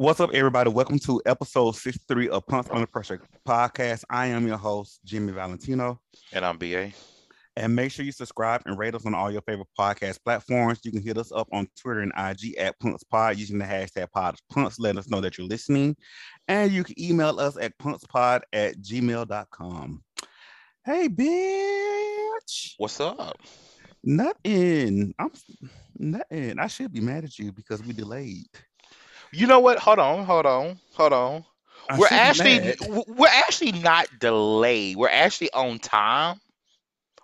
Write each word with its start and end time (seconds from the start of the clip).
What's 0.00 0.20
up, 0.20 0.30
everybody? 0.32 0.70
Welcome 0.70 1.00
to 1.00 1.20
episode 1.26 1.74
63 1.74 2.28
of 2.28 2.46
Punks 2.46 2.70
Under 2.70 2.86
Pressure 2.86 3.20
podcast. 3.44 4.04
I 4.08 4.26
am 4.26 4.46
your 4.46 4.56
host, 4.56 5.00
Jimmy 5.04 5.32
Valentino. 5.32 6.00
And 6.32 6.44
I'm 6.44 6.56
BA. 6.56 6.92
And 7.56 7.74
make 7.74 7.90
sure 7.90 8.04
you 8.04 8.12
subscribe 8.12 8.62
and 8.64 8.78
rate 8.78 8.94
us 8.94 9.04
on 9.06 9.14
all 9.16 9.28
your 9.28 9.42
favorite 9.42 9.66
podcast 9.76 10.22
platforms. 10.24 10.78
You 10.84 10.92
can 10.92 11.02
hit 11.02 11.18
us 11.18 11.32
up 11.32 11.48
on 11.50 11.66
Twitter 11.76 11.98
and 11.98 12.12
IG 12.16 12.56
at 12.58 12.78
PunksPod 12.78 13.38
using 13.38 13.58
the 13.58 13.64
hashtag 13.64 14.06
PodPunks. 14.16 14.76
Let 14.78 14.98
us 14.98 15.10
know 15.10 15.20
that 15.20 15.36
you're 15.36 15.48
listening. 15.48 15.96
And 16.46 16.70
you 16.70 16.84
can 16.84 16.94
email 16.96 17.40
us 17.40 17.56
at 17.56 17.76
punkspod 17.78 18.42
at 18.52 18.76
gmail.com. 18.80 20.04
Hey, 20.84 21.08
bitch. 21.08 22.74
What's 22.76 23.00
up? 23.00 23.36
Nothing. 24.04 25.12
I'm 25.18 25.32
nothing. 25.98 26.56
I 26.60 26.68
should 26.68 26.92
be 26.92 27.00
mad 27.00 27.24
at 27.24 27.36
you 27.36 27.50
because 27.50 27.82
we 27.82 27.92
delayed. 27.92 28.46
You 29.32 29.46
know 29.46 29.60
what? 29.60 29.78
Hold 29.78 29.98
on, 29.98 30.24
hold 30.24 30.46
on, 30.46 30.78
hold 30.92 31.12
on. 31.12 31.44
I 31.90 31.98
we're 31.98 32.08
actually 32.10 32.60
mad. 32.60 32.76
we're 33.06 33.28
actually 33.28 33.72
not 33.72 34.06
delayed. 34.18 34.96
We're 34.96 35.08
actually 35.08 35.50
on 35.52 35.78
time. 35.78 36.40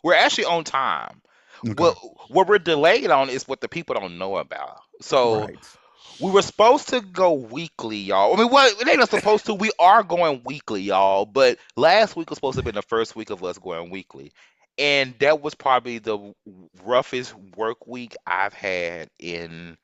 We're 0.03 0.15
actually 0.15 0.47
on 0.47 0.65
time. 0.65 1.21
Okay. 1.67 1.75
What 1.75 1.97
what 2.29 2.49
we're 2.49 2.59
delayed 2.59 3.11
on 3.11 3.31
is 3.31 3.47
what 3.49 3.61
the 3.61 3.69
people 3.69 3.95
don't 3.95 4.19
know 4.19 4.37
about. 4.37 4.81
So 5.01 5.41
right. 5.41 5.57
we 6.21 6.31
were 6.31 6.43
supposed 6.43 6.89
to 6.91 7.01
go 7.01 7.33
weekly, 7.33 7.99
y'all. 7.99 8.35
I 8.35 8.39
mean, 8.39 8.51
what 8.51 8.81
it 8.81 8.89
ain't 8.89 8.99
not 8.99 9.11
supposed 9.11 9.47
to. 9.47 9.55
We 9.55 9.71
are 9.79 10.03
going 10.03 10.43
weekly, 10.45 10.83
y'all. 10.83 11.27
But 11.27 11.59
last 11.77 12.17
week 12.17 12.31
was 12.31 12.37
supposed 12.37 12.55
to 12.55 12.59
have 12.59 12.65
been 12.65 12.75
the 12.75 12.83
first 12.83 13.17
week 13.17 13.31
of 13.31 13.43
us 13.45 13.59
going 13.59 13.91
weekly, 13.91 14.33
and 14.79 15.15
that 15.21 15.43
was 15.43 15.55
probably 15.55 15.99
the 15.99 16.35
roughest 16.83 17.35
work 17.57 17.87
week 17.87 18.15
I've 18.27 18.55
had 18.55 19.09
in 19.19 19.77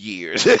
years. 0.00 0.44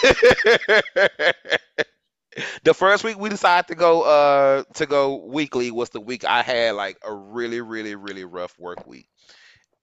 the 2.64 2.74
first 2.74 3.04
week 3.04 3.18
we 3.18 3.28
decided 3.28 3.68
to 3.68 3.74
go 3.74 4.02
uh 4.02 4.64
to 4.74 4.86
go 4.86 5.16
weekly 5.16 5.70
was 5.70 5.90
the 5.90 6.00
week 6.00 6.24
I 6.24 6.42
had 6.42 6.74
like 6.74 6.98
a 7.04 7.12
really 7.12 7.60
really 7.60 7.94
really 7.94 8.24
rough 8.24 8.58
work 8.58 8.86
week. 8.86 9.08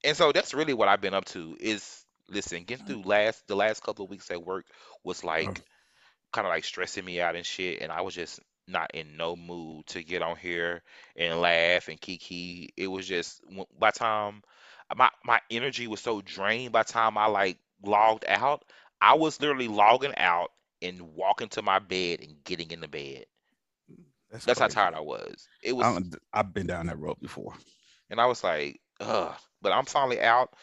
And 0.04 0.16
so 0.16 0.32
that's 0.32 0.54
really 0.54 0.74
what 0.74 0.88
I've 0.88 1.02
been 1.02 1.14
up 1.14 1.26
to 1.26 1.58
is 1.60 2.06
listen, 2.30 2.64
getting 2.64 2.86
through 2.86 3.04
last 3.04 3.48
the 3.48 3.56
last 3.56 3.84
couple 3.84 4.06
of 4.06 4.12
weeks 4.12 4.30
at 4.32 4.44
work 4.44 4.66
was 5.04 5.24
like 5.24 5.62
kind 6.32 6.46
of 6.46 6.52
like 6.52 6.66
stressing 6.66 7.06
me 7.06 7.22
out 7.22 7.36
and 7.36 7.46
shit 7.46 7.82
and 7.82 7.92
I 7.92 8.02
was 8.02 8.14
just 8.14 8.40
not 8.68 8.92
in 8.94 9.18
no 9.18 9.36
mood 9.36 9.88
to 9.88 10.04
get 10.04 10.22
on 10.22 10.36
here 10.36 10.82
and 11.16 11.40
laugh 11.40 11.88
and 11.88 12.00
kiki. 12.00 12.74
It 12.76 12.88
was 12.88 13.08
just 13.08 13.42
by 13.80 13.92
the 13.92 14.00
time 14.00 14.44
my 14.96 15.10
my 15.26 15.40
energy 15.50 15.88
was 15.88 16.02
so 16.02 16.22
drained 16.22 16.72
by 16.72 16.84
the 16.84 16.92
time 16.92 17.18
I 17.18 17.28
like 17.28 17.58
logged 17.84 18.26
out, 18.28 18.64
I 19.02 19.16
was 19.16 19.40
literally 19.40 19.68
logging 19.68 20.16
out 20.18 20.52
and 20.82 21.02
walking 21.14 21.50
to 21.50 21.62
my 21.62 21.80
bed 21.80 22.22
and 22.22 22.44
getting 22.44 22.72
in 22.72 22.82
the 22.82 22.88
bed. 22.88 23.26
That's 24.46 24.60
how 24.60 24.68
tired 24.68 24.94
I 24.94 25.00
was. 25.00 25.48
It 25.64 25.74
was 25.74 26.04
I've 26.34 26.54
been 26.54 26.68
down 26.68 26.88
that 26.88 27.00
road 27.00 27.18
before. 27.22 27.54
and 28.10 28.20
I 28.20 28.26
was 28.26 28.44
like, 28.44 28.80
ugh. 29.00 29.34
But 29.62 29.72
I'm 29.72 29.86
finally 29.86 30.22
out. 30.22 30.54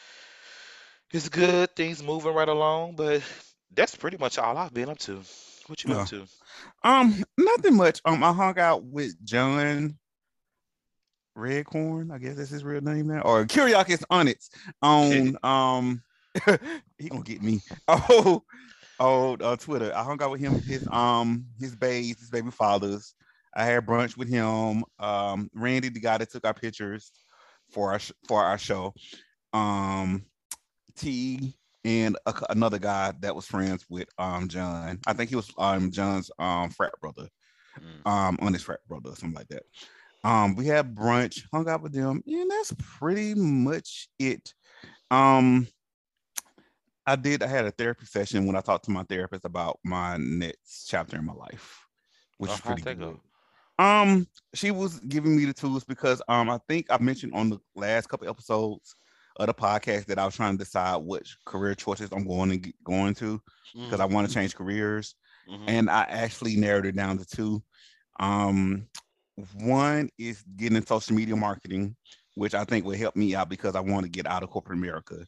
It's 1.12 1.28
good, 1.28 1.74
things 1.76 2.02
moving 2.02 2.34
right 2.34 2.48
along, 2.48 2.96
but 2.96 3.22
that's 3.72 3.94
pretty 3.94 4.16
much 4.16 4.38
all 4.38 4.56
I've 4.56 4.74
been 4.74 4.88
up 4.88 4.98
to. 5.00 5.22
What 5.66 5.82
you 5.82 5.88
been 5.88 5.98
up 5.98 6.08
to? 6.08 6.26
Um, 6.82 7.24
nothing 7.38 7.76
much. 7.76 8.00
Um, 8.04 8.22
I 8.22 8.32
hung 8.32 8.58
out 8.58 8.84
with 8.84 9.22
John 9.24 9.96
Redcorn. 11.36 12.12
I 12.12 12.18
guess 12.18 12.36
that's 12.36 12.50
his 12.50 12.64
real 12.64 12.80
name 12.80 13.08
now, 13.08 13.20
or 13.20 13.44
Kyriakis 13.44 14.04
Onyx 14.10 14.50
on 14.82 15.38
um. 15.42 16.02
he 16.98 17.08
gonna 17.08 17.22
get 17.22 17.42
me. 17.42 17.60
Oh, 17.88 18.42
oh, 19.00 19.34
uh, 19.36 19.56
Twitter. 19.56 19.92
I 19.94 20.02
hung 20.02 20.22
out 20.22 20.30
with 20.30 20.40
him. 20.40 20.60
His 20.60 20.86
um, 20.90 21.46
his 21.58 21.74
babes, 21.76 22.20
his 22.20 22.30
baby 22.30 22.50
fathers. 22.50 23.14
I 23.56 23.64
had 23.64 23.86
brunch 23.86 24.16
with 24.16 24.28
him. 24.28 24.84
Um, 24.98 25.48
Randy, 25.54 25.88
the 25.88 26.00
guy 26.00 26.18
that 26.18 26.30
took 26.30 26.44
our 26.46 26.54
pictures 26.54 27.12
for 27.70 27.92
our 27.92 27.98
sh- 27.98 28.12
for 28.26 28.42
our 28.42 28.58
show. 28.58 28.94
Um, 29.52 30.24
T 30.96 31.56
and 31.84 32.16
a, 32.26 32.34
another 32.50 32.78
guy 32.78 33.12
that 33.20 33.34
was 33.34 33.46
friends 33.46 33.84
with 33.88 34.08
um 34.18 34.48
John. 34.48 34.98
I 35.06 35.12
think 35.12 35.30
he 35.30 35.36
was 35.36 35.50
um 35.58 35.90
John's 35.90 36.30
um 36.38 36.70
frat 36.70 36.92
brother, 37.00 37.28
Mm. 37.80 38.08
um 38.08 38.38
on 38.40 38.52
his 38.52 38.62
frat 38.62 38.78
brother, 38.88 39.10
or 39.10 39.16
something 39.16 39.36
like 39.36 39.48
that. 39.48 39.64
Um, 40.22 40.54
we 40.54 40.66
had 40.66 40.94
brunch, 40.94 41.42
hung 41.52 41.68
out 41.68 41.82
with 41.82 41.92
them, 41.92 42.22
and 42.26 42.50
that's 42.50 42.72
pretty 42.78 43.34
much 43.34 44.08
it. 44.18 44.54
Um, 45.10 45.66
I 47.06 47.16
did. 47.16 47.42
I 47.42 47.46
had 47.46 47.66
a 47.66 47.70
therapy 47.70 48.06
session 48.06 48.46
when 48.46 48.56
I 48.56 48.60
talked 48.60 48.86
to 48.86 48.90
my 48.90 49.04
therapist 49.04 49.44
about 49.44 49.78
my 49.84 50.16
next 50.16 50.86
chapter 50.86 51.16
in 51.18 51.24
my 51.26 51.34
life, 51.34 51.86
which 52.38 52.50
Oh, 52.50 52.54
is 52.54 52.60
pretty 52.60 52.82
good. 52.82 52.98
go? 52.98 53.20
Um, 53.78 54.26
she 54.54 54.70
was 54.70 55.00
giving 55.00 55.36
me 55.36 55.44
the 55.44 55.52
tools 55.52 55.84
because 55.84 56.22
um, 56.28 56.48
I 56.48 56.58
think 56.68 56.86
I 56.90 56.98
mentioned 56.98 57.34
on 57.34 57.50
the 57.50 57.58
last 57.74 58.08
couple 58.08 58.28
episodes 58.28 58.94
of 59.36 59.48
the 59.48 59.54
podcast 59.54 60.06
that 60.06 60.18
I 60.18 60.24
was 60.24 60.36
trying 60.36 60.56
to 60.56 60.64
decide 60.64 60.98
which 60.98 61.36
career 61.44 61.74
choices 61.74 62.10
I'm 62.12 62.26
going 62.26 62.50
to 62.50 62.56
get, 62.56 62.74
going 62.84 63.14
to 63.16 63.40
because 63.74 63.98
I 64.00 64.04
want 64.04 64.28
to 64.28 64.32
change 64.32 64.54
careers, 64.54 65.16
Mhm. 65.50 65.64
and 65.66 65.90
I 65.90 66.02
actually 66.04 66.54
narrowed 66.56 66.86
it 66.86 66.94
down 66.94 67.18
to 67.18 67.26
two. 67.26 67.62
Um, 68.20 68.86
one 69.54 70.08
is 70.16 70.42
getting 70.56 70.76
in 70.76 70.86
social 70.86 71.16
media 71.16 71.34
marketing, 71.34 71.96
which 72.36 72.54
I 72.54 72.64
think 72.64 72.84
will 72.84 72.96
help 72.96 73.16
me 73.16 73.34
out 73.34 73.48
because 73.48 73.74
I 73.74 73.80
want 73.80 74.04
to 74.04 74.08
get 74.10 74.26
out 74.26 74.44
of 74.44 74.50
corporate 74.50 74.78
America, 74.78 75.26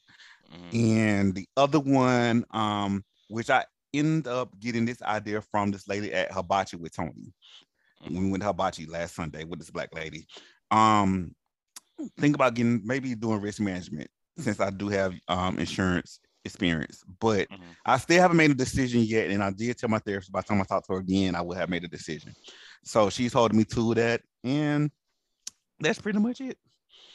Mhm. 0.50 0.74
and 0.74 1.34
the 1.34 1.48
other 1.56 1.80
one, 1.80 2.44
um, 2.50 3.04
which 3.28 3.50
I 3.50 3.64
end 3.94 4.26
up 4.26 4.58
getting 4.60 4.84
this 4.84 5.02
idea 5.02 5.40
from 5.40 5.70
this 5.70 5.88
lady 5.88 6.12
at 6.12 6.32
Hibachi 6.32 6.76
with 6.76 6.94
Tony 6.94 7.32
we 8.08 8.30
went 8.30 8.42
to 8.42 8.46
hibachi 8.48 8.86
last 8.86 9.14
Sunday 9.14 9.44
with 9.44 9.58
this 9.58 9.70
black 9.70 9.94
lady. 9.94 10.26
Um, 10.70 11.34
think 12.18 12.34
about 12.34 12.54
getting 12.54 12.82
maybe 12.84 13.14
doing 13.14 13.40
risk 13.40 13.60
management 13.60 14.08
since 14.38 14.60
I 14.60 14.70
do 14.70 14.88
have 14.88 15.14
um 15.28 15.58
insurance 15.58 16.20
experience, 16.44 17.02
but 17.20 17.48
Mhm. 17.50 17.76
I 17.84 17.98
still 17.98 18.20
haven't 18.20 18.36
made 18.36 18.50
a 18.50 18.54
decision 18.54 19.02
yet. 19.02 19.30
And 19.30 19.42
I 19.42 19.50
did 19.50 19.76
tell 19.78 19.88
my 19.88 19.98
therapist 19.98 20.32
by 20.32 20.40
the 20.40 20.46
time 20.46 20.60
I 20.60 20.64
talk 20.64 20.86
to 20.86 20.92
her 20.94 20.98
again, 21.00 21.34
I 21.34 21.42
would 21.42 21.56
have 21.56 21.70
made 21.70 21.84
a 21.84 21.88
decision. 21.88 22.34
So 22.84 23.10
she's 23.10 23.32
holding 23.32 23.58
me 23.58 23.64
to 23.64 23.94
that, 23.94 24.22
and 24.44 24.90
that's 25.80 26.00
pretty 26.00 26.18
much 26.18 26.40
it. 26.40 26.58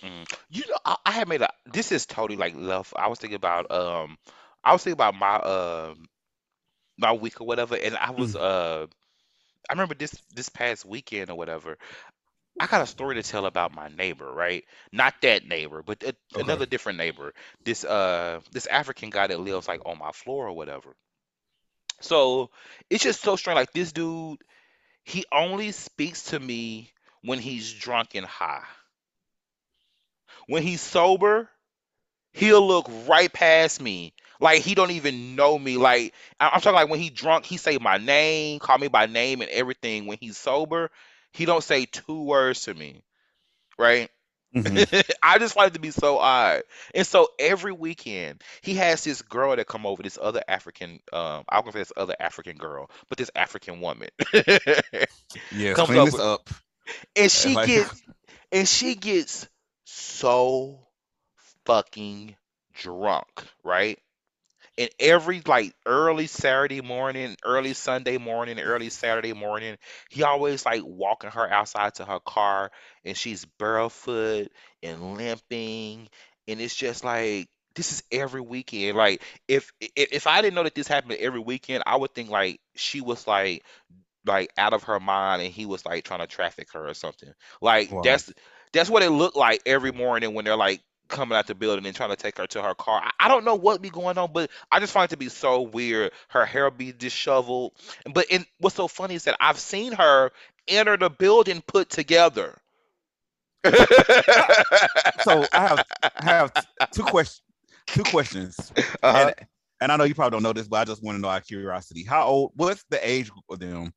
Mhm. 0.03 0.25
You 0.49 0.63
know, 0.67 0.77
I, 0.85 0.95
I 1.05 1.11
had 1.11 1.27
made 1.27 1.41
a. 1.41 1.49
This 1.65 1.91
is 1.91 2.05
totally 2.05 2.37
like 2.37 2.53
love. 2.55 2.93
I 2.95 3.07
was 3.07 3.19
thinking 3.19 3.35
about 3.35 3.71
um, 3.71 4.17
I 4.63 4.73
was 4.73 4.83
thinking 4.83 4.93
about 4.93 5.15
my 5.15 5.35
um, 5.37 6.07
my 6.97 7.11
week 7.13 7.41
or 7.41 7.47
whatever, 7.47 7.75
and 7.75 7.95
I 7.97 8.11
was 8.11 8.35
uh, 8.35 8.87
I 9.69 9.73
remember 9.73 9.95
this 9.95 10.11
this 10.33 10.49
past 10.49 10.85
weekend 10.85 11.29
or 11.31 11.35
whatever. 11.37 11.77
I 12.59 12.67
got 12.67 12.81
a 12.81 12.87
story 12.87 13.15
to 13.15 13.23
tell 13.23 13.45
about 13.45 13.73
my 13.73 13.87
neighbor, 13.89 14.31
right? 14.31 14.63
Not 14.91 15.15
that 15.21 15.45
neighbor, 15.45 15.83
but 15.83 16.03
a, 16.03 16.15
Okay. 16.35 16.41
another 16.41 16.65
different 16.65 16.97
neighbor. 16.99 17.33
This 17.63 17.83
uh, 17.85 18.41
this 18.51 18.67
African 18.67 19.09
guy 19.09 19.27
that 19.27 19.39
lives 19.39 19.67
like 19.67 19.81
on 19.85 19.97
my 19.99 20.11
floor 20.11 20.47
or 20.47 20.53
whatever. 20.53 20.95
So 22.01 22.49
it's 22.89 23.03
just 23.03 23.21
so 23.21 23.35
strange. 23.35 23.55
Like 23.55 23.73
this 23.73 23.91
dude, 23.91 24.41
he 25.03 25.25
only 25.31 25.71
speaks 25.71 26.25
to 26.25 26.39
me 26.39 26.91
when 27.21 27.39
he's 27.39 27.71
drunk 27.73 28.15
and 28.15 28.25
high. 28.25 28.65
When 30.47 30.63
he's 30.63 30.81
sober, 30.81 31.49
he'll 32.33 32.65
look 32.65 32.89
right 33.07 33.31
past 33.31 33.81
me. 33.81 34.13
Like 34.39 34.61
he 34.61 34.73
don't 34.75 34.91
even 34.91 35.35
know 35.35 35.57
me. 35.57 35.77
Like 35.77 36.13
I- 36.39 36.49
I'm 36.49 36.61
talking 36.61 36.73
like 36.75 36.89
when 36.89 36.99
he 36.99 37.09
drunk, 37.09 37.45
he 37.45 37.57
say 37.57 37.77
my 37.77 37.97
name, 37.97 38.59
call 38.59 38.77
me 38.77 38.87
by 38.87 39.05
name 39.05 39.41
and 39.41 39.49
everything. 39.51 40.05
When 40.07 40.17
he's 40.19 40.37
sober, 40.37 40.89
he 41.33 41.45
don't 41.45 41.63
say 41.63 41.85
two 41.85 42.23
words 42.23 42.61
to 42.61 42.73
me. 42.73 43.03
Right? 43.77 44.09
Mhm. 44.55 45.09
I 45.23 45.37
just 45.37 45.53
find 45.53 45.67
it 45.71 45.75
to 45.75 45.79
be 45.79 45.91
so 45.91 46.17
odd. 46.17 46.63
And 46.93 47.07
so 47.07 47.27
every 47.39 47.71
weekend 47.71 48.41
he 48.61 48.73
has 48.75 49.03
this 49.03 49.21
girl 49.21 49.55
that 49.55 49.67
come 49.67 49.85
over, 49.85 50.03
this 50.03 50.17
other 50.21 50.43
African, 50.47 50.99
um, 51.13 51.45
I'm 51.47 51.61
gonna 51.61 51.71
say 51.73 51.79
this 51.79 51.93
other 51.95 52.15
African 52.19 52.57
girl, 52.57 52.89
but 53.09 53.17
this 53.17 53.31
African 53.35 53.79
woman. 53.79 54.09
yeah, 54.33 55.73
Comes 55.73 55.87
clean 55.89 56.05
this 56.05 56.19
up. 56.19 56.49
and 57.15 57.31
she 57.31 57.55
Like- 57.55 57.67
gets 57.67 58.01
and 58.51 58.67
she 58.67 58.95
gets 58.95 59.47
so 59.91 60.87
fucking 61.65 62.35
drunk, 62.73 63.27
right? 63.63 63.99
And 64.77 64.89
every 64.99 65.41
like 65.45 65.75
early 65.85 66.27
Saturday 66.27 66.81
morning, 66.81 67.35
early 67.45 67.73
Sunday 67.73 68.17
morning, 68.17 68.59
early 68.59 68.89
Saturday 68.89 69.33
morning, 69.33 69.77
he 70.09 70.23
always 70.23 70.65
like 70.65 70.81
walking 70.85 71.31
her 71.31 71.49
outside 71.51 71.95
to 71.95 72.05
her 72.05 72.19
car 72.19 72.71
and 73.05 73.17
she's 73.17 73.45
barefoot 73.45 74.49
and 74.83 75.15
limping. 75.17 76.09
And 76.47 76.61
it's 76.61 76.75
just 76.75 77.03
like 77.03 77.49
this 77.75 77.91
is 77.93 78.03
every 78.11 78.41
weekend. 78.41 78.97
Like 78.97 79.23
if 79.47 79.71
if, 79.81 79.91
if 80.13 80.27
I 80.27 80.41
didn't 80.41 80.55
know 80.55 80.63
that 80.63 80.75
this 80.75 80.87
happened 80.87 81.13
every 81.19 81.41
weekend, 81.41 81.83
I 81.85 81.97
would 81.97 82.13
think 82.15 82.29
like 82.29 82.61
she 82.75 83.01
was 83.01 83.27
like 83.27 83.63
like 84.25 84.51
out 84.57 84.73
of 84.73 84.83
her 84.83 84.99
mind 84.99 85.41
and 85.41 85.51
he 85.53 85.65
was 85.65 85.85
like 85.85 86.03
trying 86.03 86.19
to 86.19 86.27
traffic 86.27 86.71
her 86.73 86.87
or 86.87 86.93
something. 86.93 87.31
Like 87.61 87.91
Wow. 87.91 88.01
that's 88.01 88.31
that's 88.73 88.89
what 88.89 89.03
it 89.03 89.09
looked 89.09 89.35
like 89.37 89.61
every 89.65 89.91
morning 89.91 90.33
when 90.33 90.45
they're 90.45 90.55
like 90.55 90.81
coming 91.07 91.37
out 91.37 91.45
the 91.47 91.55
building 91.55 91.85
and 91.85 91.95
trying 91.95 92.09
to 92.09 92.15
take 92.15 92.37
her 92.37 92.47
to 92.47 92.61
her 92.61 92.73
car. 92.73 93.01
I, 93.03 93.25
I 93.25 93.27
don't 93.27 93.45
know 93.45 93.55
what 93.55 93.81
be 93.81 93.89
going 93.89 94.17
on, 94.17 94.31
but 94.33 94.49
I 94.71 94.79
just 94.79 94.93
find 94.93 95.05
it 95.05 95.11
to 95.11 95.17
be 95.17 95.29
so 95.29 95.61
weird. 95.61 96.11
Her 96.29 96.45
hair 96.45 96.71
be 96.71 96.91
disheveled, 96.91 97.73
but 98.13 98.25
in, 98.29 98.45
what's 98.59 98.75
so 98.75 98.87
funny 98.87 99.15
is 99.15 99.25
that 99.25 99.37
I've 99.39 99.59
seen 99.59 99.91
her 99.93 100.31
enter 100.67 100.97
the 100.97 101.09
building 101.09 101.61
put 101.67 101.89
together. 101.89 102.57
so 103.65 105.45
I 105.53 105.67
have 105.67 105.85
I 106.03 106.23
have 106.23 106.51
two 106.91 107.03
questions. 107.03 107.41
Two 107.87 108.03
questions. 108.03 108.71
Uh-huh. 109.03 109.33
And, 109.37 109.47
and 109.81 109.91
I 109.91 109.97
know 109.97 110.03
you 110.03 110.15
probably 110.15 110.35
don't 110.35 110.43
know 110.43 110.53
this, 110.53 110.67
but 110.67 110.77
I 110.77 110.85
just 110.85 111.03
want 111.03 111.17
to 111.17 111.21
know 111.21 111.27
out 111.27 111.41
of 111.41 111.47
curiosity. 111.47 112.03
How 112.03 112.25
old? 112.25 112.51
What's 112.55 112.83
the 112.89 113.07
age 113.07 113.29
of 113.49 113.59
them? 113.59 113.93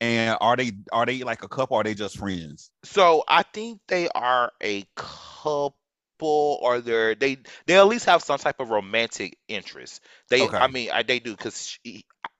And 0.00 0.36
are 0.40 0.56
they 0.56 0.72
are 0.92 1.06
they 1.06 1.22
like 1.22 1.42
a 1.42 1.48
couple? 1.48 1.76
Or 1.76 1.80
are 1.80 1.84
they 1.84 1.94
just 1.94 2.18
friends? 2.18 2.70
So 2.84 3.24
I 3.28 3.42
think 3.42 3.80
they 3.88 4.08
are 4.08 4.52
a 4.62 4.84
couple, 4.96 5.74
or 6.20 6.80
they're 6.80 7.14
they 7.14 7.38
they 7.66 7.76
at 7.76 7.86
least 7.86 8.06
have 8.06 8.22
some 8.22 8.38
type 8.38 8.60
of 8.60 8.70
romantic 8.70 9.36
interest. 9.48 10.02
They, 10.30 10.42
Okay. 10.44 10.56
I 10.58 10.68
mean, 10.68 10.90
I, 10.90 11.02
they 11.02 11.18
do 11.20 11.32
because 11.32 11.78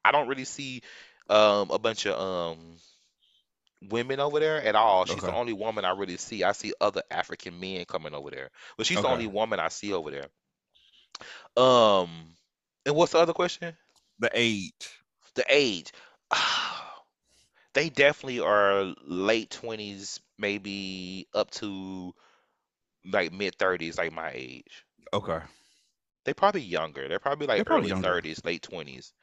I 0.04 0.12
don't 0.12 0.28
really 0.28 0.44
see 0.44 0.82
um 1.28 1.70
a 1.70 1.78
bunch 1.78 2.06
of 2.06 2.18
um 2.18 2.76
women 3.90 4.20
over 4.20 4.40
there 4.40 4.62
at 4.62 4.74
all. 4.74 5.04
She's 5.06 5.24
the 5.24 5.32
only 5.32 5.52
woman 5.52 5.84
I 5.84 5.90
really 5.90 6.16
see. 6.16 6.44
I 6.44 6.52
see 6.52 6.72
other 6.80 7.02
African 7.10 7.58
men 7.60 7.84
coming 7.84 8.14
over 8.14 8.30
there, 8.30 8.50
but 8.76 8.86
she's 8.86 9.00
the 9.02 9.08
only 9.08 9.26
woman 9.26 9.60
I 9.60 9.68
see 9.68 9.92
over 9.92 10.10
there. 10.10 10.26
Um, 11.56 12.36
and 12.86 12.94
what's 12.94 13.12
the 13.12 13.18
other 13.18 13.32
question? 13.32 13.76
The 14.18 14.30
age. 14.34 15.02
The 15.34 15.44
age. 15.48 15.92
They 17.80 17.88
definitely 17.88 18.40
are 18.40 18.94
late 19.06 19.48
20s, 19.62 20.20
maybe 20.36 21.26
up 21.32 21.50
to 21.52 22.12
like 23.10 23.32
mid 23.32 23.56
30s, 23.56 23.96
like 23.96 24.12
my 24.12 24.32
age. 24.34 24.84
Okay. 25.14 25.38
They 26.26 26.34
probably 26.34 26.60
younger. 26.60 27.08
They're 27.08 27.18
probably 27.18 27.46
like 27.46 27.56
They're 27.56 27.64
probably 27.64 27.90
early 27.90 28.02
younger. 28.02 28.20
30s, 28.20 28.44
late 28.44 28.68
20s. 28.70 29.14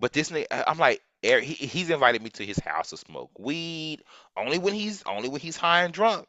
But 0.00 0.14
this 0.14 0.30
nigga, 0.30 0.46
I'm 0.66 0.78
like, 0.78 1.02
Eric, 1.22 1.44
he, 1.44 1.66
he's 1.66 1.90
invited 1.90 2.22
me 2.22 2.30
to 2.30 2.42
his 2.46 2.58
house 2.58 2.88
to 2.88 2.96
smoke 2.96 3.38
weed 3.38 4.00
only 4.34 4.56
when 4.56 4.72
he's 4.72 5.02
only 5.04 5.28
when 5.28 5.42
he's 5.42 5.58
high 5.58 5.82
and 5.82 5.92
drunk. 5.92 6.26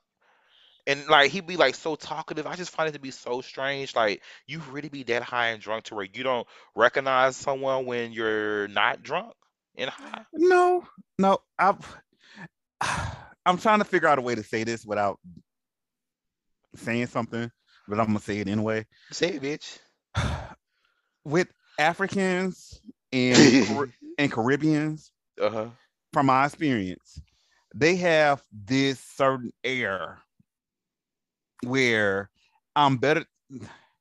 And 0.87 1.07
like 1.07 1.31
he'd 1.31 1.47
be 1.47 1.55
like 1.55 1.75
so 1.75 1.95
talkative. 1.95 2.45
I 2.45 2.57
just 2.57 2.71
find 2.71 2.89
it 2.89 2.95
to 2.95 2.99
be 2.99 3.11
so 3.11 3.39
strange. 3.39 3.95
Like 3.95 4.23
you 4.45 4.59
really 4.71 4.89
be 4.89 5.03
that 5.03 5.23
high 5.23 5.51
and 5.51 5.61
drunk 5.61 5.85
to 5.85 5.95
where 5.95 6.07
you 6.13 6.23
don't 6.23 6.47
recognize 6.75 7.37
someone 7.37 7.85
when 7.85 8.11
you're 8.11 8.67
not 8.67 9.03
drunk 9.03 9.31
and 9.77 9.89
high. 9.89 10.25
No, 10.33 10.83
no. 11.17 11.39
I'm 11.59 11.77
I'm 13.45 13.57
trying 13.57 13.79
to 13.79 13.85
figure 13.85 14.07
out 14.07 14.17
a 14.19 14.21
way 14.21 14.35
to 14.35 14.43
say 14.43 14.63
this 14.63 14.85
without 14.85 15.19
saying 16.75 17.07
something, 17.07 17.49
but 17.87 17.99
I'm 17.99 18.07
gonna 18.07 18.19
say 18.19 18.39
it 18.39 18.47
anyway. 18.47 18.85
Say 19.11 19.35
it, 19.35 19.41
bitch. 19.41 19.77
With 21.25 21.47
Africans 21.77 22.81
and 23.11 23.93
and 24.17 24.31
Caribbeans, 24.31 25.11
Uh-huh. 25.41 25.67
from 26.13 26.25
my 26.27 26.45
experience, 26.45 27.21
they 27.75 27.95
have 27.97 28.43
this 28.51 28.99
certain 28.99 29.51
air 29.63 30.19
where 31.63 32.29
I'm 32.75 32.97
better. 32.97 33.25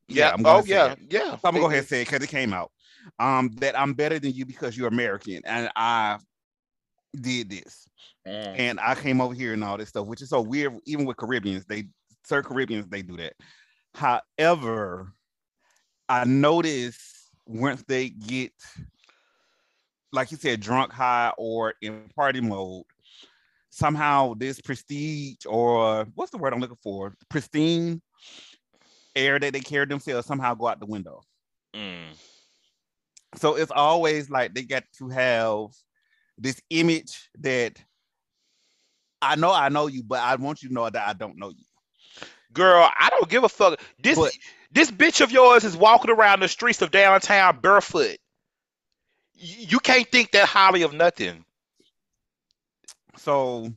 Yeah. 0.08 0.32
I'm 0.34 0.46
Oh 0.46 0.64
yeah. 0.66 0.92
it. 0.92 0.98
Yeah. 1.10 1.30
So 1.32 1.40
I'm 1.44 1.54
gonna 1.54 1.60
go 1.60 1.66
ahead 1.66 1.78
and 1.80 1.88
say 1.88 2.02
it 2.02 2.06
because 2.08 2.22
it 2.22 2.28
came 2.30 2.52
out. 2.52 2.70
Um, 3.18 3.50
that 3.60 3.78
I'm 3.78 3.94
better 3.94 4.18
than 4.18 4.32
you 4.32 4.44
because 4.46 4.76
you're 4.76 4.88
American, 4.88 5.40
and 5.44 5.70
I 5.76 6.18
did 7.14 7.50
this, 7.50 7.88
Mm. 8.26 8.58
and 8.58 8.80
I 8.80 8.94
came 8.94 9.20
over 9.20 9.34
here 9.34 9.52
and 9.52 9.62
all 9.62 9.78
this 9.78 9.90
stuff, 9.90 10.06
which 10.06 10.22
is 10.22 10.30
so 10.30 10.40
weird. 10.40 10.78
Even 10.84 11.06
with 11.06 11.16
Caribbeans, 11.16 11.64
they 11.66 11.88
certain 12.24 12.48
Caribbeans 12.50 12.88
they 12.88 13.02
do 13.02 13.16
that. 13.16 13.34
However, 13.94 15.12
I 16.08 16.24
notice 16.24 17.30
once 17.46 17.84
they 17.86 18.10
get, 18.10 18.52
like 20.12 20.30
you 20.30 20.36
said, 20.36 20.60
drunk, 20.60 20.92
high, 20.92 21.32
or 21.38 21.74
in 21.80 22.08
party 22.14 22.40
mode, 22.40 22.84
somehow 23.70 24.34
this 24.34 24.60
prestige 24.60 25.44
or 25.46 26.06
what's 26.14 26.30
the 26.30 26.38
word 26.38 26.52
I'm 26.52 26.60
looking 26.60 26.76
for, 26.82 27.14
pristine 27.28 28.02
air 29.14 29.38
that 29.38 29.52
they 29.52 29.60
carry 29.60 29.86
themselves 29.86 30.26
somehow 30.26 30.54
go 30.54 30.68
out 30.68 30.80
the 30.80 30.86
window. 30.86 31.22
Mm. 31.74 32.08
So 33.36 33.56
it's 33.56 33.70
always 33.70 34.30
like 34.30 34.54
they 34.54 34.62
got 34.62 34.84
to 34.98 35.08
have 35.08 35.68
this 36.38 36.60
image 36.70 37.28
that 37.40 37.80
I 39.22 39.36
know 39.36 39.52
I 39.52 39.68
know 39.68 39.86
you, 39.86 40.02
but 40.02 40.20
I 40.20 40.36
want 40.36 40.62
you 40.62 40.68
to 40.68 40.74
know 40.74 40.88
that 40.88 41.08
I 41.08 41.12
don't 41.12 41.38
know 41.38 41.50
you. 41.50 41.64
Girl, 42.52 42.88
I 42.98 43.10
don't 43.10 43.28
give 43.28 43.44
a 43.44 43.48
fuck. 43.48 43.80
This 44.02 44.18
But- 44.18 44.32
this 44.72 44.90
bitch 44.90 45.20
of 45.20 45.30
yours 45.30 45.64
is 45.64 45.76
walking 45.76 46.10
around 46.10 46.40
the 46.40 46.48
streets 46.48 46.82
of 46.82 46.90
downtown 46.90 47.60
barefoot. 47.60 48.18
You 49.34 49.78
can't 49.78 50.10
think 50.10 50.32
that 50.32 50.48
highly 50.48 50.82
of 50.82 50.92
nothing. 50.92 51.44
So, 53.16 53.72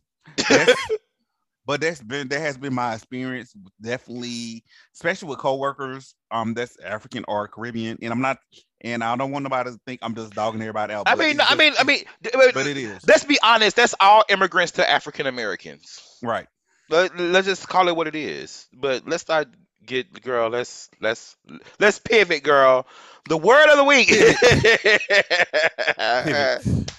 that's, 0.49 0.73
but 1.65 1.81
that's 1.81 2.01
been 2.01 2.27
that 2.29 2.39
has 2.39 2.57
been 2.57 2.73
my 2.73 2.95
experience. 2.95 3.53
Definitely, 3.81 4.63
especially 4.95 5.29
with 5.29 5.39
coworkers, 5.39 6.15
um, 6.31 6.53
that's 6.53 6.77
African 6.79 7.25
or 7.27 7.47
Caribbean, 7.47 7.97
and 8.01 8.11
I'm 8.11 8.21
not, 8.21 8.37
and 8.81 9.03
I 9.03 9.15
don't 9.15 9.31
want 9.31 9.43
nobody 9.43 9.71
to 9.71 9.79
think 9.85 9.99
I'm 10.03 10.15
just 10.15 10.33
dogging 10.33 10.61
everybody 10.61 10.93
out. 10.93 11.03
I 11.07 11.15
mean, 11.15 11.39
I 11.41 11.55
mean, 11.55 11.73
I 11.79 11.83
mean, 11.83 12.03
but 12.21 12.67
it 12.67 12.77
is 12.77 13.07
let's 13.07 13.25
be 13.25 13.39
honest. 13.43 13.75
That's 13.75 13.95
all 13.99 14.23
immigrants 14.29 14.73
to 14.73 14.89
African 14.89 15.27
Americans. 15.27 16.17
right. 16.21 16.47
Let, 16.91 17.19
let's 17.19 17.45
just 17.45 17.67
call 17.67 17.87
it 17.87 17.95
what 17.95 18.07
it 18.07 18.15
is. 18.15 18.65
But 18.73 19.07
let's 19.07 19.27
not 19.27 19.45
get 19.85 20.23
girl. 20.23 20.49
Let's 20.49 20.89
let's 20.99 21.35
let's 21.79 21.99
pivot, 21.99 22.41
girl. 22.43 22.87
The 23.27 23.37
word 23.37 23.69
of 23.69 23.77
the 23.77 23.83
week. 23.83 24.09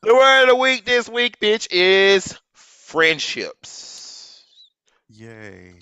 The 0.00 0.14
word 0.14 0.42
of 0.44 0.48
the 0.50 0.54
week 0.54 0.84
this 0.84 1.08
week, 1.08 1.40
bitch, 1.40 1.66
is 1.72 2.38
friendships. 2.54 4.44
Yay! 5.08 5.74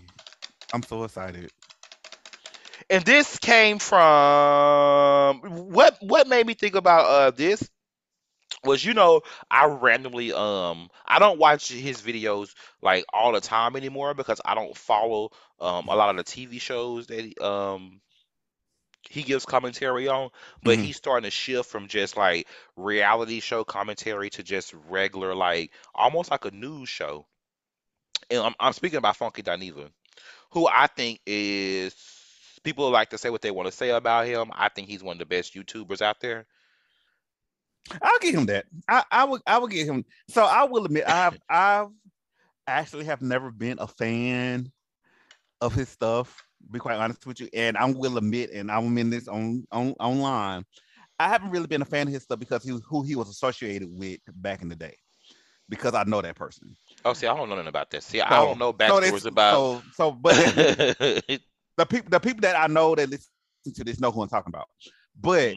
I'm 0.72 0.82
so 0.82 1.04
excited. 1.04 1.52
And 2.88 3.04
this 3.04 3.38
came 3.38 3.78
from 3.78 5.40
what 5.70 5.96
what 6.00 6.28
made 6.28 6.46
me 6.46 6.54
think 6.54 6.74
about 6.74 7.04
uh 7.06 7.30
this 7.30 7.68
was 8.64 8.84
you 8.84 8.94
know 8.94 9.22
I 9.50 9.66
randomly 9.66 10.32
um 10.32 10.88
I 11.06 11.18
don't 11.18 11.38
watch 11.38 11.68
his 11.70 12.02
videos 12.02 12.54
like 12.82 13.04
all 13.12 13.32
the 13.32 13.40
time 13.40 13.76
anymore 13.76 14.14
because 14.14 14.40
I 14.44 14.54
don't 14.54 14.76
follow 14.76 15.30
um 15.60 15.88
a 15.88 15.96
lot 15.96 16.10
of 16.10 16.16
the 16.16 16.24
TV 16.24 16.58
shows 16.58 17.06
that 17.08 17.40
um 17.42 18.00
he 19.10 19.22
gives 19.24 19.44
commentary 19.46 20.06
on 20.08 20.30
but 20.62 20.78
Mhm. 20.78 20.78
he's 20.78 20.96
starting 20.96 21.24
to 21.24 21.30
shift 21.30 21.68
from 21.70 21.88
just 21.88 22.16
like 22.16 22.46
reality 22.76 23.40
show 23.40 23.64
commentary 23.64 24.30
to 24.30 24.42
just 24.44 24.72
regular 24.88 25.34
like 25.34 25.72
almost 25.94 26.30
like 26.30 26.44
a 26.44 26.50
news 26.52 26.88
show 26.88 27.26
and 28.30 28.40
I'm, 28.40 28.54
I'm 28.58 28.72
speaking 28.72 28.98
about 28.98 29.16
Funky 29.16 29.42
Dineva 29.42 29.90
who 30.52 30.68
I 30.68 30.86
think 30.88 31.20
is 31.26 31.94
people 32.66 32.90
like 32.90 33.10
to 33.10 33.18
say 33.18 33.30
what 33.30 33.40
they 33.40 33.50
want 33.50 33.66
to 33.66 33.72
say 33.72 33.90
about 33.90 34.26
him 34.26 34.50
I 34.52 34.68
think 34.68 34.88
he's 34.88 35.02
one 35.02 35.14
of 35.14 35.18
the 35.20 35.26
best 35.26 35.54
YouTubers 35.54 36.02
out 36.02 36.20
there 36.20 36.46
I'll 38.02 38.18
give 38.18 38.34
him 38.34 38.46
that. 38.46 38.66
I, 38.88 39.04
I 39.10 39.24
would 39.24 39.42
I 39.46 39.58
would 39.58 39.70
give 39.70 39.86
him. 39.86 40.04
So 40.28 40.42
I 40.44 40.64
will 40.64 40.86
admit 40.86 41.04
I've 41.08 41.38
I've 41.48 41.88
actually 42.66 43.04
have 43.04 43.22
never 43.22 43.50
been 43.50 43.78
a 43.78 43.86
fan 43.86 44.72
of 45.60 45.72
his 45.74 45.88
stuff. 45.88 46.44
Be 46.70 46.80
quite 46.80 46.96
honest 46.98 47.24
with 47.26 47.40
you, 47.40 47.48
and 47.52 47.76
I 47.76 47.84
will 47.84 48.18
admit, 48.18 48.50
and 48.52 48.70
I'm 48.72 48.98
in 48.98 49.10
this 49.10 49.28
on 49.28 49.66
on 49.70 49.94
online. 50.00 50.64
I 51.18 51.28
haven't 51.28 51.50
really 51.50 51.68
been 51.68 51.82
a 51.82 51.86
fan 51.86 52.08
of 52.08 52.12
his 52.12 52.24
stuff 52.24 52.40
because 52.40 52.64
he 52.64 52.72
was 52.72 52.82
who 52.88 53.02
he 53.02 53.14
was 53.14 53.28
associated 53.28 53.88
with 53.90 54.18
back 54.34 54.62
in 54.62 54.68
the 54.68 54.76
day. 54.76 54.96
Because 55.68 55.94
I 55.94 56.04
know 56.04 56.20
that 56.22 56.34
person. 56.34 56.76
oh 57.04 57.12
see 57.12 57.26
I 57.26 57.36
don't 57.36 57.48
know 57.48 57.54
nothing 57.54 57.68
about 57.68 57.90
that 57.90 58.02
see 58.02 58.20
I 58.20 58.30
don't 58.44 58.58
know 58.58 58.72
so 58.72 58.78
backstories 58.78 59.02
that's- 59.02 59.24
about 59.26 59.54
So 59.54 59.82
so, 59.94 60.10
but 60.12 60.34
the 61.76 61.86
people 61.86 62.10
the 62.10 62.20
people 62.20 62.40
that 62.42 62.56
I 62.56 62.66
know 62.66 62.94
that 62.94 63.10
listen 63.10 63.28
to 63.74 63.84
this 63.84 64.00
know 64.00 64.10
who 64.10 64.22
I'm 64.22 64.28
talking 64.28 64.52
about. 64.52 64.68
But 65.20 65.54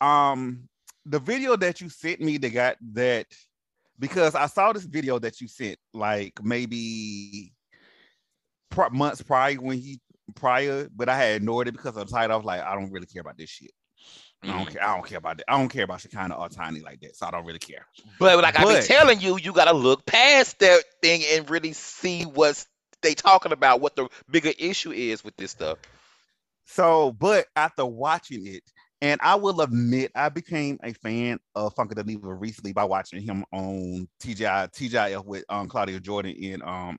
um 0.00 0.68
the 1.04 1.18
video 1.18 1.56
that 1.56 1.80
you 1.80 1.88
sent 1.88 2.20
me 2.20 2.36
that 2.38 2.50
got 2.50 2.76
that 2.92 3.26
because 3.98 4.34
I 4.34 4.46
saw 4.46 4.72
this 4.72 4.84
video 4.84 5.18
that 5.20 5.40
you 5.40 5.48
sent 5.48 5.78
like 5.94 6.42
maybe 6.42 7.52
pri- 8.70 8.88
months 8.90 9.22
prior 9.22 9.54
when 9.54 9.78
he 9.78 10.00
prior, 10.34 10.88
but 10.94 11.08
I 11.08 11.16
had 11.16 11.36
ignored 11.36 11.68
it 11.68 11.72
because 11.72 11.96
of 11.96 12.06
the 12.06 12.12
title. 12.12 12.34
I 12.34 12.36
was 12.36 12.44
like, 12.44 12.60
I 12.62 12.74
don't 12.74 12.90
really 12.90 13.06
care 13.06 13.20
about 13.20 13.38
this 13.38 13.48
shit. 13.48 13.70
I 14.42 14.48
don't 14.48 14.66
Mhm. 14.66 14.72
care. 14.72 14.84
I 14.84 14.94
don't 14.96 15.06
care 15.06 15.18
about 15.18 15.38
that. 15.38 15.44
I 15.48 15.56
don't 15.56 15.68
care 15.68 15.84
about 15.84 16.00
Shekinah 16.00 16.34
or 16.34 16.48
Tiny 16.48 16.80
like 16.80 17.00
that. 17.00 17.16
So 17.16 17.26
I 17.26 17.30
don't 17.30 17.44
really 17.46 17.58
care. 17.58 17.86
But 18.18 18.42
like 18.42 18.58
I 18.58 18.64
But- 18.64 18.80
be 18.82 18.86
telling 18.86 19.20
you, 19.20 19.38
you 19.38 19.52
gotta 19.52 19.72
look 19.72 20.04
past 20.04 20.58
that 20.58 20.82
thing 21.00 21.22
and 21.24 21.48
really 21.48 21.72
see 21.72 22.24
what's 22.24 22.66
they 23.02 23.14
talking 23.14 23.52
about, 23.52 23.80
what 23.80 23.96
the 23.96 24.08
bigger 24.30 24.52
issue 24.58 24.92
is 24.92 25.24
with 25.24 25.36
this 25.36 25.50
stuff. 25.50 25.78
So, 26.64 27.12
but 27.12 27.46
after 27.54 27.86
watching 27.86 28.46
it, 28.46 28.62
and 29.02 29.20
I 29.22 29.34
will 29.34 29.60
admit, 29.60 30.10
I 30.14 30.30
became 30.30 30.78
a 30.82 30.92
fan 30.94 31.38
of 31.54 31.74
Funky 31.74 32.16
recently 32.16 32.72
by 32.72 32.84
watching 32.84 33.20
him 33.20 33.44
on 33.52 34.08
TGI 34.20 34.72
TGIF 34.72 35.24
with 35.24 35.44
um 35.48 35.68
Claudia 35.68 36.00
Jordan 36.00 36.34
and 36.42 36.62
um 36.62 36.98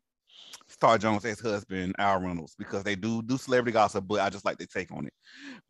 Star 0.68 0.98
Jones' 0.98 1.26
ex-husband 1.26 1.96
Al 1.98 2.22
Reynolds 2.22 2.56
because 2.58 2.84
they 2.84 2.96
do 2.96 3.22
do 3.24 3.38
celebrity 3.38 3.72
gossip, 3.72 4.06
but 4.08 4.20
I 4.20 4.30
just 4.30 4.46
like 4.46 4.58
their 4.58 4.68
take 4.68 4.92
on 4.92 5.08
it. 5.08 5.14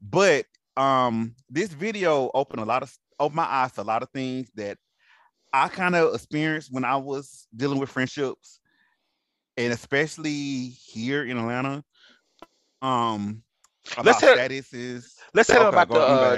But 0.01 0.45
um, 0.75 1.35
this 1.49 1.69
video 1.69 2.29
opened 2.33 2.61
a 2.61 2.65
lot 2.65 2.83
of 2.83 2.93
opened 3.19 3.37
my 3.37 3.45
eyes 3.45 3.71
to 3.73 3.81
a 3.81 3.83
lot 3.83 4.03
of 4.03 4.09
things 4.11 4.49
that 4.55 4.77
I 5.53 5.69
kind 5.69 5.95
of 5.95 6.13
experienced 6.13 6.71
when 6.71 6.85
I 6.85 6.97
was 6.97 7.47
dealing 7.55 7.79
with 7.79 7.89
friendships, 7.89 8.59
and 9.57 9.73
especially 9.73 10.69
here 10.69 11.23
in 11.25 11.37
Atlanta. 11.37 11.83
Um, 12.81 13.43
Let's 14.01 14.19
about 14.19 14.21
hit- 14.21 14.39
statuses. 14.39 15.15
Let's 15.33 15.49
tell 15.49 15.67
Okay, 15.67 15.67
about 15.69 15.91
the. 15.91 16.01
Uh, 16.01 16.37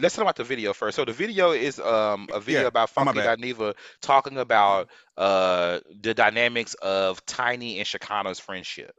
let's 0.00 0.14
talk 0.14 0.22
about 0.22 0.36
the 0.36 0.44
video 0.44 0.72
first. 0.72 0.96
So 0.96 1.04
the 1.04 1.12
video 1.12 1.52
is 1.52 1.78
um 1.78 2.28
a 2.32 2.40
video 2.40 2.66
Yeah, 2.66 2.68
about 2.68 2.90
oh, 2.96 3.04
Funky. 3.04 3.20
Dineva 3.20 3.74
talking 4.00 4.38
about 4.38 4.88
uh 5.16 5.80
the 6.00 6.14
dynamics 6.14 6.74
of 6.74 7.24
Tiny 7.26 7.78
and 7.78 7.86
Shekinah's 7.86 8.40
friendship. 8.40 8.94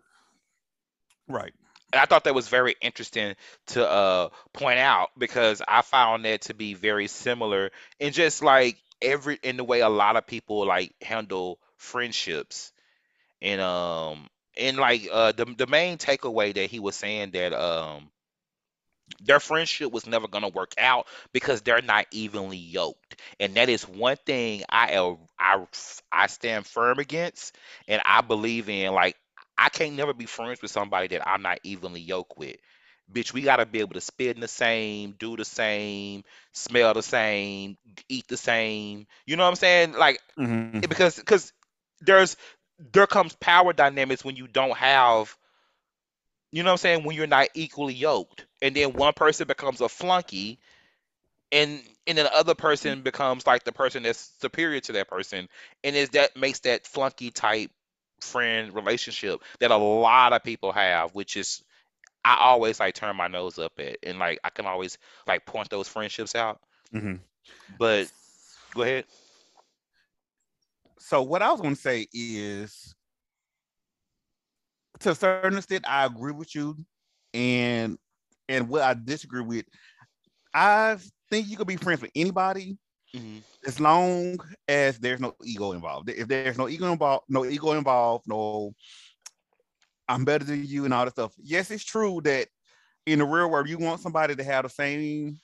Right. 1.27 1.53
And 1.93 2.01
I 2.01 2.05
thought 2.05 2.25
that 2.25 2.36
was 2.36 2.50
very 2.50 2.75
interesting 2.82 3.36
to 3.67 3.89
uh 3.89 4.29
point 4.53 4.79
out 4.79 5.10
because 5.17 5.62
I 5.67 5.82
found 5.82 6.25
that 6.25 6.43
to 6.43 6.55
be 6.55 6.74
very 6.75 7.08
similar 7.08 7.72
in 8.00 8.13
just 8.13 8.43
like 8.43 8.77
every 9.01 9.39
in 9.43 9.58
the 9.58 9.63
way 9.63 9.82
a 9.82 9.89
lot 9.89 10.17
of 10.17 10.27
people 10.27 10.65
like 10.67 10.93
handle 11.01 11.60
friendships 11.77 12.72
and 13.43 13.62
um 13.62 14.27
and 14.57 14.77
like 14.77 15.07
uh 15.12 15.33
the 15.33 15.45
the 15.57 15.67
main 15.67 16.00
takeaway 16.00 16.55
that 16.55 16.71
he 16.71 16.79
was 16.79 16.95
saying 16.97 17.31
that 17.33 17.53
um 17.53 18.09
their 19.21 19.39
friendship 19.39 19.91
was 19.91 20.07
never 20.07 20.27
going 20.27 20.43
to 20.43 20.50
work 20.50 20.73
out 20.77 21.07
because 21.33 21.62
they're 21.62 21.81
not 21.81 22.07
evenly 22.12 22.57
yoked. 22.57 23.21
And 23.39 23.55
that 23.55 23.69
is 23.69 23.88
one 23.88 24.17
thing 24.25 24.63
I 24.69 24.95
uh, 24.95 25.15
I 25.39 25.65
I 26.12 26.27
stand 26.27 26.67
firm 26.67 27.00
against 27.00 27.55
and 27.88 28.01
I 28.05 28.21
believe 28.21 28.69
in 28.69 28.93
like 28.93 29.17
I 29.57 29.69
can't 29.69 29.95
never 29.95 30.13
be 30.13 30.25
friends 30.25 30.62
with 30.62 30.71
somebody 30.71 31.07
that 31.09 31.27
I'm 31.27 31.43
not 31.43 31.59
evenly 31.63 32.01
yoked 32.01 32.38
with. 32.38 32.57
Bitch 33.12 33.33
we 33.33 33.41
got 33.43 33.57
to 33.57 33.65
be 33.65 33.79
able 33.81 33.93
to 33.95 34.01
spit 34.01 34.35
in 34.35 34.41
the 34.41 34.47
same 34.47 35.15
do 35.19 35.35
the 35.38 35.45
same 35.45 36.23
smell 36.53 36.93
the 36.93 37.03
same 37.03 37.77
eat 38.09 38.27
the 38.27 38.38
same. 38.38 39.07
You 39.25 39.38
know 39.38 39.43
what 39.43 39.50
I'm 39.51 39.55
saying? 39.55 39.93
Like 39.93 40.19
Mhm. 40.38 40.88
because 40.88 41.15
because 41.17 41.53
there's 42.01 42.38
there 42.91 43.07
comes 43.07 43.35
power 43.35 43.73
dynamics 43.73 44.25
when 44.25 44.35
you 44.35 44.47
don't 44.47 44.77
have 44.77 45.35
you 46.51 46.61
know 46.61 46.69
what 46.69 46.73
I'm 46.73 46.77
saying 46.77 47.03
when 47.03 47.15
you're 47.15 47.25
not 47.25 47.49
equally 47.55 47.95
yoked. 47.95 48.45
And 48.61 48.75
then 48.75 48.93
one 48.93 49.13
person 49.13 49.47
becomes 49.47 49.81
a 49.81 49.89
flunky 49.89 50.59
and 51.51 51.81
and 52.05 52.17
then 52.17 52.25
the 52.25 52.35
other 52.35 52.53
person 52.53 53.01
becomes 53.01 53.47
like 53.47 53.63
the 53.63 53.71
person 53.71 54.03
that's 54.03 54.31
superior 54.39 54.79
to 54.81 54.91
that 54.93 55.07
person. 55.07 55.49
And 55.83 55.95
is 55.95 56.09
that 56.09 56.37
makes 56.37 56.59
that 56.61 56.85
flunky 56.85 57.31
type 57.31 57.71
friend 58.21 58.73
relationship 58.73 59.41
that 59.59 59.71
a 59.71 59.77
lot 59.77 60.31
of 60.31 60.43
people 60.43 60.71
have 60.71 61.13
which 61.15 61.35
is 61.35 61.63
I 62.23 62.37
always 62.39 62.79
like 62.79 62.95
turn 62.95 63.15
my 63.17 63.27
nose 63.27 63.59
up 63.59 63.73
at 63.79 63.97
and 64.03 64.19
like 64.19 64.39
I 64.43 64.49
can 64.49 64.65
always 64.65 64.97
like 65.27 65.45
point 65.45 65.69
those 65.69 65.87
friendships 65.87 66.35
out. 66.35 66.61
Mhm. 66.93 67.19
but 67.79 68.09
go 68.75 68.83
ahead 68.83 69.05
So 71.05 71.22
what 71.22 71.41
I 71.41 71.51
was 71.51 71.60
going 71.60 71.75
to 71.75 71.81
say 71.81 72.07
is, 72.13 72.95
to 75.01 75.12
a 75.12 75.15
certain 75.15 75.57
extent, 75.57 75.86
I 75.88 76.05
agree 76.05 76.31
with 76.31 76.55
you, 76.55 76.77
and 77.33 77.98
and 78.48 78.69
what 78.69 78.83
I 78.83 78.93
disagree 78.93 79.41
with, 79.41 79.65
I 80.53 80.98
think 81.29 81.48
you 81.50 81.57
could 81.57 81.67
be 81.67 81.77
friends 81.77 82.01
with 82.01 82.12
anybody 82.15 82.77
Mhm. 83.15 83.43
as 83.65 83.79
long 83.79 84.39
as 84.67 85.00
there's 85.00 85.19
no 85.19 85.36
ego 85.43 85.74
involved. 85.74 86.10
If 86.10 86.27
there's 86.29 86.57
no 86.57 86.69
ego 86.69 86.91
involved, 86.91 87.25
no 87.29 87.45
ego 87.45 87.74
involved, 87.74 88.27
no, 88.27 88.74
I'm 90.07 90.25
better 90.25 90.45
than 90.45 90.65
you 90.65 90.86
and 90.86 90.93
all 90.93 91.05
that 91.05 91.12
stuff. 91.12 91.33
Yes, 91.38 91.72
it's 91.72 91.83
true 91.83 92.22
that 92.24 92.48
in 93.05 93.19
the 93.19 93.25
real 93.25 93.50
world, 93.50 93.69
you 93.69 93.77
want 93.77 94.01
somebody 94.01 94.36
to 94.36 94.43
have 94.43 94.63
the 94.63 94.69
same 94.69 95.39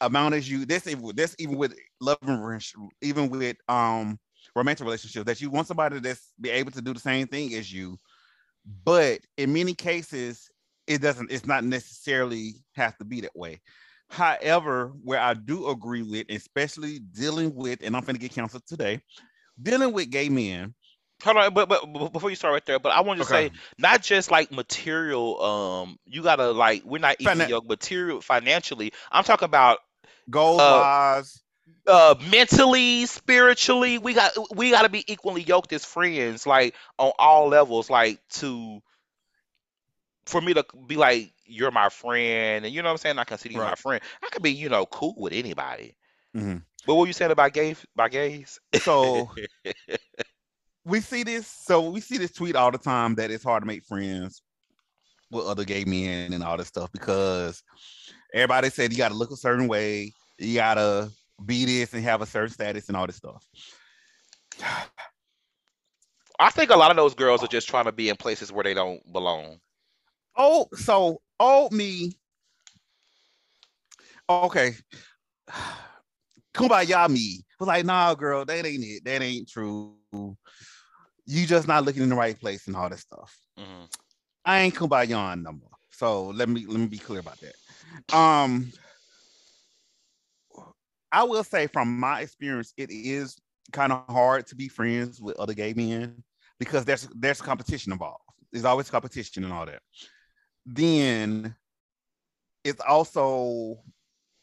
amount 0.00 0.34
as 0.34 0.50
you. 0.50 0.66
That's 0.66 0.86
even 0.86 1.12
that's 1.16 1.36
even 1.38 1.56
with 1.58 1.74
love 2.00 2.18
and 2.22 2.62
even 3.02 3.30
with 3.30 3.56
um 3.68 4.18
romantic 4.54 4.84
relationships, 4.84 5.26
that 5.26 5.40
you 5.40 5.50
want 5.50 5.66
somebody 5.66 5.98
that's 6.00 6.32
be 6.40 6.50
able 6.50 6.72
to 6.72 6.82
do 6.82 6.92
the 6.92 7.00
same 7.00 7.26
thing 7.26 7.54
as 7.54 7.72
you. 7.72 7.98
But 8.84 9.20
in 9.36 9.52
many 9.52 9.74
cases, 9.74 10.50
it 10.86 11.00
doesn't. 11.00 11.30
It's 11.30 11.46
not 11.46 11.64
necessarily 11.64 12.54
have 12.74 12.96
to 12.98 13.04
be 13.04 13.20
that 13.22 13.36
way. 13.36 13.60
However, 14.08 14.92
where 15.02 15.18
I 15.20 15.34
do 15.34 15.68
agree 15.68 16.02
with, 16.02 16.26
especially 16.28 16.98
dealing 16.98 17.54
with, 17.54 17.80
and 17.82 17.96
I'm 17.96 18.02
going 18.02 18.14
to 18.14 18.20
get 18.20 18.34
canceled 18.34 18.66
today, 18.66 19.00
dealing 19.60 19.92
with 19.92 20.10
gay 20.10 20.28
men. 20.28 20.74
Hold 21.24 21.36
on, 21.36 21.54
but, 21.54 21.68
but 21.68 22.12
before 22.12 22.30
you 22.30 22.36
start 22.36 22.52
right 22.52 22.66
there, 22.66 22.78
but 22.78 22.92
I 22.92 23.00
want 23.00 23.20
to 23.20 23.24
say 23.26 23.52
not 23.78 24.02
just 24.02 24.30
like 24.30 24.50
material. 24.50 25.40
Um, 25.40 25.96
you 26.04 26.20
gotta 26.20 26.50
like 26.50 26.82
we're 26.84 26.98
not 26.98 27.16
equally 27.20 27.46
Finan- 27.46 27.68
material 27.68 28.20
financially. 28.20 28.92
I'm 29.12 29.22
talking 29.22 29.46
about 29.46 29.78
goals 30.28 30.60
uh, 30.60 30.80
wise, 30.82 31.40
uh 31.86 32.14
mentally, 32.30 33.06
spiritually. 33.06 33.98
We 33.98 34.14
got 34.14 34.32
we 34.56 34.70
got 34.70 34.82
to 34.82 34.88
be 34.88 35.04
equally 35.10 35.42
yoked 35.42 35.72
as 35.72 35.84
friends, 35.84 36.46
like 36.46 36.74
on 36.98 37.12
all 37.18 37.48
levels. 37.48 37.90
Like 37.90 38.20
to 38.34 38.80
for 40.26 40.40
me 40.40 40.54
to 40.54 40.64
be 40.86 40.96
like 40.96 41.32
you're 41.44 41.70
my 41.70 41.88
friend, 41.88 42.64
and 42.64 42.74
you 42.74 42.82
know 42.82 42.88
what 42.88 42.92
I'm 42.92 42.98
saying. 42.98 43.18
I 43.18 43.24
consider 43.24 43.54
you 43.54 43.60
my 43.60 43.74
friend. 43.74 44.02
I 44.22 44.28
could 44.30 44.42
be 44.42 44.52
you 44.52 44.68
know 44.68 44.86
cool 44.86 45.14
with 45.16 45.32
anybody. 45.32 45.96
Mhm. 46.36 46.62
But 46.86 46.94
what 46.94 47.04
you 47.06 47.12
saying 47.12 47.30
about 47.30 47.52
gay 47.52 47.76
by 47.94 48.08
gays? 48.08 48.58
So 48.74 49.30
we 50.84 51.00
see 51.00 51.22
this. 51.22 51.46
So 51.46 51.90
we 51.90 52.00
see 52.00 52.18
this 52.18 52.32
tweet 52.32 52.56
all 52.56 52.70
the 52.70 52.78
time 52.78 53.14
that 53.16 53.30
it's 53.30 53.44
hard 53.44 53.62
to 53.62 53.66
make 53.66 53.84
friends 53.84 54.42
with 55.30 55.46
other 55.46 55.64
gay 55.64 55.84
men 55.84 56.32
and 56.32 56.42
all 56.42 56.56
this 56.56 56.68
stuff 56.68 56.90
because 56.92 57.62
everybody 58.34 58.68
said 58.70 58.92
you 58.92 58.98
got 58.98 59.08
to 59.08 59.14
look 59.14 59.30
a 59.30 59.36
certain 59.36 59.68
way, 59.68 60.12
you 60.38 60.54
got 60.56 60.74
to 60.74 61.10
be 61.46 61.64
this 61.64 61.92
and 61.94 62.04
have 62.04 62.22
a 62.22 62.26
certain 62.26 62.50
status 62.50 62.88
and 62.88 62.96
all 62.96 63.06
this 63.06 63.16
stuff. 63.16 63.46
I 66.38 66.50
think 66.50 66.70
a 66.70 66.76
lot 66.76 66.90
of 66.90 66.96
those 66.96 67.14
girls 67.14 67.42
are 67.42 67.48
just 67.48 67.68
trying 67.68 67.84
to 67.84 67.92
be 67.92 68.08
in 68.08 68.16
places 68.16 68.50
where 68.52 68.64
they 68.64 68.74
don't 68.74 69.00
belong. 69.12 69.58
Oh, 70.36 70.66
so 70.74 71.20
old 71.38 71.72
me. 71.72 72.18
Okay. 74.28 74.74
Kumbaya 76.54 77.08
me 77.08 77.42
was 77.58 77.66
like, 77.68 77.84
nah, 77.84 78.14
girl, 78.14 78.44
that 78.44 78.66
ain't 78.66 78.84
it. 78.84 79.04
That 79.04 79.22
ain't 79.22 79.48
true. 79.48 79.94
You 80.12 81.46
just 81.46 81.68
not 81.68 81.84
looking 81.84 82.02
in 82.02 82.08
the 82.10 82.16
right 82.16 82.38
place 82.38 82.66
and 82.66 82.76
all 82.76 82.90
that 82.90 82.98
stuff. 82.98 83.38
Mhm. 83.58 83.88
I 84.44 84.60
ain't 84.60 84.74
kumbaya 84.74 85.40
no 85.40 85.52
more. 85.52 85.70
So 85.90 86.26
let 86.28 86.48
me 86.48 86.66
let 86.66 86.80
me 86.80 86.86
be 86.86 86.98
clear 86.98 87.20
about 87.20 87.38
that. 87.40 88.16
Um 88.16 88.72
I 91.12 91.24
will 91.24 91.44
say 91.44 91.66
from 91.66 92.00
my 92.00 92.20
experience, 92.20 92.72
it 92.76 92.90
is 92.90 93.36
kind 93.72 93.92
of 93.92 94.04
hard 94.08 94.46
to 94.48 94.56
be 94.56 94.68
friends 94.68 95.20
with 95.20 95.36
other 95.36 95.54
gay 95.54 95.74
men 95.74 96.24
because 96.58 96.84
there's 96.84 97.08
there's 97.14 97.40
competition 97.40 97.92
involved. 97.92 98.22
There's 98.50 98.64
always 98.64 98.90
competition 98.90 99.44
and 99.44 99.52
all 99.52 99.66
that. 99.66 99.82
Then 100.66 101.54
it's 102.64 102.80
also 102.80 103.76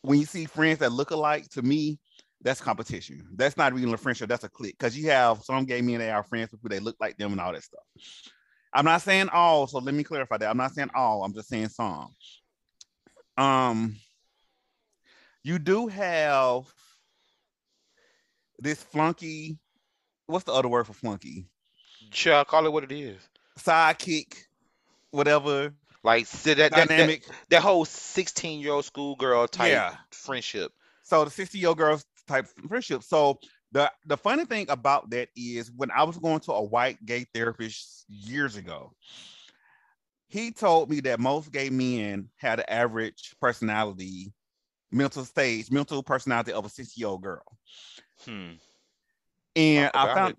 when 0.01 0.19
you 0.19 0.25
see 0.25 0.45
friends 0.45 0.79
that 0.79 0.91
look 0.91 1.11
alike 1.11 1.49
to 1.49 1.61
me, 1.61 1.99
that's 2.41 2.61
competition. 2.61 3.27
That's 3.35 3.57
not 3.57 3.73
really 3.73 3.91
a 3.91 3.97
friendship, 3.97 4.29
that's 4.29 4.43
a 4.43 4.49
clique. 4.49 4.77
Because 4.77 4.97
you 4.97 5.09
have 5.09 5.43
some 5.43 5.65
gay 5.65 5.81
men 5.81 5.99
that 5.99 6.11
are 6.11 6.23
friends 6.23 6.51
with 6.51 6.61
who 6.61 6.69
they 6.69 6.79
look 6.79 6.95
like 6.99 7.17
them 7.17 7.31
and 7.31 7.41
all 7.41 7.51
that 7.51 7.63
stuff. 7.63 7.83
I'm 8.73 8.85
not 8.85 9.01
saying 9.01 9.29
all, 9.29 9.67
so 9.67 9.79
let 9.79 9.95
me 9.95 10.03
clarify 10.03 10.37
that. 10.37 10.49
I'm 10.49 10.57
not 10.57 10.73
saying 10.73 10.91
all, 10.95 11.23
I'm 11.23 11.33
just 11.33 11.49
saying 11.49 11.69
some. 11.69 12.09
Um 13.37 13.95
you 15.49 15.59
do 15.59 15.87
have 15.87 16.73
this 18.59 18.81
flunky. 18.83 19.59
What's 20.27 20.45
the 20.45 20.53
other 20.53 20.69
word 20.69 20.87
for 20.87 20.93
flunky? 20.93 21.47
Sure, 22.11 22.45
call 22.45 22.65
it 22.65 22.71
what 22.71 22.83
it 22.83 22.91
is. 22.91 23.29
Sidekick, 23.59 24.35
whatever 25.11 25.73
Like 26.03 26.27
so 26.27 26.53
that, 26.53 26.75
that, 26.75 26.95
that 26.95 27.11
dynamic. 27.11 27.23
that 27.49 27.61
whole 27.61 27.85
sixteen 27.85 28.59
year 28.61 28.73
old 28.73 28.85
schoolgirl 28.85 29.47
type 29.47 29.83
Yeah. 29.83 29.97
friendship. 30.11 30.71
So 31.03 31.25
the 31.25 31.31
60 31.31 31.59
year 31.59 31.69
old 31.69 31.77
girls 31.77 32.05
type 32.27 32.47
friendship. 32.67 33.03
So 33.03 33.39
the 33.71 33.91
the 34.05 34.17
funny 34.17 34.45
thing 34.45 34.69
about 34.69 35.09
that 35.11 35.29
is 35.35 35.71
when 35.71 35.91
I 35.91 36.03
was 36.03 36.17
going 36.17 36.39
to 36.41 36.53
a 36.53 36.63
white 36.63 37.03
gay 37.05 37.25
therapist 37.33 38.05
years 38.07 38.55
ago, 38.57 38.93
he 40.27 40.51
told 40.51 40.89
me 40.89 41.01
that 41.01 41.19
most 41.19 41.51
gay 41.51 41.69
men 41.69 42.29
had 42.37 42.59
an 42.59 42.65
average 42.69 43.35
personality, 43.41 44.33
mental 44.91 45.25
stage, 45.25 45.71
mental 45.71 46.03
personality 46.03 46.51
of 46.51 46.65
a 46.65 46.69
60 46.69 46.99
year 46.99 47.09
old 47.09 47.21
girl. 47.21 47.43
Hmm. 48.25 48.51
And 49.55 49.91
I 49.93 50.13
found 50.13 50.35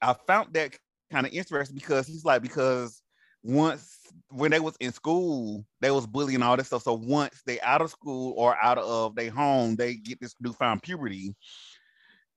I 0.00 0.14
found 0.26 0.54
that 0.54 0.76
kind 1.10 1.26
of 1.26 1.32
interesting 1.32 1.76
because 1.76 2.06
he's 2.06 2.24
like 2.24 2.42
because 2.42 3.00
once 3.42 3.98
when 4.30 4.50
they 4.50 4.60
was 4.60 4.74
in 4.80 4.92
school 4.92 5.64
they 5.80 5.90
was 5.90 6.06
bullying 6.06 6.42
all 6.42 6.56
this 6.56 6.68
stuff. 6.68 6.82
So 6.82 6.94
once 6.94 7.42
they 7.46 7.60
out 7.60 7.82
of 7.82 7.90
school 7.90 8.34
or 8.36 8.56
out 8.62 8.78
of 8.78 9.14
their 9.14 9.30
home, 9.30 9.76
they 9.76 9.94
get 9.94 10.20
this 10.20 10.34
newfound 10.40 10.82
puberty 10.82 11.34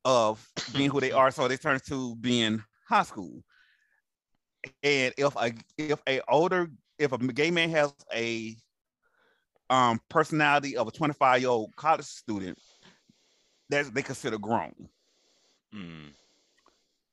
of 0.06 0.46
being 0.74 0.90
who 0.90 1.00
they 1.00 1.12
are. 1.14 1.32
So 1.32 1.48
they 1.48 1.58
turn 1.58 1.80
to 1.88 2.16
being 2.18 2.64
high 2.88 3.04
school. 3.04 3.42
and 4.84 5.14
if 5.18 5.36
a 5.36 5.54
if 5.78 6.02
a 6.08 6.22
older 6.28 6.70
if 7.00 7.12
a 7.12 7.18
gay 7.18 7.52
man 7.52 7.70
has 7.70 7.94
a 8.14 8.56
um 9.70 10.00
personality 10.10 10.78
of 10.78 10.88
a 10.88 10.92
25 10.92 11.42
year 11.42 11.50
old 11.50 11.76
college 11.76 12.06
student, 12.06 12.58
that 13.70 13.94
they 13.94 14.02
consider 14.02 14.38
grown. 14.38 14.90
Mm. 15.74 16.14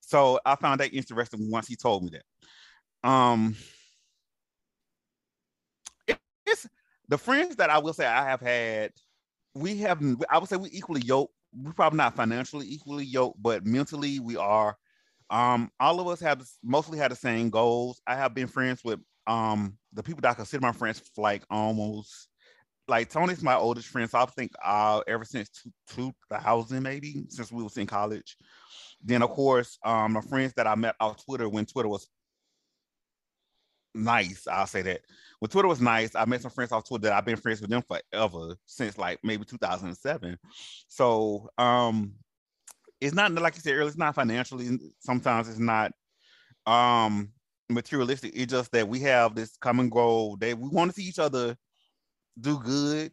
So 0.00 0.38
I 0.44 0.54
found 0.56 0.80
that 0.80 0.92
interesting 0.92 1.50
once 1.50 1.66
he 1.66 1.76
told 1.76 2.04
me 2.04 2.10
that. 2.10 3.08
Um, 3.08 3.56
it- 6.06 6.20
it's 6.46 6.66
the 7.08 7.18
friends 7.18 7.56
that 7.56 7.70
I 7.70 7.78
will 7.78 7.92
say 7.92 8.06
I 8.06 8.24
have 8.28 8.40
had. 8.40 8.92
We 9.54 9.78
have, 9.78 10.02
I 10.30 10.38
would 10.38 10.48
say, 10.48 10.56
we 10.56 10.70
equally 10.72 11.02
yoked. 11.02 11.34
We're 11.52 11.72
probably 11.72 11.98
not 11.98 12.16
financially 12.16 12.66
equally 12.68 13.04
yoked, 13.04 13.40
but 13.40 13.64
mentally 13.64 14.18
we 14.18 14.36
are. 14.36 14.76
Um, 15.30 15.70
all 15.80 16.00
of 16.00 16.08
us 16.08 16.20
have 16.20 16.46
mostly 16.62 16.98
had 16.98 17.10
the 17.12 17.16
same 17.16 17.50
goals. 17.50 18.00
I 18.06 18.16
have 18.16 18.34
been 18.34 18.48
friends 18.48 18.82
with 18.84 19.00
um 19.26 19.78
the 19.92 20.02
people 20.02 20.20
that 20.20 20.32
I 20.32 20.34
consider 20.34 20.60
my 20.60 20.72
friends 20.72 21.00
for 21.14 21.22
like 21.22 21.44
almost 21.48 22.28
like 22.88 23.10
Tony's 23.10 23.42
my 23.42 23.54
oldest 23.54 23.88
friend, 23.88 24.10
so 24.10 24.18
I 24.18 24.26
think 24.26 24.52
uh 24.64 25.00
ever 25.06 25.24
since 25.24 25.48
two, 25.48 26.12
2000 26.30 26.82
maybe 26.82 27.24
since 27.28 27.50
we 27.50 27.62
was 27.62 27.76
in 27.76 27.86
college. 27.86 28.36
Then 29.02 29.22
of 29.22 29.30
course, 29.30 29.78
um, 29.84 30.12
my 30.12 30.20
friends 30.20 30.52
that 30.56 30.66
I 30.66 30.74
met 30.74 30.94
on 31.00 31.14
Twitter 31.16 31.48
when 31.48 31.66
Twitter 31.66 31.88
was 31.88 32.08
nice, 33.94 34.46
I'll 34.46 34.66
say 34.66 34.82
that. 34.82 35.00
When 35.38 35.50
Twitter 35.50 35.68
was 35.68 35.80
nice, 35.80 36.14
I 36.14 36.24
met 36.24 36.42
some 36.42 36.50
friends 36.50 36.72
off 36.72 36.86
Twitter 36.86 37.08
that 37.08 37.12
I've 37.12 37.24
been 37.24 37.36
friends 37.36 37.60
with 37.60 37.70
them 37.70 37.82
forever 37.82 38.56
since 38.66 38.98
like 38.98 39.18
maybe 39.22 39.44
2007. 39.44 40.38
So 40.88 41.48
um, 41.58 42.14
it's 43.00 43.14
not 43.14 43.32
like 43.32 43.54
you 43.54 43.60
said 43.60 43.74
earlier, 43.74 43.88
it's 43.88 43.96
not 43.96 44.14
financially. 44.14 44.78
Sometimes 45.00 45.48
it's 45.48 45.58
not 45.58 45.92
um 46.66 47.30
materialistic. 47.68 48.32
It's 48.34 48.52
just 48.52 48.72
that 48.72 48.88
we 48.88 49.00
have 49.00 49.34
this 49.34 49.56
common 49.56 49.88
goal 49.88 50.36
that 50.36 50.58
we 50.58 50.68
want 50.68 50.90
to 50.90 50.94
see 50.94 51.08
each 51.08 51.18
other 51.18 51.56
do 52.40 52.58
good 52.58 53.12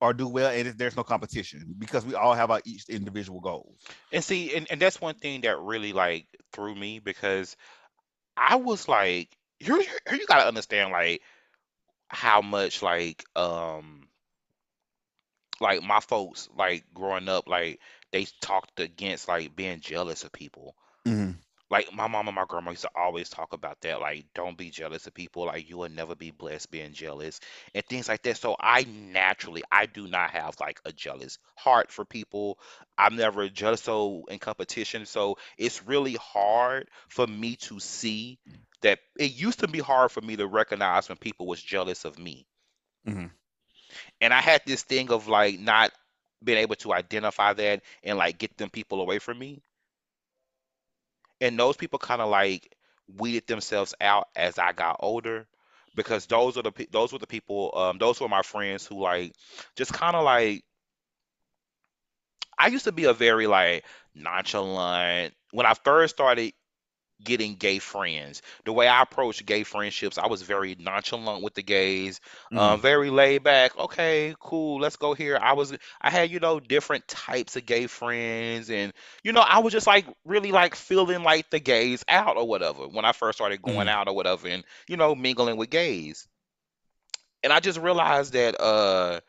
or 0.00 0.12
do 0.14 0.28
well, 0.28 0.50
and 0.50 0.68
there's 0.78 0.96
no 0.96 1.04
competition 1.04 1.74
because 1.78 2.04
we 2.04 2.14
all 2.14 2.34
have 2.34 2.50
our 2.50 2.60
each 2.64 2.88
individual 2.88 3.40
goals. 3.40 3.78
And 4.12 4.24
see, 4.24 4.54
and, 4.54 4.66
and 4.70 4.80
that's 4.80 5.00
one 5.00 5.14
thing 5.14 5.42
that 5.42 5.58
really 5.60 5.92
like 5.92 6.26
threw 6.52 6.74
me 6.74 6.98
because 6.98 7.56
I 8.36 8.56
was 8.56 8.88
like, 8.88 9.36
you 9.60 9.80
you 9.80 9.88
you 10.18 10.26
gotta 10.26 10.46
understand 10.48 10.92
like 10.92 11.22
how 12.08 12.42
much 12.42 12.82
like 12.82 13.24
um 13.36 14.08
like 15.60 15.82
my 15.82 16.00
folks 16.00 16.48
like 16.56 16.84
growing 16.92 17.28
up 17.28 17.48
like 17.48 17.80
they 18.12 18.26
talked 18.40 18.80
against 18.80 19.28
like 19.28 19.54
being 19.54 19.80
jealous 19.80 20.24
of 20.24 20.32
people. 20.32 20.74
Mhm. 21.06 21.36
Like 21.72 21.92
my 21.94 22.08
mom 22.08 22.28
and 22.28 22.36
my 22.36 22.46
grandma 22.48 22.70
used 22.72 22.82
to 22.84 22.90
always 22.96 23.30
talk 23.30 23.54
about 23.54 23.80
that. 23.82 24.00
Like, 24.00 24.26
don't 24.34 24.58
be 24.58 24.70
jealous 24.70 25.08
of 25.08 25.14
people. 25.14 25.46
Like, 25.46 25.68
you 25.70 25.78
will 25.78 25.90
never 25.90 26.14
be 26.14 26.30
blessed 26.30 26.70
being 26.70 26.92
jealous 26.94 27.40
and 27.74 27.84
things 27.86 28.08
like 28.08 28.22
that. 28.24 28.38
So 28.38 28.56
I 28.60 28.84
naturally, 28.84 29.64
I 29.72 29.86
do 29.86 30.08
not 30.08 30.30
have 30.32 30.60
like 30.60 30.80
a 30.86 30.92
jealous 30.92 31.38
heart 31.56 31.92
for 31.92 32.04
people. 32.04 32.58
I'm 32.98 33.16
never 33.16 33.48
jealous 33.50 33.82
so 33.82 34.24
in 34.30 34.38
competition. 34.40 35.06
So 35.06 35.38
it's 35.58 35.86
really 35.86 36.14
hard 36.16 36.90
for 37.08 37.26
me 37.26 37.56
to 37.68 37.80
see 37.80 38.38
that 38.82 39.00
it 39.18 39.32
used 39.32 39.60
to 39.60 39.68
be 39.68 39.80
hard 39.80 40.12
for 40.12 40.22
me 40.22 40.36
to 40.36 40.46
recognize 40.46 41.08
when 41.08 41.18
people 41.18 41.46
was 41.46 41.62
jealous 41.62 42.04
of 42.04 42.18
me. 42.18 42.46
Mhm. 43.06 43.30
And 44.20 44.32
I 44.34 44.40
had 44.40 44.62
this 44.66 44.82
thing 44.82 45.10
of 45.12 45.28
like 45.28 45.58
not 45.60 45.92
being 46.44 46.58
able 46.58 46.76
to 46.76 46.92
identify 46.94 47.52
that 47.54 47.82
and 48.04 48.18
like 48.18 48.38
get 48.38 48.56
them 48.58 48.70
people 48.70 49.00
away 49.00 49.18
from 49.20 49.38
me. 49.38 49.62
And 51.42 51.58
those 51.60 51.76
people 51.76 52.00
kind 52.00 52.22
of 52.22 52.30
like 52.30 52.76
weeded 53.18 53.48
themselves 53.48 53.94
out 54.00 54.28
as 54.36 54.58
I 54.58 54.72
got 54.72 54.98
older 55.00 55.48
because 55.96 56.26
those 56.26 56.56
are 56.58 56.62
the 56.64 56.88
those 56.92 57.12
were 57.12 57.20
the 57.20 57.28
people 57.28 57.72
um 57.76 57.98
those 57.98 58.20
were 58.20 58.28
my 58.28 58.42
friends 58.42 58.86
who 58.86 59.02
like 59.02 59.34
just 59.76 59.92
kind 59.92 60.16
of 60.16 60.24
like 60.24 60.64
I 62.58 62.68
used 62.68 62.84
to 62.84 62.92
be 62.92 63.04
a 63.04 63.12
very 63.12 63.46
like 63.46 63.84
nonchalant. 64.14 65.34
When 65.50 65.66
I 65.66 65.74
first 65.74 66.16
started 66.16 66.52
getting 67.24 67.54
gay 67.56 67.78
friends. 67.78 68.42
The 68.64 68.72
way 68.72 68.86
I 68.88 69.02
approached 69.02 69.44
gay 69.46 69.62
friendships, 69.64 70.18
I 70.18 70.26
was 70.26 70.42
very 70.42 70.76
nonchalant 70.78 71.42
with 71.42 71.54
the 71.54 71.62
gays, 71.62 72.20
um, 72.54 72.78
Mm. 72.78 72.82
very 72.82 73.10
laid 73.10 73.42
back. 73.44 73.76
Okay, 73.78 74.34
cool, 74.40 74.80
let's 74.80 74.96
go 74.96 75.14
here. 75.14 75.38
I 75.40 75.52
was, 75.54 75.74
I 76.00 76.10
had, 76.10 76.30
you 76.30 76.40
know, 76.40 76.60
different 76.60 77.06
types 77.08 77.56
of 77.56 77.66
gay 77.66 77.86
friends, 77.86 78.70
and 78.70 78.92
you 79.22 79.32
know, 79.32 79.40
I 79.46 79.58
was 79.60 79.72
just 79.72 79.86
like 79.86 80.06
really 80.24 80.52
like 80.52 80.74
feeling 80.74 81.22
like 81.22 81.50
the 81.50 81.60
gays 81.60 82.04
out 82.08 82.36
or 82.36 82.46
whatever 82.46 82.88
when 82.88 83.04
I 83.04 83.12
first 83.12 83.38
started 83.38 83.62
going 83.62 83.88
Mhm. 83.88 83.88
out 83.88 84.08
or 84.08 84.14
whatever, 84.14 84.48
and 84.48 84.64
you 84.88 84.96
know, 84.96 85.14
mingling 85.14 85.56
with 85.56 85.70
gays. 85.70 86.26
And 87.42 87.52
I 87.52 87.60
just 87.60 87.78
realized 87.78 88.32
that 88.34 88.60
uh, 88.60 89.20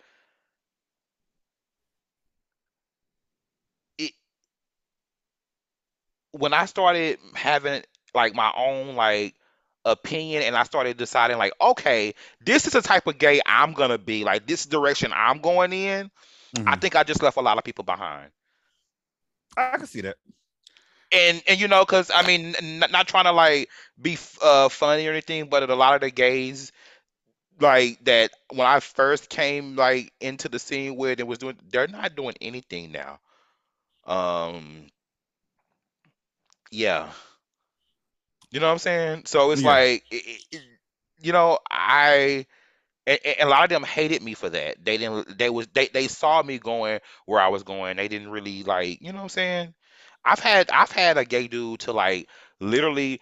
when 6.34 6.54
I 6.54 6.66
started 6.66 7.20
having 7.36 7.84
like 8.16 8.36
my 8.36 8.54
own 8.58 8.96
like 8.96 9.36
opinion 9.86 10.44
and 10.44 10.56
I 10.56 10.64
started 10.64 10.98
deciding 10.98 11.38
like, 11.38 11.54
okay, 11.62 12.16
this 12.42 12.68
is 12.68 12.74
the 12.74 12.82
type 12.82 13.08
of 13.08 13.20
gay 13.20 13.42
I'm 13.46 13.74
gonna 13.74 14.00
be, 14.00 14.26
like 14.26 14.48
this 14.48 14.66
direction 14.68 15.12
I'm 15.16 15.40
going 15.40 15.74
in, 15.74 16.12
I 16.66 16.76
Mhm. 16.76 16.82
think 16.82 16.96
I 16.96 17.04
just 17.04 17.24
left 17.24 17.38
a 17.38 17.42
lot 17.42 17.58
of 17.58 17.66
people 17.66 17.86
behind. 17.86 18.32
I 19.58 19.78
can 19.78 19.88
see 19.88 20.02
that. 20.02 20.08
And 21.12 21.42
and 21.48 21.60
you 21.60 21.68
know, 21.68 21.86
cause 21.86 22.12
I 22.14 22.24
mean, 22.24 22.56
n- 22.56 22.84
not 22.92 23.08
trying 23.08 23.26
to 23.26 23.32
like 23.32 23.70
be 24.02 24.14
f- 24.14 24.38
uh 24.42 24.70
funny 24.70 25.08
or 25.08 25.12
anything, 25.12 25.50
but 25.50 25.70
a 25.70 25.76
lot 25.76 25.96
of 25.96 26.02
the 26.02 26.12
gays 26.12 26.72
like 27.60 28.04
that 28.06 28.32
when 28.52 28.68
I 28.68 28.80
first 28.80 29.30
came 29.30 29.76
like 29.76 30.12
into 30.20 30.50
the 30.50 30.60
scene 30.60 30.96
where 30.96 31.16
they 31.16 31.24
was 31.24 31.40
doing, 31.40 31.58
they're 31.70 31.88
not 31.88 32.16
doing 32.16 32.36
anything 32.42 32.92
now. 32.92 33.20
Um, 34.06 34.90
yeah. 36.74 37.12
You 38.52 38.60
know 38.60 38.68
what 38.68 38.74
I'm 38.74 38.80
saying? 38.80 39.24
So 39.26 39.52
it's 39.52 39.64
Yeah. 39.64 39.66
like, 39.66 40.04
it, 40.12 40.42
it, 40.52 40.62
you 41.22 41.32
know, 41.34 41.60
I 41.70 42.46
and, 43.08 43.20
and 43.26 43.50
a 43.50 43.52
lot 43.52 43.64
of 43.66 43.70
them 43.70 43.84
hated 43.84 44.22
me 44.24 44.34
for 44.36 44.50
that. 44.50 44.84
They 44.84 44.98
didn't. 44.98 45.38
They 45.38 45.50
was 45.50 45.68
they 45.74 45.88
they 45.88 46.08
saw 46.08 46.42
me 46.44 46.60
going 46.60 47.00
where 47.26 47.42
I 47.42 47.50
was 47.50 47.64
going. 47.64 47.98
They 47.98 48.08
didn't 48.08 48.32
really 48.32 48.64
like. 48.64 49.02
You 49.02 49.12
know 49.12 49.18
what 49.20 49.24
I'm 49.24 49.30
saying? 49.30 49.74
I've 50.26 50.40
had 50.40 50.70
I've 50.72 50.92
had 50.92 51.18
a 51.18 51.26
gay 51.26 51.48
dude 51.48 51.82
to 51.82 51.94
like 51.94 52.30
literally 52.60 53.22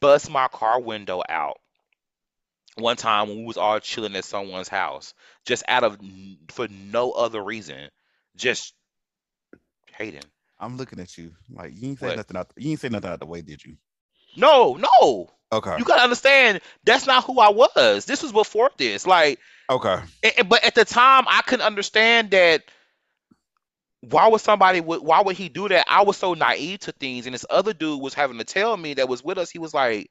bust 0.00 0.30
my 0.30 0.48
car 0.48 0.80
window 0.80 1.22
out 1.28 1.58
one 2.76 2.96
time 2.96 3.28
when 3.28 3.38
we 3.38 3.44
was 3.44 3.56
all 3.56 3.78
chilling 3.80 4.16
at 4.16 4.24
someone's 4.24 4.68
house, 4.68 5.14
just 5.46 5.62
out 5.68 5.84
of 5.84 5.98
for 6.50 6.68
no 6.68 7.12
other 7.12 7.42
reason, 7.42 7.90
just 8.36 8.74
hating. 9.96 10.22
I'm 10.58 10.76
looking 10.76 11.00
at 11.00 11.16
you 11.18 11.32
like 11.50 11.72
you 11.74 11.90
ain't 11.90 11.98
say 11.98 12.08
What? 12.08 12.16
nothing 12.16 12.36
out. 12.36 12.52
You 12.56 12.70
ain't 12.70 12.80
say 12.80 12.88
nothing 12.88 13.10
out 13.10 13.20
the 13.20 13.26
way, 13.26 13.42
did 13.42 13.64
you? 13.64 13.76
No, 14.36 14.74
no. 14.74 15.30
Okay. 15.52 15.76
You 15.78 15.84
gotta 15.84 16.02
understand 16.02 16.60
that's 16.84 17.06
not 17.06 17.24
who 17.24 17.38
I 17.40 17.50
was. 17.50 18.04
This 18.04 18.22
was 18.22 18.32
before 18.32 18.70
this. 18.76 19.06
Like 19.06 19.38
Okay. 19.70 19.98
And- 20.22 20.48
but 20.48 20.64
at 20.64 20.74
the 20.74 20.84
time, 20.84 21.24
I 21.28 21.42
couldn't 21.42 21.66
understand 21.66 22.30
that. 22.30 22.62
Why 24.00 24.28
would 24.28 24.40
somebody? 24.40 24.80
would 24.80 25.02
Why 25.02 25.22
would 25.22 25.36
he 25.36 25.48
do 25.48 25.68
that? 25.68 25.86
I 25.88 26.02
was 26.02 26.16
so 26.16 26.34
naive 26.34 26.80
to 26.80 26.92
things, 26.92 27.26
and 27.26 27.34
this 27.34 27.46
other 27.50 27.72
dude 27.72 28.00
was 28.00 28.14
having 28.14 28.38
to 28.38 28.44
tell 28.44 28.76
me 28.76 28.94
that 28.94 29.08
was 29.08 29.24
with 29.24 29.38
us. 29.38 29.50
He 29.50 29.58
was 29.58 29.74
like, 29.74 30.10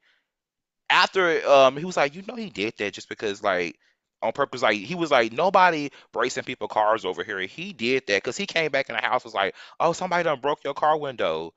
after 0.90 1.46
um, 1.48 1.76
he 1.76 1.84
was 1.84 1.96
like, 1.96 2.14
you 2.14 2.22
know, 2.26 2.34
he 2.34 2.50
did 2.50 2.74
that 2.78 2.92
just 2.92 3.08
because 3.08 3.42
like 3.42 3.78
on 4.22 4.32
purpose. 4.32 4.62
Like 4.62 4.78
he 4.78 4.94
was 4.94 5.10
like, 5.10 5.32
nobody 5.32 5.90
bracing 6.12 6.44
people 6.44 6.68
cars 6.68 7.04
over 7.04 7.22
here. 7.22 7.40
He 7.40 7.72
did 7.72 8.06
that 8.06 8.22
because 8.22 8.36
he 8.36 8.46
came 8.46 8.70
back 8.70 8.88
in 8.88 8.96
the 8.96 9.02
house 9.02 9.24
was 9.24 9.34
like, 9.34 9.54
oh, 9.80 9.92
somebody 9.92 10.24
done 10.24 10.40
broke 10.40 10.64
your 10.64 10.74
car 10.74 10.98
window, 10.98 11.52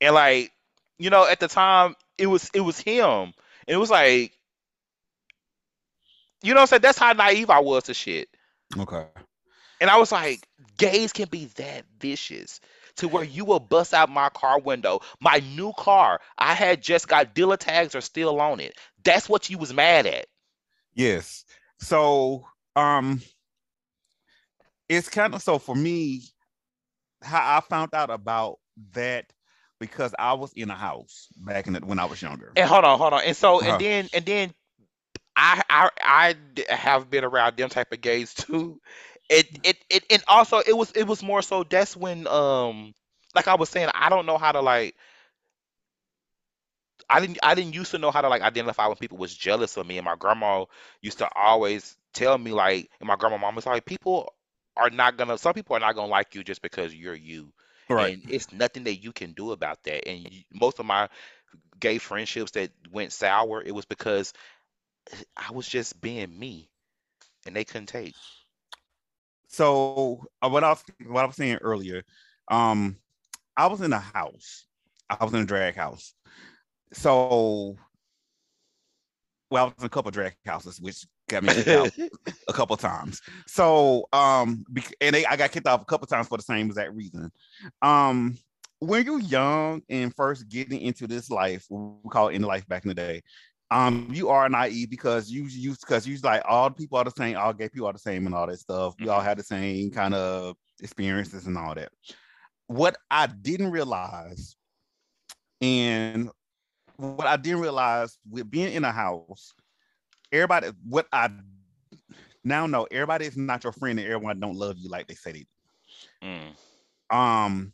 and 0.00 0.14
like, 0.14 0.52
you 0.98 1.10
know, 1.10 1.26
at 1.26 1.40
the 1.40 1.48
time, 1.48 1.96
it 2.18 2.26
was 2.26 2.50
it 2.54 2.60
was 2.60 2.78
him, 2.78 3.04
and 3.04 3.34
it 3.68 3.76
was 3.76 3.90
like, 3.90 4.32
you 6.42 6.54
know, 6.54 6.60
I'm 6.60 6.66
saying 6.66 6.82
that's 6.82 6.98
how 6.98 7.12
naive 7.12 7.50
I 7.50 7.60
was 7.60 7.84
to 7.84 7.94
shit. 7.94 8.28
Okay. 8.78 9.04
And 9.80 9.88
I 9.88 9.96
was 9.96 10.12
like, 10.12 10.46
gays 10.76 11.12
can 11.12 11.28
be 11.28 11.46
that 11.56 11.84
vicious 11.98 12.60
to 12.96 13.08
where 13.08 13.24
you 13.24 13.46
will 13.46 13.60
bust 13.60 13.94
out 13.94 14.10
my 14.10 14.28
car 14.28 14.60
window. 14.60 15.00
My 15.20 15.42
new 15.56 15.72
car, 15.76 16.20
I 16.36 16.52
had 16.52 16.82
just 16.82 17.08
got 17.08 17.34
dealer 17.34 17.56
tags 17.56 17.94
are 17.94 18.02
still 18.02 18.40
on 18.40 18.60
it. 18.60 18.76
That's 19.02 19.28
what 19.28 19.48
you 19.48 19.56
was 19.56 19.72
mad 19.72 20.06
at. 20.06 20.26
Yes. 20.92 21.44
So 21.80 22.46
um 22.76 23.20
it's 24.88 25.08
kind 25.08 25.34
of 25.34 25.42
so 25.42 25.58
for 25.58 25.74
me 25.74 26.22
how 27.22 27.58
I 27.58 27.60
found 27.60 27.94
out 27.94 28.10
about 28.10 28.58
that 28.92 29.26
because 29.80 30.14
I 30.18 30.34
was 30.34 30.52
in 30.54 30.70
a 30.70 30.74
house 30.74 31.28
back 31.36 31.66
in 31.66 31.74
the, 31.74 31.80
when 31.80 31.98
I 31.98 32.04
was 32.06 32.22
younger. 32.22 32.56
And 32.56 32.68
hold 32.68 32.84
on, 32.84 32.98
hold 32.98 33.12
on. 33.14 33.22
And 33.24 33.36
so 33.36 33.60
Uh-huh. 33.60 33.76
and 33.78 33.78
then 33.78 34.08
and 34.12 34.24
then 34.26 34.54
i 35.36 36.34
have 36.68 37.10
been 37.10 37.24
around 37.24 37.56
them 37.56 37.68
type 37.68 37.92
of 37.92 38.00
gays 38.00 38.34
too. 38.34 38.80
It 39.28 39.46
it 39.62 39.76
it 39.90 40.04
and 40.10 40.22
also 40.28 40.58
it 40.58 40.76
was 40.76 40.90
it 40.92 41.04
was 41.06 41.22
more 41.22 41.42
so 41.42 41.62
that's 41.64 41.96
when 41.96 42.26
um 42.26 42.92
like 43.34 43.48
I 43.48 43.54
was 43.54 43.68
saying 43.70 43.88
I 43.94 44.08
don't 44.08 44.26
know 44.26 44.38
how 44.38 44.52
to 44.52 44.60
like 44.60 44.94
I 47.10 47.20
didn't 47.20 47.38
I 47.42 47.54
didn't 47.54 47.74
used 47.74 47.92
to 47.92 47.98
know 47.98 48.12
how 48.12 48.22
to 48.22 48.28
like 48.30 48.42
identify 48.42 48.86
when 48.88 48.96
people 48.96 49.18
was 49.18 49.34
jealous 49.36 49.76
of 49.78 49.86
me, 49.86 49.98
and 49.98 50.06
my 50.06 50.16
grandma 50.16 50.66
used 51.02 51.18
to 51.18 51.28
always 51.34 51.96
tell 52.14 52.38
me 52.38 52.52
like, 52.52 52.90
and 53.00 53.08
my 53.08 53.16
grandma 53.16 53.38
mom 53.38 53.56
was 53.56 53.66
like, 53.66 53.86
people 53.86 54.32
are 54.76 54.90
not 54.90 55.16
gonna, 55.18 55.38
some 55.38 55.54
people 55.54 55.76
are 55.76 55.80
not 55.80 55.96
gonna 55.96 56.10
like 56.10 56.34
you 56.34 56.44
just 56.44 56.62
because 56.62 56.94
you're 56.94 57.14
you, 57.14 57.52
Right. 57.88 58.14
and 58.14 58.22
it's 58.28 58.52
nothing 58.52 58.84
that 58.84 58.96
you 58.96 59.12
can 59.12 59.32
do 59.32 59.52
about 59.52 59.82
that. 59.84 60.08
And 60.08 60.28
most 60.52 60.80
of 60.80 60.86
my 60.86 61.08
gay 61.80 61.98
friendships 61.98 62.52
that 62.52 62.70
went 62.92 63.12
sour, 63.12 63.62
it 63.62 63.74
was 63.74 63.86
because 63.86 64.32
I 65.36 65.52
was 65.52 65.68
just 65.68 66.00
being 66.00 66.38
me, 66.38 66.70
and 67.46 67.56
they 67.56 67.64
couldn't 67.64 67.88
take. 67.88 68.16
So 69.48 70.26
uh, 70.42 70.48
what 70.48 70.64
I 70.64 70.70
was 70.70 70.84
what 71.06 71.22
I 71.24 71.26
was 71.26 71.36
saying 71.36 71.56
earlier, 71.60 72.02
um, 72.48 72.96
I 73.56 73.66
was 73.66 73.80
in 73.80 73.92
a 73.92 73.98
house. 74.00 74.66
I 75.10 75.22
was 75.24 75.32
in 75.34 75.40
a 75.40 75.46
drag 75.46 75.74
house. 75.76 76.14
So, 76.92 77.76
well, 79.50 79.64
I 79.64 79.66
was 79.66 79.74
in 79.78 79.86
a 79.86 79.88
couple 79.88 80.10
drag 80.10 80.34
houses, 80.44 80.80
which 80.80 81.06
got 81.28 81.42
me 81.42 81.54
kicked 81.54 81.68
out 81.68 81.90
a 82.48 82.52
couple 82.52 82.76
times. 82.76 83.20
So, 83.46 84.06
um, 84.12 84.64
and 85.00 85.14
they, 85.14 85.24
I 85.26 85.36
got 85.36 85.52
kicked 85.52 85.66
off 85.66 85.82
a 85.82 85.86
couple 85.86 86.06
times 86.06 86.28
for 86.28 86.36
the 86.36 86.42
same 86.42 86.66
exact 86.66 86.92
reason. 86.94 87.30
Um, 87.82 88.36
when 88.80 89.04
you're 89.04 89.20
young 89.20 89.82
and 89.88 90.14
first 90.14 90.48
getting 90.48 90.80
into 90.80 91.06
this 91.06 91.30
life, 91.30 91.66
we 91.68 92.10
call 92.10 92.28
it 92.28 92.34
in 92.34 92.42
life 92.42 92.66
back 92.66 92.84
in 92.84 92.88
the 92.88 92.94
day, 92.94 93.22
um, 93.70 94.08
you 94.10 94.28
are 94.30 94.48
naive 94.48 94.90
because 94.90 95.30
you 95.30 95.44
use 95.44 95.78
because 95.78 96.06
you 96.06 96.18
like 96.24 96.42
all 96.48 96.70
people 96.70 96.98
are 96.98 97.04
the 97.04 97.12
same, 97.16 97.36
all 97.36 97.52
gay 97.52 97.68
people 97.68 97.86
are 97.86 97.92
the 97.92 98.00
same, 98.00 98.26
and 98.26 98.34
all 98.34 98.46
that 98.46 98.58
stuff. 98.58 98.94
We 98.98 99.08
all 99.08 99.20
had 99.20 99.38
the 99.38 99.44
same 99.44 99.90
kind 99.90 100.12
of 100.14 100.56
experiences 100.80 101.46
and 101.46 101.56
all 101.56 101.74
that. 101.76 101.90
What 102.66 102.96
I 103.10 103.28
didn't 103.28 103.70
realize, 103.70 104.56
and 105.60 106.30
what 107.00 107.26
I 107.26 107.36
didn't 107.36 107.60
realize 107.60 108.18
with 108.28 108.50
being 108.50 108.72
in 108.72 108.84
a 108.84 108.92
house, 108.92 109.54
everybody, 110.32 110.68
what 110.84 111.06
I 111.12 111.30
now 112.44 112.66
know, 112.66 112.84
everybody 112.90 113.26
is 113.26 113.36
not 113.36 113.64
your 113.64 113.72
friend, 113.72 113.98
and 113.98 114.08
everyone 114.08 114.40
don't 114.40 114.56
love 114.56 114.78
you 114.78 114.88
like 114.88 115.06
they 115.08 115.14
say 115.14 115.32
they 115.32 115.40
do 115.40 115.46
Mm. 116.22 116.54
um 117.16 117.72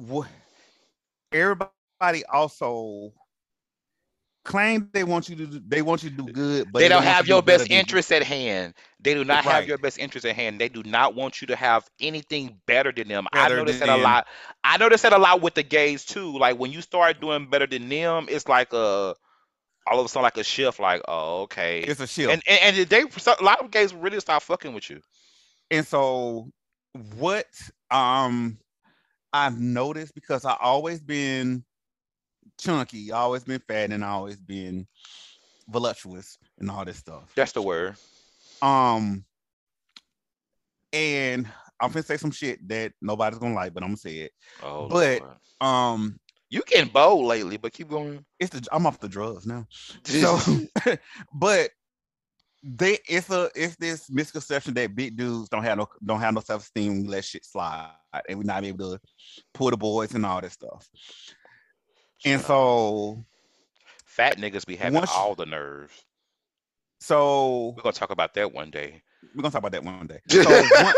wh- 0.00 0.28
everybody 1.32 2.24
also 2.32 3.12
claim 4.50 4.90
they 4.92 5.04
want 5.04 5.28
you 5.28 5.36
to 5.36 5.46
do, 5.46 5.60
they 5.66 5.82
want 5.82 6.02
you 6.02 6.10
to 6.10 6.16
do 6.16 6.28
good 6.28 6.72
but 6.72 6.78
They 6.80 6.88
don't 6.88 7.02
have 7.02 7.26
your 7.28 7.42
best 7.42 7.66
interest 7.70 8.12
at 8.12 8.22
hand. 8.22 8.74
They 9.00 9.14
do 9.14 9.24
not 9.24 9.44
have 9.44 9.66
your 9.66 9.78
best 9.78 9.98
interest 9.98 10.26
at 10.26 10.34
hand. 10.34 10.60
They 10.60 10.68
do 10.68 10.82
not 10.82 11.14
want 11.14 11.40
you 11.40 11.46
to 11.48 11.56
have 11.56 11.88
anything 12.00 12.60
better 12.66 12.92
than 12.92 13.08
them. 13.08 13.26
I 13.32 13.44
Better 13.44 13.56
noticed 13.56 13.80
that 13.80 13.88
a 13.88 13.96
lot. 13.96 14.26
I 14.64 14.76
noticed 14.78 15.02
that 15.04 15.12
a 15.12 15.18
lot 15.18 15.40
with 15.40 15.54
the 15.54 15.62
gays 15.62 16.04
too. 16.04 16.36
Like 16.38 16.58
when 16.58 16.72
you 16.72 16.82
start 16.82 17.20
doing 17.20 17.48
better 17.48 17.66
than 17.66 17.88
them, 17.88 18.26
it's 18.28 18.48
like 18.48 18.72
a 18.72 19.14
all 19.86 19.98
of 20.00 20.06
a 20.06 20.08
sudden 20.08 20.24
like 20.24 20.36
a 20.36 20.44
shift. 20.44 20.80
Like 20.80 21.02
oh 21.08 21.42
okay, 21.42 21.80
it's 21.80 22.00
a 22.00 22.06
shift 22.06 22.32
and 22.32 22.42
and, 22.46 22.76
and 22.76 22.88
they 22.88 23.02
a 23.02 23.44
lot 23.44 23.60
of 23.64 23.70
gays 23.70 23.94
really 23.94 24.20
start 24.20 24.42
fucking 24.42 24.74
with 24.74 24.90
you. 24.90 25.00
and 25.70 25.86
so 25.86 26.50
what 27.16 27.46
um 27.90 28.58
I've 29.32 29.58
noticed 29.58 30.14
because 30.14 30.44
I 30.44 30.56
always 30.60 31.00
been 31.00 31.64
chunky, 32.60 33.10
always 33.12 33.44
been 33.44 33.60
fat, 33.66 33.90
and 33.92 34.04
always 34.04 34.36
been 34.36 34.86
voluptuous 35.68 36.38
and 36.58 36.70
all 36.70 36.84
this 36.84 36.98
stuff. 36.98 37.32
That's 37.34 37.52
the 37.52 37.62
word. 37.62 37.96
Um, 38.62 39.24
and 40.92 41.48
I'm 41.80 41.90
gonna 41.92 42.02
say 42.02 42.16
some 42.16 42.30
shit 42.30 42.66
that 42.68 42.92
nobody's 43.00 43.38
gonna 43.38 43.54
like, 43.54 43.72
but 43.72 43.82
I'm 43.82 43.90
gonna 43.90 43.96
say 43.98 44.16
it. 44.18 44.32
Oh, 44.62 44.88
But- 44.88 45.20
Lord. 45.22 45.36
Um, 45.60 46.18
you 46.48 46.62
getting 46.66 46.90
bold 46.90 47.26
lately, 47.26 47.56
but 47.58 47.72
keep 47.72 47.88
going. 47.88 48.24
it's 48.40 48.50
the 48.50 48.66
I'm 48.72 48.84
off 48.86 48.98
the 48.98 49.08
drugs 49.08 49.46
now. 49.46 49.66
So, 50.04 50.38
but 51.34 51.70
they 52.62 52.98
it's 53.08 53.30
a 53.30 53.50
it's 53.54 53.76
this 53.76 54.10
misconception 54.10 54.74
that 54.74 54.94
big 54.94 55.16
dudes 55.16 55.48
don't 55.48 55.62
have 55.62 55.78
no 55.78 55.86
don't 56.04 56.20
have 56.20 56.34
no 56.34 56.40
self 56.40 56.62
esteem. 56.62 57.02
We 57.02 57.08
let 57.08 57.24
shit 57.24 57.44
slide, 57.44 57.92
and 58.28 58.38
we're 58.38 58.44
not 58.44 58.64
able 58.64 58.92
to 58.96 59.00
pull 59.54 59.70
the 59.70 59.76
boys 59.76 60.14
and 60.14 60.26
all 60.26 60.40
this 60.40 60.54
stuff. 60.54 60.88
And 62.24 62.40
so, 62.42 63.24
fat 64.04 64.36
niggas 64.38 64.66
be 64.66 64.76
having 64.76 64.94
once- 64.98 65.10
all 65.10 65.34
the 65.34 65.46
nerves. 65.46 66.04
so 67.00 67.74
We're 67.76 67.82
gonna 67.82 67.92
talk 67.92 68.10
about 68.10 68.34
that 68.34 68.52
one 68.52 68.70
day. 68.70 69.02
we're 69.34 69.42
gonna 69.42 69.52
talk 69.52 69.60
about 69.60 69.72
that 69.72 69.84
one 69.84 70.06
day. 70.06 70.20
So 70.30 70.44
once, 70.82 70.96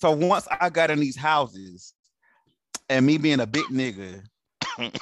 so 0.00 0.10
once 0.12 0.48
I 0.60 0.68
got 0.70 0.90
in 0.90 1.00
these 1.00 1.16
houses, 1.16 1.94
and 2.88 3.04
me 3.04 3.18
being 3.18 3.40
a 3.40 3.46
big 3.46 3.64
nigga, 3.66 4.22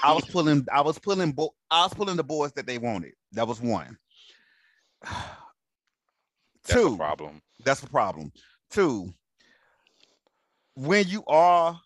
I 0.02 0.12
was 0.12 0.24
pulling, 0.30 0.64
I 0.72 0.80
was 0.80 0.98
pulling, 0.98 1.32
bo- 1.32 1.54
I 1.70 1.82
was 1.84 1.92
pulling 1.94 2.16
the 2.16 2.24
boys 2.24 2.52
that 2.52 2.66
they 2.66 2.78
wanted. 2.78 3.12
That 3.32 3.46
was 3.48 3.60
one. 3.60 3.98
That's 6.66 6.80
Two, 6.80 6.94
a 6.94 6.96
problem. 6.96 7.42
that's 7.62 7.80
the 7.80 7.88
problem. 7.90 8.32
Two, 8.70 9.12
when 10.74 11.06
you 11.08 11.22
are 11.26 11.78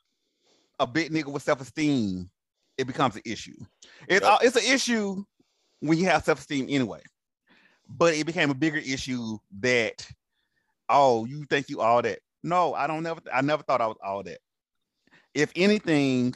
a 0.79 0.87
big 0.87 1.11
nigga 1.11 1.27
with 1.33 1.43
self-esteem, 1.43 2.31
it 2.79 2.87
becomes 2.87 3.17
an 3.17 3.23
issue. 3.25 3.57
It's 4.09 4.25
Yep. 4.25 4.39
it's 4.43 4.57
an 4.57 4.73
issue 4.73 5.25
when 5.81 5.99
you 5.99 6.07
have 6.07 6.25
self-esteem 6.25 6.67
anyway. 6.71 7.03
But 7.89 8.15
it 8.15 8.27
became 8.27 8.51
a 8.51 8.55
bigger 8.55 8.79
issue 8.79 9.39
that, 9.61 10.09
oh, 10.89 11.25
you 11.25 11.45
think 11.45 11.69
you 11.69 11.81
all 11.81 12.01
that. 12.03 12.21
No, 12.43 12.75
I 12.75 12.87
don't 12.87 13.03
never 13.03 13.21
I 13.33 13.43
never 13.43 13.63
thought 13.63 13.81
I 13.81 13.87
was 13.89 13.99
all 14.03 14.23
that. 14.23 14.39
If 15.35 15.53
anything, 15.57 16.35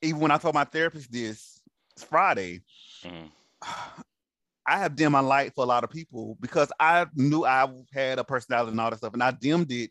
even 0.00 0.20
when 0.20 0.30
I 0.30 0.38
told 0.38 0.54
my 0.54 0.64
therapist 0.64 1.10
this 1.10 1.60
Friday, 1.98 2.62
Mhm. 3.02 3.30
I 4.66 4.78
have 4.78 4.96
dimmed 4.96 5.12
my 5.12 5.20
light 5.20 5.54
for 5.54 5.62
a 5.62 5.66
lot 5.66 5.84
of 5.84 5.90
people 5.90 6.38
because 6.40 6.72
I 6.80 7.06
knew 7.14 7.44
I 7.44 7.70
had 7.92 8.18
a 8.18 8.24
personality 8.24 8.70
and 8.70 8.80
all 8.80 8.88
that 8.90 8.96
stuff, 8.96 9.12
and 9.12 9.22
I 9.22 9.30
dimmed 9.30 9.70
it 9.70 9.90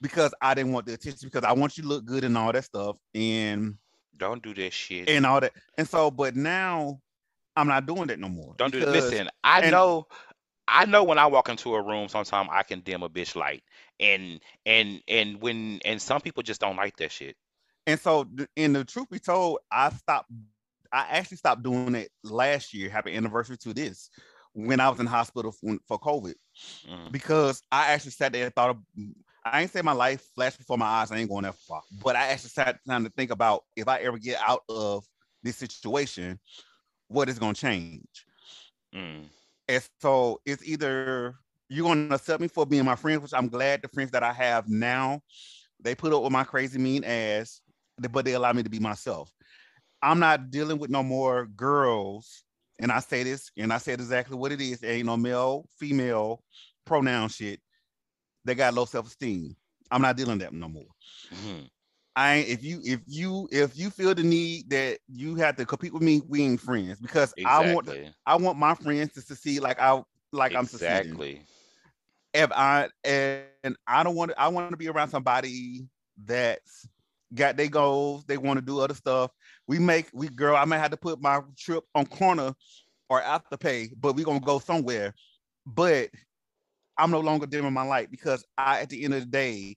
because 0.00 0.34
I 0.40 0.54
didn't 0.54 0.72
want 0.72 0.86
the 0.86 0.94
attention 0.94 1.28
because 1.28 1.44
I 1.44 1.52
want 1.52 1.76
you 1.76 1.84
to 1.84 1.88
look 1.88 2.04
good 2.04 2.24
and 2.24 2.36
all 2.36 2.52
that 2.52 2.64
stuff 2.64 2.96
and 3.14 3.76
Don't 4.16 4.42
do 4.42 4.54
that 4.54 4.72
shit. 4.72 5.08
and 5.08 5.26
all 5.26 5.40
that. 5.40 5.52
And 5.78 5.88
so, 5.88 6.10
but 6.10 6.36
now 6.36 7.00
I'm 7.56 7.68
not 7.68 7.86
doing 7.86 8.06
that 8.08 8.18
no 8.18 8.28
more. 8.28 8.54
Don't 8.58 8.72
do 8.72 8.80
that. 8.80 8.88
Listen, 8.90 9.28
I 9.42 9.60
and- 9.62 9.70
know, 9.70 10.06
I 10.66 10.86
know 10.86 11.04
when 11.04 11.18
I 11.18 11.26
walk 11.26 11.48
into 11.50 11.74
a 11.74 11.82
room, 11.82 12.08
sometimes 12.08 12.48
I 12.50 12.62
can 12.62 12.80
dim 12.80 13.02
a 13.02 13.08
bitch 13.10 13.36
light, 13.36 13.62
and 14.00 14.40
and 14.64 15.02
and 15.08 15.40
when 15.42 15.80
and 15.84 16.00
some 16.00 16.20
people 16.22 16.42
just 16.42 16.60
don't 16.60 16.76
like 16.76 16.96
that 16.96 17.12
shit. 17.12 17.36
And 17.86 18.00
so, 18.00 18.26
and 18.56 18.74
the 18.74 18.82
truth 18.84 19.10
be 19.10 19.18
told, 19.18 19.58
I 19.70 19.90
stopped. 19.90 20.30
I 20.90 21.06
actually 21.10 21.36
stopped 21.36 21.62
doing 21.62 21.94
it 21.94 22.10
last 22.22 22.72
year. 22.72 22.88
Happy 22.88 23.14
anniversary 23.14 23.58
to 23.58 23.74
this, 23.74 24.08
when 24.54 24.80
I 24.80 24.88
was 24.88 25.00
in 25.00 25.06
hospital 25.06 25.52
for, 25.52 25.76
for 25.86 25.98
COVID, 25.98 26.34
Mhm. 26.88 27.12
because 27.12 27.60
I 27.70 27.88
actually 27.92 28.12
sat 28.12 28.32
there 28.32 28.46
and 28.46 28.54
thought 28.54 28.70
of. 28.70 28.78
I 29.44 29.62
ain't 29.62 29.70
say 29.70 29.82
my 29.82 29.92
life 29.92 30.22
flashed 30.34 30.58
before 30.58 30.78
my 30.78 30.86
eyes. 30.86 31.12
I 31.12 31.18
ain't 31.18 31.28
going 31.28 31.44
that 31.44 31.56
far, 31.56 31.82
but 32.02 32.16
I 32.16 32.28
actually 32.28 32.50
sat 32.50 32.78
down 32.86 33.04
to 33.04 33.10
think 33.10 33.30
about 33.30 33.64
if 33.76 33.88
I 33.88 33.98
ever 33.98 34.18
get 34.18 34.40
out 34.46 34.62
of 34.68 35.04
this 35.42 35.56
situation, 35.56 36.38
what 37.08 37.28
is 37.28 37.38
going 37.38 37.54
to 37.54 37.60
change. 37.60 38.24
Mm. 38.94 39.24
And 39.68 39.88
so 40.00 40.40
it's 40.46 40.66
either 40.66 41.34
you're 41.68 41.84
going 41.84 42.08
to 42.08 42.14
accept 42.14 42.40
me 42.40 42.48
for 42.48 42.66
being 42.66 42.84
my 42.84 42.96
friend, 42.96 43.22
which 43.22 43.34
I'm 43.34 43.48
glad 43.48 43.82
the 43.82 43.88
friends 43.88 44.10
that 44.12 44.22
I 44.22 44.32
have 44.32 44.68
now, 44.68 45.20
they 45.80 45.94
put 45.94 46.12
up 46.12 46.22
with 46.22 46.32
my 46.32 46.44
crazy 46.44 46.78
mean 46.78 47.04
ass, 47.04 47.60
but 48.10 48.24
they 48.24 48.32
allow 48.32 48.52
me 48.52 48.62
to 48.62 48.70
be 48.70 48.78
myself. 48.78 49.30
I'm 50.02 50.18
not 50.18 50.50
dealing 50.50 50.78
with 50.78 50.90
no 50.90 51.02
more 51.02 51.46
girls. 51.46 52.44
And 52.78 52.90
I 52.90 53.00
say 53.00 53.22
this, 53.22 53.50
and 53.56 53.72
I 53.72 53.78
said 53.78 54.00
exactly 54.00 54.36
what 54.36 54.52
it 54.52 54.60
is. 54.60 54.80
There 54.80 54.92
ain't 54.92 55.06
no 55.06 55.16
male, 55.16 55.66
female 55.78 56.42
pronoun 56.84 57.28
shit. 57.28 57.60
They 58.44 58.54
got 58.54 58.74
low 58.74 58.84
self-esteem. 58.84 59.56
I'm 59.90 60.02
not 60.02 60.16
dealing 60.16 60.38
with 60.38 60.42
that 60.42 60.52
no 60.52 60.68
more. 60.68 60.86
Mhm. 61.30 61.68
I 62.16 62.34
ain't- 62.36 62.48
if 62.48 62.62
you 62.64 62.80
if 62.84 63.00
you 63.06 63.48
if 63.50 63.76
you 63.76 63.90
feel 63.90 64.14
the 64.14 64.22
need 64.22 64.70
that 64.70 64.98
you 65.08 65.36
have 65.36 65.56
to 65.56 65.64
compete 65.66 65.92
with 65.92 66.02
me, 66.02 66.20
we 66.26 66.42
ain't 66.42 66.60
friends 66.60 67.00
because 67.00 67.34
I 67.44 67.60
want 67.60 67.88
I 68.26 68.36
want 68.36 68.58
my 68.58 68.74
friends 68.74 69.12
to 69.14 69.22
succeed 69.22 69.60
like 69.60 69.80
I 69.80 70.02
like 70.32 70.54
I'm 70.54 70.66
succeeding. 70.66 71.22
exactly. 71.22 71.46
If 72.34 72.50
I 72.52 72.88
and 73.04 73.50
I 73.86 74.02
don't 74.04 74.16
want 74.16 74.32
to, 74.32 74.40
I 74.40 74.48
want 74.48 74.70
to 74.70 74.76
be 74.76 74.88
around 74.88 75.08
somebody 75.08 75.70
that's 76.24 76.86
got 77.34 77.56
their 77.56 77.68
goals. 77.68 78.24
They 78.24 78.36
want 78.36 78.58
to 78.58 78.64
do 78.64 78.80
other 78.80 78.94
stuff. 78.94 79.30
We 79.66 79.78
make 79.78 80.08
we 80.12 80.28
girl. 80.28 80.56
I 80.56 80.64
may 80.64 80.76
have 80.78 80.90
to 80.90 80.96
put 80.96 81.20
my 81.20 81.40
trip 81.56 81.84
on 81.94 82.06
corner 82.06 82.52
or 83.08 83.22
after 83.22 83.56
pay, 83.56 83.90
but 83.96 84.14
we 84.14 84.24
gonna 84.24 84.40
go 84.40 84.58
somewhere. 84.58 85.14
But 85.66 86.10
I'm 86.98 87.10
no 87.10 87.20
longer 87.20 87.46
dimming 87.46 87.72
my 87.72 87.84
light 87.84 88.10
because 88.10 88.44
I, 88.56 88.80
at 88.80 88.90
the 88.90 89.04
end 89.04 89.14
of 89.14 89.20
the 89.20 89.26
day, 89.26 89.76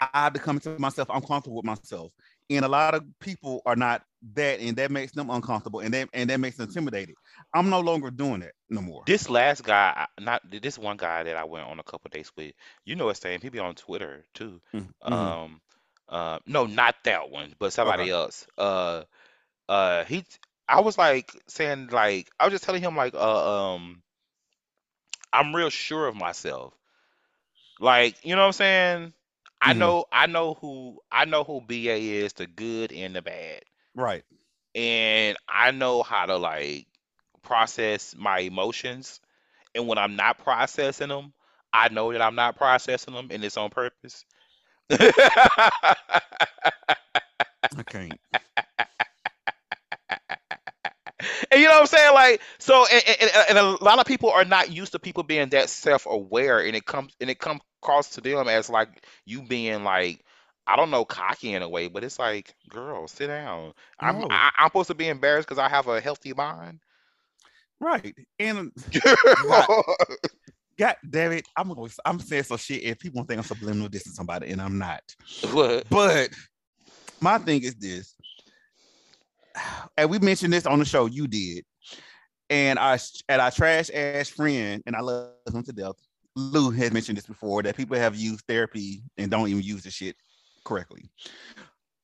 I 0.00 0.08
have 0.14 0.32
to 0.34 0.68
myself. 0.78 1.10
I'm 1.10 1.22
comfortable 1.22 1.56
with 1.58 1.66
myself, 1.66 2.12
and 2.50 2.64
a 2.64 2.68
lot 2.68 2.94
of 2.94 3.04
people 3.20 3.62
are 3.66 3.76
not 3.76 4.02
that, 4.34 4.60
and 4.60 4.76
that 4.76 4.90
makes 4.90 5.12
them 5.12 5.30
uncomfortable, 5.30 5.80
and 5.80 5.92
that 5.94 6.08
and 6.12 6.30
that 6.30 6.38
makes 6.40 6.56
them 6.56 6.64
intimidated. 6.66 7.16
I'm 7.54 7.68
no 7.70 7.80
longer 7.80 8.10
doing 8.10 8.40
that 8.40 8.52
no 8.68 8.80
more. 8.80 9.06
This 9.06 9.28
last 9.30 9.64
guy, 9.64 10.06
not 10.20 10.42
this 10.50 10.78
one 10.78 10.96
guy 10.96 11.24
that 11.24 11.36
I 11.36 11.44
went 11.44 11.66
on 11.66 11.78
a 11.78 11.82
couple 11.84 12.08
days 12.10 12.30
with. 12.36 12.52
You 12.84 12.96
know 12.96 13.08
his 13.08 13.22
name. 13.24 13.40
He 13.40 13.48
be 13.48 13.58
on 13.58 13.74
Twitter 13.74 14.24
too. 14.34 14.60
Mhm. 14.72 15.00
Um, 15.02 15.60
uh, 16.08 16.38
no, 16.46 16.66
not 16.66 16.94
that 17.04 17.30
one, 17.30 17.54
but 17.58 17.72
somebody 17.72 18.08
Okay. 18.08 18.10
else. 18.10 18.46
Uh, 18.58 19.04
uh 19.68 20.04
he 20.04 20.24
I 20.68 20.80
was 20.80 20.98
like 20.98 21.30
saying 21.48 21.88
like 21.90 22.28
I 22.38 22.44
was 22.44 22.52
just 22.52 22.64
telling 22.64 22.82
him 22.82 22.96
like 22.96 23.14
uh 23.14 23.74
um 23.74 24.02
I'm 25.32 25.54
real 25.54 25.70
sure 25.70 26.06
of 26.06 26.16
myself. 26.16 26.74
Like, 27.80 28.24
you 28.24 28.34
know 28.34 28.42
what 28.42 28.46
I'm 28.48 28.52
saying? 28.52 29.12
I 29.60 29.72
Mhm. 29.72 29.74
know 29.74 30.04
I 30.12 30.26
know 30.26 30.54
who 30.54 31.00
I 31.10 31.24
know 31.24 31.42
who 31.44 31.60
BA 31.60 31.96
is, 31.96 32.32
the 32.34 32.46
good 32.46 32.92
and 32.92 33.14
the 33.16 33.22
bad. 33.22 33.62
Right. 33.94 34.24
And 34.74 35.36
I 35.48 35.70
know 35.70 36.02
how 36.02 36.26
to 36.26 36.36
like 36.36 36.86
process 37.42 38.14
my 38.16 38.40
emotions. 38.40 39.20
And 39.74 39.86
when 39.88 39.98
I'm 39.98 40.16
not 40.16 40.38
processing 40.38 41.08
them, 41.08 41.32
I 41.72 41.88
know 41.88 42.12
that 42.12 42.22
I'm 42.22 42.34
not 42.34 42.56
processing 42.56 43.14
them 43.14 43.28
and 43.30 43.44
it's 43.44 43.56
on 43.56 43.70
purpose. 43.70 44.24
I 44.90 45.94
can't. 47.86 48.18
And 51.78 51.90
you 51.92 52.00
know 52.00 52.10
what 52.10 52.14
I'm 52.14 52.14
saying? 52.14 52.14
Like, 52.14 52.42
so, 52.58 52.86
and, 52.92 53.04
and, 53.20 53.30
and 53.50 53.58
a 53.58 53.84
lot 53.84 53.98
of 53.98 54.06
people 54.06 54.30
are 54.30 54.44
not 54.44 54.70
used 54.70 54.92
to 54.92 54.98
people 54.98 55.22
being 55.22 55.48
that 55.50 55.68
self-aware, 55.70 56.60
and 56.60 56.76
it 56.76 56.86
comes 56.86 57.14
and 57.20 57.30
it 57.30 57.38
comes 57.38 57.60
across 57.82 58.10
to 58.10 58.20
them 58.20 58.48
as 58.48 58.68
like 58.68 59.04
you 59.24 59.42
being 59.42 59.84
like, 59.84 60.24
I 60.66 60.76
don't 60.76 60.90
know, 60.90 61.04
cocky 61.04 61.54
in 61.54 61.62
a 61.62 61.68
way, 61.68 61.88
but 61.88 62.04
it's 62.04 62.18
like, 62.18 62.54
girl, 62.68 63.08
sit 63.08 63.28
down. 63.28 63.72
I'm 64.00 64.20
No. 64.20 64.28
I, 64.30 64.50
I'm 64.58 64.68
supposed 64.68 64.88
to 64.88 64.94
be 64.94 65.08
embarrassed 65.08 65.48
because 65.48 65.58
I 65.58 65.68
have 65.68 65.86
a 65.88 66.00
healthy 66.00 66.34
mind. 66.34 66.80
Right. 67.80 68.14
And 68.38 68.72
God 70.78 70.96
damn 71.08 71.32
it, 71.32 71.46
I'm 71.56 71.72
gonna 71.72 71.88
I'm 72.04 72.20
saying 72.20 72.44
some 72.44 72.58
shit 72.58 72.84
and 72.84 72.98
people 72.98 73.24
think 73.24 73.38
I'm 73.38 73.44
subliminal 73.44 73.88
dissing 73.88 74.12
somebody 74.12 74.50
and 74.50 74.60
I'm 74.60 74.78
not. 74.78 75.02
what? 75.52 75.88
But 75.88 76.30
my 77.20 77.38
thing 77.38 77.62
is 77.62 77.74
this, 77.76 78.14
and 79.96 80.10
we 80.10 80.18
mentioned 80.18 80.52
this 80.52 80.66
on 80.66 80.78
the 80.78 80.84
show. 80.84 81.06
You 81.06 81.26
did, 81.26 81.64
and 82.50 82.78
our 82.78 82.98
and 83.28 83.40
our 83.42 83.50
trash 83.50 83.90
ass 83.92 84.28
friend, 84.28 84.82
and 84.86 84.96
I 84.96 85.00
love 85.00 85.32
him 85.52 85.62
to 85.64 85.72
death. 85.72 85.94
Lou 86.36 86.70
had 86.70 86.92
mentioned 86.92 87.18
this 87.18 87.26
before 87.26 87.62
that 87.62 87.76
people 87.76 87.96
have 87.96 88.14
used 88.14 88.44
therapy 88.46 89.02
and 89.16 89.30
don't 89.30 89.48
even 89.48 89.62
use 89.62 89.82
the 89.82 89.90
shit 89.90 90.16
correctly. 90.64 91.10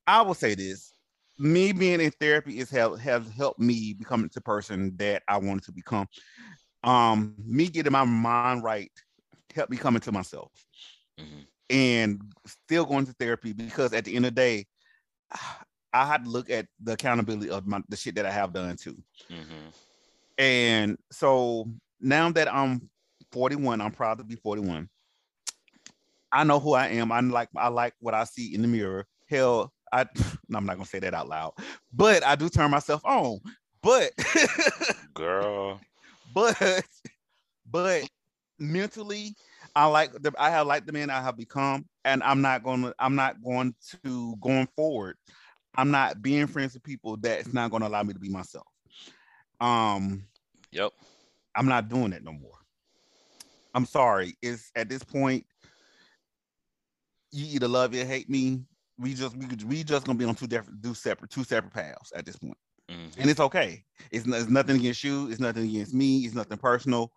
I 0.06 0.22
will 0.22 0.34
say 0.34 0.54
this: 0.54 0.92
me 1.38 1.72
being 1.72 2.00
in 2.00 2.10
therapy 2.12 2.58
is 2.58 2.70
help 2.70 2.98
has 2.98 3.28
helped 3.30 3.60
me 3.60 3.94
become 3.94 4.28
the 4.32 4.40
person 4.40 4.96
that 4.96 5.22
I 5.28 5.38
wanted 5.38 5.64
to 5.64 5.72
become. 5.72 6.06
Um, 6.82 7.34
me 7.38 7.68
getting 7.68 7.92
my 7.92 8.04
mind 8.04 8.62
right 8.62 8.90
helped 9.54 9.70
me 9.70 9.76
come 9.78 9.94
into 9.94 10.12
myself 10.12 10.50
Mhm. 11.18 11.46
and 11.70 12.20
still 12.46 12.84
going 12.84 13.06
to 13.06 13.12
therapy 13.14 13.52
because 13.54 13.92
at 13.94 14.04
the 14.04 14.14
end 14.16 14.26
of 14.26 14.34
the 14.34 14.40
day, 14.40 14.66
I 15.92 16.06
had 16.06 16.24
to 16.24 16.30
look 16.30 16.50
at 16.50 16.66
the 16.82 16.92
accountability 16.92 17.50
of 17.50 17.66
my, 17.66 17.80
the 17.88 17.96
shit 17.96 18.16
that 18.16 18.26
I 18.26 18.30
have 18.32 18.52
done 18.52 18.76
too. 18.76 19.02
Mhm. 19.30 19.72
And 20.38 20.98
so 21.12 21.70
now 22.00 22.30
that 22.32 22.52
I'm 22.52 22.90
41, 23.32 23.80
I'm 23.80 23.92
proud 23.92 24.18
to 24.18 24.24
be 24.24 24.36
41. 24.36 24.88
I 26.32 26.44
know 26.44 26.58
who 26.58 26.74
I 26.74 26.88
am. 26.88 27.12
I 27.12 27.20
like 27.20 27.48
I 27.56 27.68
like 27.68 27.94
what 28.00 28.14
I 28.14 28.24
see 28.24 28.54
in 28.54 28.62
the 28.62 28.68
mirror. 28.68 29.06
Hell, 29.28 29.72
I 29.92 30.06
I'm 30.54 30.66
not 30.66 30.76
gonna 30.76 30.86
say 30.86 30.98
that 30.98 31.14
out 31.14 31.28
loud, 31.28 31.52
but 31.92 32.24
I 32.24 32.34
do 32.34 32.48
turn 32.48 32.70
myself 32.70 33.04
on. 33.04 33.38
But 33.82 34.12
Girl. 35.14 35.80
but 36.34 36.84
but 37.70 38.02
mentally 38.58 39.34
i 39.76 39.84
like 39.84 40.12
the 40.22 40.32
i 40.38 40.50
have 40.50 40.66
like 40.66 40.86
the 40.86 40.92
man 40.92 41.10
i 41.10 41.20
have 41.20 41.36
become 41.36 41.84
and 42.04 42.22
i'm 42.22 42.40
not 42.40 42.62
gonna 42.62 42.92
i'm 42.98 43.14
not 43.14 43.42
going 43.42 43.74
to 44.02 44.36
going 44.40 44.68
forward 44.76 45.16
i'm 45.76 45.90
not 45.90 46.22
being 46.22 46.46
friends 46.46 46.74
with 46.74 46.82
people 46.82 47.16
that's 47.16 47.52
not 47.52 47.70
gonna 47.70 47.88
allow 47.88 48.02
me 48.02 48.12
to 48.12 48.18
be 48.18 48.28
myself 48.28 48.66
um 49.64 50.26
Yep. 50.72 50.92
i'm 51.54 51.66
not 51.66 51.88
doing 51.88 52.10
that 52.10 52.22
no 52.24 52.32
more. 52.32 52.50
I'm 53.74 53.86
sorry. 53.86 54.36
It's 54.40 54.70
at 54.76 54.88
this 54.88 55.02
point 55.02 55.44
you 57.32 57.46
either 57.46 57.66
love 57.66 57.92
it 57.94 58.02
or 58.02 58.06
hate 58.06 58.30
me. 58.30 58.62
We 58.98 59.14
just 59.14 59.36
we, 59.36 59.46
we 59.66 59.82
just 59.82 60.06
gonna 60.06 60.18
be 60.18 60.24
on 60.24 60.36
two 60.36 60.46
different 60.46 60.80
do 60.80 60.94
separate 60.94 61.30
two 61.30 61.42
separate 61.42 61.72
paths 61.72 62.12
at 62.14 62.24
this 62.24 62.36
point. 62.36 62.56
Mhm. 62.90 63.12
and 63.18 63.30
it's 63.30 63.40
okay. 63.40 63.84
It's, 64.10 64.26
it's 64.26 64.48
nothing 64.48 64.76
against 64.76 65.02
you. 65.02 65.30
It's 65.30 65.40
nothing 65.40 65.64
against 65.64 65.94
me. 65.94 66.20
It's 66.20 66.34
nothing 66.34 66.58
personal. 66.58 67.10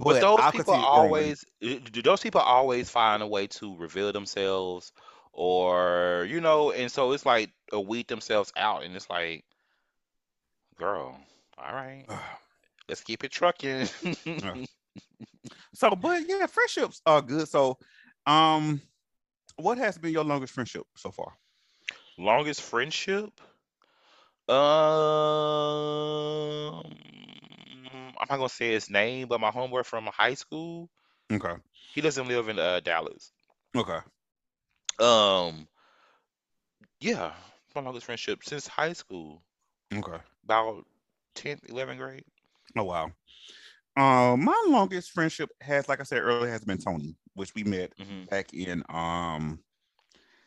But 0.00 0.20
those 0.20 0.40
I'll 0.40 0.52
people 0.52 0.74
always 0.74 1.44
do 1.60 2.02
those 2.02 2.20
people 2.20 2.40
always 2.40 2.90
find 2.90 3.22
a 3.22 3.26
way 3.26 3.46
to 3.46 3.76
reveal 3.76 4.12
themselves 4.12 4.92
or 5.32 6.26
you 6.28 6.40
know, 6.40 6.72
and 6.72 6.90
so 6.90 7.12
it's 7.12 7.24
like 7.24 7.50
uh, 7.72 7.80
weed 7.80 8.08
themselves 8.08 8.52
out 8.56 8.84
and 8.84 8.94
it's 8.94 9.08
like, 9.08 9.44
girl, 10.76 11.18
all 11.58 11.74
right, 11.74 12.06
let's 12.88 13.02
keep 13.02 13.24
it 13.24 13.32
trucking. 13.32 13.88
So, 15.74 15.90
but 15.94 16.22
yeah, 16.28 16.46
friendships 16.46 17.00
are 17.06 17.20
good. 17.22 17.48
So, 17.48 17.78
um, 18.26 18.80
what 19.56 19.78
has 19.78 19.98
been 19.98 20.12
your 20.12 20.24
longest 20.24 20.52
friendship 20.54 20.84
so 20.96 21.10
far? 21.10 21.34
Longest 22.18 22.62
friendship? 22.62 23.40
Um, 24.48 24.56
I'm 28.18 28.26
not 28.30 28.36
gonna 28.36 28.48
say 28.48 28.72
his 28.72 28.90
name, 28.90 29.28
but 29.28 29.40
my 29.40 29.50
homeboy 29.50 29.84
from 29.84 30.06
high 30.06 30.34
school, 30.34 30.90
Okay. 31.32 31.56
he 31.92 32.00
doesn't 32.00 32.28
live 32.28 32.48
in 32.48 32.58
uh, 32.58 32.80
Dallas. 32.80 33.32
Okay. 33.76 33.98
Um, 35.00 35.68
yeah, 37.00 37.32
my 37.74 37.80
longest 37.82 38.06
friendship 38.06 38.42
since 38.44 38.66
high 38.66 38.92
school, 38.92 39.42
Okay. 39.92 40.18
about 40.44 40.86
10th, 41.34 41.68
11th 41.68 41.98
grade. 42.00 42.24
Oh 42.76 42.84
wow. 42.84 43.12
Um, 43.96 44.44
my 44.44 44.64
longest 44.68 45.12
friendship 45.12 45.50
has, 45.60 45.88
like 45.88 46.00
I 46.00 46.04
said 46.04 46.20
earlier, 46.22 46.50
has 46.50 46.64
been 46.64 46.78
Tony, 46.78 47.16
which 47.34 47.54
we 47.54 47.64
met 47.64 47.92
hmm 47.98 48.24
back 48.30 48.54
in 48.54 48.82
um 48.88 49.60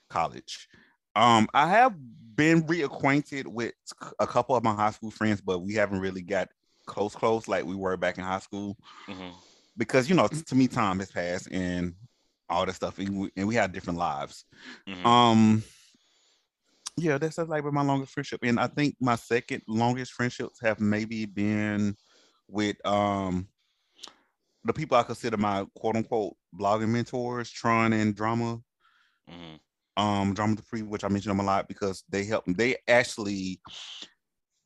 college. 0.09 0.67
Um, 1.15 1.47
I 1.53 1.67
have 1.69 1.95
been 2.35 2.63
reacquainted 2.63 3.47
with 3.47 3.73
a 4.19 4.27
couple 4.27 4.55
of 4.55 4.63
my 4.63 4.75
high 4.75 4.91
school 4.91 5.11
friends, 5.11 5.41
but 5.41 5.59
we 5.59 5.73
haven't 5.75 5.99
really 6.01 6.21
got 6.21 6.49
close, 6.87 7.15
close 7.15 7.47
like 7.47 7.65
we 7.65 7.75
were 7.75 7.97
back 7.97 8.17
in 8.17 8.23
high 8.23 8.39
school 8.39 8.77
hmm 9.07 9.31
because 9.77 10.09
you 10.09 10.15
know, 10.15 10.27
to 10.27 10.55
me, 10.55 10.67
time 10.67 10.99
has 10.99 11.11
passed 11.11 11.47
and 11.51 11.93
all 12.49 12.65
that 12.65 12.73
stuff, 12.75 12.99
and 12.99 13.17
we, 13.19 13.29
and 13.35 13.47
we 13.47 13.55
had 13.55 13.71
different 13.71 13.99
lives. 13.99 14.45
hmm 14.87 15.09
Um, 15.09 15.63
yeah, 16.97 17.17
that's 17.17 17.37
like 17.37 17.63
been 17.63 17.73
my 17.73 17.83
longest 17.83 18.13
friendship, 18.13 18.39
and 18.43 18.59
I 18.59 18.67
think 18.67 18.95
my 18.99 19.15
second 19.15 19.63
longest 19.67 20.13
friendships 20.13 20.59
have 20.61 20.79
maybe 20.79 21.25
been 21.25 21.95
with 22.47 22.83
um 22.85 23.47
the 24.63 24.73
people 24.73 24.97
I 24.97 25.03
consider 25.03 25.37
my 25.37 25.65
quote 25.75 25.95
unquote 25.95 26.35
blogging 26.59 26.89
mentors, 26.89 27.51
Tron 27.51 27.93
and 27.93 28.15
Drama, 28.15 28.59
hmm 29.29 29.55
um, 29.97 30.33
Drama 30.33 30.55
the 30.55 30.61
Free, 30.61 30.83
which 30.83 31.03
I 31.03 31.07
mention 31.09 31.29
them 31.29 31.39
a 31.39 31.43
lot 31.43 31.67
because 31.67 32.03
they 32.09 32.23
help. 32.23 32.45
They 32.47 32.77
actually 32.87 33.59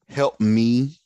helped 0.10 0.42
me 0.42 0.98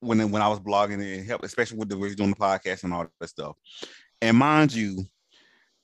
when 0.00 0.30
when 0.30 0.42
I 0.42 0.48
was 0.48 0.60
blogging 0.60 1.02
and 1.02 1.26
help, 1.26 1.42
especially 1.44 1.78
with 1.78 1.88
the 1.88 1.96
doing 2.16 2.30
the 2.30 2.36
podcast 2.36 2.84
and 2.84 2.92
all 2.92 3.06
that 3.20 3.28
stuff. 3.28 3.56
And 4.20 4.36
mind 4.36 4.72
you, 4.74 5.04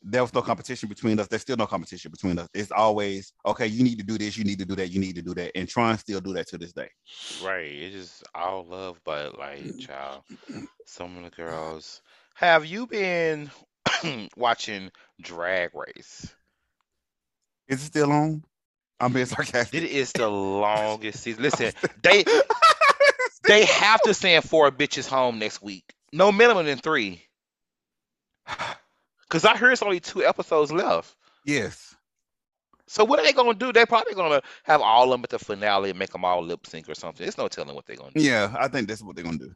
there 0.03 0.23
was 0.23 0.33
no 0.33 0.43
competition 0.43 0.89
between 0.89 1.19
us. 1.21 1.29
There's 1.29 1.43
still 1.43 1.57
no 1.57 1.67
competition 1.67 2.11
between 2.11 2.39
us. 2.39 2.49
It's 2.55 2.71
always 2.71 3.33
okay. 3.45 3.67
You 3.67 3.85
need 3.85 3.99
to 3.99 4.05
do 4.05 4.17
this. 4.17 4.37
You 4.37 4.45
need 4.45 4.59
to 4.59 4.65
do 4.65 4.75
that. 4.77 4.91
You 4.91 4.99
need 4.99 5.17
to 5.17 5.23
do 5.23 5.35
that. 5.35 5.53
And 5.57 5.69
try 5.69 5.91
and 5.91 6.01
still 6.01 6.21
do 6.21 6.33
that 6.35 6.49
to 6.49 6.59
this 6.59 6.73
day. 6.73 6.89
Right. 7.45 7.71
It's 7.71 7.95
just 7.95 8.25
all 8.35 8.65
love, 8.65 9.01
but 9.05 9.39
like, 9.39 9.79
child, 9.79 10.23
some 10.87 11.19
of 11.19 11.25
the 11.25 11.31
girls. 11.31 12.01
Have 12.35 12.65
you 12.65 12.87
been 12.87 13.51
watching 14.37 14.91
Drag 15.21 15.71
Race? 15.75 16.35
Is 17.69 17.83
it 17.83 17.87
still 17.87 18.11
on? 18.11 18.43
I'm 18.99 19.13
being 19.13 19.27
sarcastic. 19.27 19.83
It 19.83 19.91
is 19.91 20.13
the 20.13 20.29
longest 20.29 21.21
season. 21.23 21.43
Listen, 21.43 21.73
they 22.03 22.25
they 23.45 23.65
have 23.65 24.01
to 24.03 24.15
send 24.15 24.45
four 24.45 24.71
bitches 24.71 25.09
home 25.09 25.39
next 25.39 25.63
week. 25.63 25.85
No 26.13 26.33
minimum 26.33 26.67
than 26.67 26.79
three. 26.79 27.23
Cause 29.31 29.45
I 29.45 29.57
heard 29.57 29.73
it's 29.73 29.83
only 29.83 30.01
two 30.01 30.25
episodes 30.25 30.71
left. 30.73 31.17
yes. 31.45 31.95
So 32.89 33.05
what 33.05 33.21
are 33.21 33.23
they 33.23 33.33
gonna 33.33 33.55
do? 33.55 33.73
They're 33.73 33.87
probably 33.87 34.15
gonna 34.15 34.43
have 34.65 34.81
all 34.81 35.05
of 35.05 35.11
them 35.11 35.23
at 35.23 35.31
the 35.31 35.39
finale 35.39 35.91
and 35.91 35.99
make 35.99 36.11
them 36.11 36.25
all 36.25 36.43
lip 36.43 36.67
sync 36.67 36.89
or 36.89 36.97
something. 36.97 37.25
There's 37.25 37.39
no 37.39 37.47
telling 37.47 37.77
what 37.77 37.87
they're 37.87 37.95
gonna 37.95 38.11
do. 38.13 38.21
Yeah, 38.21 38.53
I 38.59 38.67
think 38.67 38.89
that's 38.89 39.01
what 39.01 39.15
they're 39.15 39.25
gonna 39.25 39.39
do. 39.39 39.55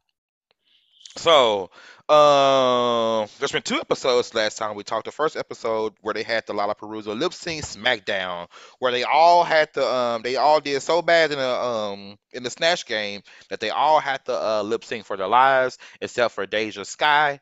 So, 1.16 1.70
um, 2.08 3.28
there's 3.38 3.52
been 3.52 3.62
two 3.62 3.80
episodes 3.80 4.34
last 4.34 4.58
time 4.58 4.74
we 4.74 4.82
talked. 4.82 5.04
The 5.04 5.12
first 5.12 5.36
episode 5.36 5.94
where 6.00 6.12
they 6.12 6.24
had 6.24 6.44
the 6.46 6.52
LalaPaRUza 6.54 7.18
lip 7.18 7.32
sync 7.32 7.64
SmackDown, 7.64 8.48
where 8.80 8.90
they 8.90 9.04
all 9.04 9.44
had 9.44 9.72
to, 9.74 9.86
um, 9.86 10.22
they 10.22 10.34
all 10.36 10.60
did 10.60 10.82
so 10.82 11.02
bad 11.02 11.30
in 11.30 11.38
the 11.38 11.48
um 11.48 12.16
in 12.32 12.42
the 12.42 12.50
snatch 12.50 12.84
game 12.86 13.22
that 13.48 13.60
they 13.60 13.70
all 13.70 14.00
had 14.00 14.24
to 14.24 14.32
uh, 14.32 14.62
lip 14.62 14.84
sync 14.84 15.06
for 15.06 15.16
their 15.16 15.28
lives, 15.28 15.78
except 16.00 16.34
for 16.34 16.46
DeJa 16.46 16.84
Skye, 16.84 17.40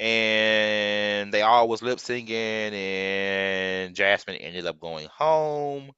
and 0.00 1.32
they 1.32 1.42
all 1.42 1.68
was 1.68 1.82
lip 1.82 1.98
syncing, 1.98 2.72
and 2.72 3.94
Jasmine 3.94 4.36
ended 4.36 4.66
up 4.66 4.80
going 4.80 5.08
home. 5.16 5.92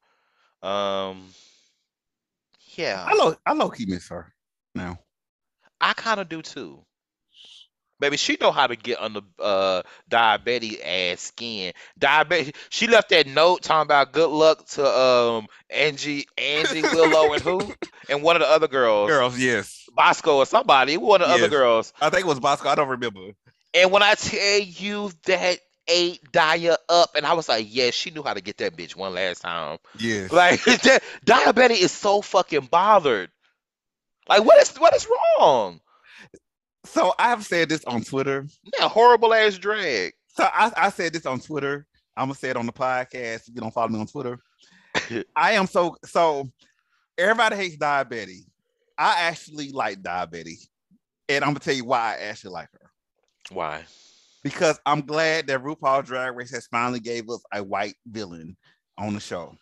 Um, 0.62 1.28
Yeah, 2.76 3.04
I 3.06 3.14
low 3.14 3.36
I 3.44 3.52
low 3.52 3.70
key 3.70 3.86
miss 3.86 4.08
her 4.08 4.32
now. 4.74 4.98
I 5.80 5.92
kind 5.92 6.20
of 6.20 6.28
do 6.28 6.42
too. 6.42 6.82
Baby, 7.98 8.18
she 8.18 8.36
know 8.38 8.52
how 8.52 8.66
to 8.66 8.76
get 8.76 9.00
under 9.00 9.20
uh 9.38 9.82
diabetes 10.08 10.78
ass 10.84 11.20
skin. 11.20 11.72
Diabetes. 11.98 12.52
She 12.68 12.86
left 12.88 13.08
that 13.08 13.26
note 13.26 13.62
talking 13.62 13.86
about 13.86 14.12
good 14.12 14.28
luck 14.28 14.66
to 14.70 14.86
um 14.86 15.46
Angie, 15.70 16.26
Angie 16.36 16.82
Willow, 16.94 17.32
and 17.32 17.42
who, 17.42 17.72
and 18.10 18.22
one 18.22 18.36
of 18.36 18.42
the 18.42 18.48
other 18.48 18.68
girls, 18.68 19.08
Girls, 19.08 19.38
yes. 19.38 19.88
Bosco 19.94 20.36
or 20.36 20.46
somebody, 20.46 20.98
one 20.98 21.22
of 21.22 21.28
the 21.28 21.34
other 21.34 21.48
girls. 21.48 21.94
I 21.98 22.10
think 22.10 22.26
it 22.26 22.28
was 22.28 22.38
Bosco. 22.40 22.68
I 22.68 22.74
don't 22.74 22.88
remember. 22.88 23.30
And 23.76 23.92
when 23.92 24.02
I 24.02 24.14
tell 24.14 24.60
you 24.60 25.12
that 25.26 25.58
ate 25.86 26.20
Daya 26.32 26.76
up, 26.88 27.14
and 27.14 27.26
I 27.26 27.34
was 27.34 27.48
like, 27.48 27.66
yes, 27.68 27.94
she 27.94 28.10
knew 28.10 28.22
how 28.22 28.34
to 28.34 28.40
get 28.40 28.56
that 28.58 28.76
bitch 28.76 28.96
one 28.96 29.14
last 29.14 29.42
time. 29.42 29.78
Yeah. 29.98 30.28
Like 30.30 30.64
that 30.64 31.02
Daya 31.24 31.54
Betty 31.54 31.74
is 31.74 31.92
so 31.92 32.22
fucking 32.22 32.68
bothered. 32.70 33.30
Like 34.28 34.44
what 34.44 34.60
is 34.60 34.74
what 34.76 34.96
is 34.96 35.06
wrong? 35.38 35.80
so 36.86 37.12
I 37.18 37.28
have 37.28 37.44
said 37.44 37.68
this 37.68 37.84
on 37.84 38.02
Twitter. 38.02 38.46
That 38.78 38.90
horrible 38.90 39.34
ass 39.34 39.58
drag. 39.58 40.12
So 40.28 40.44
I, 40.44 40.72
I 40.76 40.90
said 40.90 41.12
this 41.12 41.26
on 41.26 41.40
Twitter. 41.40 41.86
I'm 42.16 42.26
gonna 42.26 42.34
say 42.34 42.50
it 42.50 42.56
on 42.56 42.66
the 42.66 42.72
podcast. 42.72 43.48
If 43.48 43.54
you 43.54 43.60
don't 43.60 43.74
follow 43.74 43.88
me 43.88 44.00
on 44.00 44.06
Twitter, 44.06 44.38
I 45.36 45.52
am 45.52 45.66
so 45.66 45.96
so. 46.04 46.48
Everybody 47.18 47.56
hates 47.56 47.76
Daya 47.76 48.08
Betty. 48.08 48.44
I 48.98 49.22
actually 49.22 49.70
like 49.70 50.02
Daya 50.02 50.30
Betty, 50.30 50.58
and 51.28 51.44
I'm 51.44 51.50
gonna 51.50 51.60
tell 51.60 51.74
you 51.74 51.84
why 51.84 52.14
I 52.14 52.24
actually 52.24 52.52
like 52.52 52.68
her. 52.72 52.85
Why? 53.50 53.84
Because 54.42 54.78
I'm 54.86 55.02
glad 55.02 55.46
that 55.48 55.62
RuPaul 55.62 56.04
Drag 56.04 56.36
Race 56.36 56.52
has 56.52 56.66
finally 56.66 57.00
gave 57.00 57.28
us 57.28 57.42
a 57.52 57.62
white 57.62 57.96
villain 58.06 58.56
on 58.98 59.14
the 59.14 59.20
show. 59.20 59.56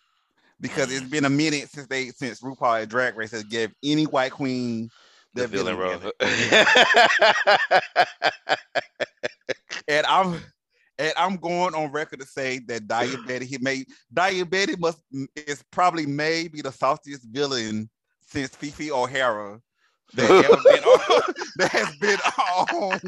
Because 0.61 0.91
it's 0.91 1.05
mm. 1.05 1.11
been 1.11 1.25
a 1.25 1.29
minute 1.29 1.69
since 1.69 1.87
they 1.87 2.09
since 2.09 2.41
RuPaul 2.41 2.83
at 2.83 2.89
Drag 2.89 3.15
Race 3.15 3.31
has 3.31 3.43
gave 3.43 3.71
any 3.83 4.05
white 4.05 4.31
queen 4.31 4.89
The 5.33 5.41
their 5.41 5.47
villain 5.47 5.77
villain 5.77 6.01
role. 6.01 6.11
and 9.87 10.05
I'm 10.05 10.39
and 10.97 11.13
I'm 11.17 11.35
going 11.37 11.75
on 11.75 11.91
record 11.91 12.19
to 12.21 12.25
say 12.25 12.59
that 12.67 12.87
Daya 12.87 13.25
Betty 13.27 13.45
he 13.45 13.57
made 13.57 13.87
Daya 14.13 14.49
Betty 14.49 14.75
must 14.77 14.99
is 15.35 15.63
probably 15.71 16.05
maybe 16.05 16.61
the 16.61 16.69
saltiest 16.69 17.25
villain 17.31 17.89
since 18.21 18.55
Phi 18.55 18.69
Phi 18.69 18.91
O'Hara 18.91 19.59
that 20.13 20.29
ever 20.29 20.61
been 20.63 20.83
on, 20.83 21.33
that 21.57 21.71
has 21.71 21.95
been 21.97 22.19
on 22.73 22.99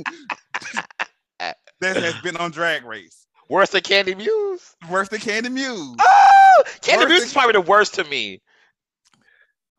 that 1.82 1.96
has 1.98 2.16
been 2.22 2.38
on 2.38 2.52
Drag 2.52 2.84
Race. 2.84 3.28
Worse 3.50 3.70
than 3.70 3.82
Kandy 3.82 4.16
Muse? 4.18 4.76
Worse 4.90 5.08
than 5.10 5.20
Kandy 5.20 5.52
Muse 5.52 5.96
Oh, 6.00 6.63
Candy 6.82 7.06
Worse 7.06 7.10
Muse 7.12 7.24
is 7.26 7.34
probably 7.34 7.54
the 7.54 7.62
worst 7.62 7.94
to 7.96 8.04
me. 8.06 8.42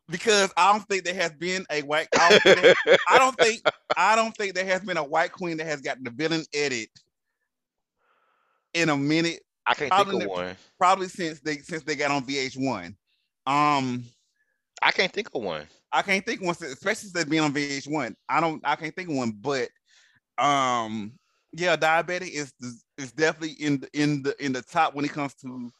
because 0.09 0.51
I 0.57 0.71
don't 0.71 0.83
think 0.87 1.03
there 1.03 1.13
has 1.13 1.31
been 1.33 1.65
a 1.69 1.81
white. 1.83 2.07
I 2.19 2.29
don't, 2.29 2.41
think- 2.41 2.77
I 3.09 3.17
don't 3.19 3.37
think 3.37 3.61
I 3.97 4.15
don't 4.15 4.35
think 4.35 4.55
there 4.55 4.65
has 4.65 4.81
been 4.81 4.97
a 4.97 5.03
white 5.03 5.31
queen 5.31 5.57
that 5.57 5.67
has 5.67 5.81
gotten 5.81 6.03
the 6.03 6.09
villain 6.11 6.43
edit 6.53 6.89
in 8.73 8.89
a 8.89 8.97
minute. 8.97 9.41
I 9.67 9.75
can't 9.75 9.91
Probably 9.91 10.13
think 10.19 10.23
of 10.23 10.29
one. 10.29 10.55
Probably 10.79 11.07
since 11.09 11.39
they 11.41 11.57
since 11.57 11.83
they 11.83 11.95
got 11.95 12.09
on 12.11 12.23
VH1. 12.25 12.95
Um, 13.45 14.03
I 14.81 14.91
can't 14.91 15.11
think 15.11 15.29
of 15.35 15.43
one. 15.43 15.67
I 15.91 16.01
can't 16.01 16.25
think 16.25 16.41
of 16.41 16.47
one, 16.47 16.55
especially 16.55 16.95
since 16.95 17.13
they've 17.13 17.29
been 17.29 17.43
on 17.43 17.53
VH1. 17.53 18.15
I 18.27 18.41
don't. 18.41 18.61
I 18.63 18.75
can't 18.77 18.95
think 18.95 19.09
of 19.09 19.15
one, 19.15 19.31
but 19.39 19.69
um, 20.39 21.11
yeah, 21.53 21.75
Daya 21.75 22.05
Betty 22.05 22.27
is 22.27 22.53
is 22.97 23.11
definitely 23.11 23.53
in 23.63 23.79
the 23.79 23.89
in 23.93 24.23
the 24.23 24.45
in 24.45 24.53
the 24.53 24.61
top 24.61 24.95
when 24.95 25.05
it 25.05 25.11
comes 25.11 25.33
to 25.35 25.71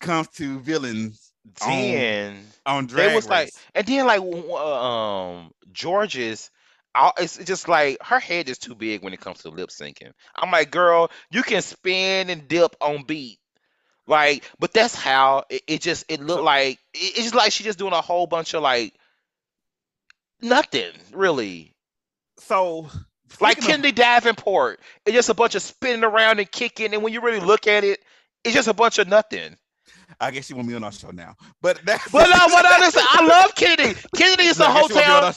comes 0.00 0.28
to 0.28 0.60
villains 0.60 1.32
on 1.60 2.04
Then 2.04 2.54
on 2.66 2.86
drag 2.86 3.12
they 3.12 3.14
was 3.14 3.28
like, 3.28 3.50
race. 3.50 3.66
and 3.74 3.86
then 3.86 4.06
like 4.06 4.20
um 4.20 5.52
Jorgeous. 5.72 6.50
I- 6.94 7.12
It's 7.18 7.36
just 7.38 7.68
like 7.68 7.98
her 8.02 8.18
head 8.20 8.48
is 8.48 8.58
too 8.58 8.74
big 8.74 9.02
when 9.02 9.12
it 9.12 9.20
comes 9.20 9.40
to 9.40 9.50
lip 9.50 9.70
syncing. 9.70 10.12
I'm 10.36 10.50
like, 10.50 10.70
girl, 10.70 11.10
you 11.30 11.42
can 11.42 11.62
spin 11.62 12.30
and 12.30 12.48
dip 12.48 12.74
on 12.80 13.04
beat, 13.04 13.38
like, 14.06 14.44
but 14.58 14.72
that's 14.72 14.94
how 14.94 15.44
it, 15.50 15.62
it 15.66 15.80
just 15.82 16.04
it 16.08 16.20
looked 16.20 16.44
like. 16.44 16.78
It, 16.94 17.16
it's 17.16 17.22
just 17.24 17.34
like 17.34 17.52
she 17.52 17.64
just 17.64 17.78
doing 17.78 17.92
a 17.92 18.00
whole 18.02 18.26
bunch 18.26 18.54
of 18.54 18.62
like 18.62 18.94
nothing 20.40 20.92
really. 21.12 21.74
so 22.38 22.88
Like 23.40 23.60
Kennedy 23.60 23.92
Davenport, 23.92 24.80
it's 25.06 25.14
just 25.14 25.28
a 25.28 25.34
bunch 25.34 25.54
of 25.54 25.62
spinning 25.62 26.04
around 26.04 26.38
and 26.38 26.50
kicking, 26.50 26.94
and 26.94 27.02
when 27.02 27.12
you 27.12 27.20
really 27.20 27.40
look 27.40 27.66
at 27.66 27.84
it, 27.84 28.00
it's 28.44 28.54
just 28.54 28.68
a 28.68 28.74
bunch 28.74 28.98
of 28.98 29.08
nothing. 29.08 29.56
I 30.20 30.30
guess 30.30 30.48
you 30.50 30.56
want 30.56 30.68
me 30.68 30.74
on 30.74 30.84
our 30.84 30.92
show 30.92 31.10
now, 31.10 31.36
but 31.60 31.80
that's 31.84 32.10
But 32.10 32.24
no, 32.30 32.46
but 32.48 32.64
honestly, 32.66 33.02
I 33.04 33.26
love 33.28 33.54
Kennedy. 33.54 33.98
Kennedy 34.16 34.44
is 34.44 34.58
a 34.60 34.64
I 34.64 34.80
guess 34.80 34.88
you 34.90 34.94
want 34.94 34.94
me 34.94 35.00
on 35.02 35.22
hometown. 35.22 35.22
our- 35.24 35.34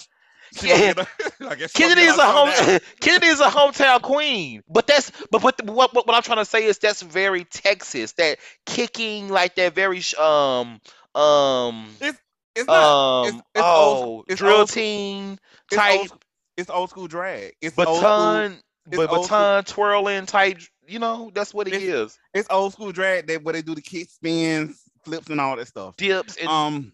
she 0.54 0.68
want 0.68 0.80
me 0.82 0.88
on 0.90 1.00
our- 1.00 1.48
I 1.52 1.56
guess 1.56 1.72
Kennedy 1.74 2.02
is 2.02 2.18
a 2.18 2.26
home. 2.26 2.80
Kennedy 3.02 3.28
is 3.28 3.40
a 3.40 3.46
hometown 3.46 4.02
queen. 4.02 4.64
But 4.70 4.88
that's 4.88 5.12
but 5.30 5.42
but 5.42 5.66
what, 5.66 5.94
what 5.94 6.08
what 6.08 6.16
I'm 6.16 6.24
trying 6.24 6.38
to 6.40 6.46
say 6.46 6.66
is 6.66 6.78
that's 6.80 7.02
very 7.02 7.44
Texas. 7.46 8.14
That 8.14 8.38
kicking 8.66 9.30
like 9.30 9.56
that 9.56 9.76
very 9.76 10.02
um 10.20 10.80
um 11.16 11.88
It's 12.02 12.68
not. 12.68 13.22
um 13.24 13.28
it's- 13.28 13.42
it's 13.56 13.64
oh 13.64 14.04
old- 14.04 14.26
it's 14.30 14.40
drill 14.40 14.58
old- 14.60 14.70
team 14.70 15.38
it's 15.70 15.76
type 15.78 16.00
old, 16.00 16.26
it's 16.62 16.70
old 16.70 16.90
school 16.90 17.08
drag. 17.08 17.54
It's 17.62 17.78
old 17.78 17.88
school. 17.88 18.02
baton 18.02 18.60
it's 18.88 18.98
but 18.98 19.10
old 19.10 19.26
school- 19.26 19.38
baton 19.38 19.64
twirling 19.66 20.26
type. 20.26 20.60
You 20.88 21.00
know 21.00 21.32
that's 21.34 21.54
what 21.54 21.68
it 21.68 21.74
It's- 21.76 22.12
is. 22.12 22.20
It's 22.34 22.48
old 22.50 22.74
school 22.74 22.92
drag. 22.92 23.28
They 23.28 23.38
where 23.38 23.54
they 23.54 23.62
do 23.62 23.76
the 23.76 23.82
kick 23.82 24.10
spins, 24.10 24.82
flips, 25.06 25.30
and 25.30 25.40
all 25.42 25.56
that 25.58 25.68
stuff. 25.68 25.96
Dips 25.98 26.38
and 26.38 26.48
Um. 26.48 26.94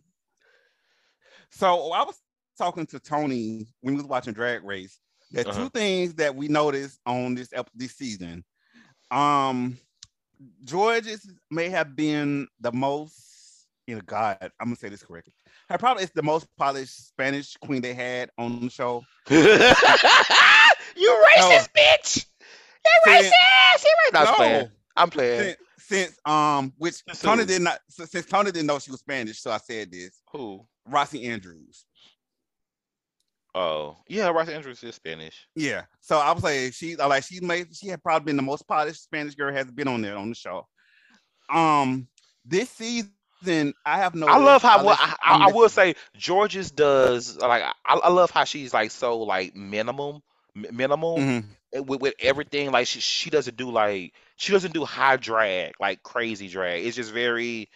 So 1.52 1.92
I 1.92 2.04
was 2.04 2.20
talking 2.58 2.86
to 2.88 3.00
Tony 3.00 3.68
when 3.82 3.96
we 3.96 4.02
was 4.02 4.06
watching 4.10 4.34
Drag 4.34 4.64
Race. 4.64 5.00
Are 5.36 5.42
Uh-huh. 5.42 5.64
two 5.64 5.70
things 5.70 6.14
that 6.16 6.36
we 6.36 6.48
noticed 6.48 7.00
on 7.06 7.36
this 7.36 7.50
this 7.74 7.96
season. 7.96 8.44
Um, 9.12 9.78
Jorgeous 10.70 11.28
may 11.50 11.70
have 11.70 11.96
been 11.96 12.48
the 12.60 12.72
most. 12.72 13.68
You 13.88 13.96
know, 13.96 14.02
God, 14.06 14.38
I'm 14.42 14.68
gonna 14.68 14.76
say 14.76 14.90
this 14.90 15.04
correctly. 15.04 15.34
Her 15.70 15.78
probably 15.78 16.04
is 16.04 16.12
the 16.12 16.24
most 16.24 16.48
polished 16.58 17.08
Spanish 17.10 17.56
queen 17.58 17.82
they 17.82 17.94
had 17.94 18.30
on 18.38 18.62
the 18.62 18.70
show. 18.70 19.04
you 19.30 19.38
racist 19.38 19.76
bitch. 21.76 22.26
You 22.86 22.92
Since- 23.06 23.28
racist. 23.28 23.84
You 23.84 23.96
racist. 24.08 24.14
No, 24.14 24.20
I'm 24.20 24.36
playing. 24.36 24.70
I'm 24.96 25.10
playing. 25.10 25.42
since, 25.42 25.58
since 25.80 26.20
um, 26.26 26.74
which 26.78 26.96
Since 27.08 27.22
Tony 27.22 27.42
who? 27.42 27.48
did 27.48 27.62
not 27.62 27.80
since 27.90 28.12
since 28.12 28.26
Tony 28.26 28.52
didn't 28.52 28.68
know 28.68 28.80
she 28.80 28.92
was 28.92 29.02
Spanish, 29.02 29.42
so 29.42 29.52
I 29.52 29.58
said 29.58 29.92
this. 29.92 30.22
Who? 30.32 30.66
Roxxxy 30.90 31.26
Andrews. 31.28 31.86
Oh, 33.56 33.98
yeah, 34.08 34.28
Ross 34.28 34.50
Andrews 34.50 34.84
is 34.84 34.94
Spanish. 34.96 35.48
Yeah. 35.56 35.86
So 36.00 36.20
I 36.20 36.32
was 36.32 36.44
like, 36.44 36.74
she 36.74 36.98
I 37.00 37.08
like 37.08 37.24
she 37.24 37.40
made 37.40 37.76
she 37.76 37.88
had 37.88 38.04
probably 38.04 38.26
been 38.28 38.36
the 38.36 38.44
most 38.44 38.68
polished 38.68 39.04
Spanish 39.04 39.34
girl 39.34 39.52
has 39.52 39.72
been 39.72 39.88
on 39.88 40.02
there 40.02 40.16
on 40.16 40.30
the 40.30 40.36
show. 40.36 40.68
Um, 41.50 42.08
this 42.46 42.70
season 42.70 43.12
I 43.48 43.98
have 43.98 44.16
no. 44.16 44.28
I 44.28 44.38
love 44.38 44.62
how 44.62 44.84
well, 44.84 44.98
I, 45.00 45.16
I, 45.22 45.38
I 45.50 45.52
will 45.54 45.70
say 45.70 45.96
Jorgeous 46.20 46.72
does 46.72 47.38
like 47.38 47.64
I, 47.64 47.74
I 47.96 48.10
love 48.10 48.32
how 48.32 48.44
she's 48.44 48.74
like 48.74 48.92
so 48.92 49.20
like 49.20 49.56
minimum 49.56 50.22
mi- 50.56 50.70
minimal 50.72 51.18
Mhm. 51.18 51.44
with, 51.74 52.02
with 52.02 52.14
everything 52.20 52.72
like 52.72 52.88
she 52.88 53.00
she 53.00 53.30
doesn't 53.30 53.58
do 53.58 53.72
like 53.72 54.14
she 54.38 54.52
doesn't 54.54 54.74
do 54.74 54.86
high 54.86 55.18
drag 55.18 55.74
like 55.80 56.04
crazy 56.04 56.48
drag. 56.48 56.86
It's 56.86 56.96
just 56.96 57.12
very 57.12 57.70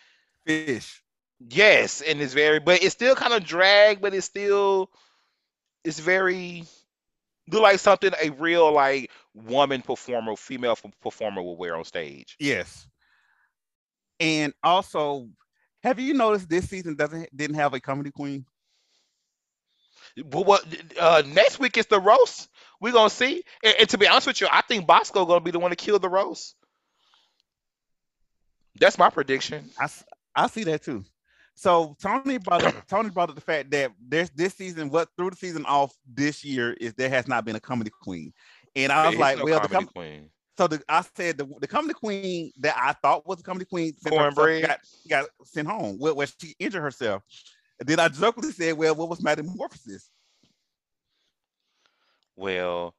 fish. 0.45 1.01
yes 1.49 2.01
and 2.01 2.21
it's 2.21 2.33
very 2.33 2.59
but 2.59 2.83
it's 2.83 2.93
still 2.93 3.15
kind 3.15 3.33
of 3.33 3.43
drag 3.43 4.01
but 4.01 4.13
it's 4.13 4.25
still 4.25 4.89
it's 5.83 5.99
very 5.99 6.63
look 7.49 7.61
like 7.61 7.79
something 7.79 8.11
a 8.21 8.29
real 8.31 8.71
like 8.71 9.09
woman 9.33 9.81
performer 9.81 10.35
female 10.35 10.77
performer 11.01 11.41
will 11.41 11.57
wear 11.57 11.75
on 11.75 11.83
stage. 11.85 12.35
Yes. 12.39 12.87
And 14.19 14.53
also, 14.63 15.29
have 15.83 15.99
you 15.99 16.13
noticed 16.13 16.49
this 16.49 16.69
season 16.69 16.95
doesn't 16.95 17.35
didn't 17.35 17.55
have 17.55 17.73
a 17.73 17.79
comedy 17.79 18.11
queen? 18.11 18.45
What 20.31 20.65
uh, 20.99 21.23
next 21.25 21.59
week 21.59 21.77
is 21.77 21.85
the 21.87 21.99
roast. 21.99 22.49
We're 22.79 22.93
gonna 22.93 23.09
see. 23.09 23.43
And, 23.63 23.75
and 23.81 23.89
to 23.89 23.97
be 23.97 24.07
honest 24.07 24.27
with 24.27 24.41
you, 24.41 24.47
I 24.51 24.61
think 24.61 24.85
Bosco 24.85 25.25
gonna 25.25 25.41
be 25.41 25.51
the 25.51 25.59
one 25.59 25.71
to 25.71 25.77
kill 25.77 25.99
the 25.99 26.09
roast. 26.09 26.55
That's 28.79 28.97
my 28.97 29.09
prediction. 29.09 29.69
I, 29.79 29.89
I 30.35 30.47
see 30.47 30.63
that 30.65 30.83
too. 30.83 31.03
So 31.55 31.95
Tony 32.01 32.37
brought 32.37 32.63
up, 32.63 32.87
Tony 32.87 33.09
brought 33.09 33.29
up 33.29 33.35
the 33.35 33.41
fact 33.41 33.71
that 33.71 33.91
there's 34.07 34.29
this 34.31 34.53
season, 34.53 34.89
what 34.89 35.09
threw 35.17 35.29
the 35.29 35.35
season 35.35 35.65
off 35.65 35.93
this 36.11 36.43
year 36.43 36.73
is 36.73 36.93
there 36.93 37.09
has 37.09 37.27
not 37.27 37.45
been 37.45 37.55
a 37.55 37.59
comedy 37.59 37.91
queen. 38.01 38.33
And 38.75 38.91
I 38.91 39.07
was 39.07 39.13
It's 39.13 39.19
like, 39.19 39.37
no 39.37 39.45
well, 39.45 39.59
the 39.59 39.67
comedy 39.67 39.85
com- 39.85 39.93
queen. 39.93 40.29
So 40.61 40.67
the, 40.67 40.79
I 40.87 41.01
said 41.15 41.39
the, 41.39 41.49
the 41.59 41.67
comedy 41.67 41.95
queen 41.95 42.51
that 42.59 42.75
I 42.77 42.93
thought 42.93 43.25
was 43.27 43.37
the 43.37 43.43
comedy 43.43 43.65
queen 43.65 43.93
Kornbread? 44.05 44.67
got, 44.67 44.79
got 45.09 45.25
sent 45.43 45.67
home 45.67 45.97
where, 45.97 46.13
where 46.13 46.27
she 46.39 46.53
injured 46.59 46.83
herself. 46.83 47.23
And 47.79 47.89
then 47.89 47.99
I 47.99 48.09
jokingly 48.09 48.51
said, 48.51 48.77
well, 48.77 48.93
what 48.93 49.09
was 49.09 49.23
Maddy 49.23 49.41
Morphosis? 49.41 50.03
Well, 52.35 52.93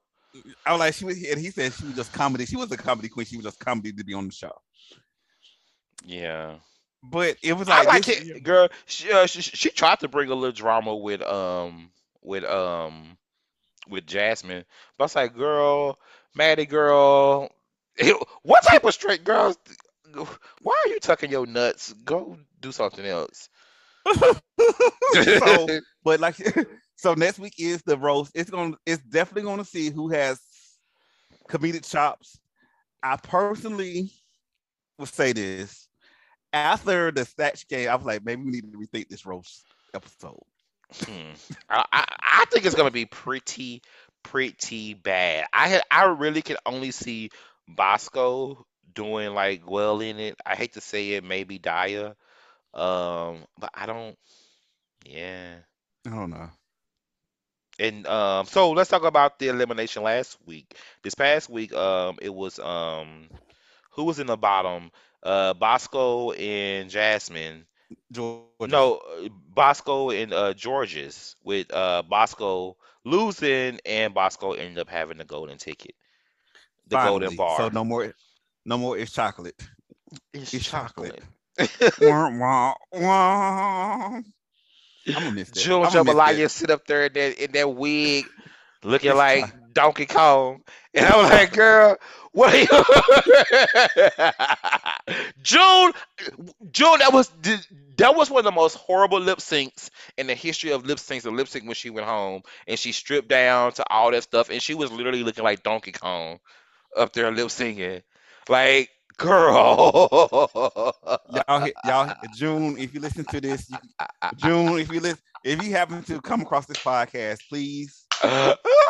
I 0.66 0.72
was 0.72 0.80
like, 0.80 0.94
she 0.94 1.04
was, 1.04 1.24
and 1.24 1.38
he 1.38 1.50
said 1.50 1.72
she 1.72 1.84
was 1.84 1.94
just 1.94 2.12
comedy. 2.12 2.46
She 2.46 2.56
was 2.56 2.72
a 2.72 2.76
comedy 2.76 3.08
queen. 3.08 3.26
She 3.26 3.36
was 3.36 3.44
just 3.44 3.60
comedy 3.60 3.92
to 3.92 4.04
be 4.04 4.14
on 4.14 4.26
the 4.26 4.32
show. 4.32 4.56
yeah. 6.04 6.56
but 7.00 7.36
it 7.44 7.52
was 7.52 7.68
like, 7.68 7.86
like 7.86 8.04
this, 8.04 8.22
it, 8.22 8.42
girl. 8.42 8.70
She, 8.86 9.12
uh, 9.12 9.26
she 9.26 9.40
she 9.40 9.70
tried 9.70 10.00
to 10.00 10.08
bring 10.08 10.30
a 10.30 10.34
little 10.34 10.50
drama 10.50 10.96
with 10.96 11.22
um 11.22 11.92
with 12.22 12.42
um 12.42 13.16
with 13.88 14.04
Jasmine, 14.04 14.64
but 14.98 15.04
I 15.04 15.06
was 15.06 15.14
like, 15.14 15.36
girl, 15.36 15.98
Maddy, 16.35 16.66
girl, 16.66 17.51
what 18.43 18.64
type 18.64 18.85
of 18.85 18.95
straight 18.95 19.24
girls? 19.24 19.57
Why 20.62 20.83
are 20.85 20.89
you 20.89 21.01
tucking 21.01 21.30
your 21.30 21.47
nuts? 21.47 21.93
Go 22.05 22.39
do 22.61 22.72
something 22.72 23.05
else. 23.05 23.49
so, 24.14 25.68
but 26.05 26.20
like, 26.20 26.37
so 26.97 27.14
next 27.14 27.39
week 27.39 27.55
is 27.59 27.83
the 27.83 27.97
roast. 27.97 28.33
It's 28.35 28.51
gonna, 28.51 28.76
it's 28.87 29.03
definitely 29.03 29.43
gonna 29.43 29.64
see 29.64 29.91
who 29.91 30.09
has 30.11 30.41
comedic 31.49 31.89
chops. 31.89 32.39
I 33.03 33.16
personally 33.16 34.11
would 34.99 35.09
say 35.09 35.33
this 35.33 35.89
after 36.53 37.11
the 37.11 37.24
Snatch 37.24 37.66
Game. 37.68 37.89
I 37.89 37.95
was 37.95 38.07
like, 38.07 38.24
maybe 38.24 38.43
we 38.43 38.51
need 38.51 38.72
to 38.72 38.78
rethink 38.78 39.09
this 39.09 39.26
roast 39.26 39.64
episode. 39.95 40.39
Hmm. 40.95 41.33
I, 41.70 41.85
I 41.93 42.05
I 42.20 42.45
think 42.47 42.66
it's 42.66 42.74
gonna 42.74 42.91
be 42.91 43.07
pretty 43.07 43.83
pretty 44.22 44.94
bad. 44.94 45.46
I 45.52 45.68
had 45.68 45.82
I 45.90 46.04
really 46.06 46.42
can 46.42 46.56
only 46.66 46.90
see 46.90 47.30
Bosco 47.68 48.66
doing 48.94 49.34
like 49.34 49.68
well 49.68 50.00
in 50.00 50.18
it. 50.18 50.36
I 50.44 50.54
hate 50.54 50.74
to 50.74 50.80
say 50.80 51.12
it, 51.12 51.24
maybe 51.24 51.58
Daya. 51.58 52.14
Um, 52.74 53.44
but 53.58 53.70
I 53.74 53.86
don't. 53.86 54.16
Yeah. 55.04 55.56
I 56.06 56.10
don't 56.10 56.30
know. 56.30 56.50
And 57.78 58.06
um, 58.06 58.46
so 58.46 58.72
let's 58.72 58.90
talk 58.90 59.04
about 59.04 59.38
the 59.38 59.48
elimination 59.48 60.02
last 60.02 60.36
week. 60.46 60.76
This 61.02 61.14
past 61.14 61.48
week, 61.48 61.72
um, 61.72 62.18
it 62.20 62.32
was 62.32 62.58
um, 62.58 63.28
who 63.92 64.04
was 64.04 64.18
in 64.18 64.26
the 64.26 64.36
bottom? 64.36 64.90
Uh, 65.22 65.54
Bosco 65.54 66.32
and 66.32 66.90
Jasmine. 66.90 67.64
George. 68.11 68.70
No, 68.70 68.97
uh, 68.97 69.28
Bosco 69.55 70.11
and 70.11 70.32
uh 70.32 70.55
Jorgeous 70.55 71.36
with 71.45 71.72
uh 71.72 72.03
Bosco 72.03 72.76
losing 73.05 73.78
and 73.84 74.14
Bosco 74.14 74.53
ended 74.53 74.78
up 74.78 74.88
having 74.88 75.18
the 75.18 75.24
golden 75.24 75.59
ticket. 75.59 75.95
The 76.88 76.97
golden 76.97 77.36
bar. 77.36 77.57
So 77.57 77.68
no 77.68 77.84
more, 77.84 78.14
no 78.64 78.78
more. 78.78 78.97
It's 78.99 79.12
chocolate. 79.12 79.61
it's 80.32 80.55
it's 80.55 80.64
chocolate. 80.64 81.09
chocolate. 81.09 81.22
Wah, 82.01 82.30
wah, 82.38 82.74
wah. 82.93 84.20
I'm 85.14 85.14
gonna 85.14 85.30
miss 85.32 85.51
that. 85.51 85.61
June 85.61 85.82
I'm 85.82 85.93
gonna 85.93 86.05
miss 86.05 86.20
Jambalaya 86.20 86.51
sit 86.51 86.70
up 86.70 86.86
there 86.86 87.07
in 87.07 87.12
that 87.14 87.45
in 87.45 87.53
that 87.53 87.68
wig, 87.68 88.26
looking 88.82 89.11
It's 89.11 89.18
like 89.18 89.47
fine. 89.47 89.61
Donkey 89.72 90.06
Kong, 90.06 90.62
and 90.94 91.06
I'm 91.06 91.24
like, 91.24 91.52
girl, 91.52 91.96
what 92.32 92.54
are 92.54 92.58
you? 92.60 92.68
June, 95.42 95.92
June, 96.70 96.98
that 96.98 97.12
was 97.12 97.30
that 97.96 98.16
was 98.16 98.30
one 98.30 98.40
of 98.40 98.44
the 98.44 98.52
most 98.52 98.76
horrible 98.76 99.20
lip 99.20 99.38
syncs 99.38 99.90
in 100.16 100.26
the 100.26 100.34
history 100.34 100.70
of 100.72 100.86
lip 100.86 100.98
syncs. 100.98 101.22
The 101.22 101.30
lip 101.30 101.48
sync 101.48 101.64
when 101.66 101.74
she 101.74 101.90
went 101.90 102.06
home 102.06 102.42
and 102.66 102.78
she 102.78 102.92
stripped 102.92 103.28
down 103.28 103.72
to 103.72 103.84
all 103.90 104.10
that 104.10 104.22
stuff, 104.22 104.50
and 104.50 104.62
she 104.62 104.74
was 104.74 104.90
literally 104.92 105.22
looking 105.22 105.44
like 105.44 105.62
Donkey 105.62 105.92
Kong 105.92 106.38
up 106.96 107.12
there 107.12 107.30
lip 107.30 107.48
syncing, 107.48 108.02
like. 108.48 108.90
Girl, 109.18 110.08
y'all, 111.48 111.60
hit- 111.60 111.74
y'all, 111.84 112.14
June. 112.34 112.78
If 112.78 112.94
you 112.94 113.00
listen 113.00 113.26
to 113.26 113.40
this, 113.42 113.70
June. 114.36 114.78
If 114.78 114.90
you 114.90 115.00
listen, 115.00 115.18
if 115.44 115.62
you 115.62 115.70
happen 115.72 116.02
to 116.04 116.20
come 116.22 116.40
across 116.40 116.64
this 116.66 116.78
podcast, 116.78 117.40
please, 117.48 118.06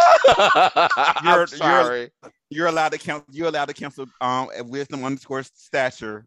You're- 1.24 1.34
you're- 1.34 1.46
sorry. 1.46 2.11
you're 2.50 2.66
allowed 2.66 2.92
to 2.92 2.98
count. 2.98 3.24
You're 3.30 3.48
allowed 3.48 3.66
to 3.66 3.74
cancel 3.74 4.07
um 4.20 4.48
wisdom 4.68 5.05
underscore 5.05 5.42
stature 5.42 6.26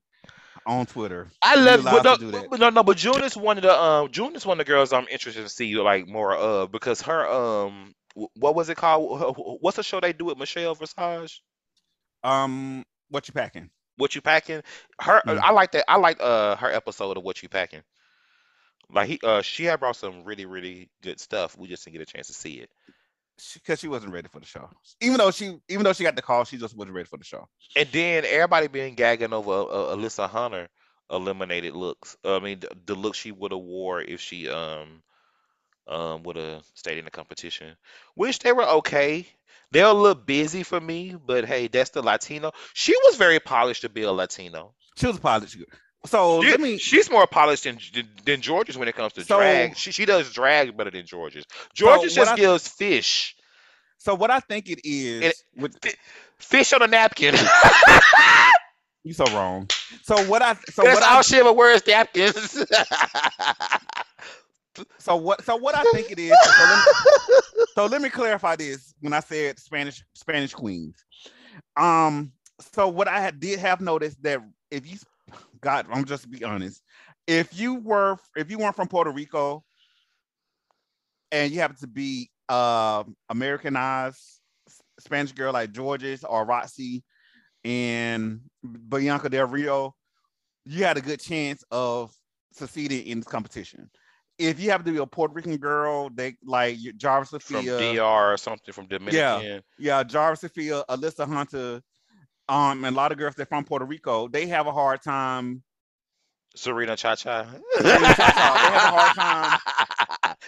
on 0.65 0.86
Twitter. 0.86 1.30
I 1.43 1.55
love, 1.55 1.82
allowed 1.82 1.91
but 1.91 2.03
no, 2.03 2.15
to 2.15 2.19
do 2.19 2.32
that. 2.32 2.49
but 2.49 2.59
no, 2.59 2.69
no, 2.69 2.84
but 2.84 2.97
June 2.97 3.23
is 3.23 3.38
one 3.38 3.57
of 3.57 3.63
the 3.63 3.80
um, 3.80 4.11
June 4.11 4.36
is 4.36 4.45
one 4.45 4.59
of 4.59 4.65
the 4.65 4.71
girls 4.71 4.93
I'm 4.93 5.07
interested 5.09 5.43
to 5.43 5.49
see 5.49 5.76
like 5.76 6.07
more 6.07 6.36
of 6.36 6.71
because 6.71 7.01
her 7.03 7.28
um, 7.28 7.93
what 8.36 8.55
was 8.55 8.69
it 8.69 8.76
called? 8.78 9.57
What's 9.61 9.78
the 9.78 9.84
show 9.84 9.99
they 9.99 10.13
do 10.13 10.26
with 10.26 10.38
Michelle 10.38 10.76
Visage? 10.76 11.41
Um, 12.23 12.84
what 13.09 13.28
you 13.28 13.34
packing? 13.34 13.69
What 13.97 14.15
you 14.15 14.21
packing? 14.21 14.61
Her, 14.99 15.21
Mm. 15.26 15.39
I 15.39 15.51
like 15.51 15.71
that. 15.73 15.86
I 15.89 15.97
like 15.97 16.17
uh 16.21 16.55
her 16.57 16.71
episode 16.71 17.17
of 17.17 17.23
What 17.23 17.41
You 17.43 17.49
Packing. 17.49 17.84
Like 18.91 19.07
he, 19.07 19.19
uh, 19.23 19.41
she 19.41 19.65
had 19.65 19.80
brought 19.80 19.95
some 19.95 20.23
really, 20.23 20.45
really 20.45 20.89
good 21.01 21.19
stuff. 21.19 21.57
We 21.57 21.67
just 21.67 21.86
didn't 21.86 21.93
get 21.99 22.09
a 22.09 22.11
chance 22.11 22.28
to 22.28 22.34
see 22.34 22.55
it. 22.55 22.69
Because 23.53 23.79
she, 23.79 23.88
wasn't 23.88 24.13
ready 24.13 24.29
for 24.31 24.39
the 24.39 24.45
show. 24.45 24.69
Even 25.01 25.17
though 25.17 25.31
she, 25.31 25.57
even 25.67 25.83
though 25.83 25.93
she 25.93 26.03
got 26.03 26.15
the 26.15 26.21
call, 26.21 26.45
she 26.45 26.57
just 26.57 26.75
wasn't 26.75 26.95
ready 26.95 27.07
for 27.07 27.17
the 27.17 27.23
show. 27.23 27.47
And 27.75 27.89
then 27.91 28.23
everybody 28.25 28.67
being 28.67 28.95
gagging 28.95 29.33
over 29.33 29.51
uh, 29.51 29.95
Alyssa 29.95 30.29
Hunter 30.29 30.69
eliminated 31.11 31.75
looks. 31.75 32.15
I 32.23 32.39
mean, 32.39 32.61
the, 32.61 32.69
the 32.86 32.95
look 32.95 33.15
she 33.15 33.31
would 33.31 33.51
have 33.51 33.61
wore 33.61 34.01
if 34.01 34.21
she 34.21 34.49
um 34.49 35.03
um 35.88 36.23
would 36.23 36.38
have 36.38 36.63
stayed 36.73 36.97
in 36.97 37.05
the 37.05 37.11
competition, 37.11 37.75
which 38.15 38.39
they 38.39 38.53
were 38.53 38.63
okay. 38.65 39.27
They're 39.71 39.86
a 39.86 39.93
little 39.93 40.15
busy 40.15 40.63
for 40.63 40.79
me, 40.79 41.15
but 41.15 41.45
hey, 41.45 41.67
that's 41.67 41.89
the 41.89 42.01
Latino. 42.01 42.51
She 42.73 42.95
was 43.03 43.17
very 43.17 43.39
polished 43.39 43.81
to 43.81 43.89
be 43.89 44.03
a 44.03 44.11
Latino. 44.11 44.73
She 44.95 45.07
was. 45.07 45.19
She- 45.49 45.65
So 46.05 46.41
She- 46.43 46.51
let 46.51 46.59
me. 46.59 46.77
she's 46.77 47.09
more 47.09 47.25
polished 47.27 47.63
than 47.63 47.79
than 48.25 48.41
Jorgeous 48.41 48.77
when 48.77 48.87
it 48.87 48.95
comes 48.95 49.13
to 49.13 49.23
So- 49.23 49.37
drag. 49.37 49.75
She 49.77 49.91
she 49.91 50.05
does 50.05 50.31
drag 50.31 50.75
better 50.77 50.91
than 50.91 51.05
Jorgeous. 51.09 51.45
Jorgeous 51.77 52.15
what 52.17 52.25
just 52.25 52.31
I- 52.31 52.35
gives 52.35 52.67
fish, 52.67 53.35
So 53.97 54.13
what 54.15 54.29
I 54.31 54.39
think 54.39 54.69
it 54.69 54.79
is, 54.83 55.23
It- 55.23 55.35
with, 55.55 55.77
fish 56.37 56.73
on 56.73 56.81
a 56.83 56.87
napkin. 56.87 57.33
you 59.03 59.13
so 59.13 59.25
wrong. 59.27 59.67
So 60.03 60.15
what 60.25 60.41
I, 60.41 60.53
so 60.69 60.83
That's 60.83 60.95
what 60.99 61.03
all 61.03 61.17
I, 61.19 61.21
she 61.21 61.37
ever 61.37 61.53
wears 61.53 61.85
napkins. 61.87 62.35
so 64.99 65.15
what, 65.15 65.43
so 65.45 65.55
what 65.55 65.75
I 65.75 65.83
think 65.93 66.11
it 66.11 66.19
is. 66.19 66.35
So 66.43 66.51
let, 66.63 66.75
me, 66.75 66.83
so 67.75 67.85
let 67.85 68.01
me 68.01 68.09
clarify 68.09 68.55
this. 68.55 68.93
When 68.99 69.13
I 69.13 69.19
said 69.21 69.59
Spanish, 69.59 70.03
Spanish 70.13 70.53
queens, 70.53 70.95
um, 71.77 72.31
so 72.73 72.87
what 72.89 73.07
I 73.07 73.19
had, 73.21 73.39
did 73.39 73.59
have 73.59 73.81
noticed 73.81 74.21
that 74.23 74.41
if 74.71 74.85
you, 74.89 74.97
God, 75.66 75.88
I'm 75.91 76.05
just 76.05 76.22
to 76.22 76.30
be 76.30 76.43
honest, 76.43 76.84
if 77.26 77.59
you 77.59 77.74
were, 77.74 78.18
if 78.36 78.51
you 78.51 78.59
weren't 78.59 78.76
from 78.76 78.88
Puerto 78.88 79.09
Rico, 79.09 79.63
and 81.32 81.51
you 81.51 81.59
happen 81.59 81.76
to 81.78 81.88
be 81.88 82.30
uh, 82.47 83.03
Americanized 83.30 84.41
Spanish 84.99 85.32
girl 85.32 85.53
like 85.53 85.76
Jorgeous 85.76 86.24
or 86.24 86.45
Roxxxy 86.45 87.01
and 87.63 88.41
Bianca 88.63 89.28
Del 89.28 89.47
Rio, 89.47 89.95
you 90.66 90.84
had 90.84 90.97
a 90.97 91.01
good 91.01 91.20
chance 91.20 91.63
of 91.72 92.13
succeeding 92.53 93.07
in 93.07 93.22
this 93.22 93.28
competition. 93.28 93.89
If 94.38 94.59
you 94.59 94.70
happen 94.70 94.86
to 94.86 94.91
be 94.91 94.99
a 94.99 95.05
Puerto 95.07 95.34
Rican 95.34 95.57
girl, 95.57 96.11
they 96.13 96.36
like 96.43 96.76
your 96.78 96.93
Jarvis 96.93 97.30
from 97.30 97.39
Sophia, 97.66 97.95
DR 97.95 98.34
or 98.34 98.38
something 98.38 98.72
from 98.72 98.86
Dominican. 98.86 99.16
Yeah, 99.16 99.59
yeah, 99.80 100.03
Yara 100.07 100.36
Sofia, 100.36 100.84
Alyssa 100.88 101.28
Hunter, 101.28 101.82
um, 102.49 102.83
and 102.83 102.95
a 102.95 102.97
lot 102.97 103.11
of 103.11 103.17
girls 103.17 103.35
that 103.35 103.49
from 103.49 103.65
Puerto 103.65 103.85
Rico, 103.85 104.27
they 104.27 104.47
have 104.47 104.67
a 104.67 104.71
hard 104.71 105.01
time. 105.01 105.63
Serena 106.55 106.95
Cha 106.95 107.15
Cha. 107.15 107.45
They 108.59 108.67
have 108.69 108.83
a 108.83 108.87
hard 108.87 109.13
time. 109.15 109.59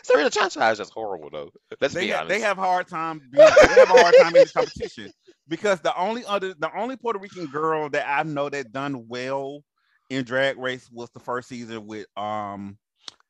Serena 0.03 0.29
Cha 0.29 0.49
Cha 0.49 0.69
is 0.71 0.77
just 0.77 0.93
horrible 0.93 1.29
though. 1.29 1.51
Let's 1.81 1.93
They 1.93 2.11
be 2.11 2.13
honest. 2.13 2.27
they 2.27 2.39
have 2.41 2.57
a 2.57 2.61
hard 2.61 2.87
time. 2.87 3.21
Being, 3.31 3.55
they 3.65 3.73
have 3.75 3.89
a 3.89 3.93
hard 3.95 4.15
time 4.15 4.35
in 4.35 4.41
this 4.41 4.51
competition 4.51 5.11
because 5.47 5.79
the 5.81 5.95
only 5.97 6.25
other, 6.25 6.53
the 6.57 6.69
only 6.75 6.95
Puerto 6.97 7.19
Rican 7.19 7.47
girl 7.47 7.89
that 7.89 8.05
I 8.07 8.23
know 8.23 8.49
that 8.49 8.71
done 8.71 9.07
well 9.07 9.63
in 10.09 10.23
Drag 10.23 10.57
Race 10.57 10.89
was 10.91 11.09
the 11.11 11.19
first 11.19 11.47
season 11.49 11.85
with 11.87 12.07
um 12.17 12.77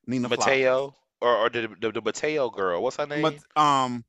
Nina 0.08 0.30
Flowers. 0.30 0.82
Mateo 0.82 0.96
or, 1.22 1.36
or 1.38 1.50
the, 1.50 1.68
the 1.80 1.92
the 1.92 2.02
Mateo 2.02 2.50
girl. 2.50 2.82
What's 2.84 2.98
her 2.98 3.06
name? 3.08 3.40
Mat- 3.40 3.58
um, 3.58 4.04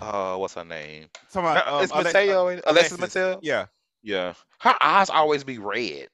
uh, 0.00 0.36
what's 0.36 0.54
her 0.54 0.64
name? 0.64 1.08
somebody, 1.28 1.60
Uh, 1.60 1.76
um, 1.78 1.82
it's 1.82 1.94
Mateo. 1.94 2.48
ain't 2.50 2.58
it? 2.60 2.64
Alexis 2.66 2.98
Mateo. 2.98 3.38
Yeah, 3.42 3.66
Yeah. 4.02 4.34
Her 4.60 4.74
eyes 4.80 5.10
always 5.10 5.44
be 5.44 5.58
red 5.58 6.08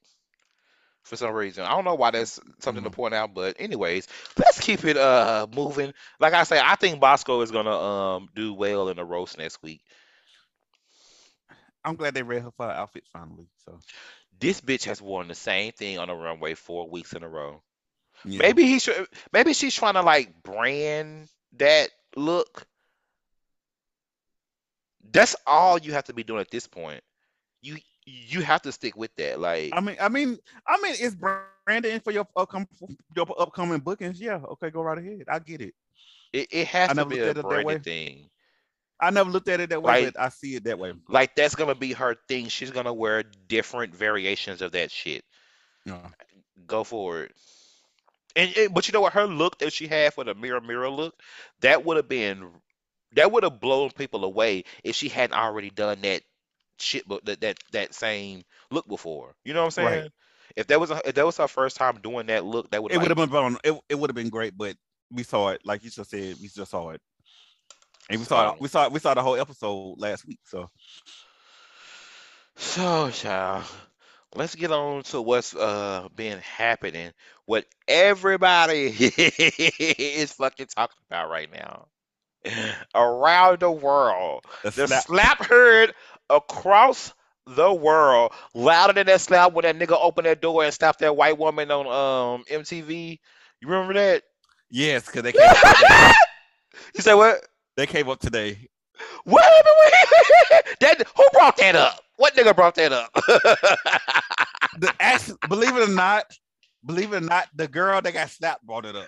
for 1.03 1.15
some 1.15 1.31
reason. 1.33 1.63
I 1.63 1.69
don't 1.71 1.85
know 1.85 1.95
why 1.95 2.11
that's 2.11 2.39
something 2.59 2.83
to 2.83 2.89
Mhm. 2.89 2.91
point 2.91 3.13
out, 3.13 3.33
but 3.33 3.55
anyways, 3.59 4.07
let's 4.37 4.59
keep 4.59 4.83
it 4.85 4.97
uh 4.97 5.47
moving. 5.53 5.93
Like 6.19 6.33
I 6.33 6.43
say, 6.43 6.59
I 6.63 6.75
think 6.75 6.99
Bosco 6.99 7.41
is 7.41 7.51
gonna 7.51 7.71
um 7.77 8.29
do 8.35 8.53
well 8.53 8.89
in 8.89 8.97
the 8.97 9.05
roast 9.05 9.37
next 9.37 9.61
week. 9.61 9.81
I'm 11.83 11.95
glad 11.95 12.13
they 12.13 12.23
read 12.23 12.43
her 12.43 12.51
for 12.51 12.65
her 12.65 12.71
outfit 12.71 13.05
finally. 13.11 13.47
So 13.65 13.79
This 14.39 14.61
bitch 14.61 14.85
has 14.85 15.01
worn 15.01 15.27
the 15.27 15.35
same 15.35 15.71
thing 15.73 15.97
on 15.99 16.07
the 16.07 16.15
runway 16.15 16.53
four 16.55 16.89
weeks 16.89 17.13
in 17.13 17.23
a 17.23 17.29
row. 17.29 17.61
yeah. 18.25 18.39
Maybe 18.39 18.63
he 18.63 18.79
should 18.79 19.07
maybe 19.31 19.53
she's 19.53 19.75
trying 19.75 19.93
to 19.95 20.01
like 20.01 20.41
brand 20.43 21.29
that 21.57 21.89
look. 22.15 22.65
That's 25.11 25.35
all 25.45 25.77
you 25.77 25.93
have 25.93 26.03
to 26.05 26.13
be 26.13 26.23
doing 26.23 26.41
at 26.41 26.51
this 26.51 26.67
point. 26.67 27.01
You 27.61 27.77
you 28.05 28.41
have 28.41 28.61
to 28.63 28.71
stick 28.71 28.95
with 28.95 29.13
that. 29.17 29.39
Like 29.39 29.71
I 29.73 29.81
mean, 29.81 29.97
I 29.99 30.09
mean, 30.09 30.37
I 30.67 30.79
mean, 30.81 30.95
it's 30.97 31.15
branding 31.15 31.99
for 31.99 32.11
your 32.11 32.27
upcoming 32.35 32.67
your 33.15 33.27
upcoming 33.37 33.79
bookings. 33.79 34.19
Yeah, 34.19 34.39
okay, 34.51 34.69
go 34.69 34.81
right 34.81 34.97
ahead. 34.97 35.23
I 35.27 35.39
get 35.39 35.61
it. 35.61 35.73
it, 36.33 36.47
it 36.51 36.67
has 36.67 36.91
I 36.91 36.93
to 36.93 37.05
be 37.05 37.19
a 37.19 37.29
at 37.29 37.29
it 37.31 37.35
that 37.35 37.45
way. 37.45 37.63
branded 37.63 37.83
thing. 37.83 38.29
I 38.99 39.11
never 39.11 39.29
looked 39.29 39.47
at 39.47 39.59
it 39.59 39.69
that 39.69 39.81
way, 39.83 40.05
Like- 40.05 40.13
but 40.13 40.21
I 40.21 40.29
see 40.29 40.55
it 40.55 40.63
that 40.63 40.79
way. 40.79 40.93
Like 41.07 41.35
that's 41.35 41.55
gonna 41.55 41.75
be 41.75 41.93
her 41.93 42.15
thing. 42.27 42.47
She's 42.47 42.71
gonna 42.71 42.93
wear 42.93 43.23
different 43.47 43.95
variations 43.95 44.61
of 44.61 44.71
that 44.71 44.89
shit. 44.89 45.23
Yeah. 45.85 45.99
Go 46.65 46.83
for 46.83 47.23
it. 47.23 47.31
And, 48.35 48.55
and 48.57 48.73
but 48.73 48.87
you 48.87 48.91
know 48.93 49.01
what? 49.01 49.13
Her 49.13 49.25
look 49.25 49.59
that 49.59 49.73
she 49.73 49.87
had 49.87 50.13
for 50.13 50.23
the 50.23 50.33
mirror 50.33 50.61
mirror 50.61 50.89
look, 50.89 51.15
that 51.61 51.85
would 51.85 51.97
have 51.97 52.09
been 52.09 52.49
that 53.13 53.31
would 53.31 53.43
have 53.43 53.59
blown 53.59 53.89
people 53.91 54.25
away 54.25 54.63
if 54.83 54.95
she 54.95 55.09
hadn't 55.09 55.37
already 55.37 55.69
done 55.69 56.01
that 56.01 56.21
shit 56.79 57.07
but 57.07 57.25
that 57.25 57.41
that, 57.41 57.57
that 57.71 57.93
same 57.93 58.43
look 58.71 58.87
before. 58.87 59.35
You 59.43 59.53
know 59.53 59.61
what 59.61 59.65
I'm 59.65 59.71
saying? 59.71 60.01
Right. 60.03 60.11
If 60.55 60.67
that 60.67 60.79
was 60.79 60.91
a, 60.91 61.01
if 61.07 61.15
that 61.15 61.25
was 61.25 61.37
her 61.37 61.47
first 61.47 61.77
time 61.77 61.99
doing 62.01 62.27
that 62.27 62.43
look, 62.45 62.71
that 62.71 62.81
would 62.81 62.91
It 62.91 62.97
would 62.97 63.09
have 63.09 63.17
been 63.17 63.29
fun. 63.29 63.57
It, 63.63 63.79
it 63.89 63.95
would 63.95 64.09
have 64.09 64.15
been 64.15 64.29
great, 64.29 64.57
but 64.57 64.75
we 65.11 65.23
saw 65.23 65.49
it, 65.49 65.61
like 65.63 65.83
you 65.83 65.89
just 65.89 66.09
said, 66.09 66.35
we 66.41 66.47
just 66.47 66.71
saw 66.71 66.89
it. 66.89 67.01
And 68.09 68.19
we 68.19 68.25
saw 68.25 68.53
So- 68.53 68.57
we 68.59 68.67
saw 68.67 68.89
we 68.89 68.99
saw 68.99 69.13
the 69.13 69.21
whole 69.21 69.35
episode 69.35 69.95
last 69.97 70.25
week. 70.25 70.39
So 70.45 70.69
So, 72.55 73.11
child, 73.11 73.65
let's 74.33 74.55
get 74.55 74.71
on 74.71 75.03
to 75.03 75.21
what's 75.21 75.55
uh 75.55 76.07
been 76.15 76.39
happening. 76.39 77.11
What 77.45 77.65
everybody 77.87 78.87
is 78.99 80.33
fucking 80.33 80.67
talking 80.67 80.97
about 81.09 81.29
right 81.29 81.51
now 81.51 81.87
around 82.95 83.59
the 83.59 83.71
world. 83.71 84.43
the 84.63 84.71
The 84.71 84.87
slap- 84.87 85.03
slap 85.05 85.45
heard 85.45 85.93
across 86.29 87.13
the 87.45 87.71
world 87.73 88.33
louder 88.53 88.91
than 88.93 89.07
that 89.07 89.21
slap 89.21 89.53
when 89.53 89.63
that 89.63 89.77
nigga 89.77 89.97
opened 89.99 90.25
that 90.27 90.41
door 90.41 90.63
and 90.65 90.73
stopped 90.73 90.99
that 90.99 91.15
white 91.15 91.37
woman 91.37 91.71
on 91.71 91.85
um 91.87 92.43
MTV. 92.51 93.19
You 93.61 93.67
remember 93.67 93.93
that? 93.93 94.23
yes, 94.69 95.05
because 95.05 95.23
they 95.23 95.31
came 95.31 95.41
up 95.49 95.55
today. 95.77 96.11
You 96.95 97.01
say 97.01 97.13
what? 97.15 97.39
they 97.75 97.87
came 97.87 98.07
up 98.09 98.19
today. 98.19 98.57
What 99.23 99.43
happened 99.43 100.75
that? 100.81 101.03
Who 101.15 101.23
brought 101.33 101.57
that 101.57 101.75
up? 101.75 101.99
What 102.17 102.35
nigga 102.35 102.55
brought 102.55 102.75
that 102.75 102.91
up? 102.91 103.09
The 104.79 104.93
actually, 104.99 105.37
believe 105.49 105.75
it 105.75 105.89
or 105.89 105.91
not, 105.91 106.25
believe 106.85 107.11
it 107.13 107.17
or 107.17 107.21
not, 107.21 107.47
the 107.55 107.67
girl 107.67 107.99
that 107.99 108.13
got 108.13 108.29
slapped 108.29 108.63
brought 108.63 108.85
it 108.85 108.95
up. 108.95 109.07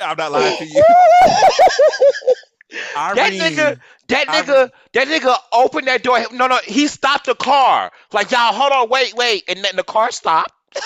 I'm 0.00 0.16
not 0.16 0.32
lying 0.32 0.56
to 0.58 0.66
you. 0.66 0.84
That 2.94 3.32
nigga, 3.32 3.80
that 4.08 4.28
Irene. 4.28 4.44
nigga, 4.44 4.70
that 4.92 5.08
nigga 5.08 5.36
opened 5.52 5.88
that 5.88 6.04
door. 6.04 6.20
No, 6.32 6.46
no, 6.46 6.58
he 6.64 6.86
stopped 6.86 7.26
the 7.26 7.34
car. 7.34 7.90
Like, 8.12 8.30
y'all, 8.30 8.52
hold 8.52 8.72
on, 8.72 8.88
wait, 8.88 9.14
wait. 9.14 9.42
And 9.48 9.64
then 9.64 9.74
the 9.74 9.82
car 9.82 10.12
stopped. 10.12 10.52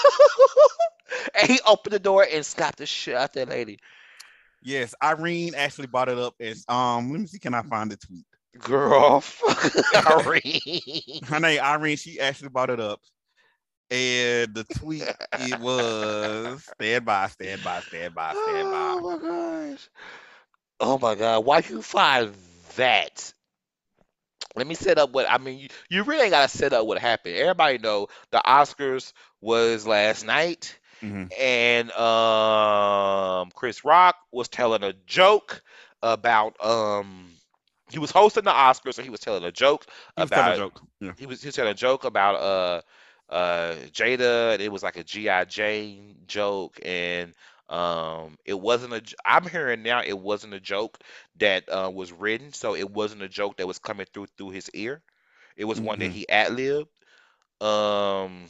and 1.41 1.51
he 1.51 1.61
opened 1.67 1.93
the 1.93 1.99
door 1.99 2.27
and 2.31 2.45
slapped 2.45 2.79
the 2.79 2.87
shit 2.87 3.15
out 3.15 3.35
that 3.35 3.49
lady. 3.49 3.79
Yes, 4.63 4.95
Irene 5.03 5.55
actually 5.55 5.89
brought 5.89 6.09
it 6.09 6.19
up. 6.19 6.35
As 6.41 6.65
um, 6.69 7.13
let 7.13 7.21
me 7.21 7.27
see, 7.27 7.39
can 7.39 7.53
I 7.53 7.63
find 7.63 7.91
the 7.91 7.97
tweet? 7.97 8.25
Girl, 8.59 9.21
fuck 9.21 10.27
Irene. 10.27 11.23
Her 11.25 11.41
name 11.41 11.61
Irene. 11.61 11.97
She 11.97 12.19
actually 12.19 12.49
brought 12.49 12.71
it 12.71 12.81
up, 12.81 13.01
and 13.91 14.55
the 14.55 14.65
tweet 14.65 15.11
it 15.37 15.59
was 15.59 16.63
stand 16.79 17.05
by, 17.05 17.29
stand 17.29 17.63
by, 17.63 17.81
stand 17.81 18.15
by, 18.15 18.35
stand 18.35 18.71
by. 18.71 18.95
Oh 18.97 19.01
my 19.01 19.19
gosh. 19.19 19.89
Oh 20.81 20.99
my 20.99 21.15
god, 21.15 21.45
why 21.45 21.59
you 21.69 21.83
find 21.83 22.35
that? 22.77 23.33
Let 24.57 24.67
me 24.67 24.75
set 24.75 24.99
up 24.99 25.11
what 25.13 25.29
I 25.31 25.39
mean. 25.39 25.59
You, 25.59 25.69
you 25.89 26.03
really 26.05 26.31
gotta 26.31 26.49
set 26.49 26.73
up 26.73 26.87
what 26.87 26.99
happened. 26.99 27.37
Everybody 27.37 27.79
know 27.79 28.09
the 28.31 28.41
Oscars 28.45 29.13
was 29.41 29.87
last 29.87 30.25
night, 30.25 30.79
Mhm. 31.03 31.31
and 31.39 31.91
um, 31.93 33.51
Chris 33.55 33.85
Rock 33.85 34.17
was 34.33 34.49
telling 34.49 34.83
a 34.83 34.93
joke 35.07 35.63
about 36.03 36.55
um, 36.65 37.31
he 37.91 37.99
was 37.99 38.11
hosting 38.11 38.45
the 38.45 38.51
Oscars, 38.53 38.95
so 38.95 39.03
he 39.03 39.11
was 39.11 39.21
telling 39.21 39.45
a 39.45 39.53
joke 39.53 39.87
He 40.17 40.25
about 40.25 40.47
a 40.47 40.53
joke. 40.53 40.83
Yeah. 41.01 41.13
he 41.17 41.27
was 41.27 41.41
he 41.43 41.49
was 41.49 41.55
telling 41.55 41.73
a 41.73 41.75
joke 41.75 42.05
about 42.05 42.37
uh 42.37 42.83
uh 43.35 43.75
Jada. 43.93 44.55
and 44.55 44.63
It 44.63 44.73
was 44.73 44.85
like 44.85 44.99
a 44.99 45.05
GI 45.05 45.45
Jane 45.47 46.17
joke, 46.29 46.81
and 46.85 47.35
um 47.71 48.39
it 48.47 48.61
wasn't 48.61 48.95
a. 48.95 49.03
I'm 49.25 49.47
hearing 49.49 49.83
now 49.83 50.03
it 50.03 50.19
wasn't 50.19 50.55
a 50.55 50.61
joke 50.61 50.99
that 51.39 51.69
uh, 51.71 51.91
was 51.95 52.13
written, 52.13 52.53
so 52.55 52.77
it 52.77 52.91
wasn't 52.91 53.23
a 53.23 53.29
joke 53.29 53.59
that 53.59 53.69
was 53.69 53.79
coming 53.81 54.07
through 54.15 54.29
through 54.39 54.51
his 54.51 54.71
ear. 54.75 55.03
It 55.57 55.65
was 55.67 55.81
one 55.81 56.01
that 56.01 56.09
Mhm. 56.09 56.13
he 56.13 56.29
ad 56.29 56.53
libbed. 56.55 56.91
Um, 57.63 58.47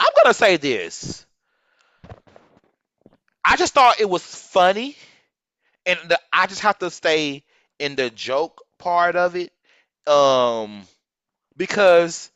I'm 0.00 0.08
gonna 0.16 0.34
say 0.34 0.56
this. 0.56 1.26
I 3.44 3.56
just 3.56 3.74
thought 3.74 4.00
it 4.00 4.08
was 4.08 4.22
funny, 4.24 4.96
and 5.86 5.98
the, 6.08 6.20
I 6.32 6.46
just 6.46 6.62
have 6.62 6.78
to 6.80 6.90
stay 6.90 7.44
in 7.78 7.96
the 7.96 8.10
joke 8.10 8.62
part 8.78 9.16
of 9.16 9.36
it, 9.36 9.52
um, 10.10 10.86
because 11.56 12.30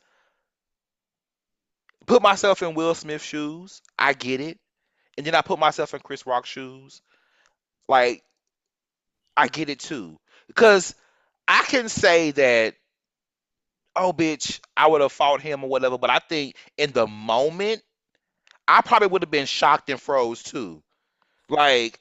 put 2.05 2.21
myself 2.21 2.61
in 2.63 2.73
Will 2.73 2.95
Smith's 2.95 3.25
shoes, 3.25 3.81
I 3.97 4.13
get 4.13 4.41
it, 4.41 4.59
and 5.17 5.25
then 5.25 5.35
I 5.35 5.41
put 5.41 5.59
myself 5.59 5.93
in 5.93 5.99
Chris 6.01 6.25
Rock's 6.25 6.49
shoes, 6.49 7.01
like 7.87 8.23
I 9.37 9.47
get 9.47 9.69
it 9.69 9.79
too, 9.79 10.17
because 10.47 10.95
I 11.47 11.63
can 11.67 11.89
say 11.89 12.31
that, 12.31 12.75
oh 13.95 14.13
bitch, 14.13 14.59
I 14.75 14.87
would 14.87 15.01
have 15.01 15.11
fought 15.11 15.41
him 15.41 15.63
or 15.63 15.69
whatever, 15.69 15.97
but 15.97 16.09
I 16.09 16.19
think 16.19 16.55
in 16.77 16.91
the 16.91 17.07
moment, 17.07 17.81
I 18.67 18.81
probably 18.81 19.07
would 19.07 19.21
have 19.21 19.31
been 19.31 19.45
shocked 19.45 19.89
and 19.89 20.01
froze 20.01 20.41
too. 20.41 20.81
Like, 21.49 21.99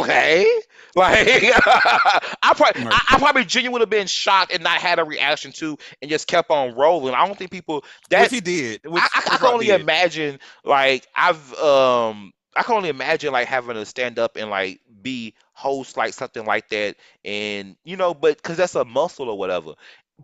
okay, 0.00 0.46
like 0.96 1.26
I 1.26 2.52
probably, 2.56 2.82
I, 2.82 3.04
I 3.10 3.18
probably 3.18 3.44
genuinely 3.44 3.72
would 3.72 3.80
have 3.82 3.90
been 3.90 4.06
shocked 4.06 4.52
and 4.52 4.62
not 4.62 4.78
had 4.80 4.98
a 4.98 5.04
reaction 5.04 5.52
to, 5.52 5.76
and 6.00 6.10
just 6.10 6.26
kept 6.26 6.50
on 6.50 6.74
rolling. 6.74 7.14
I 7.14 7.26
don't 7.26 7.38
think 7.38 7.50
people 7.50 7.84
that 8.10 8.30
he 8.30 8.40
did. 8.40 8.86
Which 8.86 9.02
I, 9.02 9.08
I, 9.14 9.34
I 9.34 9.36
can 9.38 9.48
only 9.48 9.66
did. 9.66 9.80
imagine 9.80 10.38
like 10.64 11.06
I've 11.14 11.54
um 11.54 12.32
I 12.56 12.62
can 12.62 12.76
only 12.76 12.88
imagine 12.88 13.32
like 13.32 13.46
having 13.46 13.74
to 13.74 13.84
stand 13.84 14.18
up 14.18 14.36
and 14.36 14.50
like 14.50 14.80
be 15.00 15.34
host 15.52 15.96
like 15.96 16.14
something 16.14 16.44
like 16.44 16.68
that 16.70 16.96
and 17.24 17.76
you 17.84 17.96
know 17.96 18.14
but 18.14 18.36
because 18.36 18.56
that's 18.56 18.74
a 18.74 18.84
muscle 18.84 19.28
or 19.28 19.38
whatever 19.38 19.74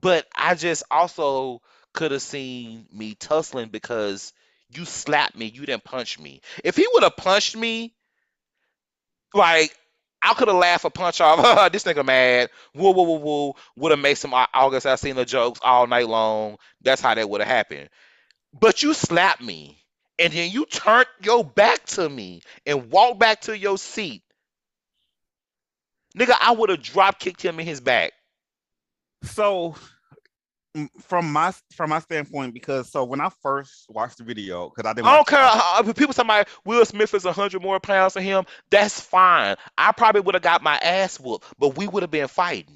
but 0.00 0.26
I 0.34 0.54
just 0.54 0.82
also 0.90 1.60
could 1.92 2.10
have 2.10 2.22
seen 2.22 2.86
me 2.92 3.14
tussling 3.14 3.68
because 3.68 4.32
you 4.74 4.84
slapped 4.84 5.36
me 5.36 5.46
you 5.46 5.64
didn't 5.64 5.84
punch 5.84 6.18
me 6.18 6.40
if 6.64 6.76
he 6.76 6.86
would 6.92 7.04
have 7.04 7.16
punched 7.16 7.56
me 7.56 7.94
like 9.34 9.76
I 10.22 10.34
could 10.34 10.48
have 10.48 10.56
laughed 10.56 10.84
a 10.84 10.90
punch 10.90 11.20
off. 11.20 11.40
This 11.72 11.84
nigga 11.84 12.04
mad. 12.04 12.50
Woo 12.74 12.92
woo 12.92 13.02
woo 13.04 13.18
woo. 13.18 13.54
Would 13.76 13.92
have 13.92 14.00
made 14.00 14.14
some 14.14 14.34
Au- 14.34 14.46
August 14.54 14.86
I 14.86 14.96
seen 14.96 15.16
the 15.16 15.24
jokes 15.24 15.60
all 15.62 15.86
night 15.86 16.08
long. 16.08 16.56
That's 16.82 17.00
how 17.02 17.14
that 17.14 17.28
would 17.28 17.40
have 17.40 17.48
happened. 17.48 17.90
But 18.58 18.82
you 18.82 18.94
slapped 18.94 19.42
me 19.42 19.78
and 20.18 20.32
then 20.32 20.50
you 20.50 20.66
turned 20.66 21.06
your 21.22 21.44
back 21.44 21.84
to 21.86 22.08
me 22.08 22.42
and 22.66 22.90
walked 22.90 23.18
back 23.20 23.42
to 23.42 23.58
your 23.58 23.78
seat. 23.78 24.22
Nigga, 26.16 26.34
I 26.40 26.52
would 26.52 26.70
have 26.70 26.82
drop 26.82 27.18
kicked 27.20 27.42
him 27.42 27.60
in 27.60 27.66
his 27.66 27.80
back. 27.80 28.12
So 29.24 29.74
from 31.02 31.32
my 31.32 31.52
from 31.72 31.90
my 31.90 32.00
standpoint, 32.00 32.52
because 32.52 32.90
so 32.90 33.04
when 33.04 33.20
I 33.20 33.28
first 33.42 33.86
watched 33.88 34.18
the 34.18 34.24
video, 34.24 34.68
because 34.68 34.88
I 34.88 34.92
didn't 34.92 35.06
I 35.06 35.16
don't 35.16 35.26
care 35.26 35.38
how 35.40 35.82
people 35.92 36.12
somebody 36.14 36.48
Will 36.64 36.84
Smith 36.84 37.14
is 37.14 37.24
hundred 37.24 37.62
more 37.62 37.78
pounds 37.78 38.14
than 38.14 38.24
him. 38.24 38.44
That's 38.70 39.00
fine. 39.00 39.56
I 39.78 39.92
probably 39.92 40.22
would 40.22 40.34
have 40.34 40.42
got 40.42 40.62
my 40.62 40.76
ass 40.76 41.20
whooped, 41.20 41.46
but 41.58 41.76
we 41.76 41.86
would 41.86 42.02
have 42.02 42.10
been 42.10 42.28
fighting. 42.28 42.74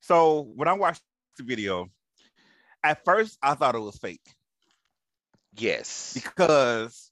So 0.00 0.52
when 0.54 0.68
I 0.68 0.74
watched 0.74 1.02
the 1.38 1.44
video, 1.44 1.88
at 2.84 3.04
first 3.04 3.38
I 3.42 3.54
thought 3.54 3.74
it 3.74 3.80
was 3.80 3.96
fake 3.96 4.20
Yes. 5.56 6.12
because 6.14 7.10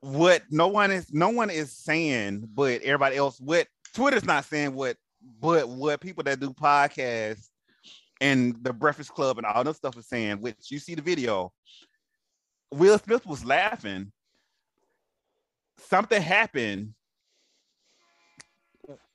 what 0.00 0.42
no 0.50 0.68
one 0.68 0.90
is 0.90 1.12
no 1.12 1.30
one 1.30 1.50
is 1.50 1.72
saying, 1.72 2.48
but 2.54 2.82
everybody 2.82 3.16
else, 3.16 3.40
what 3.40 3.68
Twitter's 3.94 4.24
not 4.24 4.44
saying, 4.44 4.74
what 4.74 4.96
but 5.40 5.68
what 5.68 6.00
people 6.00 6.24
that 6.24 6.40
do 6.40 6.50
podcasts 6.50 7.48
and 8.20 8.56
the 8.62 8.72
Breakfast 8.72 9.10
Club 9.14 9.38
and 9.38 9.46
all 9.46 9.64
this 9.64 9.76
stuff 9.76 9.96
was 9.96 10.08
saying, 10.08 10.40
which 10.40 10.70
you 10.70 10.78
see 10.78 10.94
the 10.94 11.02
video, 11.02 11.52
Will 12.72 12.98
Smith 12.98 13.26
was 13.26 13.44
laughing. 13.44 14.12
Something 15.78 16.20
happened 16.20 16.94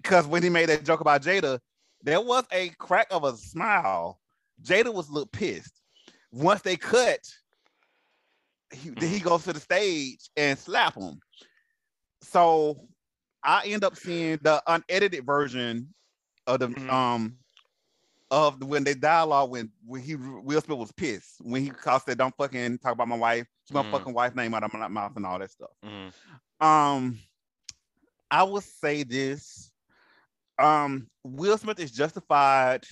because 0.01 0.27
when 0.27 0.43
he 0.43 0.49
made 0.49 0.69
that 0.69 0.85
joke 0.85 1.01
about 1.01 1.21
Jada, 1.21 1.59
there 2.01 2.21
was 2.21 2.45
a 2.51 2.69
crack 2.79 3.07
of 3.11 3.23
a 3.23 3.35
smile. 3.37 4.19
Jada 4.61 4.93
was 4.93 5.09
a 5.09 5.13
little 5.13 5.29
pissed. 5.29 5.81
Once 6.31 6.61
they 6.61 6.75
cut, 6.75 7.19
he, 8.71 8.91
he 8.99 9.19
goes 9.19 9.43
to 9.43 9.53
the 9.53 9.59
stage 9.59 10.29
and 10.35 10.57
slap 10.57 10.95
him. 10.95 11.19
So 12.21 12.87
I 13.43 13.65
end 13.67 13.83
up 13.83 13.95
seeing 13.95 14.39
the 14.41 14.63
unedited 14.67 15.25
version 15.25 15.93
of 16.47 16.59
the 16.59 16.67
Mhm. 16.69 16.89
um 16.89 17.37
of 18.33 18.59
the, 18.59 18.65
when 18.65 18.83
they 18.83 18.95
dialogue 18.95 19.51
when 19.51 19.71
when 19.85 20.01
he 20.01 20.15
Will 20.15 20.59
Smith 20.59 20.79
was 20.79 20.91
pissed 20.91 21.35
when 21.41 21.61
he 21.61 21.69
called 21.69 22.01
said 22.01 22.17
don't 22.17 22.35
fucking 22.35 22.79
talk 22.79 22.93
about 22.93 23.07
my 23.07 23.15
wife, 23.15 23.47
keep 23.67 23.75
my 23.75 23.83
Mhm. 23.83 23.91
fucking 23.91 24.13
wife 24.13 24.35
name 24.35 24.55
out 24.55 24.63
of 24.63 24.73
my 24.73 24.87
mouth 24.87 25.15
and 25.15 25.25
all 25.25 25.37
that 25.37 25.51
stuff. 25.51 25.69
Mhm. 25.85 26.11
Um, 26.59 27.19
I 28.31 28.41
would 28.41 28.63
say 28.63 29.03
this. 29.03 29.71
Um, 30.57 31.09
Will 31.23 31.57
Smith 31.59 31.79
is 31.79 31.91
justified 31.91 32.85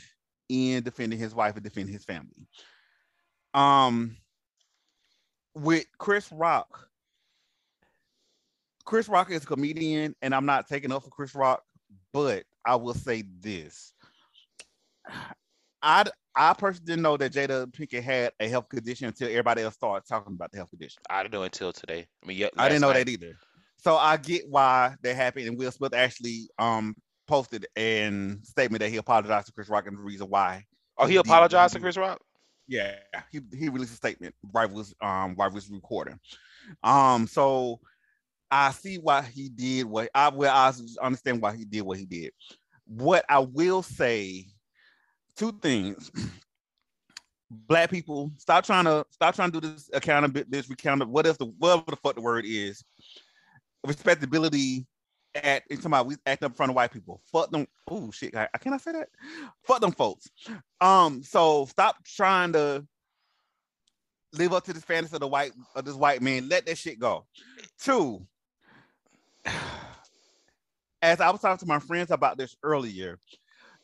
in 0.48 0.84
defending 0.84 1.18
his 1.18 1.34
wife 1.34 1.56
and 1.56 1.64
defending 1.64 1.94
his 1.94 2.06
family. 2.06 2.48
Um, 3.56 4.18
with 5.56 5.86
Chris 5.98 6.32
Rock, 6.32 6.88
Chris 8.86 9.10
Rock 9.10 9.32
is 9.32 9.44
a 9.44 9.48
comedian, 9.48 10.16
and 10.22 10.36
I'm 10.36 10.46
not 10.46 10.68
taking 10.68 10.92
up 10.92 11.04
for 11.04 11.10
Chris 11.10 11.34
Rock, 11.34 11.64
but 12.14 12.46
I 12.64 12.76
will 12.76 12.94
say 12.94 13.24
this. 13.40 13.94
I 15.82 16.06
I 16.36 16.54
personally 16.54 16.86
didn't 16.86 17.02
know 17.02 17.18
that 17.18 17.34
Jada 17.34 17.68
Pinkett 17.68 18.04
had 18.04 18.32
a 18.40 18.48
health 18.48 18.70
condition 18.70 19.08
until 19.08 19.30
everybody 19.30 19.64
else 19.64 19.76
started 19.76 20.08
talking 20.08 20.34
about 20.34 20.52
the 20.52 20.58
health 20.58 20.70
condition. 20.70 21.02
I 21.10 21.24
didn't 21.24 21.34
know 21.34 21.44
until 21.44 21.74
today. 21.74 22.08
I 22.24 22.28
mean, 22.28 22.38
yeah, 22.38 22.48
I 22.58 22.70
didn't 22.70 22.82
know 22.82 22.88
last 22.88 23.06
that 23.06 23.10
either. 23.10 23.38
So 23.78 23.98
I 23.98 24.18
get 24.18 24.48
why 24.48 24.96
that 25.02 25.16
happened. 25.16 25.48
And 25.48 25.58
Will 25.58 25.72
Smith 25.72 25.94
actually 25.94 26.50
um 26.60 26.96
posted 27.28 27.66
an 27.76 28.42
statement 28.44 28.82
that 28.82 28.90
he 28.90 28.98
apologized 28.98 29.48
to 29.48 29.54
Chris 29.54 29.70
Rock 29.70 29.88
and 29.88 29.98
the 29.98 30.02
reason 30.02 30.28
why. 30.28 30.66
Oh, 30.98 31.06
he 31.06 31.14
did 31.14 31.20
what 31.20 31.28
apologized 31.28 31.74
to. 31.74 31.80
Chris 31.80 31.98
Rock. 31.98 32.22
Yeah, 32.68 32.96
he, 33.32 33.42
he 33.54 33.70
released 33.70 33.94
a 33.94 33.98
statement 33.98 34.36
right 34.54 34.70
was 34.70 34.94
um 35.02 35.36
while 35.36 35.50
he 35.50 35.56
was 35.56 35.70
recording. 35.70 36.20
Um, 36.84 37.28
so 37.28 37.80
I 38.50 38.72
see 38.72 38.98
why 38.98 39.24
he 39.24 39.50
did 39.50 39.86
what 39.86 40.10
I 40.14 40.30
well 40.30 40.56
I 40.56 40.72
understand 41.04 41.42
why 41.42 41.56
he 41.56 41.66
did 41.66 41.82
what 41.82 41.98
he 41.98 42.06
did. 42.06 42.32
What 42.86 43.26
I 43.30 43.40
will 43.40 43.82
say, 43.82 44.46
two 45.36 45.52
things. 45.62 46.12
Black 47.50 47.90
people, 47.90 48.32
stop 48.38 48.64
trying 48.64 48.86
to 48.86 49.06
stop 49.10 49.36
trying 49.36 49.52
to 49.52 49.60
do 49.60 49.68
this 49.68 49.90
accountability, 49.94 50.50
this 50.50 50.70
recount 50.70 51.02
of 51.02 51.10
what 51.10 51.26
is 51.26 51.38
the 51.38 51.46
whatever 51.46 51.84
the 51.90 51.98
fuck 51.98 52.16
the 52.16 52.22
word 52.22 52.46
is. 52.48 52.84
Respectability 53.86 54.88
at 55.36 55.64
it's 55.70 55.86
about 55.86 56.06
we 56.06 56.16
act 56.26 56.44
up 56.44 56.52
in 56.52 56.56
front 56.56 56.70
of 56.70 56.76
white 56.76 56.92
people. 56.92 57.22
Fuck 57.32 57.52
them. 57.52 57.68
Oh 57.90 58.12
shit, 58.12 58.36
I, 58.36 58.48
I 58.54 58.58
cannot 58.58 58.82
say 58.82 58.94
that. 58.94 59.10
Fuck 59.66 59.82
them 59.82 59.92
folks. 59.92 60.30
Um, 60.80 61.24
so 61.24 61.66
stop 61.66 62.04
trying 62.06 62.54
to 62.54 62.86
live 64.34 64.54
up 64.54 64.64
to 64.66 64.74
this 64.74 64.84
fantasy 64.84 65.16
of 65.16 65.22
the 65.22 65.28
white 65.28 65.52
of 65.76 65.86
this 65.86 65.96
white 65.96 66.22
man. 66.22 66.50
Let 66.50 66.66
that 66.66 66.78
shit 66.78 67.00
go. 67.00 67.26
Two, 67.80 68.26
as 71.02 71.22
I 71.22 71.30
was 71.30 71.42
talking 71.42 71.60
to 71.60 71.66
my 71.66 71.80
friends 71.80 72.12
about 72.12 72.38
this 72.38 72.56
earlier, 72.64 73.20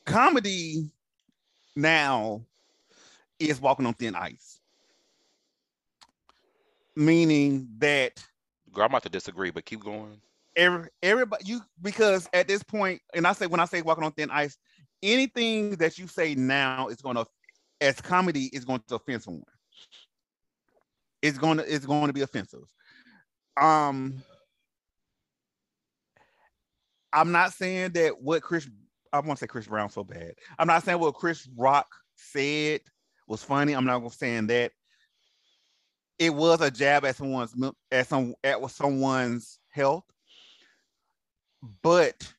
comedy 0.06 0.90
now 1.78 2.42
is 3.40 3.62
walking 3.62 3.86
on 3.86 3.94
thin 3.94 4.16
ice. 4.16 4.60
Meaning 6.96 7.70
that 7.78 8.24
Girl, 8.74 8.86
I'm 8.86 8.92
about 8.92 9.04
to 9.04 9.10
disagree, 9.10 9.52
but 9.52 9.66
keep 9.66 9.82
going. 9.84 10.20
every 10.56 10.90
everybody 11.04 11.46
you 11.46 11.62
because 11.82 12.28
at 12.34 12.48
this 12.48 12.64
point, 12.64 13.02
and 13.14 13.26
I 13.26 13.34
say 13.34 13.48
when 13.48 13.60
I 13.60 13.66
say 13.66 13.82
walking 13.82 14.04
on 14.04 14.12
thin 14.12 14.32
ice, 14.32 14.58
anything 15.04 15.76
that 15.76 15.98
you 15.98 16.08
say 16.08 16.36
now 16.36 16.88
is 16.88 16.98
gonna 16.98 17.26
as 17.80 18.02
comedy 18.02 18.46
is 18.46 18.66
going 18.66 18.82
to 18.88 18.96
offend 18.96 19.22
someone. 19.24 19.44
It's 21.22 21.38
going 21.38 21.58
to 21.58 21.74
it's 21.74 21.86
going 21.86 22.08
to 22.08 22.14
be 22.14 22.22
offensive. 22.22 22.64
Um 23.60 24.24
I'm 27.14 27.32
not 27.32 27.54
saying 27.54 27.94
that 27.94 28.22
what 28.22 28.42
Chris 28.42 28.68
I 29.14 29.20
want 29.20 29.38
to 29.40 29.44
say 29.44 29.48
Chris 29.48 29.68
Brown 29.68 29.90
so 29.90 30.04
bad. 30.04 30.34
I'm 30.60 30.68
not 30.68 30.84
saying 30.84 31.00
what 31.00 31.16
Chris 31.16 31.48
Rock 31.56 31.88
said 32.16 32.82
was 33.28 33.44
funny. 33.44 33.74
I'm 33.74 33.86
not 33.86 34.00
gonna 34.00 34.10
saying 34.12 34.48
that. 34.48 34.72
It 36.20 36.34
was 36.34 36.62
a 36.62 36.72
jab 36.72 37.06
at 37.06 37.16
someone's 37.16 37.54
at 37.92 38.08
some 38.08 38.34
at 38.44 38.58
someone's 38.72 39.60
health, 39.70 40.06
but 41.84 42.34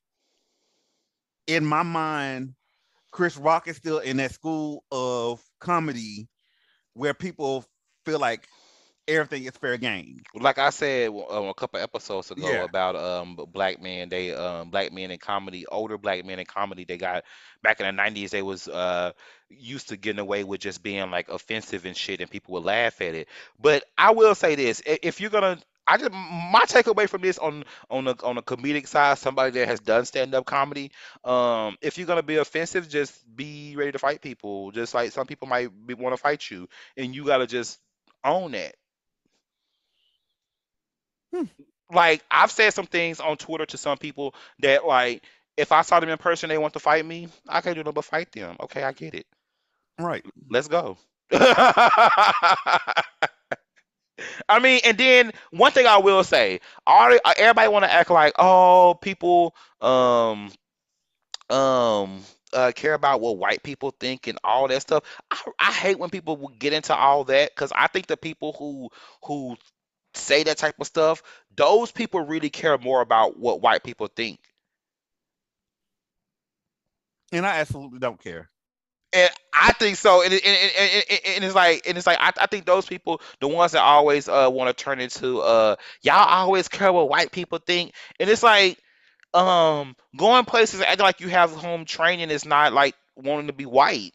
in 1.47 1.65
my 1.65 1.83
mind, 1.83 2.55
Chris 3.13 3.37
Rock 3.37 3.69
is 3.69 3.77
still 3.77 3.99
in 3.99 4.19
that 4.19 4.33
school 4.33 4.85
of 4.91 5.43
comedy 5.61 6.29
where 6.95 7.15
people 7.15 7.65
feel 8.05 8.19
like 8.19 8.47
everything 9.09 9.45
is 9.45 9.57
fair 9.57 9.79
game. 9.79 10.23
Like 10.35 10.59
I 10.59 10.71
said 10.71 11.09
um, 11.09 11.47
a 11.49 11.55
couple 11.55 11.81
episodes 11.81 12.31
ago 12.31 12.61
Yeah. 12.61 12.63
about 12.63 12.97
um 12.97 13.37
black 13.53 13.81
men, 13.81 14.11
they 14.11 14.33
um 14.35 14.71
black 14.71 14.93
men 14.93 15.11
in 15.11 15.19
comedy, 15.19 15.67
older 15.67 15.97
black 15.99 16.25
men 16.25 16.39
in 16.39 16.45
comedy, 16.47 16.85
they 16.85 16.99
got 16.99 17.25
back 17.63 17.81
in 17.81 17.87
the 17.87 17.93
nineties 17.93 18.31
they 18.31 18.43
was 18.43 18.69
uh 18.69 19.13
used 19.49 19.89
to 19.89 19.97
getting 19.97 20.21
away 20.21 20.45
with 20.45 20.61
just 20.61 20.83
being 20.83 21.11
like 21.11 21.31
offensive 21.31 21.87
and 21.87 21.97
shit 21.97 22.21
and 22.21 22.31
people 22.31 22.55
would 22.55 22.65
laugh 22.65 23.01
at 23.01 23.15
it. 23.15 23.29
But 23.59 23.85
I 23.97 24.11
will 24.13 24.35
say 24.35 24.55
this, 24.55 24.83
if 24.85 25.21
you're 25.21 25.31
gonna 25.31 25.59
I 25.87 25.97
just 25.97 26.13
my 26.13 26.63
takeaway 26.67 27.09
from 27.09 27.23
this 27.23 27.39
on 27.39 27.65
on 27.91 28.05
the 28.05 28.15
on 28.23 28.37
the 28.37 28.43
comedic 28.43 28.87
side, 28.87 29.19
somebody 29.19 29.53
that 29.53 29.69
has 29.69 29.81
done 29.81 30.05
stand 30.05 30.35
up 30.35 30.45
comedy, 30.45 30.93
um, 31.25 31.77
if 31.81 31.97
you're 31.97 32.07
gonna 32.07 32.23
be 32.23 32.37
offensive, 32.37 32.89
just 32.89 33.25
be 33.35 33.75
ready 33.77 33.93
to 33.93 33.99
fight 33.99 34.21
people. 34.21 34.71
Just 34.73 34.95
like 34.95 35.13
some 35.13 35.27
people 35.27 35.49
might 35.49 35.71
want 35.99 36.13
to 36.15 36.21
fight 36.21 36.51
you, 36.51 36.69
and 36.97 37.15
you 37.15 37.25
gotta 37.25 37.47
just 37.47 37.79
own 38.25 38.53
that. 38.53 38.75
Hmm. 41.35 41.45
Like 41.93 42.23
I've 42.31 42.51
said 42.51 42.71
some 42.75 42.87
things 42.87 43.21
on 43.21 43.37
Twitter 43.37 43.67
to 43.67 43.79
some 43.79 43.99
people 43.99 44.35
that 44.61 44.87
like 44.87 45.23
if 45.57 45.73
I 45.73 45.83
saw 45.83 46.01
them 46.01 46.11
in 46.11 46.19
person, 46.19 46.49
they 46.49 46.59
want 46.59 46.75
to 46.75 46.81
fight 46.81 47.05
me. 47.05 47.29
I 47.49 47.61
can't 47.61 47.75
do 47.75 47.81
nothing 47.83 47.95
but 47.95 48.05
fight 48.05 48.31
them. 48.33 48.57
Okay, 48.61 48.83
I 48.83 48.93
get 48.93 49.15
it. 49.15 49.27
Right. 50.01 50.27
Let's 50.51 50.69
go. 50.69 50.99
I 51.33 53.05
mean, 54.61 54.81
and 54.85 54.99
then 54.99 55.33
one 55.51 55.73
thing 55.73 55.87
I 55.87 55.99
will 55.99 56.25
say, 56.25 56.61
all 56.87 57.17
everybody 57.37 57.69
want 57.69 57.85
to 57.85 57.93
act 57.93 58.11
like, 58.11 58.33
oh, 58.39 58.97
people 59.01 59.55
um 59.81 60.51
um 61.51 62.21
uh 62.53 62.73
care 62.75 62.95
about 62.95 63.21
what 63.21 63.39
white 63.39 63.63
people 63.63 63.95
think 64.01 64.27
and 64.27 64.39
all 64.45 64.69
that 64.69 64.83
stuff. 64.83 65.05
I, 65.31 65.39
I 65.59 65.73
hate 65.73 65.99
when 65.99 66.11
people 66.11 66.37
will 66.37 66.53
get 66.59 66.73
into 66.73 66.95
all 66.95 67.25
that 67.25 67.51
because 67.55 67.73
I 67.75 67.87
think 67.89 68.07
the 68.07 68.17
people 68.17 68.53
who 68.59 68.89
who 69.25 69.57
say 70.19 70.43
that 70.45 70.59
type 70.59 70.77
of 70.81 70.87
stuff, 70.87 71.23
those 71.57 71.91
people 71.91 72.21
really 72.21 72.51
care 72.51 72.79
more 72.79 73.01
about 73.01 73.39
what 73.39 73.61
white 73.61 73.83
people 73.83 74.09
think. 74.09 74.39
And 77.33 77.45
I 77.47 77.59
absolutely 77.59 77.99
don't 77.99 78.23
care. 78.23 78.51
And 79.13 79.31
I 79.55 79.73
think 79.73 79.97
so, 79.97 80.23
and, 80.23 80.33
and, 80.33 80.43
and, 80.45 81.05
and, 81.27 81.45
it's 81.45 81.55
like, 81.55 81.89
and 81.89 81.97
it's 81.97 82.07
like, 82.07 82.19
I, 82.21 82.31
I 82.43 82.47
think 82.47 82.67
those 82.67 82.85
people, 82.85 83.23
the 83.41 83.49
ones 83.49 83.73
that 83.73 83.83
always 83.83 84.29
uh 84.29 84.51
want 84.53 84.77
to 84.77 84.85
turn 84.85 85.01
into 85.01 85.41
uh, 85.41 85.77
y'all 86.03 86.29
always 86.29 86.69
care 86.69 86.93
what 86.93 87.09
white 87.09 87.33
people 87.33 87.59
think, 87.59 87.95
and 88.21 88.29
it's 88.29 88.43
like, 88.43 88.79
um, 89.33 89.97
going 90.17 90.45
places 90.45 90.81
and 90.81 90.89
acting 90.89 91.05
like 91.05 91.21
you 91.21 91.29
have 91.29 91.53
home 91.53 91.87
training 91.87 92.31
is 92.31 92.45
not 92.45 92.75
like 92.75 92.95
wanting 93.17 93.47
to 93.47 93.55
be 93.55 93.67
white. 93.67 94.13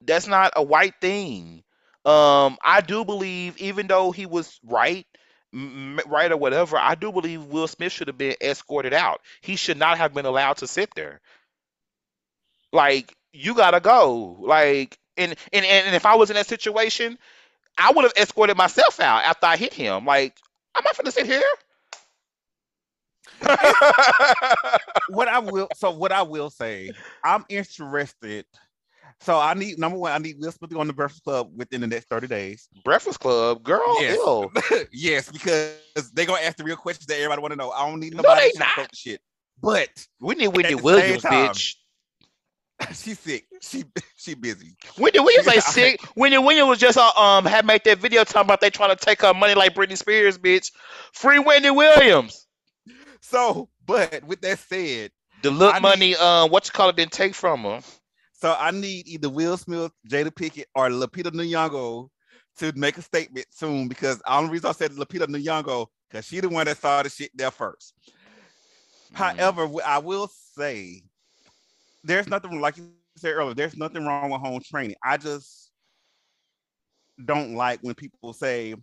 That's 0.00 0.26
not 0.26 0.52
a 0.56 0.62
white 0.62 0.94
thing. 1.00 1.62
Um, 2.04 2.58
I 2.62 2.82
do 2.84 3.04
believe, 3.04 3.56
even 3.58 3.86
though 3.86 4.10
he 4.10 4.26
was 4.26 4.58
right, 4.64 5.06
right 5.54 6.32
or 6.32 6.36
whatever, 6.36 6.76
I 6.76 6.94
do 6.94 7.12
believe 7.12 7.44
Will 7.44 7.68
Smith 7.68 7.92
should 7.92 8.08
have 8.08 8.18
been 8.18 8.36
escorted 8.40 8.92
out. 8.92 9.20
He 9.40 9.56
should 9.56 9.78
not 9.78 9.98
have 9.98 10.14
been 10.14 10.26
allowed 10.26 10.58
to 10.58 10.66
sit 10.66 10.90
there. 10.94 11.20
Like 12.72 13.14
you 13.32 13.54
gotta 13.54 13.80
go. 13.80 14.36
Like 14.40 14.98
and 15.16 15.34
and 15.52 15.64
and 15.64 15.94
if 15.94 16.06
I 16.06 16.16
was 16.16 16.30
in 16.30 16.34
that 16.36 16.46
situation, 16.46 17.18
I 17.78 17.92
would 17.92 18.04
have 18.04 18.14
escorted 18.16 18.56
myself 18.56 19.00
out 19.00 19.24
after 19.24 19.46
I 19.46 19.56
hit 19.56 19.74
him. 19.74 20.04
Like 20.06 20.36
I'm 20.74 20.84
not 20.84 20.96
gonna 20.96 21.12
sit 21.12 21.26
here. 21.26 21.42
what 25.08 25.28
I 25.28 25.38
will 25.40 25.68
so 25.74 25.90
what 25.92 26.12
I 26.12 26.22
will 26.22 26.50
say, 26.50 26.92
I'm 27.22 27.44
interested. 27.48 28.46
So 29.20 29.38
I 29.38 29.54
need 29.54 29.78
number 29.78 29.98
one, 29.98 30.12
I 30.12 30.18
need 30.18 30.36
Will 30.38 30.52
Smith 30.52 30.74
on 30.76 30.86
the 30.86 30.92
Breakfast 30.92 31.24
Club 31.24 31.50
within 31.56 31.80
the 31.80 31.86
next 31.86 32.08
30 32.08 32.26
days. 32.26 32.68
Breakfast 32.84 33.20
Club, 33.20 33.62
girl. 33.62 34.00
Yes. 34.02 34.18
Yes, 34.92 35.30
because 35.30 35.76
they're 36.12 36.26
gonna 36.26 36.42
ask 36.42 36.56
the 36.56 36.64
real 36.64 36.76
questions 36.76 37.06
that 37.06 37.16
everybody 37.16 37.40
want 37.40 37.52
to 37.52 37.56
know. 37.56 37.70
I 37.70 37.88
don't 37.88 38.00
need 38.00 38.14
nobody 38.14 38.50
they 38.54 38.64
to 38.64 38.88
shit. 38.94 39.20
But 39.62 39.88
We 40.20 40.34
need 40.34 40.48
Whitney 40.48 40.74
At 40.74 40.76
the 40.76 40.76
same 40.76 40.82
Williams, 40.84 41.22
time, 41.22 41.50
bitch. 41.50 41.74
she's 42.92 43.18
sick. 43.18 43.46
She 43.62 43.84
she 44.16 44.34
busy. 44.34 44.76
Wendy 44.98 45.20
Williams 45.20 45.48
ain't 45.48 45.62
sick. 45.62 46.00
Wendy 46.16 46.38
Williams 46.38 46.68
was 46.68 46.78
just 46.78 46.98
uh, 46.98 47.10
um 47.16 47.44
had 47.46 47.64
made 47.64 47.82
that 47.84 47.98
video 47.98 48.24
talking 48.24 48.42
about 48.46 48.60
they 48.60 48.70
trying 48.70 48.90
to 48.90 48.96
take 48.96 49.22
her 49.22 49.32
money 49.32 49.54
like 49.54 49.74
Britney 49.74 49.96
Spears, 49.96 50.36
bitch. 50.38 50.70
Free 51.12 51.38
Wendy 51.38 51.70
Williams. 51.70 52.46
So, 53.20 53.68
but 53.86 54.22
with 54.24 54.40
that 54.42 54.58
said, 54.58 55.12
The 55.42 55.50
look 55.50 55.72
I 55.74 55.78
need- 55.78 55.82
money, 55.82 56.16
um, 56.16 56.50
what 56.50 56.66
you 56.66 56.72
call 56.72 56.88
it, 56.90 56.96
didn't 56.96 57.12
take 57.12 57.34
from 57.34 57.62
her. 57.62 57.80
So 58.44 58.54
I 58.60 58.72
need 58.72 59.08
either 59.08 59.30
Will 59.30 59.56
Smith, 59.56 59.90
Jada 60.06 60.26
Pinkett, 60.26 60.66
or 60.74 60.90
Lupita 60.90 61.32
Nyong'o 61.32 62.10
to 62.58 62.72
make 62.76 62.98
a 62.98 63.00
statement 63.00 63.46
soon. 63.48 63.88
Because 63.88 64.18
the 64.18 64.34
only 64.34 64.50
reason 64.50 64.68
I 64.68 64.72
said 64.72 64.90
Lupita 64.90 65.24
Nyong'o 65.26 65.86
because 66.10 66.26
she 66.26 66.40
the 66.40 66.50
one 66.50 66.66
that 66.66 66.76
started 66.76 67.10
shit 67.10 67.30
there 67.34 67.50
first. 67.50 67.94
Mm. 69.14 69.16
However, 69.16 69.66
I 69.82 69.96
will 69.96 70.30
say 70.52 71.04
there's 72.02 72.28
nothing 72.28 72.60
like 72.60 72.76
you 72.76 72.90
said 73.16 73.32
earlier. 73.32 73.54
There's 73.54 73.78
nothing 73.78 74.04
wrong 74.04 74.28
with 74.28 74.42
home 74.42 74.60
training. 74.62 74.96
I 75.02 75.16
just 75.16 75.70
don't 77.24 77.54
like 77.54 77.78
when 77.80 77.94
people 77.94 78.34
say, 78.34 78.74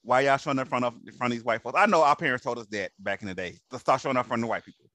"Why 0.00 0.22
y'all 0.22 0.38
showing 0.38 0.58
up 0.58 0.68
in 0.68 0.70
front 0.70 0.84
of 0.86 0.94
in 1.06 1.12
front 1.12 1.34
of 1.34 1.38
these 1.38 1.44
white 1.44 1.60
folks?" 1.60 1.78
I 1.78 1.84
know 1.84 2.02
our 2.02 2.16
parents 2.16 2.44
told 2.44 2.58
us 2.58 2.66
that 2.68 2.92
back 2.98 3.20
in 3.20 3.28
the 3.28 3.34
day. 3.34 3.58
To 3.72 3.78
start 3.78 4.00
showing 4.00 4.16
up 4.16 4.24
in 4.24 4.28
front 4.28 4.40
of 4.40 4.44
the 4.44 4.50
white 4.50 4.64
people. 4.64 4.86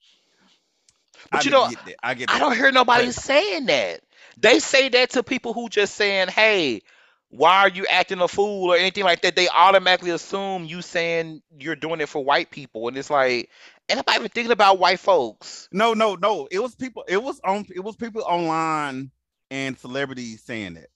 But 1.32 1.41
I 1.41 1.45
you 1.45 1.51
know, 1.51 1.70
get 1.70 1.86
that. 1.86 1.95
I 2.03 2.13
get 2.13 2.32
I 2.32 2.39
don't 2.39 2.55
hear 2.55 2.72
nobody 2.72 3.11
saying 3.11 3.66
that. 3.68 4.01
They 4.38 4.59
say 4.59 4.89
that 4.89 5.11
to 5.11 5.24
people 5.24 5.53
who 5.53 5.70
just 5.70 5.95
saying, 5.95 6.30
"Hey, 6.30 6.82
why 7.30 7.59
are 7.61 7.70
you 7.70 7.86
acting 7.88 8.22
a 8.22 8.28
fool?" 8.28 8.72
or 8.72 8.78
anything 8.78 9.03
like 9.03 9.22
that. 9.22 9.36
They 9.36 9.47
automatically 9.49 10.11
assume 10.11 10.66
you 10.66 10.82
saying 10.82 11.41
you're 11.59 11.76
doing 11.76 12.01
it 12.01 12.09
for 12.09 12.24
white 12.24 12.51
people, 12.51 12.88
and 12.88 12.97
it's 12.97 13.09
like, 13.09 13.49
ain't 13.89 13.97
nobody 13.97 14.18
even 14.18 14.30
thinking 14.30 14.51
about 14.51 14.80
white 14.80 14.99
folks. 14.99 15.70
no, 15.72 15.93
no, 15.93 16.16
no. 16.16 16.47
It 16.51 16.59
was 16.59 16.76
people. 16.76 17.03
It 17.07 17.22
was 17.22 17.39
on. 17.43 17.66
It 17.74 17.84
was 17.84 17.95
people 17.95 18.24
online 18.24 19.11
and 19.51 19.78
celebrities 19.78 20.43
saying 20.43 20.76
that. 20.76 20.88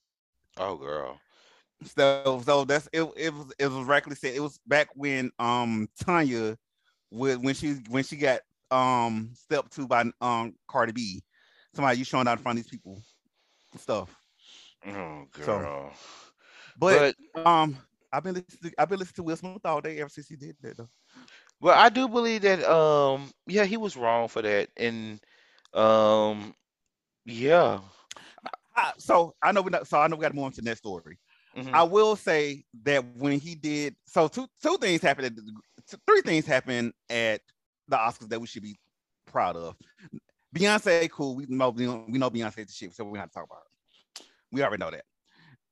Oh, 0.58 0.76
girl. 0.76 1.20
So, 1.86 2.42
so 2.46 2.66
that's 2.66 2.90
it. 2.92 3.04
It 3.16 3.34
was. 3.34 3.54
It 3.58 3.68
was 3.68 3.86
correctly 3.86 4.16
said. 4.16 4.36
It 4.36 4.42
was 4.42 4.60
back 4.68 4.90
when 4.96 5.32
um 5.40 5.88
Tanya, 6.04 6.58
with 7.12 7.40
when 7.40 7.56
she 7.56 7.76
when 7.90 8.04
she 8.04 8.18
got 8.18 8.42
um 8.72 9.32
Step 9.34 9.70
Two 9.70 9.88
by 9.88 10.06
um 10.22 10.56
Cardi 10.68 10.92
B. 10.94 11.24
Somebody 11.74 11.98
you 12.00 12.06
showing 12.06 12.28
out 12.28 12.38
in 12.38 12.44
front 12.44 12.60
of 12.60 12.64
these 12.66 12.72
people, 12.72 13.02
and 13.74 13.82
stuff. 13.82 14.16
Oh, 14.86 15.26
So, 15.38 15.68
girl. 15.72 15.94
but 16.78 17.06
But 17.28 17.46
um, 17.46 17.78
I've 18.12 18.24
been 18.24 18.36
listening. 18.36 18.74
I've 18.78 18.90
been 18.90 19.00
listening 19.00 19.16
to 19.16 19.24
Will 19.24 19.36
Smith 19.38 19.66
all 19.66 19.82
day 19.82 20.00
ever 20.00 20.10
since 20.10 20.28
he 20.28 20.36
did 20.36 20.48
that. 20.62 20.78
Though. 20.78 20.90
but 21.62 21.78
I 21.78 21.90
do 21.90 22.08
believe 22.08 22.42
that 22.42 22.64
um 22.64 23.32
yeah 23.48 23.66
he 23.66 23.78
was 23.78 23.96
wrong 23.98 24.28
for 24.28 24.42
that 24.42 24.70
and 24.78 25.20
um 25.74 26.54
yeah 27.26 27.80
I, 28.76 28.94
so 28.98 29.36
I 29.42 29.52
know 29.52 29.62
we 29.62 29.70
not. 29.72 29.88
So 29.88 30.00
I 30.00 30.08
know 30.08 30.16
we 30.18 30.22
got 30.22 30.30
to 30.30 30.36
move 30.36 30.46
on 30.46 30.52
to 30.54 30.62
the 30.62 30.66
next 30.70 30.80
story. 30.80 31.18
Mhm. 31.56 31.82
I 31.82 31.84
will 31.84 32.16
say 32.16 32.66
that 32.84 33.06
when 33.06 33.40
he 33.40 33.56
did, 33.56 33.96
so 34.06 34.28
two 34.28 34.48
two 34.62 34.78
things 34.78 35.02
happened. 35.02 35.28
At 35.28 35.36
the, 35.36 35.98
three 36.08 36.22
things 36.22 36.46
happened 36.46 36.94
at 37.10 37.42
the 37.90 37.98
Oscars 37.98 38.30
that 38.30 38.40
we 38.42 38.48
should 38.48 38.64
be 38.64 38.78
proud 39.26 39.56
of. 39.56 39.76
Beyonce, 40.56 41.10
cool. 41.12 41.36
We 41.36 41.46
know 41.48 41.70
we 41.70 41.86
know, 41.86 42.30
Beyonce's 42.30 42.68
the 42.68 42.74
shit, 42.74 42.96
so 42.96 43.04
we 43.04 43.12
don't 43.12 43.20
have 43.22 43.30
to 43.30 43.34
talk 43.36 43.46
about 43.46 43.60
her. 43.60 44.26
We 44.52 44.64
already 44.64 44.80
know 44.82 44.92
that. 44.92 45.06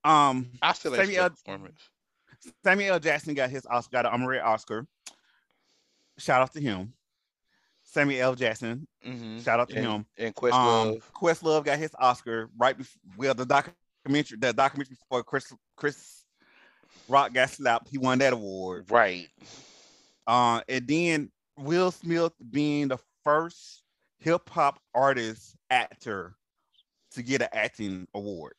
Um, 0.09 0.51
I 0.61 0.73
still 0.73 0.93
Samuel 0.93 1.23
that 1.23 1.35
performance. 1.35 1.79
Samuel 2.63 2.93
L. 2.93 2.99
Jackson 2.99 3.33
got 3.33 3.49
his 3.49 3.65
Oscar, 3.65 3.91
got 3.91 4.05
an 4.05 4.13
honorary 4.13 4.39
Oscar. 4.39 4.85
Shout 6.19 6.41
out 6.41 6.53
to 6.53 6.61
him. 6.61 6.93
Samuel 7.83 8.21
L. 8.21 8.35
Jackson. 8.35 8.87
hmm 9.03 9.39
Shout 9.39 9.59
out 9.59 9.69
to 9.69 9.75
And, 9.75 9.85
him. 9.85 10.05
and 10.17 10.27
Um, 10.27 10.33
Questlove. 10.33 11.01
Questlove 11.13 11.65
got 11.65 11.79
his 11.79 11.95
Oscar 11.99 12.49
right 12.57 12.77
before 12.77 12.99
well 13.17 13.33
the 13.33 13.45
documentary 13.45 14.37
the 14.37 14.53
documentary 14.53 14.95
before 14.95 15.23
Chris 15.23 15.51
Chris 15.75 16.23
Rock 17.07 17.33
got 17.33 17.49
slapped. 17.49 17.87
He 17.89 17.97
won 17.97 18.19
that 18.19 18.33
award. 18.33 18.91
Right. 18.91 19.27
Uh, 20.25 20.61
and 20.67 20.87
then 20.87 21.31
Will 21.57 21.91
Smith 21.91 22.33
being 22.51 22.87
the 22.89 22.97
first 23.23 23.83
hip 24.19 24.49
hop 24.49 24.79
artist 24.93 25.55
actor 25.69 26.35
to 27.11 27.23
get 27.23 27.41
an 27.41 27.49
acting 27.51 28.07
award. 28.13 28.53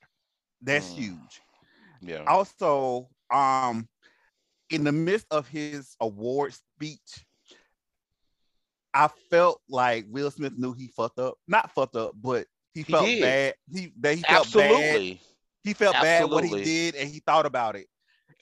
That's 0.61 0.91
Mm. 0.91 0.97
huge. 0.97 1.43
Yeah. 2.01 2.25
Also, 2.27 3.09
um, 3.31 3.89
in 4.71 4.85
the 4.85 4.93
midst 4.93 5.27
of 5.31 5.49
his 5.49 5.97
award 6.01 6.55
speech, 6.55 7.25
I 8.95 9.09
felt 9.31 9.61
like 9.69 10.07
Will 10.09 10.31
Smith 10.31 10.55
knew 10.57 10.73
he 10.73 10.89
fucked 10.89 11.19
up. 11.19 11.39
Not 11.47 11.71
fucked 11.73 11.97
up, 11.97 12.15
but 12.21 12.47
he, 12.75 12.83
He 12.83 12.93
felt 12.93 13.07
did. 13.07 13.21
bad. 13.21 13.55
He 13.73 13.93
that 14.01 14.15
he 14.17 14.23
felt 14.23 14.53
bad. 14.53 14.71
Absolutely. 14.71 15.21
He 15.65 15.75
felt 15.75 15.93
bad 15.95 16.31
what 16.31 16.45
he 16.45 16.65
did, 16.65 16.95
and 16.95 17.09
he 17.09 17.21
thought 17.21 17.47
about 17.47 17.77
it. 17.77 17.87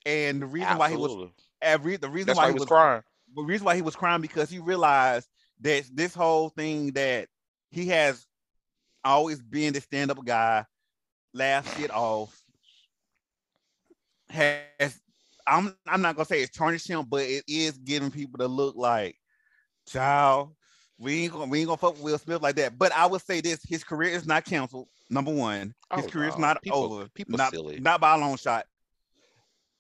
And 0.05 0.41
the 0.41 0.47
reason 0.47 0.79
why 0.79 0.91
he 0.91 0.97
was 0.97 1.33
every 1.61 1.97
the 1.97 2.09
reason 2.09 2.29
That's 2.29 2.37
why 2.37 2.45
why 2.45 2.49
he 2.49 2.53
he 2.53 2.55
was 2.55 2.61
was 2.61 2.69
crying. 2.69 3.03
The 3.35 3.43
reason 3.43 3.65
why 3.65 3.77
he 3.77 3.83
was 3.83 3.97
crying 3.97 4.21
because 4.21 4.49
he 4.51 4.59
realized 4.59 5.29
that 5.61 5.85
this 5.93 6.15
whole 6.15 6.49
thing 6.51 6.93
that 6.93 7.29
he 7.71 7.87
has 7.89 8.27
always 9.05 9.41
been 9.43 9.73
the 9.73 9.81
stand-up 9.81 10.25
guy, 10.25 10.65
laugh 11.35 11.79
shit 11.79 11.91
off, 11.91 12.39
has 14.31 15.01
I'm 15.47 15.77
I'm 15.87 16.03
not 16.03 16.17
gonna 16.17 16.27
say 16.27 16.43
it's 16.43 16.57
tarnished 16.57 16.89
him, 16.89 17.05
but 17.09 17.23
it 17.23 17.45
is 17.47 17.79
giving 17.79 18.11
people 18.11 18.39
to 18.39 18.49
look 18.49 18.75
like, 18.77 19.17
child, 19.89 20.55
we 20.99 21.23
ain't 21.25 21.33
gonna 21.33 21.47
we 21.47 21.61
ain't 21.61 21.69
gonna 21.69 21.77
fuck 21.79 21.95
with 21.95 22.03
Will 22.03 22.19
Smith 22.19 22.43
like 22.43 22.57
that. 22.57 22.79
But 22.79 22.93
I 22.93 23.07
would 23.07 23.23
say 23.23 23.41
this: 23.41 23.61
his 23.63 23.85
career 23.85 24.11
is 24.11 24.27
not 24.27 24.45
canceled. 24.45 24.89
Number 25.09 25.33
one, 25.33 25.73
his 25.95 26.07
Oh, 26.07 26.09
career 26.09 26.29
is 26.29 26.39
not 26.39 26.61
People- 26.63 26.93
over. 26.93 27.09
people 27.15 27.37
not, 27.37 27.53
silly. 27.53 27.79
not 27.79 28.01
by 28.01 28.15
a 28.17 28.19
long 28.19 28.37
shot. 28.37 28.67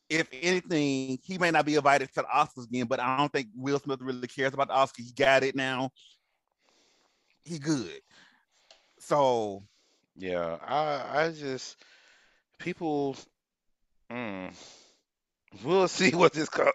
If 0.08 0.28
anything, 0.32 1.18
he 1.22 1.38
may 1.38 1.50
not 1.50 1.64
be 1.66 1.74
invited 1.74 2.08
to 2.14 2.22
the 2.22 2.22
Oscars 2.24 2.64
again, 2.68 2.86
but 2.86 3.00
I 3.00 3.16
don't 3.16 3.32
think 3.32 3.48
Will 3.56 3.78
Smith 3.78 4.00
really 4.00 4.28
cares 4.28 4.54
about 4.54 4.68
the 4.68 4.74
Oscars. 4.74 5.06
He 5.06 5.12
got 5.12 5.42
it 5.42 5.54
now. 5.56 5.90
He 7.44 7.58
good. 7.58 8.00
So 8.98 9.62
Yeah. 10.16 10.58
I 10.62 11.24
I 11.24 11.32
just 11.32 11.76
people. 12.58 13.16
Mm, 14.10 14.52
we'll 15.64 15.88
see 15.88 16.10
what 16.14 16.32
this 16.32 16.48
co- 16.48 16.70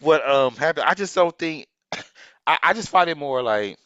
what 0.00 0.26
um 0.28 0.54
happen. 0.56 0.84
I 0.86 0.94
just 0.94 1.14
don't 1.14 1.36
think. 1.38 1.66
I, 2.46 2.58
I 2.62 2.72
just 2.72 2.88
find 2.88 3.08
it 3.10 3.16
more 3.16 3.42
like 3.42 3.78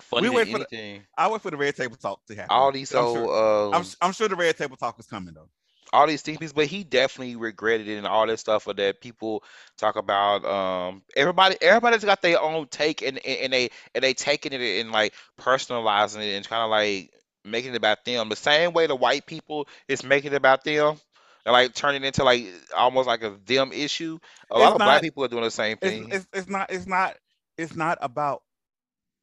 funny 0.00 0.28
We 0.28 0.30
than 0.30 0.34
wait 0.36 0.48
for 0.48 0.58
the- 0.58 0.68
anything. 0.70 1.06
I 1.16 1.28
wait 1.30 1.42
for 1.42 1.50
the 1.50 1.56
red 1.56 1.76
table 1.76 1.96
talk 1.96 2.24
to 2.26 2.34
happen. 2.34 2.50
all 2.50 2.72
these 2.72 2.94
I'm 2.94 3.06
old 3.06 3.14
sure, 3.14 3.66
um, 3.74 3.74
I'm, 3.74 3.84
I'm 4.02 4.12
sure 4.12 4.28
the 4.28 4.36
red 4.36 4.56
table 4.56 4.76
talk 4.76 4.98
is 4.98 5.06
coming 5.06 5.34
though. 5.34 5.48
All 5.92 6.06
these 6.06 6.22
things, 6.22 6.52
but 6.52 6.66
he 6.66 6.82
definitely 6.84 7.36
regretted 7.36 7.88
it 7.88 7.96
and 7.96 8.06
all 8.06 8.26
that 8.26 8.38
stuff 8.38 8.66
or 8.66 8.74
that 8.74 9.00
people 9.00 9.42
talk 9.76 9.96
about. 9.96 10.44
Um, 10.44 11.02
everybody, 11.16 11.56
everybody's 11.60 12.04
got 12.04 12.22
their 12.22 12.40
own 12.40 12.66
take 12.68 13.02
and 13.02 13.18
and, 13.24 13.38
and 13.40 13.52
they 13.52 13.70
and 13.94 14.02
they 14.02 14.14
taking 14.14 14.52
it 14.52 14.80
and 14.80 14.90
like 14.92 15.14
personalizing 15.40 16.22
it 16.22 16.34
and 16.36 16.48
kind 16.48 16.62
of 16.62 16.70
like 16.70 17.12
making 17.44 17.72
it 17.72 17.76
about 17.76 18.04
them. 18.04 18.28
The 18.28 18.36
same 18.36 18.72
way 18.72 18.86
the 18.86 18.96
white 18.96 19.26
people 19.26 19.68
is 19.88 20.02
making 20.04 20.32
it 20.32 20.36
about 20.36 20.64
them. 20.64 20.96
And 21.44 21.52
like 21.52 21.74
turning 21.74 22.04
into 22.04 22.24
like 22.24 22.46
almost 22.76 23.06
like 23.06 23.22
a 23.22 23.38
them 23.46 23.72
issue. 23.72 24.18
A 24.50 24.58
lot 24.58 24.72
It's 24.72 24.76
of 24.76 24.82
black 24.82 25.00
people 25.00 25.24
are 25.24 25.28
doing 25.28 25.44
the 25.44 25.50
same 25.50 25.76
It's, 25.80 25.98
thing. 25.98 26.10
it's 26.10 26.26
it's 26.32 26.48
not 26.48 26.70
it's 26.70 26.86
not 26.86 27.16
it's 27.56 27.74
not 27.74 27.98
about 28.00 28.42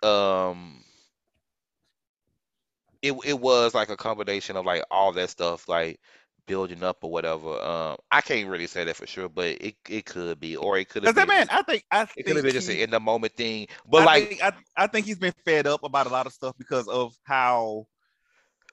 um 0.04 0.84
it 3.02 3.14
it 3.26 3.40
was 3.40 3.74
like 3.74 3.90
a 3.90 3.98
combination 3.98 4.56
of 4.58 4.66
like 4.66 4.84
all 4.92 5.12
that 5.14 5.30
stuff 5.30 5.68
like 5.68 6.00
building 6.48 6.84
up 6.84 7.04
or 7.04 7.12
whatever. 7.12 7.50
Um 7.62 7.98
I 8.12 8.22
can't 8.22 8.50
really 8.50 8.68
say 8.68 8.84
that 8.86 8.96
for 8.96 9.08
sure, 9.08 9.30
but 9.30 9.48
it 9.48 9.76
it 9.90 10.06
could 10.06 10.40
be 10.40 10.56
or 10.58 10.78
it 10.78 10.90
could 10.90 11.04
have 11.04 11.16
that 11.16 11.28
man, 11.28 11.48
I 11.50 11.62
think 11.64 11.84
I 11.92 12.08
it 12.16 12.26
could 12.26 12.36
have 12.38 12.46
been 12.46 12.56
just 12.56 12.70
an 12.70 12.78
in 12.78 12.90
the 12.92 13.00
moment 13.00 13.34
thing. 13.36 13.68
But 13.90 14.04
I 14.04 14.06
like 14.06 14.26
think, 14.26 14.42
I, 14.44 14.54
I 14.78 14.88
think 14.88 15.06
he's 15.06 15.20
been 15.20 15.34
fed 15.46 15.68
up 15.68 15.84
about 15.84 16.08
a 16.08 16.10
lot 16.10 16.28
of 16.28 16.34
stuff 16.34 16.56
because 16.58 16.88
of 16.88 17.14
how 17.24 17.88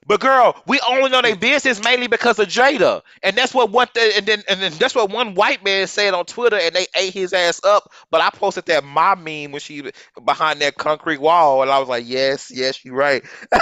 But 0.07 0.21
girl, 0.21 0.61
we 0.67 0.81
only 0.89 1.11
know 1.11 1.23
their 1.23 1.37
mm. 1.37 1.41
business 1.41 1.83
mainly 1.83 2.07
because 2.07 2.39
of 2.39 2.49
Jada, 2.49 3.03
and 3.23 3.37
that's 3.37 3.55
what 3.55 3.71
one 3.71 3.89
th- 3.95 4.17
and 4.19 4.27
then 4.27 4.43
and 4.49 4.61
then 4.61 4.73
that's 4.79 4.95
what 4.95 5.11
one 5.11 5.35
white 5.35 5.65
man 5.65 5.87
said 5.87 6.15
on 6.15 6.25
Twitter, 6.27 6.57
and 6.57 6.75
they 6.75 6.87
ate 6.97 7.13
his 7.13 7.33
ass 7.33 7.61
up. 7.65 7.93
But 8.11 8.21
I 8.21 8.31
posted 8.31 8.67
that 8.67 8.85
my 8.85 9.15
meme 9.15 9.53
when 9.53 9.61
she 9.61 9.91
behind 10.25 10.61
that 10.61 10.77
concrete 10.77 11.21
wall, 11.21 11.63
and 11.63 11.71
I 11.71 11.79
was 11.79 11.89
like, 11.89 12.05
yes, 12.07 12.51
yes, 12.55 12.85
you're 12.85 12.95
right. 12.95 13.25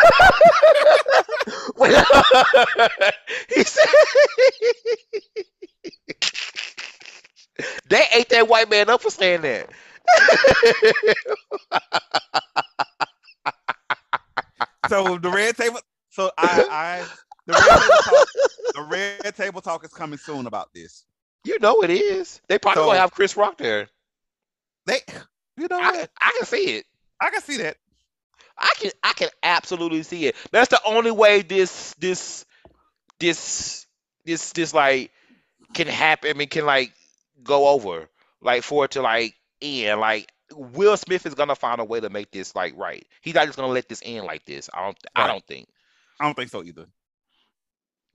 He 3.54 3.62
said 3.64 3.84
they 7.88 8.02
ate 8.14 8.28
that 8.30 8.48
white 8.48 8.70
man 8.70 8.90
up 8.90 9.02
for 9.02 9.10
saying 9.10 9.42
that. 9.42 9.70
so 14.88 15.18
the 15.18 15.30
red 15.30 15.56
table. 15.56 15.80
So 16.14 16.30
I, 16.38 16.64
I 16.70 17.06
the 17.46 17.52
red 17.52 17.60
table 17.82 18.02
talk, 18.04 18.28
the 18.74 18.82
red 19.24 19.36
table 19.36 19.60
talk 19.60 19.84
is 19.84 19.92
coming 19.92 20.18
soon 20.18 20.46
about 20.46 20.72
this. 20.72 21.04
you 21.44 21.58
know 21.58 21.82
it 21.82 21.90
is. 21.90 22.40
They 22.48 22.58
probably 22.58 22.82
So- 22.82 22.86
gonna 22.86 23.00
have 23.00 23.12
Chris 23.12 23.36
Rock 23.36 23.58
there. 23.58 23.88
They, 24.86 25.00
you 25.56 25.66
know 25.68 25.78
I, 25.80 25.90
what? 25.92 26.10
I 26.20 26.32
can 26.38 26.46
see 26.46 26.76
it. 26.76 26.84
I 27.20 27.30
can 27.30 27.42
see 27.42 27.56
that. 27.58 27.76
I 28.56 28.72
can 28.78 28.90
I 29.02 29.12
can 29.14 29.28
absolutely 29.42 30.04
see 30.04 30.26
it. 30.26 30.36
That's 30.52 30.68
the 30.68 30.80
only 30.86 31.10
way 31.10 31.42
this 31.42 31.94
this 31.98 32.44
this 33.18 33.86
this 34.24 34.52
this 34.52 34.72
like 34.72 35.10
can 35.74 35.88
happen. 35.88 36.30
I 36.30 36.34
mean, 36.34 36.48
can 36.48 36.64
like 36.64 36.92
go 37.42 37.68
over 37.68 38.08
like 38.40 38.62
for 38.62 38.84
it 38.84 38.92
to 38.92 39.02
like 39.02 39.34
end. 39.60 40.00
Like 40.00 40.30
Will 40.52 40.96
Smith 40.96 41.26
is 41.26 41.34
gonna 41.34 41.56
find 41.56 41.80
a 41.80 41.84
way 41.84 41.98
to 41.98 42.10
make 42.10 42.30
this 42.30 42.54
like 42.54 42.74
right. 42.76 43.04
He's 43.22 43.34
not 43.34 43.46
just 43.46 43.58
gonna 43.58 43.72
let 43.72 43.88
this 43.88 44.02
end 44.04 44.26
like 44.26 44.44
this. 44.44 44.70
I 44.72 44.84
don't 44.84 44.98
I 45.16 45.26
don't 45.26 45.44
think 45.46 45.66
I 46.20 46.24
don't 46.24 46.34
think 46.34 46.50
so 46.50 46.62
either. 46.62 46.86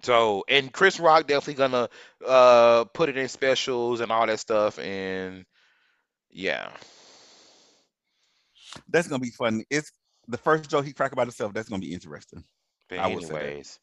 so. 0.02 0.44
And 0.48 0.72
Chris 0.72 1.00
Rock 1.00 1.28
definitely 1.28 1.56
gonna 1.56 1.90
uh 2.26 2.86
put 2.86 3.10
it 3.10 3.18
in 3.18 3.28
specials 3.28 4.00
and 4.00 4.12
all 4.12 4.26
that 4.28 4.40
stuff. 4.40 4.80
And 4.80 5.46
yeah, 6.32 6.70
That's 8.88 9.08
gonna 9.08 9.20
be 9.20 9.32
fun. 9.32 9.64
It's 9.70 9.92
the 10.28 10.38
first 10.38 10.70
joke 10.70 10.86
he 10.86 10.94
crack 10.94 11.12
about 11.12 11.28
himself. 11.28 11.54
That's 11.54 11.70
gonna 11.70 11.82
be 11.82 11.94
interesting. 11.94 12.44
but 12.90 13.00
I 13.00 13.08
will 13.08 13.22
say 13.22 13.34
that. 13.34 13.46
anyways. 13.46 13.80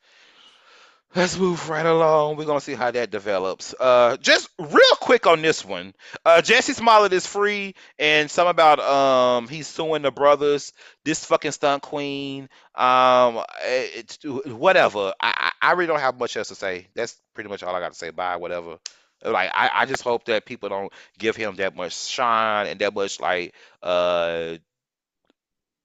Let's 1.17 1.39
move 1.39 1.71
right 1.71 1.87
along. 1.87 2.37
We're 2.37 2.45
gonna 2.45 2.61
see 2.61 2.75
how 2.75 2.91
that 2.91 3.11
develops. 3.11 3.75
Uh, 3.79 4.19
just 4.19 4.51
real 4.59 4.97
quick 5.01 5.27
on 5.27 5.41
this 5.41 5.65
one. 5.65 5.95
Uh, 6.27 6.43
Jussie 6.45 6.75
Smollett 6.75 7.13
is 7.15 7.27
free, 7.27 7.75
and 7.99 8.31
some 8.31 8.47
about 8.47 8.81
um 8.81 9.49
he's 9.49 9.67
suing 9.67 10.03
the 10.03 10.11
brothers. 10.11 10.75
This 11.05 11.25
fucking 11.25 11.53
stunt 11.53 11.83
queen. 11.83 12.51
Um, 12.75 13.43
it's 13.65 14.19
whatever. 14.25 15.15
I 15.21 15.53
I 15.63 15.73
really 15.73 15.87
don't 15.87 16.01
have 16.01 16.19
much 16.19 16.37
else 16.37 16.49
to 16.49 16.55
say. 16.55 16.89
That's 16.95 17.19
pretty 17.35 17.49
much 17.49 17.63
all 17.63 17.75
I 17.75 17.81
got 17.81 17.93
to 17.93 17.99
say. 17.99 18.11
Bye. 18.11 18.37
Whatever. 18.37 18.79
Like 19.25 19.51
I, 19.55 19.71
I 19.73 19.87
just 19.87 20.03
hope 20.03 20.27
that 20.27 20.45
people 20.45 20.69
don't 20.69 20.93
give 21.19 21.35
him 21.37 21.57
that 21.57 21.75
much 21.75 21.95
shine 21.95 22.67
and 22.67 22.79
that 22.81 22.95
much 22.95 23.21
like 23.21 23.55
uh 23.83 24.57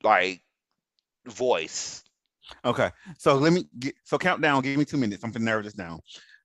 like 0.03 0.41
voice. 1.25 2.03
Okay, 2.65 2.91
so 3.17 3.35
let 3.35 3.53
me 3.53 3.67
get 3.79 3.95
so 4.03 4.17
countdown. 4.17 4.61
Give 4.61 4.77
me 4.77 4.85
two 4.85 4.97
minutes. 4.97 5.23
I'm 5.23 5.31
gonna 5.31 5.45
narrow 5.45 5.63
this 5.63 5.73
down. 5.73 5.99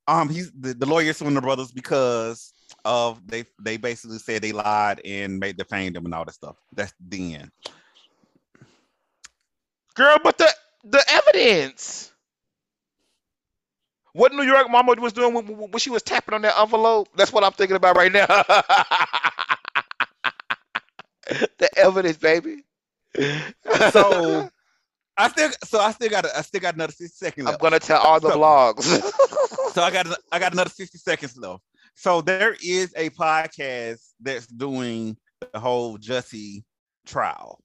Um, 0.09 0.29
he's 0.29 0.53
the, 0.53 0.75
the 0.75 0.87
lawyer 0.87 1.13
suing 1.13 1.35
the 1.35 1.41
brothers 1.41 1.73
because 1.73 2.53
of 2.85 3.27
they 3.27 3.45
they 3.61 3.77
basically 3.77 4.19
said 4.19 4.43
they 4.43 4.53
lied 4.53 5.01
and 5.05 5.39
made 5.39 5.57
defamed 5.57 5.97
them 5.97 6.05
and 6.05 6.15
all 6.15 6.25
that 6.25 6.35
stuff. 6.35 6.57
That's 6.73 6.95
the 7.09 7.35
end. 7.37 7.51
Girl, 9.95 10.19
but 10.23 10.39
the 10.39 10.49
the 10.85 11.03
evidence. 11.09 12.13
What 14.13 14.33
New 14.33 14.45
York 14.45 14.71
Mama 14.71 14.95
was 14.99 15.13
doing 15.13 15.35
when, 15.35 15.45
when 15.47 15.79
she 15.79 15.91
was 15.91 16.03
tapping 16.03 16.35
on 16.35 16.41
that 16.43 16.59
envelope? 16.59 17.09
That's 17.17 17.35
what 17.35 17.45
I'm 17.45 17.53
thinking 17.53 17.77
about 17.77 17.99
right 17.99 18.11
now. 18.11 18.27
the 21.59 21.69
evidence, 21.77 22.17
baby. 22.17 22.63
So 23.91 24.49
I 25.19 25.29
still 25.29 25.51
so 25.65 25.81
I 25.81 25.93
still 25.93 26.11
got 26.11 26.27
a, 26.27 26.39
I 26.39 26.43
still 26.43 26.61
got 26.61 26.75
another 26.75 26.93
60 26.93 27.17
seconds. 27.17 27.49
I'm 27.49 27.57
gonna 27.59 27.79
tell 27.79 28.01
all 28.01 28.21
the 28.21 28.31
So- 28.31 28.39
blogs. 28.39 28.83
so 29.73 29.83
I 29.83 29.91
got 29.91 30.07
I 30.33 30.39
got 30.39 30.53
another 30.53 30.71
60 30.71 30.99
seconds 30.99 31.37
left. 31.37 31.63
So 31.95 32.21
there 32.21 32.55
is 32.63 32.93
a 32.97 33.09
podcast 33.11 34.01
that's 34.21 34.47
doing 34.47 35.17
the 35.53 35.61
whole 35.61 35.99
Jussie 35.99 36.65
trial. 37.07 37.61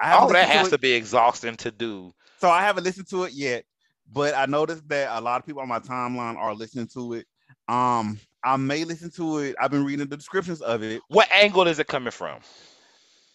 I 0.00 0.16
oh, 0.18 0.26
that 0.28 0.32
listened 0.32 0.50
to 0.50 0.58
has 0.58 0.68
to 0.70 0.78
be 0.78 0.92
exhausting 0.92 1.56
to 1.58 1.70
do. 1.70 2.12
So 2.40 2.50
I 2.50 2.62
haven't 2.62 2.82
listened 2.82 3.08
to 3.10 3.24
it 3.24 3.32
yet, 3.34 3.64
but 4.12 4.34
I 4.34 4.46
noticed 4.46 4.88
that 4.88 5.16
a 5.16 5.20
lot 5.20 5.40
of 5.40 5.46
people 5.46 5.62
on 5.62 5.68
my 5.68 5.78
timeline 5.78 6.36
are 6.36 6.54
listening 6.54 6.88
to 6.94 7.14
it. 7.14 7.26
Um, 7.68 8.18
I 8.42 8.56
may 8.56 8.84
listen 8.84 9.12
to 9.12 9.38
it. 9.38 9.54
I've 9.60 9.70
been 9.70 9.84
reading 9.84 10.08
the 10.08 10.16
descriptions 10.16 10.60
of 10.60 10.82
it. 10.82 11.00
What 11.08 11.30
angle 11.30 11.68
is 11.68 11.78
it 11.78 11.86
coming 11.86 12.10
from? 12.10 12.40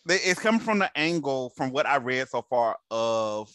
It's 0.10 0.40
coming 0.40 0.62
from 0.62 0.80
the 0.80 0.90
angle 0.98 1.50
from 1.52 1.72
what 1.72 1.86
I 1.86 1.98
read 1.98 2.30
so 2.30 2.42
far 2.42 2.78
of 2.92 3.50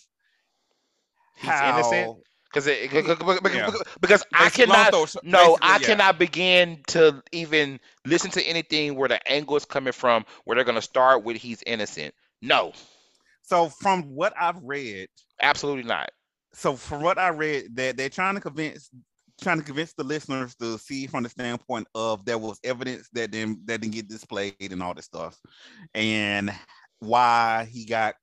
He's 1.36 1.50
how 1.50 1.78
innocent? 1.78 2.18
Because 2.52 2.66
it, 2.66 2.92
Yeah. 2.92 3.70
because 4.00 4.24
I 4.34 4.50
cannot 4.50 4.92
no 5.24 5.56
I 5.62 5.78
yeah. 5.78 5.86
cannot 5.86 6.18
begin 6.18 6.82
to 6.88 7.22
even 7.32 7.80
listen 8.04 8.30
to 8.32 8.42
anything 8.42 8.94
where 8.96 9.08
the 9.08 9.30
angle 9.30 9.56
is 9.56 9.64
coming 9.64 9.92
from 9.94 10.24
where 10.44 10.54
they're 10.56 10.64
gonna 10.64 10.82
start 10.82 11.24
with 11.24 11.38
he's 11.38 11.62
innocent. 11.66 12.14
No, 12.42 12.72
So 13.42 13.68
from 13.70 14.02
what 14.14 14.34
I've 14.38 14.62
read, 14.62 15.08
absolutely 15.40 15.84
not. 15.84 16.10
so 16.52 16.76
from 16.76 17.02
what 17.02 17.18
I 17.18 17.28
read, 17.28 17.74
that 17.76 17.96
they're 17.96 18.10
trying 18.10 18.34
to 18.34 18.40
convince 18.40 18.90
trying 19.40 19.58
to 19.58 19.64
convince 19.64 19.92
the 19.94 20.04
listeners 20.04 20.54
to 20.56 20.78
see 20.78 21.06
from 21.06 21.22
the 21.22 21.28
standpoint 21.28 21.86
of 21.94 22.24
there 22.24 22.38
was 22.38 22.58
evidence 22.64 23.08
that 23.12 23.30
didn't 23.30 23.66
that 23.66 23.80
didn't 23.80 23.94
get 23.94 24.08
displayed 24.08 24.54
and 24.60 24.82
all 24.82 24.94
this 24.94 25.04
stuff, 25.06 25.38
and 25.94 26.52
why 27.00 27.68
he 27.70 27.84
got 27.84 28.14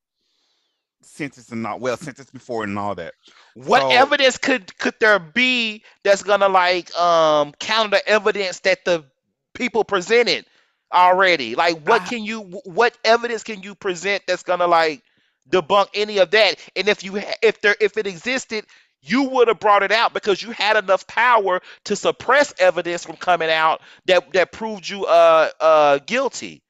sentenced 1.02 1.52
and 1.52 1.64
not 1.64 1.80
well 1.80 1.98
sentenced 1.98 2.34
before 2.34 2.64
and 2.64 2.78
all 2.78 2.96
that. 2.96 3.14
What 3.56 3.82
So- 3.82 3.90
evidence 3.92 4.38
could 4.38 4.78
could 4.78 4.96
there 5.00 5.20
be 5.20 5.84
that's 6.04 6.24
gonna 6.24 6.50
like 6.50 6.94
um 6.96 7.54
counter 7.60 8.00
evidence 8.06 8.60
that 8.62 8.84
the 8.86 9.06
people 9.54 9.84
presented 9.84 10.46
already? 10.94 11.56
Like 11.56 11.82
what 11.88 12.02
I- 12.04 12.08
can 12.08 12.24
you 12.24 12.42
what 12.66 12.98
evidence 13.04 13.44
can 13.44 13.64
you 13.64 13.76
present 13.76 14.24
that's 14.28 14.44
gonna 14.44 14.68
like 14.68 15.02
debunk 15.50 15.88
any 15.94 16.18
of 16.18 16.32
that? 16.32 16.56
And 16.76 16.88
if 16.90 17.04
you 17.04 17.22
if 17.42 17.62
there 17.62 17.76
if 17.80 17.98
it 17.98 18.06
existed, 18.08 18.66
you 19.02 19.24
would 19.24 19.48
have 19.48 19.60
brought 19.60 19.84
it 19.84 19.92
out 19.92 20.14
because 20.14 20.42
you 20.42 20.52
had 20.52 20.76
enough 20.76 21.08
power 21.08 21.62
to 21.86 21.96
suppress 21.96 22.54
evidence 22.60 23.06
from 23.06 23.16
coming 23.16 23.50
out 23.50 23.82
that 24.06 24.32
that 24.34 24.52
proved 24.52 24.88
you 24.88 25.06
uh 25.06 25.50
uh 25.60 26.00
guilty. 26.06 26.62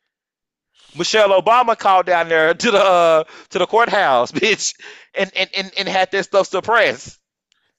Michelle 0.95 1.39
Obama 1.39 1.77
called 1.77 2.05
down 2.05 2.29
there 2.29 2.53
to 2.55 2.71
the 2.71 2.79
uh, 2.79 3.23
to 3.49 3.59
the 3.59 3.65
courthouse, 3.65 4.31
bitch, 4.33 4.75
and, 5.13 5.31
and 5.35 5.49
and 5.55 5.71
and 5.77 5.87
had 5.87 6.11
that 6.11 6.23
stuff 6.23 6.47
suppressed. 6.47 7.19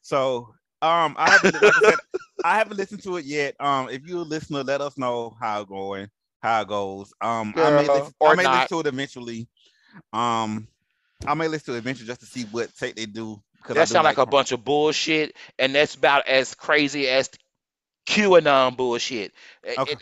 So 0.03 0.55
um, 0.83 1.15
I 1.19 1.31
haven't 1.31 1.63
like 1.63 1.77
I 1.77 1.81
said, 1.81 1.99
I 2.45 2.57
haven't 2.57 2.77
listened 2.77 3.03
to 3.03 3.17
it 3.17 3.25
yet. 3.25 3.55
Um, 3.61 3.89
if 3.91 4.07
you're 4.07 4.21
a 4.21 4.23
listener, 4.23 4.63
let 4.63 4.81
us 4.81 4.97
know 4.97 5.37
how 5.41 5.63
it 5.63 5.69
going, 5.69 6.09
how 6.43 6.63
it 6.63 6.69
goes. 6.69 7.13
Um, 7.21 7.53
I 7.57 7.71
may 7.71 7.89
listen, 7.89 8.15
or 8.19 8.31
I 8.31 8.35
may 8.35 8.47
listen 8.47 8.69
to 8.69 8.81
it 8.81 8.87
eventually. 8.87 9.49
Um, 10.13 10.67
I 11.27 11.35
may 11.35 11.49
listen 11.49 11.73
to 11.73 11.75
it 11.75 11.79
eventually 11.79 12.07
just 12.07 12.21
to 12.21 12.27
see 12.27 12.45
what 12.45 12.75
take 12.77 12.97
they 12.97 13.07
do. 13.07 13.43
That 13.69 13.89
sounds 13.89 14.05
like 14.05 14.19
a 14.19 14.27
bunch 14.27 14.53
of 14.53 14.65
bullshit, 14.65 15.35
and 15.59 15.75
that's 15.75 15.95
about 15.95 16.27
as 16.29 16.55
crazy 16.55 17.09
as 17.09 17.31
QAnon 18.07 18.77
bullshit. 18.77 19.33
Okay. 19.65 19.93
it- 19.93 19.99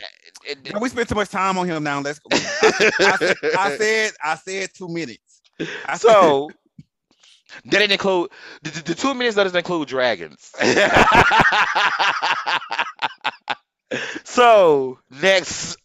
it- 0.46 0.64
Girl, 0.72 0.80
we 0.80 0.88
spent 0.88 1.08
too 1.08 1.14
much 1.14 1.30
time 1.30 1.58
on 1.58 1.66
him 1.66 1.82
now. 1.82 2.00
Let's. 2.00 2.20
I, 2.32 3.34
I 3.58 3.76
said 3.76 4.12
I 4.22 4.34
said 4.36 4.70
two 4.74 4.88
minutes. 4.88 5.42
I 5.60 5.96
said- 5.96 5.98
so 5.98 6.50
that 7.64 7.70
didn't 7.70 7.92
include 7.92 8.30
the, 8.62 8.70
the- 8.70 8.82
the 8.82 8.94
two 8.94 9.14
minutes 9.14 9.36
that 9.36 9.44
doesn't 9.44 9.58
include 9.58 9.88
dragons. 9.88 10.52
so 14.24 14.98
next, 15.10 15.76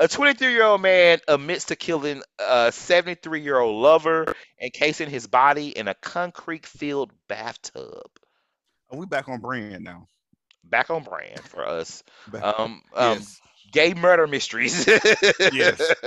a 0.00 0.08
23 0.08 0.52
year 0.52 0.64
old 0.64 0.80
man 0.80 1.18
admits 1.28 1.66
to 1.66 1.76
killing 1.76 2.22
a 2.38 2.72
73 2.72 3.42
year 3.42 3.58
old 3.58 3.80
lover, 3.80 4.34
encasing 4.60 5.10
his 5.10 5.26
body 5.26 5.68
in 5.68 5.88
a 5.88 5.94
concrete 5.94 6.66
filled 6.66 7.12
bathtub. 7.28 8.08
Are 8.90 8.98
we 8.98 9.06
back 9.06 9.28
on 9.28 9.40
brand 9.40 9.84
now? 9.84 10.08
Back 10.64 10.90
on 10.90 11.04
brand 11.04 11.40
for 11.40 11.66
us. 11.66 12.02
Um, 12.32 12.42
um, 12.94 13.18
yes. 13.18 13.40
Gay 13.70 13.94
murder 13.94 14.26
mysteries. 14.26 14.86
Yes. 15.52 15.80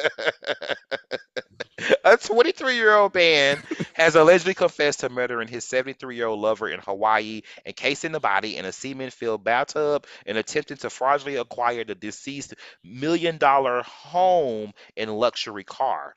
A 2.05 2.17
23 2.17 2.75
year 2.75 2.95
old 2.95 3.13
man 3.15 3.61
has 3.93 4.15
allegedly 4.15 4.53
confessed 4.53 5.01
to 5.01 5.09
murdering 5.09 5.47
his 5.47 5.65
73 5.65 6.15
year 6.15 6.27
old 6.27 6.39
lover 6.39 6.69
in 6.69 6.79
Hawaii, 6.79 7.41
encasing 7.65 8.11
the 8.11 8.19
body 8.19 8.57
in 8.57 8.65
a 8.65 8.71
cement 8.71 9.13
filled 9.13 9.43
bathtub 9.43 10.05
and 10.25 10.37
attempting 10.37 10.77
to 10.77 10.89
fraudulently 10.89 11.39
acquire 11.39 11.83
the 11.83 11.95
deceased 11.95 12.53
million 12.83 13.37
dollar 13.37 13.83
home 13.83 14.73
and 14.95 15.17
luxury 15.17 15.63
car. 15.63 16.15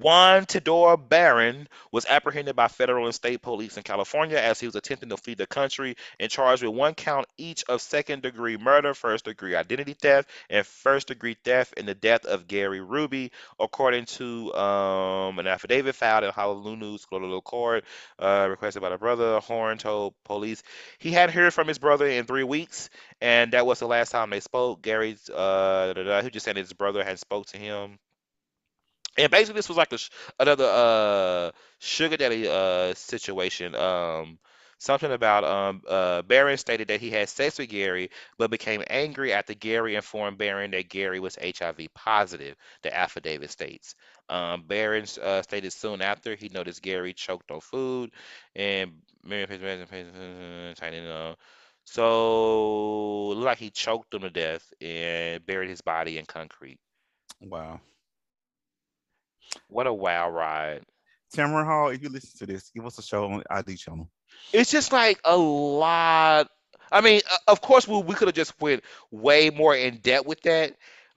Juan 0.00 0.46
Tedor 0.46 0.96
Barron 1.08 1.66
was 1.90 2.06
apprehended 2.06 2.54
by 2.54 2.68
federal 2.68 3.06
and 3.06 3.14
state 3.14 3.42
police 3.42 3.76
in 3.76 3.82
California 3.82 4.38
as 4.38 4.60
he 4.60 4.66
was 4.66 4.76
attempting 4.76 5.08
to 5.08 5.16
flee 5.16 5.34
the 5.34 5.46
country 5.46 5.96
and 6.20 6.30
charged 6.30 6.62
with 6.62 6.72
one 6.72 6.94
count 6.94 7.26
each 7.36 7.64
of 7.68 7.82
second 7.82 8.22
degree 8.22 8.56
murder, 8.56 8.94
first 8.94 9.24
degree 9.24 9.56
identity 9.56 9.94
theft, 9.94 10.30
and 10.50 10.64
first 10.64 11.08
degree 11.08 11.36
theft 11.42 11.74
in 11.76 11.84
the 11.84 11.96
death 11.96 12.26
of 12.26 12.46
Gary 12.46 12.80
Ruby, 12.80 13.32
according 13.58 14.04
to 14.04 14.54
um, 14.54 15.40
an 15.40 15.48
affidavit 15.48 15.96
filed 15.96 16.22
in 16.22 16.30
Honolulu's 16.30 17.04
Colonial 17.04 17.42
Court, 17.42 17.84
uh, 18.20 18.46
requested 18.48 18.82
by 18.82 18.90
the 18.90 18.98
brother. 18.98 19.40
Horn 19.40 19.78
told 19.78 20.14
police 20.24 20.62
he 21.00 21.10
hadn't 21.10 21.34
heard 21.34 21.52
from 21.52 21.66
his 21.66 21.78
brother 21.78 22.06
in 22.06 22.24
three 22.24 22.44
weeks, 22.44 22.88
and 23.20 23.52
that 23.52 23.66
was 23.66 23.80
the 23.80 23.88
last 23.88 24.12
time 24.12 24.30
they 24.30 24.40
spoke. 24.40 24.80
Gary, 24.80 25.16
uh, 25.34 26.22
he 26.22 26.30
just 26.30 26.44
said 26.44 26.56
his 26.56 26.72
brother 26.72 27.02
had 27.02 27.18
spoke 27.18 27.46
to 27.46 27.58
him. 27.58 27.98
And 29.18 29.30
basically, 29.30 29.58
this 29.58 29.68
was 29.68 29.78
like 29.78 29.92
a, 29.92 29.98
another 30.40 30.64
uh, 30.66 31.50
sugar 31.80 32.16
daddy 32.16 32.48
uh, 32.48 32.94
situation. 32.94 33.74
Um, 33.74 34.38
something 34.78 35.10
about 35.12 35.44
um, 35.44 35.82
uh, 35.88 36.22
Barron 36.22 36.56
stated 36.56 36.88
that 36.88 37.00
he 37.00 37.10
had 37.10 37.28
sex 37.28 37.58
with 37.58 37.68
Gary, 37.68 38.10
but 38.38 38.50
became 38.50 38.82
angry 38.88 39.32
after 39.32 39.54
Gary 39.54 39.96
informed 39.96 40.38
Barron 40.38 40.70
that 40.70 40.88
Gary 40.88 41.20
was 41.20 41.36
HIV 41.36 41.88
positive. 41.94 42.56
The 42.82 42.96
affidavit 42.96 43.50
states. 43.50 43.96
Um, 44.28 44.64
Barron 44.66 45.06
uh, 45.22 45.42
stated 45.42 45.72
soon 45.72 46.00
after 46.02 46.36
he 46.36 46.48
noticed 46.48 46.82
Gary 46.82 47.12
choked 47.12 47.50
on 47.50 47.60
food, 47.60 48.12
and. 48.54 48.92
So 51.84 53.28
looked 53.28 53.46
like 53.46 53.58
he 53.58 53.70
choked 53.70 54.14
him 54.14 54.22
to 54.22 54.30
death 54.30 54.72
and 54.80 55.44
buried 55.46 55.70
his 55.70 55.80
body 55.80 56.18
in 56.18 56.26
concrete. 56.26 56.78
Wow. 57.40 57.80
What 59.68 59.86
a 59.86 59.92
wow 59.92 60.30
ride. 60.30 60.82
Tamron 61.34 61.66
Hall, 61.66 61.88
if 61.88 62.02
you 62.02 62.08
listen 62.08 62.38
to 62.38 62.46
this, 62.52 62.70
give 62.74 62.86
us 62.86 62.98
a 62.98 63.02
show 63.02 63.24
on 63.26 63.42
ID 63.50 63.76
channel. 63.76 64.08
It's 64.52 64.70
just 64.70 64.92
like 64.92 65.20
a 65.24 65.36
lot. 65.36 66.48
I 66.90 67.02
mean, 67.02 67.20
of 67.46 67.60
course, 67.60 67.86
we, 67.86 68.00
we 68.00 68.14
could 68.14 68.28
have 68.28 68.34
just 68.34 68.58
went 68.60 68.82
way 69.10 69.50
more 69.50 69.76
in 69.76 69.98
depth 69.98 70.26
with 70.26 70.40
that, 70.42 70.74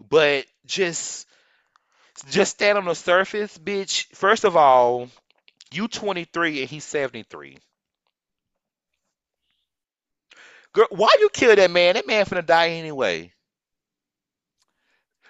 but 0.09 0.45
just 0.65 1.27
just 2.29 2.51
stand 2.51 2.77
on 2.77 2.85
the 2.85 2.93
surface, 2.93 3.57
bitch. 3.57 4.05
First 4.13 4.43
of 4.43 4.57
all, 4.57 5.07
you 5.71 5.87
23 5.87 6.61
and 6.61 6.69
he's 6.69 6.83
73. 6.83 7.57
Girl, 10.73 10.87
why 10.89 11.09
you 11.19 11.29
kill 11.29 11.55
that 11.55 11.71
man? 11.71 11.95
That 11.95 12.07
man 12.07 12.25
finna 12.25 12.45
die 12.45 12.69
anyway. 12.71 13.31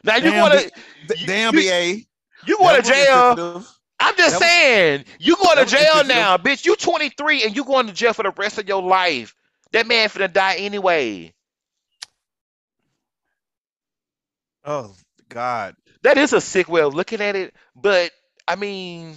Now 0.03 0.15
you 0.17 0.31
Damn, 0.31 0.49
going 0.49 0.51
to 0.51 0.71
B- 1.07 1.15
you, 1.15 1.27
damn 1.27 1.53
you, 1.53 1.61
BA. 1.69 1.97
You 2.45 2.57
going 2.57 2.75
That 2.75 2.83
to 2.83 2.91
jail. 2.91 3.65
I'm 3.99 4.15
just 4.17 4.39
That 4.39 4.41
was 4.41 4.49
saying, 4.49 5.05
you 5.19 5.35
going 5.35 5.57
to 5.57 5.65
jail 5.65 6.03
now, 6.05 6.37
bitch. 6.37 6.65
You 6.65 6.75
23 6.75 7.43
and 7.43 7.55
you 7.55 7.63
going 7.63 7.87
to 7.87 7.93
jail 7.93 8.13
for 8.13 8.23
the 8.23 8.31
rest 8.31 8.57
of 8.57 8.67
your 8.67 8.81
life. 8.81 9.35
That 9.73 9.87
man 9.87 10.09
finna 10.09 10.31
die 10.31 10.55
anyway. 10.55 11.33
Oh 14.65 14.93
God. 15.29 15.75
That 16.03 16.17
is 16.17 16.33
a 16.33 16.41
sick 16.41 16.67
way 16.67 16.81
of 16.81 16.95
looking 16.95 17.21
at 17.21 17.35
it, 17.35 17.53
but 17.75 18.11
I 18.47 18.55
mean, 18.55 19.15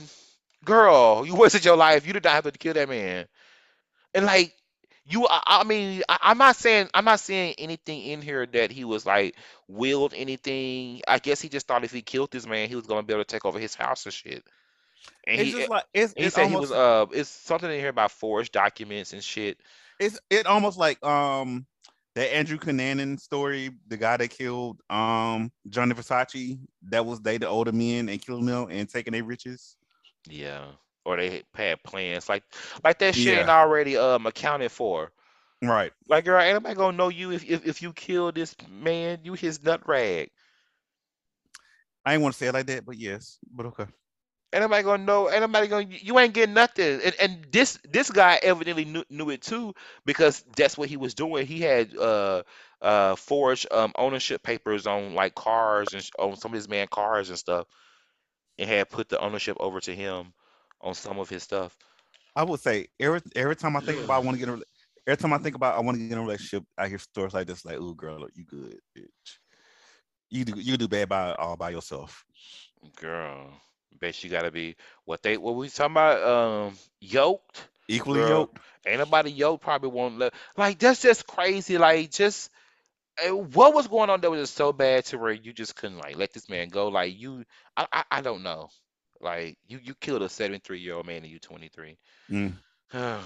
girl, 0.65 1.25
you 1.27 1.35
wasted 1.35 1.65
your 1.65 1.77
life. 1.77 2.07
You 2.07 2.13
did 2.13 2.25
not 2.25 2.35
have 2.35 2.45
to 2.45 2.53
kill 2.53 2.75
that 2.75 2.89
man. 2.89 3.27
And 4.13 4.27
like 4.27 4.55
you, 5.07 5.27
I, 5.29 5.43
I 5.47 5.65
mean, 5.65 6.03
I, 6.09 6.19
I'm 6.23 6.39
not 6.39 6.57
saying 6.57 6.89
I'm 6.95 7.05
not 7.05 7.21
saying 7.21 7.55
anything 7.59 8.03
in 8.03 8.23
here 8.23 8.47
that 8.47 8.71
he 8.71 8.85
was 8.85 9.07
like 9.07 9.37
willed 9.69 10.15
anything. 10.17 11.03
I 11.09 11.19
guess 11.19 11.41
he 11.41 11.49
just 11.49 11.67
thought 11.67 11.85
if 11.85 11.93
he 11.93 12.03
killed 12.03 12.31
this 12.31 12.47
man, 12.47 12.69
he 12.69 12.77
was 12.77 12.87
gonna 12.87 13.03
be 13.03 13.13
able 13.15 13.25
to 13.25 13.29
take 13.29 13.45
over 13.45 13.59
his 13.59 13.75
house 13.75 14.05
and 14.07 14.15
shit. 14.15 14.45
And 15.27 15.39
It's 15.39 15.51
he 15.51 15.53
just 15.53 15.69
like 15.69 15.85
it's 15.95 16.15
he 16.17 16.29
it's 16.29 16.31
said 16.31 16.49
he 16.49 16.57
was 16.57 16.73
uh, 16.73 17.07
it's 17.13 17.29
something 17.31 17.71
in 17.71 17.79
here 17.79 17.89
about 17.91 18.11
forged 18.13 18.53
documents 18.53 19.13
and 19.13 19.23
shit. 19.23 19.59
it's 19.99 20.19
it 20.31 20.47
almost 20.47 20.79
like 20.79 21.03
um 21.05 21.67
that 22.15 22.35
Andrew 22.35 22.59
Cunanan 22.59 23.19
story, 23.21 23.71
the 23.89 23.97
guy 23.97 24.17
that 24.17 24.31
killed 24.31 24.81
um 24.91 25.51
Gianni 25.69 25.95
Versace, 25.95 26.59
that 26.89 27.05
was 27.05 27.21
they 27.21 27.39
the 27.39 27.49
older 27.49 27.73
men 27.73 28.09
and 28.09 28.21
killing 28.21 28.47
them 28.47 28.69
and 28.71 28.89
taking 28.89 29.13
their 29.13 29.25
riches. 29.25 29.77
Yeah, 30.29 30.73
or 31.05 31.17
they 31.17 31.45
had 31.55 31.83
plans 31.83 32.29
like 32.29 32.43
like 32.83 32.99
that 33.01 33.15
shit 33.15 33.39
ain't 33.39 33.49
already 33.49 33.97
um 33.97 34.27
accounted 34.27 34.73
for. 34.73 35.13
Right. 35.63 35.93
Like, 36.09 36.25
girl, 36.25 36.41
ain't 36.41 36.55
nobody 36.55 36.75
gonna 36.75 36.97
know 36.97 37.09
you 37.09 37.33
if, 37.33 37.45
if 37.45 37.67
if 37.67 37.83
you 37.83 37.93
kill 37.93 38.33
this 38.33 38.55
man. 38.69 39.21
You 39.23 39.35
his 39.35 39.63
nut 39.63 39.83
rag. 39.87 40.31
I 42.05 42.15
ain't 42.15 42.23
want 42.23 42.35
to 42.35 42.39
say 42.39 42.49
it 42.49 42.55
like 42.55 42.67
that, 42.67 42.85
but 42.85 42.99
yes, 42.99 43.39
but 43.51 43.67
okay. 43.67 43.87
Ain't 44.53 44.63
nobody 44.63 44.83
gonna 44.83 45.05
know. 45.05 45.31
Ain't 45.31 45.41
nobody 45.41 45.67
gonna. 45.67 45.87
You 45.89 46.19
ain't 46.19 46.35
getting 46.35 46.55
nothing. 46.55 47.01
And, 47.03 47.15
and 47.21 47.47
this 47.51 47.79
this 47.91 48.11
guy 48.11 48.39
evidently 48.43 48.85
knew, 48.85 49.05
knew 49.11 49.31
it 49.31 49.43
too 49.43 49.75
because 50.05 50.45
that's 50.57 50.77
what 50.77 50.89
he 50.89 50.97
was 50.97 51.15
doing. 51.15 51.47
He 51.47 51.61
had 51.61 51.97
uh 51.97 52.43
uh 52.81 53.17
forged 53.17 53.67
um 53.73 53.93
ownership 53.97 54.43
papers 54.43 54.87
on 54.87 55.15
like 55.15 55.35
cars 55.35 55.89
and 55.95 56.07
on 56.19 56.37
some 56.37 56.53
of 56.53 56.57
his 56.57 56.69
man 56.69 56.87
cars 56.89 57.31
and 57.31 57.39
stuff, 57.39 57.67
and 58.59 58.69
had 58.69 58.91
put 58.91 59.09
the 59.09 59.19
ownership 59.19 59.57
over 59.59 59.81
to 59.81 59.95
him 59.95 60.35
on 60.85 60.95
some 60.95 61.21
of 61.21 61.31
his 61.31 61.45
stuff. 61.45 61.79
I 62.37 62.45
would 62.45 62.61
say 62.61 62.89
every 63.01 63.21
every 63.37 63.57
time 63.57 63.77
I 63.77 63.81
think 63.81 64.03
about 64.03 64.17
I 64.23 64.25
want 64.27 64.39
to 64.39 64.47
get 64.47 64.49
a 64.49 64.63
every 65.07 65.19
time 65.19 65.35
I 65.35 65.39
think 65.39 65.57
about 65.57 65.77
I 65.77 65.81
want 65.81 65.97
to 65.97 66.01
get 66.01 66.13
in 66.13 66.19
a 66.19 66.23
relationship, 66.23 66.59
I 66.71 66.83
hear 66.89 66.93
stories 66.93 67.27
like 67.29 67.41
this, 67.41 67.59
like, 67.59 67.73
"Oh, 67.73 67.95
girl, 67.95 68.27
you 68.35 68.45
good, 68.45 68.79
bitch. 68.97 69.39
You 70.31 70.45
do 70.45 70.61
you 70.61 70.77
do 70.77 70.89
bad 70.89 71.09
by 71.09 71.35
all 71.35 71.57
by 71.57 71.71
yourself." 71.71 72.25
Girl, 73.01 73.53
bet 74.01 74.23
you 74.25 74.31
gotta 74.31 74.51
be 74.51 74.77
what 75.05 75.23
they 75.23 75.37
what 75.37 75.55
we 75.57 75.69
talking 75.69 75.93
about 75.93 76.23
um 76.23 76.79
yoked. 77.01 77.69
Equally 77.89 78.23
Girl, 78.23 78.25
yoked. 78.25 78.59
ain't 78.87 78.99
nobody 78.99 79.31
yoked 79.31 79.63
probably 79.63 79.91
won't 79.91 80.19
let 80.19 80.35
like 80.57 80.79
that's 80.79 81.03
just 81.03 81.27
crazy. 81.27 81.79
Like 81.79 82.11
just 82.11 82.51
eh, 83.19 83.31
what 83.31 83.75
was 83.75 83.89
going 83.89 84.11
on 84.11 84.21
that 84.21 84.31
was 84.31 84.41
just 84.41 84.55
so 84.55 84.73
bad 84.73 85.05
to 85.07 85.19
where 85.19 85.33
you 85.33 85.53
just 85.53 85.77
couldn't 85.77 85.99
like 85.99 86.17
let 86.17 86.33
this 86.33 86.49
man 86.49 86.69
go. 86.69 86.89
Like 86.89 87.19
you, 87.19 87.45
I 87.77 87.87
I, 87.93 88.05
I 88.11 88.21
don't 88.23 88.43
know. 88.43 88.69
Like 89.21 89.57
you 89.67 89.79
you 89.83 89.95
killed 89.95 90.23
a 90.23 90.29
73 90.29 90.79
year 90.79 90.95
old 90.95 91.07
man 91.07 91.23
and 91.23 91.27
you 91.27 91.39
23. 91.39 91.97
Mm. 92.31 92.53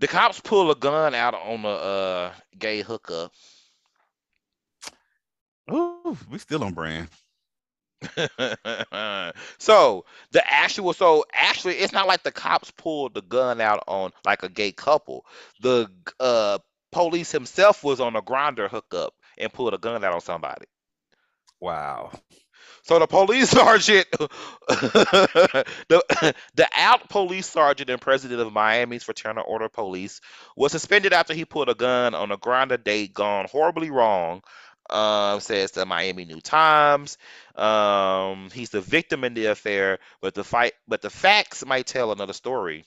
The 0.00 0.06
cops 0.06 0.38
pull 0.38 0.70
a 0.70 0.76
gun 0.76 1.12
out 1.12 1.34
on 1.34 1.64
a 1.64 1.68
uh, 1.68 2.32
gay 2.56 2.82
hookup. 2.82 3.32
Oh, 5.68 6.16
we 6.30 6.38
still 6.38 6.62
on 6.62 6.72
brand. 6.72 7.08
so 9.58 10.04
the 10.30 10.42
actual 10.46 10.92
so 10.92 11.24
actually 11.34 11.74
it's 11.74 11.92
not 11.92 12.06
like 12.06 12.22
the 12.22 12.30
cops 12.30 12.70
pulled 12.70 13.12
the 13.14 13.22
gun 13.22 13.60
out 13.60 13.82
on 13.88 14.12
like 14.24 14.44
a 14.44 14.48
gay 14.48 14.70
couple 14.70 15.26
the 15.62 15.90
uh 16.20 16.58
police 16.92 17.32
himself 17.32 17.82
was 17.82 17.98
on 17.98 18.14
a 18.14 18.22
Grindr 18.22 18.70
hookup 18.70 19.14
and 19.36 19.52
pulled 19.52 19.74
a 19.74 19.78
gun 19.78 20.04
out 20.04 20.14
on 20.14 20.20
somebody 20.20 20.66
Wow. 21.60 22.12
So 22.88 22.98
the 22.98 23.06
police 23.06 23.50
sergeant 23.52 24.06
the 24.70 26.34
the 26.54 26.68
out 26.74 27.10
police 27.10 27.46
sergeant 27.46 27.90
and 27.90 28.00
president 28.00 28.40
of 28.40 28.50
miami's 28.52 29.04
fraternal 29.04 29.44
order 29.46 29.68
police 29.68 30.22
was 30.56 30.72
suspended 30.72 31.12
after 31.12 31.34
he 31.34 31.44
pulled 31.44 31.68
a 31.68 31.74
gun 31.74 32.14
on 32.14 32.32
a 32.32 32.38
Grindr 32.38 32.82
date 32.82 33.12
gone 33.12 33.46
horribly 33.50 33.90
wrong 33.90 34.42
um, 34.90 35.40
says 35.40 35.72
the 35.72 35.84
Miami 35.84 36.24
New 36.24 36.40
Times. 36.40 37.18
Um, 37.56 38.48
he's 38.54 38.70
the 38.70 38.80
victim 38.80 39.22
in 39.24 39.34
the 39.34 39.46
affair, 39.46 39.98
but 40.22 40.34
the 40.34 40.44
fight, 40.44 40.72
but 40.88 41.02
the 41.02 41.10
facts 41.10 41.66
might 41.66 41.86
tell 41.86 42.10
another 42.10 42.32
story. 42.32 42.86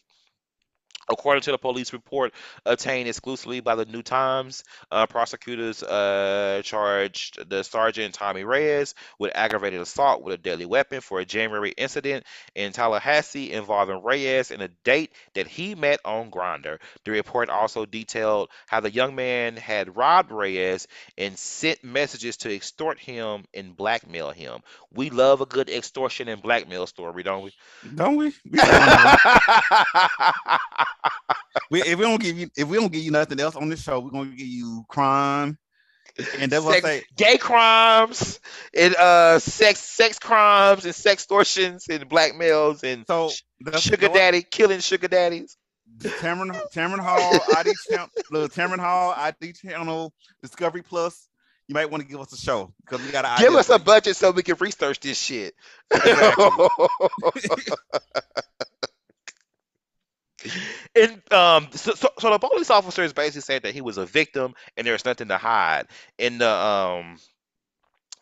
According 1.09 1.41
to 1.43 1.51
the 1.51 1.57
police 1.57 1.93
report 1.93 2.33
obtained 2.65 3.09
exclusively 3.09 3.59
by 3.59 3.75
the 3.75 3.85
New 3.85 4.03
Times, 4.03 4.63
uh, 4.91 5.07
prosecutors 5.07 5.83
uh, 5.83 6.61
charged 6.63 7.49
the 7.49 7.63
sergeant 7.63 8.13
Tommy 8.13 8.43
Reyes 8.43 8.95
with 9.19 9.31
aggravated 9.35 9.81
assault 9.81 10.21
with 10.21 10.33
a 10.35 10.37
deadly 10.37 10.65
weapon 10.65 11.01
for 11.01 11.19
a 11.19 11.25
January 11.25 11.71
incident 11.71 12.25
in 12.55 12.71
Tallahassee 12.71 13.51
involving 13.51 14.03
Reyes 14.03 14.51
and 14.51 14.61
a 14.61 14.69
date 14.83 15.11
that 15.33 15.47
he 15.47 15.75
met 15.75 15.99
on 16.05 16.31
Grindr. 16.31 16.79
The 17.03 17.11
report 17.11 17.49
also 17.49 17.85
detailed 17.85 18.49
how 18.67 18.79
the 18.79 18.91
young 18.91 19.15
man 19.15 19.57
had 19.57 19.97
robbed 19.97 20.31
Reyes 20.31 20.87
and 21.17 21.37
sent 21.37 21.83
messages 21.83 22.37
to 22.37 22.53
extort 22.53 22.99
him 22.99 23.45
and 23.53 23.75
blackmail 23.75 24.31
him. 24.31 24.61
We 24.93 25.09
love 25.09 25.41
a 25.41 25.45
good 25.45 25.69
extortion 25.69 26.27
and 26.27 26.41
blackmail 26.41 26.87
story, 26.87 27.23
don't 27.23 27.43
we? 27.43 27.53
Don't 27.95 28.17
we? 28.17 28.33
We 28.53 28.59
still 28.59 28.79
on 28.79 28.97
brand. 28.97 30.90
We 31.69 31.81
if 31.83 31.97
we 31.97 32.03
don't 32.03 32.21
give 32.21 32.37
you 32.37 32.49
if 32.55 32.67
we 32.67 32.77
don't 32.77 32.91
give 32.91 33.03
you 33.03 33.11
nothing 33.11 33.39
else 33.39 33.55
on 33.55 33.69
this 33.69 33.81
show, 33.81 33.99
we're 33.99 34.11
gonna 34.11 34.31
give 34.31 34.47
you 34.47 34.85
crime. 34.89 35.57
And 36.37 36.51
that's 36.51 36.63
what 36.63 36.75
I 36.75 36.81
say. 36.81 37.03
gay 37.15 37.37
crimes 37.37 38.39
and 38.75 38.95
uh 38.95 39.39
sex 39.39 39.79
sex 39.79 40.19
crimes 40.19 40.85
and 40.85 40.93
sextortions 40.93 41.87
and 41.89 42.09
blackmails 42.09 42.83
and 42.83 43.05
So 43.07 43.31
sugar 43.79 44.09
daddy 44.09 44.43
killing 44.43 44.81
sugar 44.81 45.07
daddies. 45.07 45.57
Tamron 45.99 46.59
Tamron 46.73 46.99
Hall, 46.99 47.39
ID 47.57 47.73
channel, 47.89 48.07
the 48.31 48.49
Tamron 48.49 48.79
Hall, 48.79 49.13
ID 49.15 49.53
channel, 49.53 50.13
Discovery 50.41 50.81
Plus. 50.81 51.27
You 51.67 51.75
might 51.75 51.89
want 51.89 52.03
to 52.03 52.09
give 52.09 52.19
us 52.19 52.33
a 52.33 52.37
show 52.37 52.73
because 52.83 53.05
we 53.05 53.11
got 53.11 53.21
to 53.21 53.41
Give 53.41 53.53
us 53.53 53.69
a 53.69 53.79
budget 53.79 54.17
so 54.17 54.31
we 54.31 54.43
can 54.43 54.55
research 54.59 54.99
this 54.99 55.17
shit. 55.17 55.53
Exactly. 55.93 56.67
and 60.95 61.21
um, 61.31 61.67
so, 61.71 61.93
so, 61.93 62.09
so 62.19 62.29
the 62.29 62.39
police 62.39 62.69
officer 62.69 63.03
is 63.03 63.13
basically 63.13 63.41
saying 63.41 63.61
that 63.63 63.73
he 63.73 63.81
was 63.81 63.97
a 63.97 64.05
victim 64.05 64.53
and 64.77 64.85
there's 64.85 65.05
nothing 65.05 65.27
to 65.29 65.37
hide. 65.37 65.87
And 66.19 66.41
the 66.41 66.49
um, 66.49 67.17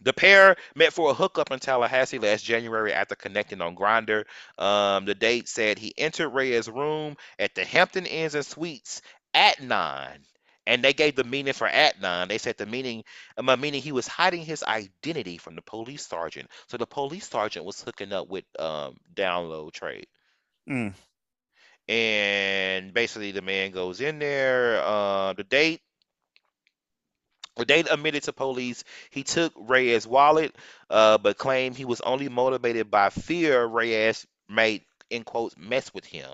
the 0.01 0.13
pair 0.13 0.55
met 0.75 0.93
for 0.93 1.11
a 1.11 1.13
hookup 1.13 1.51
in 1.51 1.59
Tallahassee 1.59 2.19
last 2.19 2.43
January 2.43 2.93
after 2.93 3.15
connecting 3.15 3.61
on 3.61 3.75
Grindr. 3.75 4.23
Um, 4.57 5.05
the 5.05 5.15
date 5.15 5.49
said 5.49 5.77
he 5.77 5.93
entered 5.97 6.29
Reyes' 6.29 6.69
room 6.69 7.17
at 7.37 7.55
the 7.55 7.65
Hampton 7.65 8.05
Inns 8.05 8.35
and 8.35 8.45
Suites 8.45 9.01
at 9.33 9.61
nine. 9.61 10.19
And 10.65 10.83
they 10.83 10.93
gave 10.93 11.15
the 11.15 11.23
meaning 11.23 11.53
for 11.53 11.67
at 11.67 11.99
nine. 11.99 12.27
They 12.27 12.37
said 12.37 12.57
the 12.57 12.65
meaning, 12.65 13.03
um, 13.37 13.59
meaning 13.59 13.81
he 13.81 13.91
was 13.91 14.07
hiding 14.07 14.45
his 14.45 14.63
identity 14.63 15.37
from 15.37 15.55
the 15.55 15.63
police 15.63 16.05
sergeant. 16.05 16.49
So 16.67 16.77
the 16.77 16.85
police 16.85 17.27
sergeant 17.27 17.65
was 17.65 17.81
hooking 17.81 18.13
up 18.13 18.29
with 18.29 18.45
um, 18.59 18.97
download 19.15 19.73
trade. 19.73 20.07
Mm. 20.69 20.93
And 21.89 22.93
basically, 22.93 23.31
the 23.31 23.41
man 23.41 23.71
goes 23.71 24.01
in 24.01 24.19
there. 24.19 24.81
Uh, 24.83 25.33
the 25.33 25.43
date 25.43 25.81
the 27.57 27.65
date 27.65 27.87
admitted 27.91 28.23
to 28.23 28.33
police 28.33 28.83
he 29.09 29.23
took 29.23 29.53
Reyes' 29.57 30.07
wallet, 30.07 30.55
uh, 30.89 31.17
but 31.17 31.37
claimed 31.37 31.75
he 31.75 31.85
was 31.85 32.01
only 32.01 32.29
motivated 32.29 32.89
by 32.89 33.09
fear 33.09 33.65
Reyes 33.65 34.25
made 34.47 34.83
in 35.09 35.23
quotes 35.23 35.57
mess 35.57 35.93
with 35.93 36.05
him. 36.05 36.29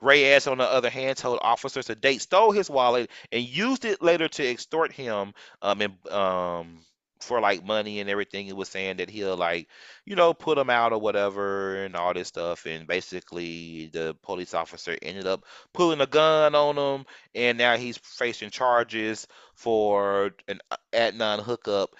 Reyes, 0.00 0.46
on 0.46 0.58
the 0.58 0.64
other 0.64 0.90
hand, 0.90 1.18
told 1.18 1.40
officers 1.42 1.86
the 1.86 1.94
date 1.96 2.22
stole 2.22 2.52
his 2.52 2.70
wallet 2.70 3.10
and 3.32 3.42
used 3.42 3.84
it 3.84 4.02
later 4.02 4.28
to 4.28 4.48
extort 4.48 4.92
him 4.92 5.34
um, 5.62 5.80
and, 5.82 6.06
um, 6.10 6.78
for 7.20 7.40
like 7.40 7.64
money 7.64 8.00
and 8.00 8.10
everything. 8.10 8.46
He 8.46 8.52
was 8.52 8.68
saying 8.68 8.98
that 8.98 9.10
he'll 9.10 9.36
like, 9.36 9.68
you 10.04 10.16
know, 10.16 10.34
put 10.34 10.58
him 10.58 10.70
out 10.70 10.92
or 10.92 10.98
whatever 11.00 11.84
and 11.84 11.96
all 11.96 12.14
this 12.14 12.28
stuff. 12.28 12.66
And 12.66 12.86
basically, 12.86 13.90
the 13.92 14.16
police 14.22 14.54
officer 14.54 14.96
ended 15.02 15.26
up 15.26 15.44
pulling 15.72 16.00
a 16.00 16.06
gun 16.06 16.54
on 16.54 16.76
him, 16.76 17.06
and 17.34 17.58
now 17.58 17.76
he's 17.76 17.98
facing 17.98 18.50
charges 18.50 19.26
for 19.54 20.32
an 20.48 20.60
uh, 20.70 20.76
at 20.92 21.14
nine 21.14 21.40
hookup. 21.40 21.90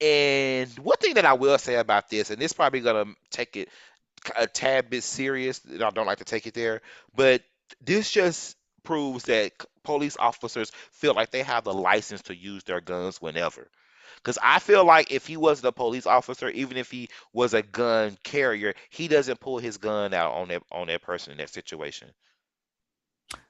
And 0.00 0.70
one 0.78 0.96
thing 0.98 1.14
that 1.14 1.24
I 1.24 1.32
will 1.34 1.58
say 1.58 1.76
about 1.76 2.08
this, 2.08 2.30
and 2.30 2.40
this 2.40 2.52
probably 2.52 2.80
gonna 2.80 3.06
take 3.30 3.56
it 3.56 3.68
a 4.36 4.46
tad 4.46 4.90
bit 4.90 5.02
serious. 5.04 5.60
I 5.68 5.90
don't 5.90 6.06
like 6.06 6.18
to 6.18 6.24
take 6.24 6.46
it 6.46 6.54
there, 6.54 6.82
but 7.14 7.42
this 7.80 8.10
just 8.10 8.56
proves 8.84 9.24
that 9.24 9.52
police 9.84 10.16
officers 10.18 10.70
feel 10.92 11.14
like 11.14 11.30
they 11.30 11.42
have 11.42 11.64
the 11.64 11.74
license 11.74 12.22
to 12.22 12.36
use 12.36 12.64
their 12.64 12.80
guns 12.80 13.20
whenever. 13.20 13.68
Because 14.18 14.38
I 14.42 14.58
feel 14.58 14.84
like 14.84 15.12
if 15.12 15.26
he 15.26 15.36
was 15.36 15.60
the 15.60 15.72
police 15.72 16.06
officer, 16.06 16.48
even 16.50 16.76
if 16.76 16.90
he 16.90 17.08
was 17.32 17.54
a 17.54 17.62
gun 17.62 18.18
carrier, 18.24 18.74
he 18.90 19.08
doesn't 19.08 19.40
pull 19.40 19.58
his 19.58 19.76
gun 19.76 20.12
out 20.12 20.32
on 20.32 20.48
that 20.48 20.62
on 20.72 20.88
that 20.88 21.02
person 21.02 21.32
in 21.32 21.38
that 21.38 21.50
situation. 21.50 22.08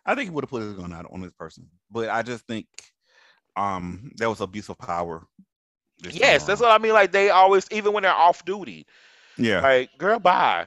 I 0.05 0.15
think 0.15 0.29
he 0.29 0.35
would 0.35 0.45
have 0.45 0.51
put 0.51 0.63
his 0.63 0.75
gun 0.75 0.93
out 0.93 1.07
on 1.11 1.21
this 1.21 1.33
person, 1.33 1.69
but 1.91 2.09
I 2.09 2.23
just 2.23 2.47
think 2.47 2.67
um 3.57 4.11
there 4.17 4.29
was 4.29 4.41
abuse 4.41 4.69
of 4.69 4.79
power. 4.79 5.27
Yes, 6.11 6.45
that's 6.45 6.61
what 6.61 6.71
I 6.71 6.79
mean. 6.79 6.93
Like 6.93 7.11
they 7.13 7.31
always, 7.31 7.67
even 7.73 7.93
when 7.93 8.05
they're 8.05 8.13
off 8.13 8.45
duty, 8.45 8.87
yeah. 9.37 9.61
like 9.61 9.91
girl, 9.99 10.19
bye. 10.19 10.67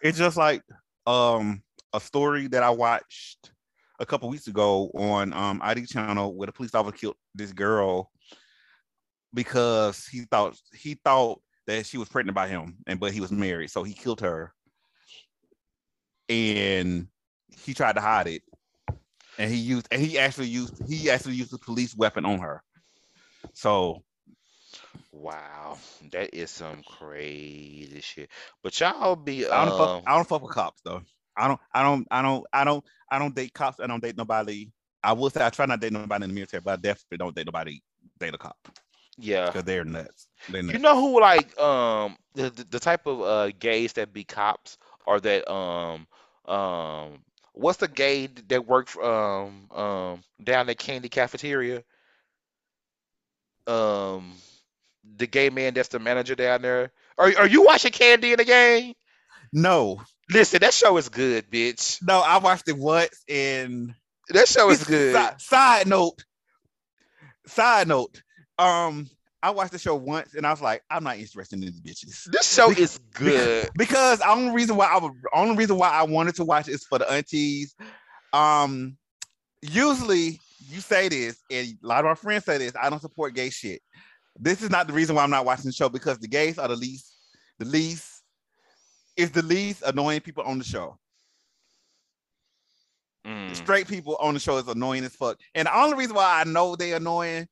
It's 0.00 0.18
just 0.18 0.36
like 0.36 0.62
um 1.06 1.62
a 1.92 2.00
story 2.00 2.48
that 2.48 2.62
I 2.62 2.70
watched 2.70 3.50
a 3.98 4.06
couple 4.06 4.28
weeks 4.28 4.46
ago 4.46 4.90
on 4.94 5.32
um 5.32 5.60
ID 5.62 5.86
channel 5.86 6.34
where 6.34 6.46
the 6.46 6.52
police 6.52 6.74
officer 6.74 6.96
killed 6.96 7.16
this 7.34 7.52
girl 7.52 8.10
because 9.36 10.06
he 10.06 10.22
thought 10.22 10.58
he 10.74 10.94
thought 11.04 11.40
that 11.66 11.86
she 11.86 11.98
was 11.98 12.08
pregnant 12.08 12.34
by 12.34 12.48
him 12.48 12.78
and 12.86 12.98
but 12.98 13.12
he 13.12 13.20
was 13.20 13.30
married 13.30 13.70
so 13.70 13.84
he 13.84 13.92
killed 13.92 14.20
her 14.20 14.52
and 16.28 17.06
he 17.64 17.74
tried 17.74 17.94
to 17.94 18.00
hide 18.00 18.26
it 18.26 18.42
and 19.38 19.52
he 19.52 19.58
used 19.58 19.86
and 19.92 20.02
he 20.02 20.18
actually 20.18 20.48
used 20.48 20.74
he 20.88 21.10
actually 21.10 21.34
used 21.34 21.52
a 21.52 21.58
police 21.58 21.94
weapon 21.94 22.24
on 22.24 22.38
her 22.38 22.62
so 23.52 24.02
Wow, 25.12 25.78
that 26.12 26.34
is 26.34 26.50
some 26.50 26.82
crazy 26.82 28.00
shit. 28.02 28.28
But 28.62 28.78
y'all 28.78 29.16
be 29.16 29.46
I 29.46 29.64
don't 29.64 29.72
um, 29.72 29.78
fuck, 29.78 30.02
I 30.06 30.14
don't 30.14 30.28
fuck 30.28 30.42
with 30.42 30.52
cops 30.52 30.82
though. 30.84 31.02
I 31.36 31.48
don't 31.48 31.60
I 31.72 31.82
don't 31.82 32.06
I 32.10 32.22
don't 32.22 32.44
I 32.52 32.64
don't 32.64 32.84
I 33.10 33.18
don't 33.18 33.34
date 33.34 33.54
cops. 33.54 33.80
I 33.80 33.86
don't 33.86 34.02
date 34.02 34.16
nobody. 34.16 34.70
I 35.02 35.14
will 35.14 35.30
say 35.30 35.44
I 35.44 35.50
try 35.50 35.66
not 35.66 35.80
to 35.80 35.86
date 35.88 35.92
nobody 35.92 36.24
in 36.24 36.30
the 36.30 36.34
military, 36.34 36.60
but 36.60 36.72
I 36.74 36.76
definitely 36.76 37.18
don't 37.18 37.34
date 37.34 37.46
nobody 37.46 37.80
date 38.18 38.34
a 38.34 38.38
cop 38.38 38.56
yeah. 39.18 39.46
because 39.46 39.64
they're 39.64 39.84
nuts. 39.84 40.28
They're 40.48 40.62
nuts. 40.62 40.74
You 40.74 40.80
know 40.80 41.00
who 41.00 41.20
like 41.20 41.58
um 41.58 42.16
the 42.34 42.50
the, 42.70 42.80
type 42.80 43.06
of 43.06 43.20
uh 43.22 43.50
gays 43.58 43.94
that 43.94 44.12
be 44.12 44.24
cops 44.24 44.78
or 45.06 45.20
that 45.20 45.50
um 45.50 46.06
um 46.46 47.18
what's 47.52 47.78
the 47.78 47.88
gay 47.88 48.28
that 48.48 48.66
worked 48.66 48.90
for, 48.90 49.04
um 49.04 49.70
um 49.70 50.20
down 50.42 50.68
at 50.68 50.78
Kandi 50.78 51.10
Cafeteria? 51.10 51.82
Um 53.66 54.32
the 55.16 55.26
gay 55.26 55.50
man 55.50 55.74
that's 55.74 55.88
the 55.88 55.98
manager 55.98 56.34
down 56.34 56.62
there. 56.62 56.92
Are 57.18 57.32
are 57.38 57.48
you 57.48 57.62
watching 57.62 57.92
Kandi 57.92 58.30
and 58.30 58.38
the 58.38 58.44
Gang? 58.44 58.94
no, 59.52 60.00
Listen, 60.30 60.58
that 60.60 60.74
show 60.74 60.96
is 60.96 61.08
good, 61.08 61.48
bitch. 61.50 62.02
no, 62.02 62.20
I 62.20 62.38
watched 62.38 62.68
it 62.68 62.76
once 62.76 63.22
and 63.28 63.94
That 64.30 64.48
show 64.48 64.70
is 64.70 64.82
good. 64.84 65.14
Side, 65.14 65.40
side 65.40 65.86
note, 65.86 66.24
side 67.46 67.86
note. 67.86 68.22
Um, 68.58 69.08
I 69.42 69.50
watched 69.50 69.72
the 69.72 69.78
show 69.78 69.94
once 69.94 70.34
and 70.34 70.46
I 70.46 70.50
was 70.50 70.60
like, 70.60 70.82
I'm 70.90 71.04
not 71.04 71.18
interested 71.18 71.56
in 71.56 71.60
these 71.60 71.80
bitches. 71.80 72.24
This 72.24 72.52
show 72.52 72.68
Bec- 72.68 72.78
is 72.78 72.98
good. 73.12 73.70
because 73.76 74.18
the 74.18 74.28
only 74.28 74.52
reason 74.52 74.76
why 74.76 74.86
I 74.86 74.98
would 74.98 75.12
only 75.32 75.56
reason 75.56 75.76
why 75.76 75.90
I 75.90 76.02
wanted 76.02 76.34
to 76.36 76.44
watch 76.44 76.68
it 76.68 76.72
is 76.72 76.84
for 76.84 76.98
the 76.98 77.10
aunties. 77.10 77.74
Um, 78.32 78.96
usually 79.62 80.40
you 80.68 80.80
say 80.80 81.08
this, 81.08 81.38
and 81.50 81.68
a 81.68 81.86
lot 81.86 82.00
of 82.00 82.06
our 82.06 82.16
friends 82.16 82.44
say 82.44 82.58
this. 82.58 82.72
I 82.80 82.90
don't 82.90 83.00
support 83.00 83.34
gay 83.34 83.50
shit. 83.50 83.82
This 84.38 84.62
is 84.62 84.70
not 84.70 84.86
the 84.86 84.92
reason 84.92 85.14
why 85.14 85.22
I'm 85.22 85.30
not 85.30 85.44
watching 85.44 85.66
the 85.66 85.72
show 85.72 85.88
because 85.88 86.18
the 86.18 86.28
gays 86.28 86.58
are 86.58 86.68
the 86.68 86.76
least, 86.76 87.14
the 87.58 87.66
least, 87.66 88.22
is 89.16 89.30
the 89.30 89.42
least 89.42 89.82
annoying 89.86 90.20
people 90.20 90.44
on 90.44 90.58
the 90.58 90.64
show. 90.64 90.98
Mm. 93.26 93.54
Straight 93.54 93.88
people 93.88 94.16
on 94.16 94.34
the 94.34 94.40
show 94.40 94.58
is 94.58 94.68
annoying 94.68 95.04
as 95.04 95.14
fuck, 95.14 95.38
and 95.54 95.66
the 95.66 95.78
only 95.78 95.96
reason 95.96 96.16
why 96.16 96.40
I 96.40 96.44
know 96.44 96.76
they 96.76 96.92
annoying 96.92 97.48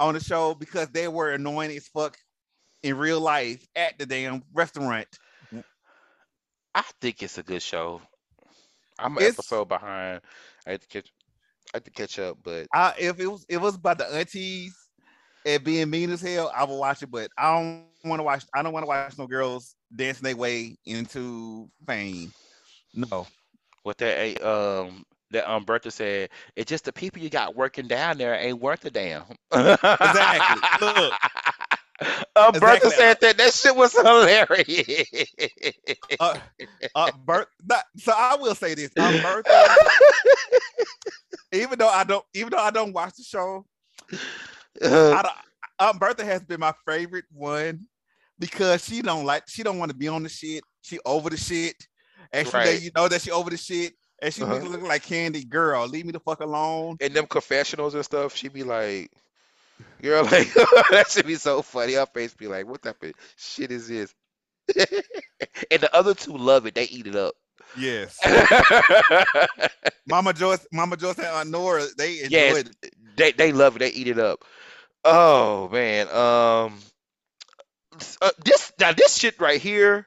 on 0.00 0.14
the 0.14 0.20
show 0.20 0.54
because 0.54 0.88
they 0.88 1.06
were 1.06 1.30
annoying 1.30 1.70
as 1.76 1.86
fuck 1.88 2.16
in 2.82 2.96
real 2.96 3.20
life 3.20 3.64
at 3.76 3.98
the 3.98 4.06
damn 4.06 4.42
restaurant. 4.52 5.06
I 6.74 6.82
think 7.00 7.22
it's 7.22 7.38
a 7.38 7.42
good 7.42 7.62
show. 7.62 8.00
I'm 8.98 9.16
an 9.16 9.22
It's- 9.22 9.34
episode 9.38 9.68
behind. 9.68 10.20
I 10.66 10.70
had 10.72 10.80
to 10.82 10.88
catch. 10.88 11.12
I 11.72 11.76
had 11.76 11.84
to 11.84 11.90
catch 11.90 12.18
up, 12.18 12.38
but 12.42 12.66
I, 12.74 12.94
if 12.98 13.20
it 13.20 13.26
was 13.26 13.44
it 13.48 13.58
was 13.58 13.76
about 13.76 13.98
the 13.98 14.06
aunties 14.06 14.76
and 15.46 15.62
being 15.62 15.88
mean 15.88 16.10
as 16.10 16.20
hell, 16.20 16.50
I 16.54 16.64
would 16.64 16.76
watch 16.76 17.02
it. 17.02 17.10
But 17.10 17.30
I 17.38 17.52
don't 17.54 17.86
want 18.04 18.18
to 18.20 18.24
watch. 18.24 18.44
I 18.54 18.62
don't 18.62 18.72
want 18.72 18.82
to 18.84 18.88
watch 18.88 19.16
no 19.18 19.26
girls 19.26 19.76
dancing 19.94 20.24
their 20.24 20.36
way 20.36 20.76
into 20.84 21.70
fame. 21.86 22.32
No, 22.94 23.26
what 23.84 23.98
that 23.98 24.42
um 24.44 25.04
that 25.30 25.50
um 25.50 25.64
Bertha 25.64 25.90
said, 25.90 26.30
it's 26.56 26.68
just 26.68 26.84
the 26.84 26.92
people 26.92 27.22
you 27.22 27.30
got 27.30 27.54
working 27.56 27.86
down 27.88 28.18
there 28.18 28.34
ain't 28.34 28.60
worth 28.60 28.84
a 28.84 28.90
damn. 28.90 29.24
Exactly. 30.00 30.62
Look. 30.80 31.14
Um, 32.36 32.52
Bertha 32.58 32.88
Exactly. 32.88 32.90
said 32.90 33.18
that. 33.20 33.36
That 33.38 33.52
shit 33.52 33.76
was 33.76 33.92
hilarious. 33.96 35.32
uh, 36.20 36.34
uh, 36.94 37.12
Bert. 37.24 37.48
That, 37.66 37.84
so 37.98 38.12
I 38.16 38.36
will 38.36 38.54
say 38.54 38.74
this: 38.74 38.90
um, 38.98 39.20
Bertha, 39.20 39.76
even 41.52 41.78
though 41.78 41.88
I 41.88 42.04
don't, 42.04 42.24
even 42.34 42.50
though 42.50 42.58
I 42.58 42.70
don't 42.70 42.92
watch 42.92 43.14
the 43.16 43.22
show, 43.22 43.66
I 44.82 45.22
don't, 45.22 45.88
um, 45.90 45.98
Bertha 45.98 46.24
has 46.24 46.42
been 46.42 46.60
my 46.60 46.72
favorite 46.86 47.26
one 47.32 47.86
because 48.38 48.84
she 48.84 49.02
don't 49.02 49.24
like, 49.24 49.44
she 49.46 49.62
don't 49.62 49.78
want 49.78 49.90
to 49.90 49.96
be 49.96 50.08
on 50.08 50.22
the 50.22 50.28
shit. 50.28 50.64
She 50.82 50.98
over 51.04 51.28
the 51.30 51.36
shit, 51.36 51.76
and 52.32 52.46
she 52.46 52.56
Right. 52.56 52.80
you 52.80 52.90
know 52.96 53.08
that 53.08 53.20
she 53.22 53.30
over 53.30 53.50
the 53.50 53.56
shit, 53.58 53.92
and 54.22 54.32
she 54.34 54.42
Uh-huh. 54.42 54.58
be 54.58 54.68
looking 54.68 54.86
like 54.86 55.04
Kandi 55.06 55.48
Girl. 55.48 55.86
Leave 55.86 56.06
me 56.06 56.12
the 56.12 56.20
fuck 56.20 56.40
alone. 56.40 56.96
And 57.00 57.14
them 57.14 57.26
confessionals 57.26 57.94
and 57.94 58.04
stuff, 58.04 58.34
she 58.36 58.48
be 58.48 58.62
like, 58.62 59.10
"Girl, 60.02 60.24
like 60.32 60.52
that 60.90 61.08
should 61.10 61.26
be 61.26 61.36
so 61.36 61.62
funny." 61.62 61.94
Her 61.94 62.06
face 62.06 62.34
be 62.34 62.46
like, 62.48 62.66
"What 62.66 62.82
type 62.82 63.02
of 63.02 63.12
shit 63.36 63.70
is 63.72 63.88
this?" 63.88 64.14
and 65.70 65.80
the 65.80 65.94
other 65.94 66.14
two 66.14 66.36
love 66.36 66.66
it; 66.66 66.74
they 66.74 66.84
eat 66.84 67.06
it 67.06 67.16
up. 67.16 67.34
Yes, 67.78 68.18
Mama 70.06 70.32
Joyce, 70.32 70.66
Mama 70.72 70.96
Joyce 70.96 71.18
and 71.18 71.26
Aunt 71.26 71.50
Nora, 71.50 71.86
they 71.96 72.22
enjoyed 72.22 72.32
Yes. 72.32 72.64
it. 72.82 72.94
they 73.16 73.32
they 73.32 73.52
love 73.52 73.76
it; 73.76 73.80
they 73.80 73.90
eat 73.90 74.08
it 74.08 74.18
up. 74.18 74.44
Oh 75.04 75.68
man, 75.70 76.08
um, 76.08 76.78
uh, 78.20 78.30
this 78.44 78.72
now 78.80 78.92
this 78.92 79.16
shit 79.16 79.40
right 79.40 79.60
here 79.60 80.06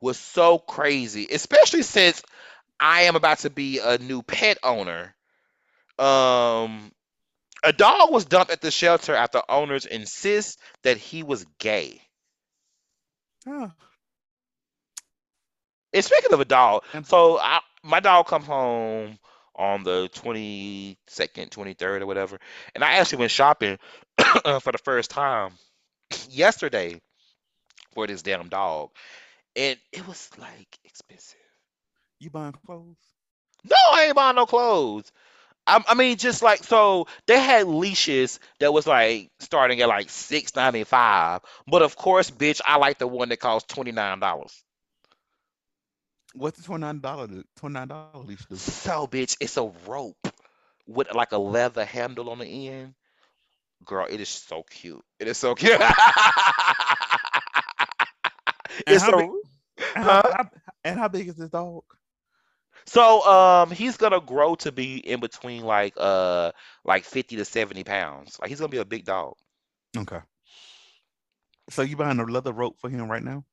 was 0.00 0.18
so 0.18 0.58
crazy, 0.58 1.26
especially 1.30 1.82
since 1.82 2.22
I 2.80 3.02
am 3.02 3.16
about 3.16 3.38
to 3.40 3.50
be 3.50 3.78
a 3.80 3.98
new 3.98 4.22
pet 4.22 4.58
owner. 4.62 5.14
Um, 5.98 6.92
a 7.64 7.72
dog 7.72 8.12
was 8.12 8.24
dumped 8.26 8.52
at 8.52 8.60
the 8.60 8.70
shelter 8.70 9.14
after 9.14 9.42
owners 9.48 9.86
insist 9.86 10.60
that 10.82 10.96
he 10.98 11.22
was 11.22 11.46
gay. 11.58 12.02
Oh, 13.46 13.72
And 15.92 16.04
speaking 16.04 16.32
of 16.32 16.40
a 16.40 16.44
dog, 16.44 16.84
so 17.04 17.38
I, 17.38 17.60
my 17.82 18.00
dog 18.00 18.26
come 18.26 18.42
home 18.42 19.18
on 19.54 19.82
the 19.84 20.08
22nd, 20.14 21.50
23rd 21.50 22.02
or 22.02 22.06
whatever, 22.06 22.38
and 22.74 22.84
I 22.84 22.94
actually 22.94 23.18
went 23.20 23.30
shopping 23.32 23.78
for 24.18 24.72
the 24.72 24.80
first 24.84 25.10
time 25.10 25.52
yesterday 26.30 27.00
for 27.94 28.06
this 28.06 28.22
damn 28.22 28.48
dog, 28.48 28.90
and 29.56 29.78
it 29.92 30.06
was 30.06 30.30
like 30.38 30.78
expensive. 30.84 31.38
You 32.20 32.30
buying 32.30 32.52
clothes? 32.52 32.96
No, 33.64 33.76
I 33.92 34.04
ain't 34.06 34.16
buying 34.16 34.36
no 34.36 34.46
clothes. 34.46 35.12
I, 35.66 35.82
I 35.88 35.94
mean, 35.94 36.16
just 36.16 36.42
like 36.42 36.64
so, 36.64 37.06
they 37.26 37.38
had 37.38 37.66
leashes 37.66 38.38
that 38.60 38.72
was 38.72 38.86
like 38.86 39.30
starting 39.40 39.80
at 39.80 39.88
like 39.88 40.10
six 40.10 40.54
ninety 40.56 40.84
five, 40.84 41.40
but 41.66 41.82
of 41.82 41.96
course, 41.96 42.30
bitch, 42.30 42.60
I 42.66 42.76
like 42.78 42.98
the 42.98 43.06
one 43.06 43.28
that 43.30 43.38
costs 43.38 43.72
twenty 43.72 43.92
nine 43.92 44.20
dollars. 44.20 44.64
What's 46.34 46.58
the 46.58 46.64
twenty 46.64 46.82
nine 46.82 47.00
dollar? 47.00 47.28
Twenty 47.56 47.74
nine 47.74 47.88
dollar 47.88 48.04
leash 48.04 48.28
do? 48.28 48.36
So, 48.54 49.06
bitch, 49.06 49.36
it's 49.40 49.56
a 49.56 49.64
rope 49.86 50.28
with 50.86 51.12
like 51.14 51.32
a 51.32 51.38
leather 51.38 51.84
handle 51.84 52.30
on 52.30 52.38
the 52.38 52.68
end. 52.68 52.94
Girl, 53.84 54.06
it 54.08 54.20
is 54.20 54.28
so 54.28 54.62
cute. 54.62 55.02
It 55.18 55.28
is 55.28 55.36
so 55.38 55.54
cute. 55.54 55.80
it's 58.86 59.00
how 59.00 59.08
a, 59.08 59.12
big- 59.12 59.30
And 60.02 60.04
Huh? 60.04 60.22
how- 60.30 60.50
and 60.84 60.98
how 60.98 61.08
big 61.08 61.28
is 61.28 61.36
this 61.36 61.50
dog? 61.50 61.82
So 62.86 63.22
um 63.26 63.70
he's 63.70 63.96
gonna 63.96 64.20
grow 64.20 64.54
to 64.56 64.72
be 64.72 64.96
in 64.96 65.20
between 65.20 65.62
like 65.64 65.94
uh 65.96 66.52
like 66.84 67.04
50 67.04 67.36
to 67.36 67.44
70 67.44 67.84
pounds. 67.84 68.38
Like 68.40 68.48
he's 68.50 68.60
gonna 68.60 68.68
be 68.68 68.78
a 68.78 68.84
big 68.84 69.04
dog. 69.04 69.34
Okay. 69.96 70.20
So 71.70 71.82
you 71.82 71.96
buying 71.96 72.18
a 72.20 72.24
leather 72.24 72.52
rope 72.52 72.78
for 72.78 72.88
him 72.88 73.10
right 73.10 73.22
now? 73.22 73.44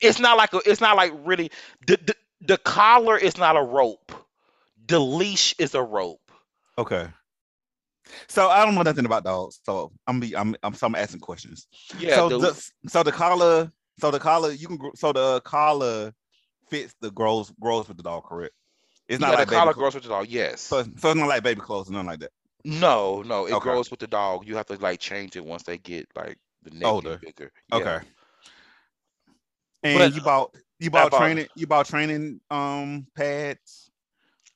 It's 0.00 0.18
not 0.18 0.36
like 0.36 0.52
a, 0.54 0.60
it's 0.66 0.80
not 0.80 0.96
like 0.96 1.12
really 1.24 1.50
the, 1.86 1.98
the 2.04 2.14
the 2.40 2.58
collar 2.58 3.16
is 3.16 3.38
not 3.38 3.56
a 3.56 3.62
rope. 3.62 4.12
The 4.86 4.98
leash 4.98 5.54
is 5.58 5.74
a 5.74 5.82
rope. 5.82 6.20
Okay. 6.76 7.08
So 8.28 8.48
I 8.48 8.64
don't 8.64 8.74
know 8.74 8.82
nothing 8.82 9.06
about 9.06 9.24
dogs, 9.24 9.60
so 9.64 9.92
I'm 10.06 10.20
be 10.20 10.36
I'm 10.36 10.56
I'm 10.62 10.74
so 10.74 10.86
I'm 10.86 10.94
asking 10.94 11.20
questions. 11.20 11.68
Yeah, 11.98 12.16
so 12.16 12.28
the- 12.28 12.38
the 12.38 12.88
so 12.88 13.02
the 13.02 13.12
collar 13.12 13.70
so 14.00 14.10
the 14.10 14.18
collar 14.18 14.50
you 14.50 14.66
can 14.66 14.78
so 14.96 15.12
the 15.12 15.40
collar 15.42 16.12
fits 16.72 16.94
the 17.00 17.10
grows 17.10 17.52
grows 17.60 17.88
with 17.88 17.98
the 17.98 18.02
dog, 18.02 18.24
correct? 18.24 18.54
It's 19.08 19.20
yeah, 19.20 19.26
not 19.28 19.34
like 19.34 19.48
the 19.48 19.54
collar 19.56 19.74
grows 19.74 19.94
with 19.94 20.04
the 20.04 20.08
dog. 20.10 20.28
Yes. 20.28 20.60
So, 20.60 20.82
so 20.82 21.10
it's 21.10 21.18
not 21.20 21.28
like 21.28 21.42
baby 21.42 21.60
clothes, 21.60 21.90
nothing 21.90 22.06
like 22.08 22.20
that. 22.20 22.32
no, 22.64 23.22
no, 23.22 23.46
it 23.46 23.52
Okay. 23.52 23.62
grows 23.62 23.90
with 23.90 24.00
the 24.00 24.06
dog. 24.06 24.46
You 24.46 24.56
have 24.56 24.66
to 24.66 24.76
like 24.76 25.00
change 25.00 25.36
it 25.36 25.44
once 25.44 25.62
they 25.64 25.78
get 25.78 26.08
like 26.16 26.38
the 26.62 26.70
neck 26.70 26.86
Older. 26.88 27.20
bigger. 27.20 27.52
Yeah. 27.68 27.78
Okay. 27.78 28.06
And 29.82 29.98
But, 29.98 30.14
you 30.14 30.20
bought 30.22 30.54
you 30.78 30.90
bought 30.90 31.10
bought- 31.10 31.18
training 31.18 31.48
you 31.56 31.66
bought 31.66 31.86
training 31.86 32.40
um 32.50 33.06
pads. 33.16 33.90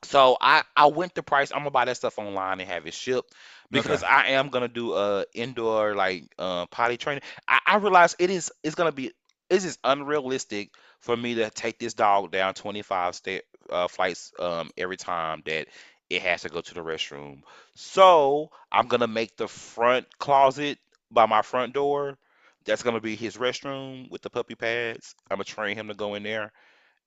So 0.05 0.37
I 0.41 0.63
I 0.77 0.87
went 0.87 1.15
to 1.17 1.23
price. 1.23 1.51
I'm 1.53 1.59
gonna 1.61 1.71
buy 1.71 1.87
that 1.87 1.97
stuff 1.97 2.19
online 2.19 2.61
and 2.61 2.69
have 2.69 2.87
it 2.87 2.95
shipped 2.95 3.33
because 3.71 4.03
I 4.03 4.29
am 4.29 4.49
gonna 4.51 4.69
do 4.69 4.95
a 4.95 5.25
indoor 5.35 5.95
like 5.95 6.25
uh, 6.39 6.67
potty 6.67 6.97
training. 6.97 7.23
I, 7.49 7.61
I 7.67 7.77
realize 7.77 8.15
it 8.19 8.31
is 8.31 8.53
it's 8.63 8.75
gonna 8.77 8.93
be 8.93 9.07
it 9.51 9.65
is 9.65 9.79
unrealistic 9.85 10.71
for 11.01 11.17
me 11.17 11.35
to 11.37 11.51
take 11.51 11.79
this 11.79 11.95
dog 11.95 12.31
down 12.33 12.55
25 12.55 13.15
sta- 13.15 13.43
uh, 13.71 13.89
flights 13.89 14.33
um 14.39 14.71
every 14.77 14.97
time 14.97 15.43
that 15.47 15.69
it 16.11 16.23
has 16.23 16.43
to 16.43 16.49
go 16.49 16.61
to 16.61 16.75
the 16.75 16.81
restroom. 16.83 17.43
So 17.75 18.51
I'm 18.71 18.89
gonna 18.89 19.09
make 19.09 19.37
the 19.37 19.49
front 19.49 20.07
closet 20.19 20.79
by 21.11 21.27
my 21.27 21.43
front 21.43 21.73
door. 21.75 22.19
That's 22.65 22.83
gonna 22.83 23.01
be 23.01 23.17
his 23.17 23.37
restroom 23.37 24.11
with 24.11 24.23
the 24.23 24.31
puppy 24.31 24.55
pads. 24.55 25.15
I'm 25.31 25.37
gonna 25.37 25.45
train 25.45 25.77
him 25.77 25.89
to 25.89 25.95
go 25.95 26.15
in 26.15 26.23
there 26.23 26.53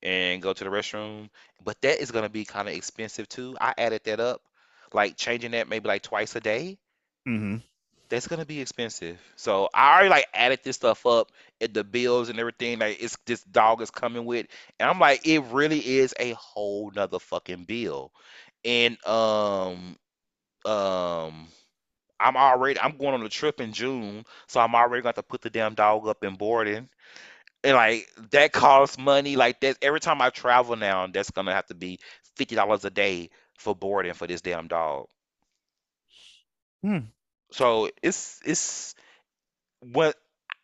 and 0.02 0.41
go 0.41 0.53
to 0.53 0.64
the 0.64 0.70
restroom. 0.70 1.30
But 1.64 1.82
that 1.82 1.99
is 2.02 2.11
gonna 2.11 2.30
be 2.30 2.45
kind 2.45 2.68
of 2.68 2.76
expensive 2.76 3.28
too. 3.30 3.57
I 3.60 3.74
added 3.78 4.02
that 4.06 4.20
up, 4.20 4.41
like 4.94 5.18
changing 5.18 5.52
that 5.52 5.70
maybe 5.70 5.88
like 5.88 6.03
twice 6.03 6.36
a 6.36 6.41
day. 6.41 6.78
Mm-hmm. 7.28 7.57
That's 8.10 8.27
gonna 8.27 8.45
be 8.45 8.61
expensive. 8.61 9.19
So 9.36 9.69
I 9.73 9.94
already 9.94 10.10
like 10.10 10.27
added 10.34 10.60
this 10.64 10.77
stuff 10.77 11.06
up 11.06 11.31
at 11.61 11.73
the 11.73 11.84
bills 11.84 12.30
and 12.30 12.40
everything. 12.40 12.80
Like 12.80 13.02
it's 13.02 13.18
this 13.26 13.44
dog 13.44 13.81
is 13.81 13.91
coming 13.91 14.26
with, 14.26 14.48
and 14.80 14.90
I'm 14.90 14.99
like, 14.99 15.27
it 15.27 15.40
really 15.52 15.80
is 15.80 16.14
a 16.19 16.31
whole 16.34 16.91
nother 16.95 17.19
fucking 17.19 17.65
bill. 17.65 18.11
And 18.65 18.98
um 19.07 19.98
um 20.65 21.48
I'm 22.19 22.38
already 22.38 22.80
I'm 22.80 22.98
going 22.98 23.14
on 23.15 23.23
a 23.23 23.30
trip 23.30 23.61
in 23.61 23.73
June, 23.73 24.26
so 24.48 24.60
I'm 24.60 24.76
already 24.76 25.03
going 25.03 25.15
to 25.15 25.23
put 25.23 25.41
the 25.41 25.49
damn 25.49 25.76
dog 25.76 26.07
up 26.07 26.23
in 26.23 26.36
boarding. 26.36 26.90
And 27.64 27.76
like 27.76 28.07
that 28.31 28.52
costs 28.53 28.98
money. 28.98 29.36
Like 29.36 29.61
that 29.61 29.77
every 29.81 29.99
time 30.02 30.22
I 30.22 30.30
travel 30.30 30.76
now, 30.76 31.07
that's 31.07 31.31
gonna 31.31 31.53
have 31.53 31.68
to 31.68 31.76
be 31.76 31.99
fifty 32.36 32.56
dollars 32.56 32.86
a 32.86 32.90
day 32.91 33.30
for 33.57 33.76
boarding 33.76 34.14
for 34.14 34.27
this 34.27 34.41
damn 34.41 34.68
dog. 34.68 35.07
Hmm. 36.84 37.11
So 37.51 37.89
it's 38.03 38.41
it's 38.45 38.95
when 39.81 40.13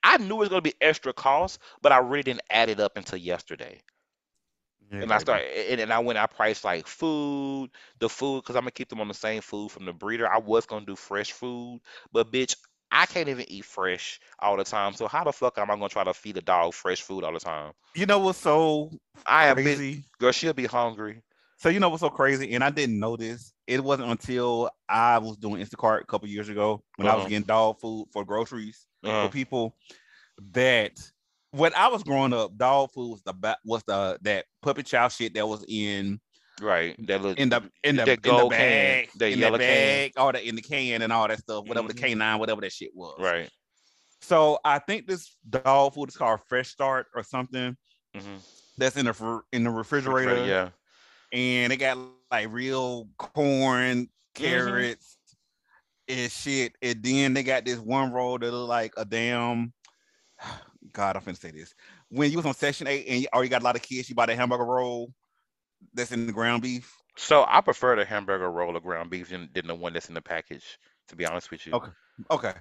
I 0.03 0.17
knew 0.17 0.35
it 0.35 0.39
was 0.39 0.49
gonna 0.49 0.61
be 0.61 0.75
extra 0.81 1.13
cost, 1.13 1.59
but 1.81 1.91
I 1.91 1.99
really 1.99 2.23
didn't 2.23 2.43
add 2.49 2.69
it 2.69 2.79
up 2.79 2.97
until 2.97 3.17
yesterday. 3.19 3.81
And 5.01 5.11
I 5.11 5.17
started, 5.19 5.47
and 5.69 5.79
then 5.81 5.91
I 5.91 5.99
went, 5.99 6.17
I 6.19 6.25
priced 6.27 6.63
like 6.63 6.87
food, 6.87 7.69
the 7.99 8.09
food, 8.09 8.41
because 8.41 8.55
I'm 8.55 8.63
gonna 8.63 8.71
keep 8.71 8.89
them 8.89 9.01
on 9.01 9.07
the 9.09 9.13
same 9.13 9.41
food 9.41 9.71
from 9.71 9.85
the 9.85 9.93
breeder. 9.93 10.31
I 10.31 10.39
was 10.39 10.65
gonna 10.65 10.85
do 10.85 10.95
fresh 10.95 11.31
food, 11.33 11.81
but 12.13 12.31
bitch, 12.31 12.55
I 12.91 13.05
can't 13.05 13.29
even 13.29 13.45
eat 13.49 13.65
fresh 13.65 14.19
all 14.39 14.57
the 14.57 14.63
time. 14.63 14.93
So 14.93 15.07
how 15.07 15.23
the 15.25 15.33
fuck 15.33 15.57
am 15.57 15.71
I 15.71 15.75
gonna 15.75 15.89
try 15.89 16.03
to 16.05 16.13
feed 16.13 16.37
a 16.37 16.41
dog 16.41 16.73
fresh 16.73 17.01
food 17.01 17.23
all 17.23 17.33
the 17.33 17.39
time? 17.39 17.73
You 17.95 18.05
know 18.05 18.19
what's 18.19 18.39
so 18.39 18.91
I 19.25 19.47
am 19.47 19.61
busy. 19.61 19.97
crazy? 19.97 20.03
Girl, 20.19 20.31
she'll 20.31 20.53
be 20.53 20.65
hungry. 20.65 21.23
So 21.57 21.69
you 21.69 21.79
know 21.79 21.89
what's 21.89 22.01
so 22.01 22.09
crazy? 22.11 22.53
And 22.53 22.63
I 22.63 22.69
didn't 22.69 22.99
know 22.99 23.17
this. 23.17 23.53
It 23.67 23.83
wasn't 23.83 24.09
until 24.11 24.69
I 24.87 25.17
was 25.17 25.37
doing 25.37 25.63
Instacart 25.63 26.01
a 26.01 26.05
couple 26.05 26.27
years 26.27 26.49
ago 26.49 26.83
when 26.97 27.07
I 27.07 27.15
was 27.15 27.21
Uh-huh. 27.21 27.29
getting 27.29 27.47
dog 27.47 27.79
food 27.79 28.07
for 28.11 28.23
groceries 28.23 28.87
Uh, 29.03 29.27
for 29.27 29.33
people 29.33 29.75
that 30.53 30.99
when 31.51 31.73
I 31.73 31.87
was 31.87 32.03
growing 32.03 32.33
up, 32.33 32.55
dog 32.57 32.91
food 32.91 33.11
was 33.11 33.21
the 33.23 33.57
was 33.63 33.83
the 33.87 34.19
that 34.21 34.45
puppy 34.61 34.83
chow 34.83 35.07
shit 35.07 35.33
that 35.33 35.47
was 35.47 35.65
in 35.67 36.19
right. 36.61 36.95
That 37.07 37.21
little 37.21 37.41
in 37.41 37.49
the 37.49 37.71
in 37.83 37.95
the, 37.95 38.03
in 38.03 38.17
the 38.17 38.49
can, 38.49 38.49
bag, 38.49 39.09
that 39.15 39.31
in 39.31 39.39
yellow 39.39 39.57
the 39.57 39.63
can. 39.63 39.87
bag, 39.87 40.13
all 40.17 40.31
that 40.31 40.43
in 40.43 40.55
the 40.55 40.61
can 40.61 41.01
and 41.01 41.11
all 41.11 41.27
that 41.27 41.39
stuff, 41.39 41.65
whatever 41.65 41.87
Mhm. 41.87 41.95
the 41.95 42.01
canine, 42.01 42.39
whatever 42.39 42.61
that 42.61 42.71
shit 42.73 42.91
was. 42.93 43.19
right. 43.19 43.49
So 44.21 44.59
I 44.65 44.79
think 44.79 45.07
this 45.07 45.35
dog 45.49 45.93
food 45.93 46.09
is 46.09 46.17
called 46.17 46.41
Fresh 46.47 46.69
Start 46.69 47.07
or 47.15 47.23
something. 47.23 47.77
hmm 48.15 48.37
That's 48.77 48.97
in 48.97 49.05
the 49.05 49.41
in 49.53 49.63
the 49.63 49.69
refrigerator, 49.69 50.45
Yeah. 50.45 50.69
and 51.31 51.71
it 51.71 51.77
got 51.77 51.97
like 52.43 52.53
real 52.53 53.09
corn, 53.17 54.09
Mm-hmm. 54.41 54.85
carrots, 54.87 55.17
and 56.07 56.31
shit. 56.31 56.75
And 56.81 57.03
then 57.03 57.33
they 57.33 57.43
got 57.43 57.65
this 57.65 57.79
one 57.79 58.11
roll 58.11 58.37
that 58.39 58.51
look 58.51 58.69
like 58.69 58.93
a 58.97 59.05
damn. 59.05 59.73
God, 60.91 61.15
I'm 61.17 61.21
finna 61.23 61.37
say 61.37 61.51
this. 61.51 61.73
When 62.09 62.31
you 62.31 62.37
was 62.37 62.45
on 62.45 62.53
Section 62.53 62.87
Eight 62.87 63.05
and 63.07 63.21
you 63.21 63.27
already 63.33 63.49
got 63.49 63.61
a 63.61 63.65
lot 63.65 63.75
of 63.75 63.81
kids, 63.83 64.09
you 64.09 64.15
buy 64.15 64.27
the 64.27 64.35
hamburger 64.35 64.65
roll 64.65 65.13
that's 65.93 66.11
in 66.11 66.25
the 66.25 66.33
ground 66.33 66.63
beef. 66.63 66.93
So 67.17 67.45
I 67.47 67.61
prefer 67.61 67.95
the 67.95 68.05
hamburger 68.05 68.51
roll 68.51 68.75
of 68.75 68.83
ground 68.83 69.09
beef 69.09 69.29
than, 69.29 69.49
than 69.53 69.67
the 69.67 69.75
one 69.75 69.93
that's 69.93 70.09
in 70.09 70.15
the 70.15 70.21
package. 70.21 70.77
To 71.09 71.15
be 71.15 71.25
honest 71.25 71.51
with 71.51 71.67
you. 71.67 71.77
Okay. 71.77 71.91
Okay, 72.31 72.53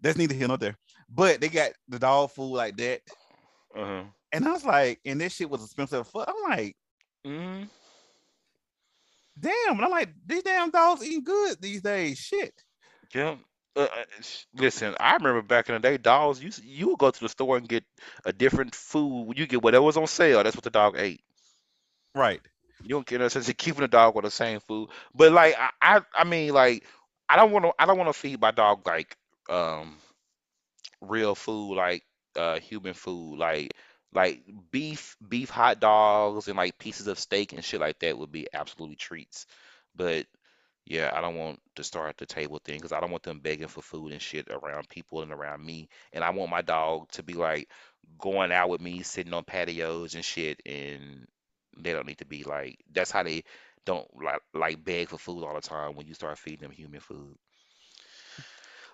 that's 0.00 0.16
neither 0.18 0.34
here 0.34 0.48
nor 0.48 0.56
there. 0.58 0.76
But 1.08 1.40
they 1.40 1.48
got 1.48 1.72
the 1.88 1.98
dog 1.98 2.30
food 2.30 2.54
like 2.54 2.76
that, 2.78 3.02
Uh-huh. 3.76 4.04
and 4.32 4.46
I 4.46 4.52
was 4.52 4.64
like, 4.64 5.00
and 5.04 5.20
this 5.20 5.34
shit 5.34 5.50
was 5.50 5.64
expensive. 5.64 6.06
fuck. 6.08 6.28
I'm 6.28 6.50
like, 6.50 6.76
hmm 7.24 7.64
damn. 9.38 9.76
And 9.76 9.84
I'm 9.84 9.90
like, 9.90 10.10
these 10.26 10.42
damn 10.42 10.70
dogs 10.70 11.04
eating 11.04 11.24
good 11.24 11.60
these 11.60 11.82
days. 11.82 12.18
Shit. 12.18 12.54
Yeah. 13.14 13.36
Uh, 13.76 13.80
uh, 13.80 14.04
listen, 14.54 14.94
I 15.00 15.14
remember 15.14 15.42
back 15.42 15.68
in 15.68 15.74
the 15.74 15.80
day, 15.80 15.96
dogs. 15.96 16.42
You 16.42 16.50
you 16.62 16.88
would 16.90 16.98
go 16.98 17.10
to 17.10 17.20
the 17.20 17.28
store 17.28 17.56
and 17.56 17.68
get 17.68 17.84
a 18.24 18.32
different 18.32 18.74
food. 18.74 19.32
You 19.36 19.46
get 19.46 19.62
whatever 19.62 19.84
was 19.84 19.96
on 19.96 20.06
sale. 20.06 20.42
That's 20.44 20.56
what 20.56 20.64
the 20.64 20.70
dog 20.70 20.94
ate. 20.96 21.22
Right. 22.14 22.40
You 22.82 22.90
don't 22.90 23.06
get 23.06 23.20
no 23.20 23.28
sense 23.28 23.48
of 23.48 23.56
keeping 23.56 23.80
the 23.80 23.88
dog 23.88 24.14
with 24.14 24.24
the 24.24 24.30
same 24.30 24.60
food. 24.60 24.90
But 25.14 25.32
like 25.32 25.56
I, 25.58 25.70
I, 25.80 26.00
I 26.14 26.24
mean, 26.24 26.52
like 26.52 26.84
I 27.28 27.36
don't 27.36 27.50
want 27.52 27.64
to. 27.64 27.72
I 27.78 27.86
don't 27.86 27.98
want 27.98 28.08
to 28.08 28.18
feed 28.18 28.40
my 28.40 28.50
dog 28.52 28.86
like 28.86 29.16
um 29.48 29.96
real 31.00 31.34
food, 31.34 31.74
like 31.76 32.04
uh 32.36 32.58
human 32.58 32.94
food, 32.94 33.38
like 33.38 33.72
like 34.14 34.42
beef, 34.70 35.16
beef 35.26 35.50
hot 35.50 35.80
dogs, 35.80 36.48
and 36.48 36.56
like 36.56 36.78
pieces 36.78 37.08
of 37.08 37.18
steak 37.18 37.52
and 37.52 37.64
shit 37.64 37.80
like 37.80 37.98
that 38.00 38.16
would 38.16 38.32
be 38.32 38.46
absolutely 38.52 38.96
treats. 38.96 39.46
But 39.94 40.26
yeah, 40.86 41.10
I 41.14 41.20
don't 41.20 41.36
want 41.36 41.60
to 41.76 41.84
start 41.84 42.18
the 42.18 42.26
table 42.26 42.60
thing 42.62 42.76
because 42.76 42.92
I 42.92 43.00
don't 43.00 43.10
want 43.10 43.22
them 43.22 43.40
begging 43.40 43.68
for 43.68 43.82
food 43.82 44.12
and 44.12 44.20
shit 44.20 44.48
around 44.50 44.88
people 44.88 45.22
and 45.22 45.32
around 45.32 45.64
me. 45.64 45.88
And 46.12 46.22
I 46.22 46.30
want 46.30 46.50
my 46.50 46.62
dog 46.62 47.10
to 47.12 47.22
be 47.22 47.34
like 47.34 47.68
going 48.18 48.52
out 48.52 48.68
with 48.68 48.80
me, 48.80 49.02
sitting 49.02 49.32
on 49.32 49.44
patios 49.44 50.14
and 50.14 50.24
shit. 50.24 50.60
And 50.66 51.26
they 51.78 51.92
don't 51.92 52.06
need 52.06 52.18
to 52.18 52.26
be 52.26 52.44
like, 52.44 52.78
that's 52.92 53.10
how 53.10 53.22
they 53.22 53.44
don't 53.86 54.06
like, 54.22 54.40
like 54.52 54.84
beg 54.84 55.08
for 55.08 55.18
food 55.18 55.42
all 55.42 55.54
the 55.54 55.60
time 55.60 55.96
when 55.96 56.06
you 56.06 56.14
start 56.14 56.38
feeding 56.38 56.60
them 56.60 56.70
human 56.70 57.00
food. 57.00 57.36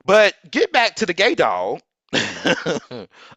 But 0.05 0.35
get 0.49 0.73
back 0.73 0.97
to 0.97 1.07
the 1.07 1.13
gay 1.13 1.35
dog. 1.35 1.81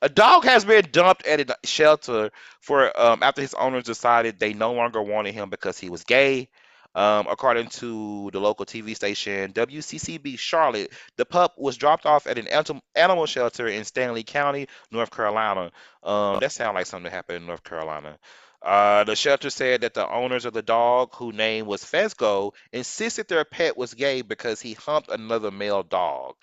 a 0.01 0.09
dog 0.11 0.45
has 0.45 0.65
been 0.65 0.85
dumped 0.91 1.25
at 1.27 1.49
a 1.49 1.55
shelter 1.63 2.31
for 2.59 2.99
um, 2.99 3.21
after 3.21 3.41
his 3.41 3.53
owners 3.53 3.83
decided 3.83 4.39
they 4.39 4.53
no 4.53 4.73
longer 4.73 5.01
wanted 5.01 5.33
him 5.33 5.49
because 5.49 5.77
he 5.77 5.89
was 5.89 6.03
gay. 6.03 6.49
Um, 6.95 7.25
according 7.27 7.69
to 7.69 8.29
the 8.31 8.39
local 8.39 8.65
TV 8.67 8.95
station 8.95 9.51
WCCB 9.53 10.37
Charlotte, 10.37 10.91
the 11.17 11.25
pup 11.25 11.55
was 11.57 11.77
dropped 11.77 12.05
off 12.05 12.27
at 12.27 12.37
an 12.37 12.47
animal 12.95 13.25
shelter 13.25 13.67
in 13.67 13.81
Stanly 13.81 14.25
County, 14.25 14.67
North 14.91 15.09
Carolina. 15.09 15.71
Um, 16.03 16.39
that 16.39 16.51
sounds 16.51 16.75
like 16.75 16.85
something 16.85 17.05
that 17.05 17.15
happened 17.15 17.37
in 17.37 17.47
North 17.47 17.63
Carolina. 17.63 18.17
Uh, 18.61 19.03
the 19.03 19.15
shelter 19.15 19.49
said 19.49 19.81
that 19.81 19.93
the 19.95 20.07
owners 20.07 20.45
of 20.45 20.53
the 20.53 20.61
dog, 20.61 21.13
whose 21.15 21.35
name 21.35 21.65
was 21.65 21.83
Fesco, 21.83 22.53
insisted 22.71 23.27
their 23.27 23.43
pet 23.43 23.75
was 23.75 23.93
gay 23.95 24.21
because 24.21 24.61
he 24.61 24.73
humped 24.73 25.09
another 25.09 25.51
male 25.51 25.83
dog. 25.83 26.35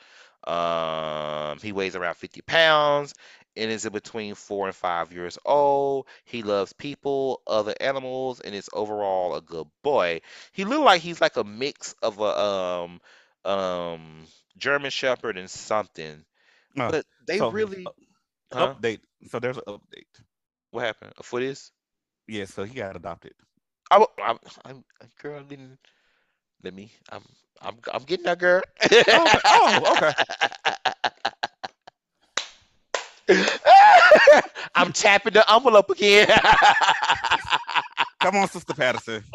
Um, 0.46 1.58
he 1.60 1.72
weighs 1.72 1.96
around 1.96 2.14
50 2.16 2.40
pounds 2.42 3.14
and 3.56 3.70
is 3.70 3.84
in 3.84 3.92
between 3.92 4.34
four 4.34 4.66
and 4.66 4.74
five 4.76 5.12
years 5.12 5.38
old. 5.44 6.06
He 6.24 6.42
loves 6.42 6.72
people, 6.72 7.42
other 7.46 7.74
animals, 7.80 8.40
and 8.40 8.54
is 8.54 8.68
overall 8.72 9.34
a 9.34 9.40
good 9.42 9.66
boy. 9.82 10.20
He 10.52 10.64
looked 10.64 10.84
like 10.84 11.00
he's 11.02 11.20
like 11.20 11.36
a 11.36 11.44
mix 11.44 11.94
of 12.02 12.18
a 12.18 12.38
um 12.38 13.00
um 13.44 14.26
German 14.56 14.90
Shepherd 14.90 15.36
and 15.38 15.50
something. 15.50 16.24
Uh, 16.78 16.92
But 16.92 17.06
they 17.26 17.40
so, 17.40 17.48
really, 17.48 17.86
uh, 17.86 17.90
huh? 18.52 18.74
Update. 18.74 19.00
So 19.28 19.38
there's 19.40 19.56
an 19.58 19.64
update. 19.66 20.22
What 20.70 20.84
happened? 20.84 21.12
A 21.18 21.22
foot 21.22 21.42
is? 21.42 21.72
Yeah. 22.26 22.44
So 22.46 22.64
he 22.64 22.74
got 22.74 22.96
adopted. 22.96 23.34
I, 23.90 24.04
I'm, 24.24 24.38
I'm, 24.64 24.84
girl, 25.20 25.42
didn't 25.42 25.78
let 26.62 26.74
me. 26.74 26.92
I'm, 27.10 27.22
I'm, 27.62 27.77
I'm 27.93 28.03
getting 28.05 28.24
that 28.24 28.39
girl. 28.39 28.62
Oh, 29.45 29.93
okay. 29.97 30.12
I'm 34.74 34.93
tapping 34.93 35.32
the 35.35 35.53
envelope 35.53 35.91
again. 35.91 36.28
Come 38.20 38.37
on, 38.37 38.49
Sister 38.49 38.74
Patterson. 38.74 39.24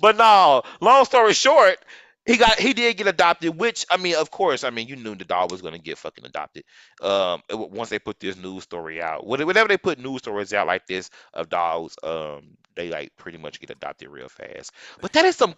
but 0.00 0.16
no, 0.16 0.62
long 0.80 1.04
story 1.04 1.32
short, 1.34 1.78
He 2.26 2.36
got 2.36 2.58
he 2.60 2.72
did 2.74 2.96
get 2.98 3.06
adopted, 3.08 3.58
which 3.58 3.86
I 3.90 3.96
mean, 3.96 4.16
of 4.16 4.30
course, 4.30 4.64
I 4.64 4.70
mean 4.70 4.88
you 4.88 4.96
knew 4.96 5.14
the 5.16 5.24
dog 5.24 5.50
was 5.52 5.62
gonna 5.62 5.78
get 5.78 5.98
fucking 5.98 6.24
adopted. 6.26 6.64
Um, 7.02 7.42
once 7.50 7.90
they 7.90 7.98
put 7.98 8.20
this 8.20 8.36
news 8.36 8.64
story 8.64 9.02
out, 9.02 9.26
whenever 9.26 9.68
they 9.68 9.78
put 9.78 9.98
news 9.98 10.20
stories 10.20 10.52
out 10.52 10.66
like 10.68 10.86
this 10.86 11.10
of 11.34 11.48
dogs, 11.50 11.96
um, 12.04 12.56
they 12.80 12.88
like 12.88 13.14
pretty 13.16 13.38
much 13.38 13.60
get 13.60 13.70
adopted 13.70 14.08
real 14.08 14.28
fast. 14.28 14.72
But 15.00 15.12
that 15.12 15.24
is 15.24 15.36
some 15.36 15.54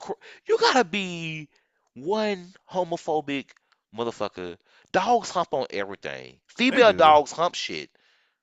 you 0.47 0.59
gotta 0.59 0.85
be 0.85 1.49
one 1.95 2.53
homophobic 2.71 3.51
motherfucker. 3.97 4.57
Dogs 4.93 5.31
hump 5.31 5.49
on 5.53 5.67
everything. 5.71 6.39
Female 6.49 6.93
dogs 6.93 7.33
hump 7.33 7.55
shit. 7.55 7.91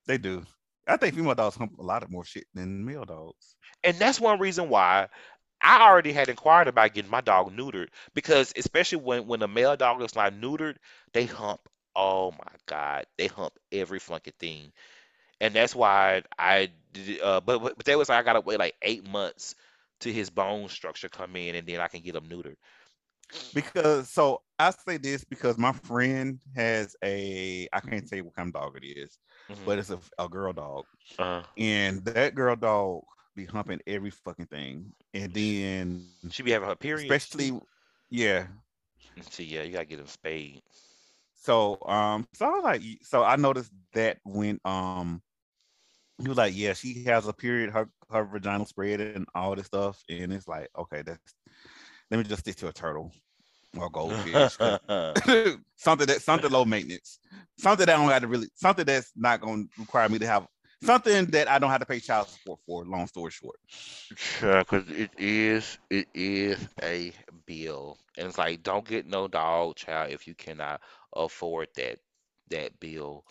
They 0.08 0.18
do. 0.18 0.46
I 0.88 0.98
think 0.98 1.16
female 1.16 1.36
dogs 1.36 1.56
hump 1.56 1.78
a 1.78 1.84
lot 1.84 2.04
of 2.04 2.10
more 2.10 2.24
shit 2.26 2.46
than 2.54 2.86
male 2.86 3.06
dogs. 3.06 3.56
And 3.84 3.98
that's 3.98 4.20
one 4.20 4.40
reason 4.40 4.70
why 4.70 5.10
I 5.62 5.82
already 5.82 6.14
had 6.14 6.30
inquired 6.30 6.68
about 6.68 6.94
getting 6.94 7.12
my 7.12 7.22
dog 7.22 7.56
neutered 7.56 7.90
because 8.14 8.54
especially 8.56 9.00
when 9.00 9.28
when 9.28 9.42
a 9.42 9.48
male 9.48 9.76
dog 9.76 10.02
is 10.02 10.16
not 10.16 10.34
neutered, 10.34 10.78
they 11.14 11.26
hump. 11.26 11.62
Oh 11.96 12.32
my 12.32 12.54
god, 12.66 13.08
they 13.18 13.28
hump 13.28 13.54
every 13.72 14.00
flunky 14.00 14.32
thing, 14.40 14.72
and 15.42 15.54
that's 15.54 15.76
why 15.76 16.24
I. 16.38 16.70
Uh, 17.22 17.40
but 17.40 17.60
but 17.60 17.86
that 17.86 17.98
was 17.98 18.10
like 18.10 18.20
I 18.20 18.24
gotta 18.24 18.42
wait 18.42 18.60
like 18.60 18.76
eight 18.82 19.08
months 19.08 19.56
to 20.02 20.12
his 20.12 20.30
bone 20.30 20.70
structure 20.70 21.10
come 21.10 21.36
in, 21.36 21.56
and 21.56 21.68
then 21.68 21.80
I 21.80 21.88
can 21.88 22.02
get 22.02 22.16
him 22.16 22.26
neutered. 22.26 22.56
Because 23.54 24.10
so 24.10 24.42
I 24.58 24.72
say 24.72 24.98
this 24.98 25.24
because 25.24 25.58
my 25.58 25.72
friend 25.72 26.40
has 26.56 26.96
a 27.04 27.68
I 27.72 27.80
can't 27.80 28.08
say 28.10 28.22
what 28.22 28.36
kind 28.36 28.48
of 28.48 28.54
dog 28.54 28.78
it 28.82 28.86
is, 28.86 29.20
mm-hmm. 29.50 29.62
but 29.66 29.78
it's 29.78 29.92
a, 29.92 30.00
a 30.18 30.28
girl 30.28 30.52
dog, 30.52 30.86
uh-huh. 31.18 31.44
and 31.58 32.04
that 32.06 32.34
girl 32.34 32.56
dog 32.56 33.04
be 33.36 33.46
humping 33.46 33.82
every 33.86 34.10
fucking 34.10 34.48
thing, 34.48 34.92
and 35.14 35.32
then 35.34 36.06
she 36.32 36.42
be 36.42 36.52
having 36.52 36.68
her 36.68 36.76
period, 36.76 37.12
especially, 37.12 37.60
yeah. 38.10 38.48
See, 39.30 39.44
yeah, 39.44 39.64
you 39.64 39.74
gotta 39.74 39.86
get 39.86 39.98
them 39.98 40.08
spayed. 40.08 40.62
So, 41.36 41.78
um, 41.86 42.28
so 42.34 42.46
I 42.46 42.50
was 42.50 42.64
like, 42.64 42.82
so 43.02 43.24
I 43.24 43.36
noticed 43.36 43.72
that 43.94 44.18
when 44.26 44.60
um, 44.66 45.22
he 46.22 46.28
was 46.28 46.38
like, 46.38 46.54
yeah, 46.56 46.74
she 46.74 47.04
has 47.06 47.28
a 47.28 47.34
period, 47.34 47.72
her 47.72 47.90
her 48.12 48.26
vaginal 48.26 48.66
spread 48.66 49.00
and 49.00 49.28
all 49.36 49.56
this 49.56 49.68
stuff, 49.68 50.04
and 50.10 50.34
it's 50.34 50.48
like, 50.48 50.70
okay, 50.78 51.02
that's 51.02 51.36
let 52.12 52.18
me 52.18 52.24
just 52.24 52.42
stick 52.42 52.56
to 52.58 52.68
a 52.68 52.74
turtle 52.74 53.12
or 53.78 53.90
goldfish, 53.90 54.58
something 55.76 56.08
that 56.08 56.22
something 56.22 56.52
low 56.52 56.66
maintenance, 56.66 57.20
something 57.58 57.86
that 57.86 57.96
I 57.96 58.02
don't 58.02 58.10
have 58.10 58.22
to 58.24 58.28
really, 58.28 58.48
something 58.56 58.86
that's 58.86 59.12
not 59.16 59.42
going 59.42 59.68
to 59.68 59.82
require 59.82 60.10
me 60.10 60.20
to 60.20 60.28
have 60.28 60.48
something 60.84 61.26
that 61.28 61.50
I 61.50 61.60
don't 61.60 61.70
have 61.70 61.82
to 61.82 61.86
pay 61.86 62.00
child 62.00 62.30
support 62.30 62.60
for. 62.66 62.86
Long 62.86 63.08
story 63.08 63.32
short, 63.32 63.60
sure, 63.70 64.60
because 64.60 64.90
it 64.90 65.12
is 65.18 65.78
it 65.90 66.08
is 66.14 66.68
a 66.82 67.12
bill, 67.46 67.98
and 68.18 68.28
it's 68.28 68.38
like 68.38 68.64
don't 68.64 68.88
get 68.88 69.06
no 69.06 69.28
dog 69.28 69.76
child 69.76 70.12
if 70.12 70.28
you 70.28 70.36
cannot 70.36 70.82
afford 71.16 71.68
that 71.76 72.00
that 72.50 72.80
bill. 72.80 73.24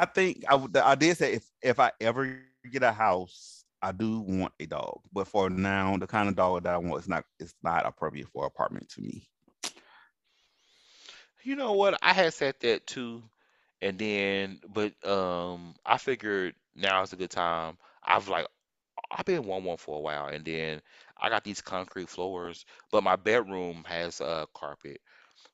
I 0.00 0.04
think 0.06 0.44
I 0.48 0.54
would. 0.54 0.76
I 0.76 0.94
did 0.94 1.16
say 1.16 1.34
if 1.34 1.50
if 1.62 1.80
I 1.80 1.92
ever 2.00 2.38
get 2.70 2.82
a 2.82 2.92
house, 2.92 3.64
I 3.82 3.92
do 3.92 4.20
want 4.20 4.52
a 4.60 4.66
dog, 4.66 5.00
but 5.12 5.28
for 5.28 5.50
now, 5.50 5.96
the 5.96 6.06
kind 6.06 6.28
of 6.28 6.36
dog 6.36 6.64
that 6.64 6.74
I 6.74 6.78
want 6.78 7.02
is 7.02 7.08
not 7.08 7.24
it's 7.38 7.54
not 7.62 7.86
appropriate 7.86 8.28
for 8.28 8.46
apartment 8.46 8.88
to 8.90 9.00
me. 9.00 9.28
You 11.44 11.56
know 11.56 11.72
what? 11.72 11.98
I 12.02 12.12
had 12.12 12.34
said 12.34 12.56
that 12.60 12.86
too 12.86 13.22
and 13.82 13.98
then, 13.98 14.60
but 14.72 14.92
um, 15.06 15.74
I 15.84 15.98
figured 15.98 16.54
now 16.74 17.02
is 17.02 17.12
a 17.12 17.16
good 17.16 17.30
time. 17.30 17.76
I've 18.04 18.28
like 18.28 18.46
I've 19.10 19.24
been 19.24 19.44
one 19.44 19.64
one 19.64 19.76
for 19.76 19.98
a 19.98 20.00
while, 20.00 20.26
and 20.26 20.44
then 20.44 20.80
I 21.20 21.28
got 21.28 21.44
these 21.44 21.60
concrete 21.60 22.08
floors, 22.08 22.64
but 22.90 23.04
my 23.04 23.16
bedroom 23.16 23.84
has 23.86 24.20
a 24.20 24.46
carpet. 24.54 25.00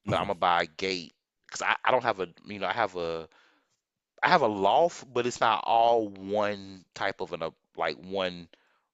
But 0.06 0.14
I'm 0.14 0.20
mm-hmm. 0.20 0.28
gonna 0.28 0.38
buy 0.38 0.62
a 0.62 0.66
gate 0.66 1.12
because 1.46 1.62
I, 1.62 1.76
I 1.84 1.90
don't 1.90 2.04
have 2.04 2.20
a 2.20 2.28
you 2.46 2.58
know 2.58 2.66
I 2.66 2.72
have 2.72 2.96
a 2.96 3.28
I 4.22 4.28
have 4.28 4.42
a 4.42 4.48
loft, 4.48 5.12
but 5.12 5.26
it's 5.26 5.40
not 5.40 5.64
all 5.66 6.08
one 6.08 6.84
type 6.94 7.20
of 7.20 7.32
an 7.32 7.42
a 7.42 7.52
like 7.76 7.96
one 7.98 8.48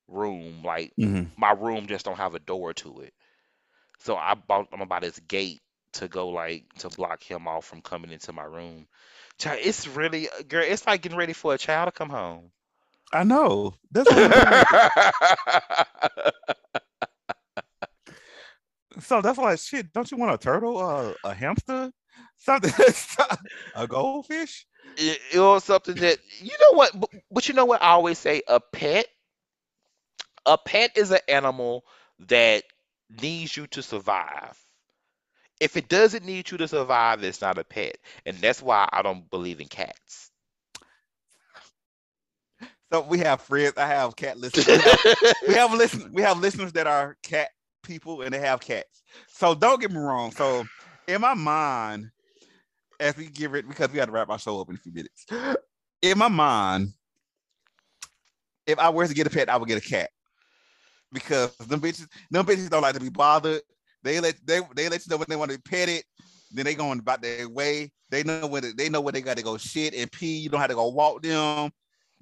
room. 0.09 0.63
Like 0.63 0.95
hmm 0.99 1.25
my 1.37 1.53
room 1.53 1.87
just 1.87 2.05
don't 2.05 2.17
have 2.19 2.35
a 2.35 2.41
door 2.41 2.75
to 2.75 3.01
it. 3.01 3.15
So 4.01 4.17
I 4.17 4.35
bought 4.35 4.69
I'm 4.73 4.81
gonna 4.81 5.01
this 5.01 5.19
gate 5.21 5.63
to 5.95 6.09
go 6.09 6.29
like 6.31 6.73
to 6.79 6.91
block 6.91 7.23
him 7.23 7.47
off 7.49 7.67
from 7.67 7.83
coming 7.83 8.13
into 8.13 8.33
my 8.33 8.45
room. 8.45 8.87
Child, 9.39 9.61
it's 9.63 9.87
really 9.89 10.29
uh, 10.31 10.43
girl. 10.49 10.65
It's 10.67 10.87
like 10.87 11.03
getting 11.03 11.19
ready 11.19 11.35
for 11.35 11.55
a 11.55 11.59
child 11.59 11.89
to 11.89 11.93
come 11.93 12.11
home. 12.11 12.53
I 13.13 13.25
know. 13.25 13.75
That's 13.91 14.11
so 19.01 19.23
that's 19.23 19.39
like 19.39 19.59
shit. 19.59 19.93
Don't 19.93 20.11
you 20.11 20.19
want 20.19 20.35
a 20.35 20.39
turtle, 20.39 20.79
uh, 20.79 21.15
a 21.25 21.35
hamster, 21.35 21.93
something, 22.37 22.73
a 23.75 23.89
goldfish? 23.89 24.68
It, 24.97 25.21
it 25.35 25.41
was 25.41 25.65
something 25.65 25.95
that 25.97 26.19
you 26.41 26.57
know 26.61 26.77
what, 26.77 27.01
but, 27.01 27.11
but 27.31 27.49
you 27.49 27.55
know 27.55 27.67
what 27.67 27.83
I 27.83 27.91
always 27.91 28.19
say: 28.19 28.43
a 28.49 28.61
pet, 28.61 29.07
a 30.47 30.59
pet 30.59 30.97
is 30.97 31.11
an 31.11 31.21
animal 31.29 31.85
that 32.29 32.65
needs 33.11 33.57
you 33.57 33.67
to 33.69 33.83
survive 33.83 34.59
if 35.61 35.77
it 35.77 35.89
doesn't 35.89 36.25
need 36.25 36.51
you 36.51 36.59
to 36.59 36.69
survive, 36.69 37.23
it's 37.25 37.41
not 37.41 37.59
a 37.59 37.65
pet, 37.65 37.99
and 38.25 38.37
that's 38.39 38.63
why 38.63 38.89
I 38.93 39.03
don't 39.03 39.29
believe 39.31 39.61
in 39.61 39.69
cats. 39.69 40.31
So 42.93 43.03
we 43.03 43.19
have 43.19 43.43
friends. 43.43 43.75
I 43.77 43.87
have 43.87 44.17
cat 44.17 44.39
listeners. 44.39 44.67
We 44.67 44.83
have, 44.83 44.99
we 45.47 45.55
have 45.55 45.73
listeners. 45.75 46.11
We 46.13 46.23
have 46.23 46.39
listeners 46.39 46.73
that 46.73 46.87
are 46.87 47.17
cat 47.23 47.51
people, 47.83 48.23
and 48.23 48.33
they 48.33 48.39
have 48.41 48.61
cats. 48.61 49.03
So 49.29 49.55
don't 49.55 49.81
get 49.81 49.91
me 49.91 49.99
wrong. 49.99 50.33
So 50.33 50.65
in 51.07 51.21
my 51.21 51.35
mind, 51.35 52.11
as 53.01 53.17
we 53.17 53.27
give 53.27 53.55
it, 53.55 53.69
because 53.69 53.91
we 53.91 53.97
got 53.97 54.07
to 54.07 54.13
wrap 54.13 54.31
our 54.31 54.39
show 54.39 54.61
up 54.61 54.69
in 54.69 54.77
a 54.77 54.79
few 54.79 54.93
minutes. 54.93 55.27
In 56.03 56.19
my 56.19 56.29
mind, 56.29 56.93
if 58.67 58.79
I 58.79 58.91
were 58.91 59.07
to 59.07 59.15
get 59.15 59.27
a 59.27 59.31
pet, 59.31 59.49
I 59.49 59.57
would 59.57 59.69
get 59.69 59.85
a 59.85 59.89
cat 59.89 60.11
because 61.13 61.57
them 61.57 61.81
bitches, 61.81 62.07
them 62.31 62.47
bitches 62.47 62.71
don't 62.71 62.83
like 62.83 62.95
to 62.95 63.01
be 63.01 63.09
bothered. 63.09 63.63
They 64.03 64.21
let 64.21 64.37
they 64.47 64.61
they 64.77 64.89
let 64.89 65.05
you 65.05 65.11
know 65.11 65.17
when 65.17 65.27
they 65.29 65.37
want 65.37 65.51
to 65.51 65.61
pet 65.61 65.89
it. 65.89 66.05
Then 66.53 66.65
they 66.65 66.75
going 66.75 66.99
about 66.99 67.21
their 67.21 67.49
way. 67.49 67.93
They 68.11 68.23
know 68.23 68.47
when 68.47 68.75
they 68.77 68.89
know 68.89 69.01
where 69.01 69.13
they 69.13 69.21
got 69.21 69.37
to 69.37 69.43
go 69.43 69.57
shit 69.59 69.95
and 69.95 70.11
pee. 70.11 70.39
You 70.39 70.49
don't 70.49 70.61
have 70.61 70.71
to 70.71 70.77
go 70.77 70.89
walk 70.89 71.23
them. 71.23 71.71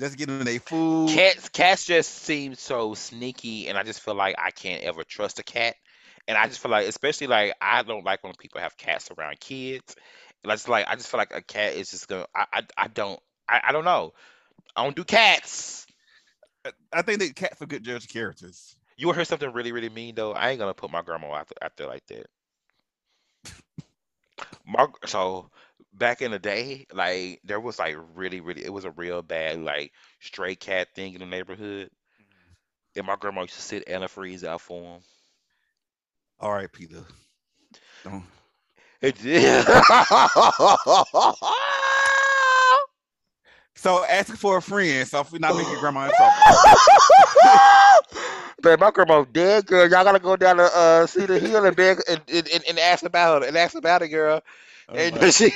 Just 0.01 0.19
get 0.19 0.27
them 0.27 0.45
their 0.45 0.61
food. 0.61 1.11
Cats 1.11 1.49
cats 1.49 1.85
just 1.87 2.11
seem 2.11 2.55
so 2.55 2.95
sneaky, 2.95 3.69
and 3.69 3.79
I 3.79 3.83
just 3.83 4.01
feel 4.01 4.15
like 4.15 4.37
I 4.39 4.51
can't 4.51 4.83
ever 4.83 5.05
trust 5.05 5.39
a 5.39 5.45
cat. 5.45 5.75
And 6.29 6.37
I 6.37 6.49
just 6.49 6.61
feel 6.61 6.73
like, 6.73 6.89
especially 6.89 7.29
like 7.29 7.55
I 7.61 7.83
don't 7.83 8.05
like 8.05 8.25
when 8.25 8.35
people 8.39 8.61
have 8.61 8.77
cats 8.77 9.11
around 9.17 9.39
kids. 9.39 9.95
Just 10.47 10.69
like 10.69 10.87
I 10.89 10.95
just 10.97 11.09
feel 11.09 11.19
like 11.19 11.35
a 11.35 11.43
cat 11.43 11.75
is 11.75 11.91
just 11.91 12.09
gonna. 12.09 12.27
I 12.35 12.47
I, 12.53 12.63
I 12.77 12.89
don't 12.89 13.21
I, 13.49 13.61
I 13.69 13.73
don't 13.73 13.85
know. 13.85 14.13
I 14.75 14.85
don't 14.85 14.97
do 14.97 15.05
cats. 15.05 15.87
I 16.93 17.03
think 17.03 17.21
that 17.21 17.37
cats 17.37 17.63
are 17.63 17.67
good 17.67 17.85
judge 17.85 18.09
characters. 18.09 18.77
You 18.97 19.13
heard 19.13 19.27
something 19.27 19.53
really, 19.53 19.73
really 19.73 19.89
mean 19.89 20.15
though. 20.15 20.33
I 20.33 20.51
ain't 20.51 20.59
gonna 20.59 20.75
put 20.75 20.91
my 20.91 21.03
grandma 21.03 21.33
out 21.33 21.49
there, 21.49 21.67
out 21.67 21.77
there 21.77 21.87
like 21.87 22.07
that. 22.07 22.27
my 24.67 24.87
so 25.05 25.51
back 25.93 26.23
in 26.23 26.31
the 26.31 26.39
day, 26.39 26.87
like 26.93 27.41
there 27.45 27.61
was 27.61 27.79
like 27.79 27.97
really, 28.15 28.41
really, 28.41 28.65
it 28.65 28.73
was 28.73 28.85
a 28.85 28.91
real 28.91 29.23
bad 29.23 29.61
like 29.61 29.93
stray 30.21 30.57
cat 30.57 30.89
thing 30.95 31.15
in 31.15 31.21
the 31.21 31.27
neighborhood, 31.27 31.91
mm-hmm. 32.21 32.99
and 32.99 33.07
my 33.07 33.17
grandma 33.17 33.43
used 33.43 33.55
to 33.55 33.63
sit 33.63 33.87
antifreeze 33.87 34.45
out 34.45 34.61
for 34.61 34.97
him. 34.97 35.01
All 36.41 36.53
right, 36.53 36.71
PETA. 36.71 37.05
Don't. 38.05 38.25
So 43.77 44.05
asking 44.07 44.37
for 44.37 44.57
a 44.57 44.63
friend. 44.63 45.07
So 45.07 45.21
if 45.21 45.31
we're 45.31 45.39
not 45.39 45.55
making 45.55 45.79
grandma 45.79 46.07
in 46.07 46.13
trouble. 46.17 46.33
Man, 48.65 48.81
my 48.81 48.91
grandma's 48.91 49.27
dead, 49.33 49.67
girl. 49.67 49.83
Y'all 49.83 50.03
gotta 50.03 50.19
go 50.19 50.35
down 50.35 50.57
to 50.57 50.65
uh, 50.65 51.07
Cedar 51.07 51.39
Hill 51.39 51.67
and 51.67 51.77
beg 51.77 52.01
and, 52.09 52.23
and, 52.29 52.65
and 52.69 52.79
ask 52.79 53.05
about 53.05 53.43
it 53.43 53.49
and 53.49 53.57
ask 53.57 53.77
about 53.77 54.01
it, 54.01 54.09
girl. 54.09 54.41
Oh, 54.89 54.95
and 54.95 55.23
she. 55.35 55.51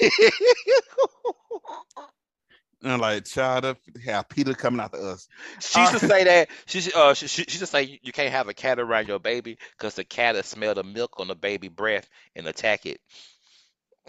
And 2.83 3.01
like 3.01 3.27
child 3.27 3.65
up 3.67 3.79
have 4.05 4.29
PETA 4.29 4.55
coming 4.55 4.81
after 4.81 4.97
us. 5.11 5.29
She 5.61 5.81
used 5.81 5.93
to 5.93 5.99
say 5.99 6.25
that 6.25 6.49
she 6.67 6.91
uh 6.95 7.13
she, 7.13 7.27
she, 7.27 7.45
she 7.47 7.59
just 7.59 7.73
say 7.73 8.01
you 8.03 8.13
can't 8.13 8.33
have 8.33 8.49
a 8.49 8.55
cat 8.55 8.79
around 8.79 9.07
your 9.07 9.19
baby 9.19 9.59
because 9.77 9.95
the 9.95 10.05
cat 10.05 10.35
will 10.35 10.43
smell 10.43 10.75
the 10.75 10.83
milk 10.83 11.21
on 11.21 11.29
the 11.29 11.35
baby 11.35 11.69
breath 11.69 12.09
and 12.35 12.47
attack 12.47 12.87
it. 12.87 13.01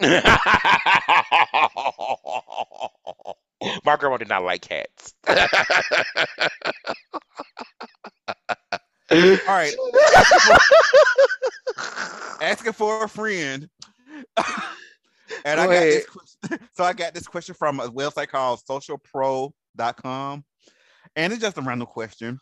My 3.84 3.96
grandma 3.96 4.16
did 4.16 4.28
not 4.28 4.42
like 4.42 4.62
cats. 4.62 5.12
All 9.12 9.36
right. 9.46 9.74
Asking 12.40 12.72
for 12.72 13.04
a 13.04 13.08
friend. 13.08 13.68
And 15.44 15.58
Go 15.58 15.60
I 15.60 15.68
got 15.68 15.88
ahead. 15.88 15.90
this 15.90 16.06
question. 16.06 16.58
So 16.72 16.84
I 16.84 16.92
got 16.92 17.14
this 17.14 17.26
question 17.26 17.54
from 17.54 17.80
a 17.80 17.88
website 17.88 18.28
called 18.28 18.60
socialpro.com. 18.68 20.44
And 21.16 21.32
it's 21.32 21.42
just 21.42 21.58
a 21.58 21.62
random 21.62 21.86
question. 21.86 22.38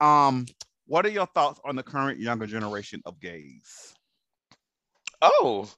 Um, 0.00 0.46
what 0.86 1.06
are 1.06 1.10
your 1.10 1.26
thoughts 1.26 1.60
on 1.64 1.76
the 1.76 1.82
current 1.82 2.18
younger 2.20 2.46
generation 2.46 3.00
of 3.06 3.20
gays? 3.20 3.94
Oh, 5.22 5.68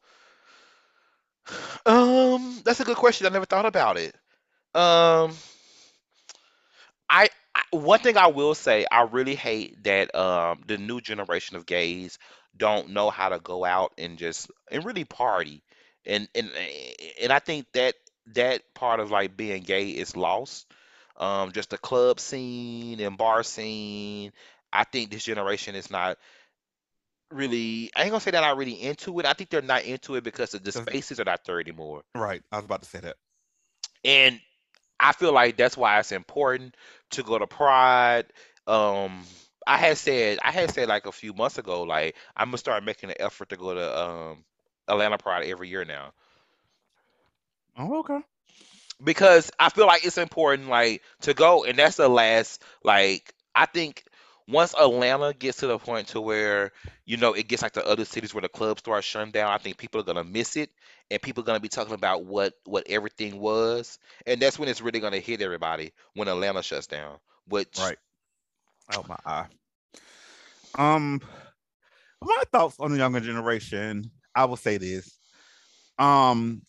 um, 1.86 2.60
that's 2.64 2.80
a 2.80 2.84
good 2.84 2.96
question. 2.96 3.26
I 3.26 3.30
never 3.30 3.46
thought 3.46 3.66
about 3.66 3.96
it. 3.96 4.14
Um, 4.74 5.32
I, 7.08 7.28
I 7.54 7.62
one 7.70 8.00
thing 8.00 8.16
I 8.16 8.28
will 8.28 8.54
say, 8.54 8.86
I 8.90 9.02
really 9.02 9.34
hate 9.34 9.82
that 9.84 10.14
um 10.14 10.62
the 10.66 10.78
new 10.78 11.00
generation 11.00 11.56
of 11.56 11.66
gays 11.66 12.18
don't 12.56 12.90
know 12.90 13.10
how 13.10 13.28
to 13.28 13.38
go 13.40 13.64
out 13.64 13.92
and 13.98 14.18
just 14.18 14.50
and 14.70 14.84
really 14.84 15.04
party, 15.04 15.62
and 16.06 16.28
and 16.34 16.50
and 17.22 17.32
I 17.32 17.38
think 17.38 17.66
that 17.72 17.94
that 18.34 18.62
part 18.74 19.00
of 19.00 19.10
like 19.10 19.36
being 19.36 19.62
gay 19.62 19.90
is 19.90 20.16
lost. 20.16 20.66
Um, 21.16 21.52
just 21.52 21.70
the 21.70 21.78
club 21.78 22.20
scene 22.20 23.00
and 23.00 23.16
bar 23.16 23.42
scene. 23.42 24.32
I 24.72 24.84
think 24.84 25.10
this 25.10 25.24
generation 25.24 25.74
is 25.74 25.90
not 25.90 26.18
really. 27.30 27.90
I 27.96 28.02
ain't 28.02 28.10
gonna 28.10 28.20
say 28.20 28.30
they're 28.30 28.40
not 28.40 28.56
really 28.56 28.82
into 28.82 29.18
it. 29.20 29.26
I 29.26 29.32
think 29.32 29.50
they're 29.50 29.62
not 29.62 29.84
into 29.84 30.16
it 30.16 30.24
because 30.24 30.50
the 30.50 30.72
spaces 30.72 31.20
are 31.20 31.24
not 31.24 31.44
there 31.44 31.60
anymore. 31.60 32.02
right, 32.14 32.42
I 32.52 32.56
was 32.56 32.64
about 32.64 32.82
to 32.82 32.88
say 32.88 33.00
that. 33.00 33.16
And 34.04 34.40
I 35.00 35.12
feel 35.12 35.32
like 35.32 35.56
that's 35.56 35.76
why 35.76 35.98
it's 35.98 36.12
important 36.12 36.76
to 37.10 37.22
go 37.22 37.38
to 37.38 37.46
Pride. 37.46 38.26
Um, 38.66 39.24
I 39.66 39.78
had 39.78 39.98
said 39.98 40.38
I 40.44 40.52
had 40.52 40.70
said 40.70 40.88
like 40.88 41.06
a 41.06 41.12
few 41.12 41.32
months 41.32 41.58
ago, 41.58 41.82
like 41.82 42.16
I'm 42.36 42.48
gonna 42.48 42.58
start 42.58 42.84
making 42.84 43.10
an 43.10 43.16
effort 43.20 43.48
to 43.50 43.56
go 43.56 43.74
to 43.74 44.00
um 44.00 44.44
Atlanta 44.88 45.18
Pride 45.18 45.46
every 45.46 45.68
year 45.68 45.84
now 45.84 46.12
Oh, 47.76 47.98
okay. 48.00 48.20
because 49.02 49.50
I 49.58 49.68
feel 49.70 49.86
like 49.86 50.04
it's 50.04 50.18
important 50.18 50.68
like 50.68 51.02
to 51.22 51.34
go, 51.34 51.64
and 51.64 51.78
that's 51.78 51.96
the 51.96 52.08
last 52.08 52.62
like 52.84 53.32
I 53.54 53.66
think 53.66 54.04
once 54.48 54.74
Atlanta 54.74 55.32
gets 55.34 55.58
to 55.58 55.66
the 55.66 55.78
point 55.78 56.08
to 56.08 56.20
where 56.20 56.72
you 57.04 57.16
know 57.16 57.32
it 57.34 57.48
gets 57.48 57.62
like 57.62 57.72
the 57.72 57.86
other 57.86 58.04
cities 58.04 58.34
where 58.34 58.42
the 58.42 58.48
clubs 58.48 58.80
start 58.80 59.04
shutting 59.04 59.32
down, 59.32 59.50
I 59.52 59.58
think 59.58 59.76
people 59.78 60.00
are 60.00 60.04
gonna 60.04 60.24
miss 60.24 60.56
it, 60.56 60.70
and 61.10 61.20
people 61.20 61.42
are 61.42 61.46
gonna 61.46 61.60
be 61.60 61.68
talking 61.68 61.94
about 61.94 62.24
what 62.24 62.54
what 62.64 62.86
everything 62.88 63.38
was, 63.40 63.98
and 64.26 64.40
that's 64.40 64.58
when 64.58 64.68
it's 64.68 64.80
really 64.82 65.00
gonna 65.00 65.18
hit 65.20 65.42
everybody 65.42 65.92
when 66.14 66.28
Atlanta 66.28 66.62
shuts 66.62 66.86
down. 66.86 67.18
Which 67.48 67.92
Right. 67.92 67.98
Oh 68.88 69.04
my 69.08 69.16
eye. 69.24 69.46
Um, 70.76 71.20
my 72.22 72.42
thoughts 72.52 72.76
on 72.80 72.90
the 72.92 72.98
younger 72.98 73.20
generation. 73.20 74.10
I 74.36 74.44
will 74.44 74.56
say 74.56 74.76
this. 74.76 75.18
Um, 75.98 76.62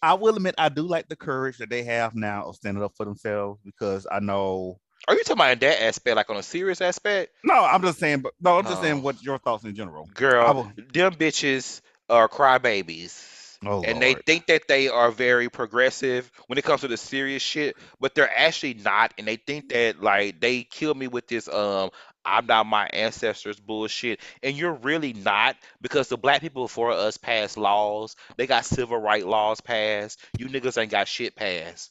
I 0.00 0.14
will 0.14 0.36
admit 0.36 0.54
I 0.58 0.68
do 0.68 0.82
like 0.82 1.08
the 1.08 1.16
courage 1.16 1.58
that 1.58 1.70
they 1.70 1.82
have 1.84 2.14
now 2.14 2.44
of 2.44 2.56
standing 2.56 2.82
up 2.82 2.92
for 2.96 3.04
themselves 3.04 3.60
because 3.64 4.06
I 4.10 4.20
know. 4.20 4.78
are 5.08 5.14
you 5.14 5.20
talking 5.24 5.38
about 5.38 5.52
in 5.52 5.58
that 5.60 5.82
aspect, 5.82 6.16
like 6.16 6.30
on 6.30 6.36
a 6.36 6.42
serious 6.42 6.80
aspect? 6.80 7.32
No, 7.42 7.54
I'm 7.54 7.82
just 7.82 7.98
saying. 7.98 8.20
But 8.20 8.32
no, 8.40 8.58
I'm 8.58 8.64
just 8.64 8.80
saying 8.80 8.98
Oh. 8.98 9.00
what 9.00 9.22
your 9.22 9.38
thoughts 9.38 9.64
in 9.64 9.74
general. 9.74 10.06
Girl, 10.14 10.54
will. 10.54 10.72
them 10.92 11.14
bitches 11.14 11.80
are 12.08 12.28
crybabies. 12.28 13.32
Oh 13.66 13.82
And 13.82 14.00
they 14.02 14.14
think 14.14 14.46
that 14.48 14.68
they 14.68 14.88
are 14.88 15.10
very 15.10 15.48
progressive 15.48 16.30
when 16.48 16.58
it 16.58 16.64
comes 16.64 16.82
to 16.82 16.88
the 16.88 16.98
serious 16.98 17.42
shit, 17.42 17.76
but 17.98 18.14
they're 18.14 18.30
actually 18.36 18.74
not. 18.74 19.14
And 19.16 19.26
they 19.26 19.36
think 19.36 19.70
that 19.70 20.02
like 20.02 20.38
they 20.38 20.64
kill 20.64 20.94
me 20.94 21.08
with 21.08 21.26
this 21.28 21.48
um 21.48 21.90
I'm 22.24 22.46
not 22.46 22.66
my 22.66 22.86
ancestors 22.88 23.58
bullshit. 23.60 24.20
And 24.42 24.56
you're 24.56 24.74
really 24.74 25.12
not 25.12 25.56
because 25.82 26.08
the 26.08 26.16
black 26.16 26.40
people 26.40 26.64
before 26.64 26.92
us 26.92 27.16
passed 27.16 27.56
laws. 27.56 28.16
They 28.36 28.46
got 28.46 28.64
civil 28.64 28.98
right 28.98 29.26
laws 29.26 29.60
passed. 29.60 30.20
You 30.38 30.46
niggas 30.48 30.80
ain't 30.80 30.90
got 30.90 31.08
shit 31.08 31.36
passed. 31.36 31.90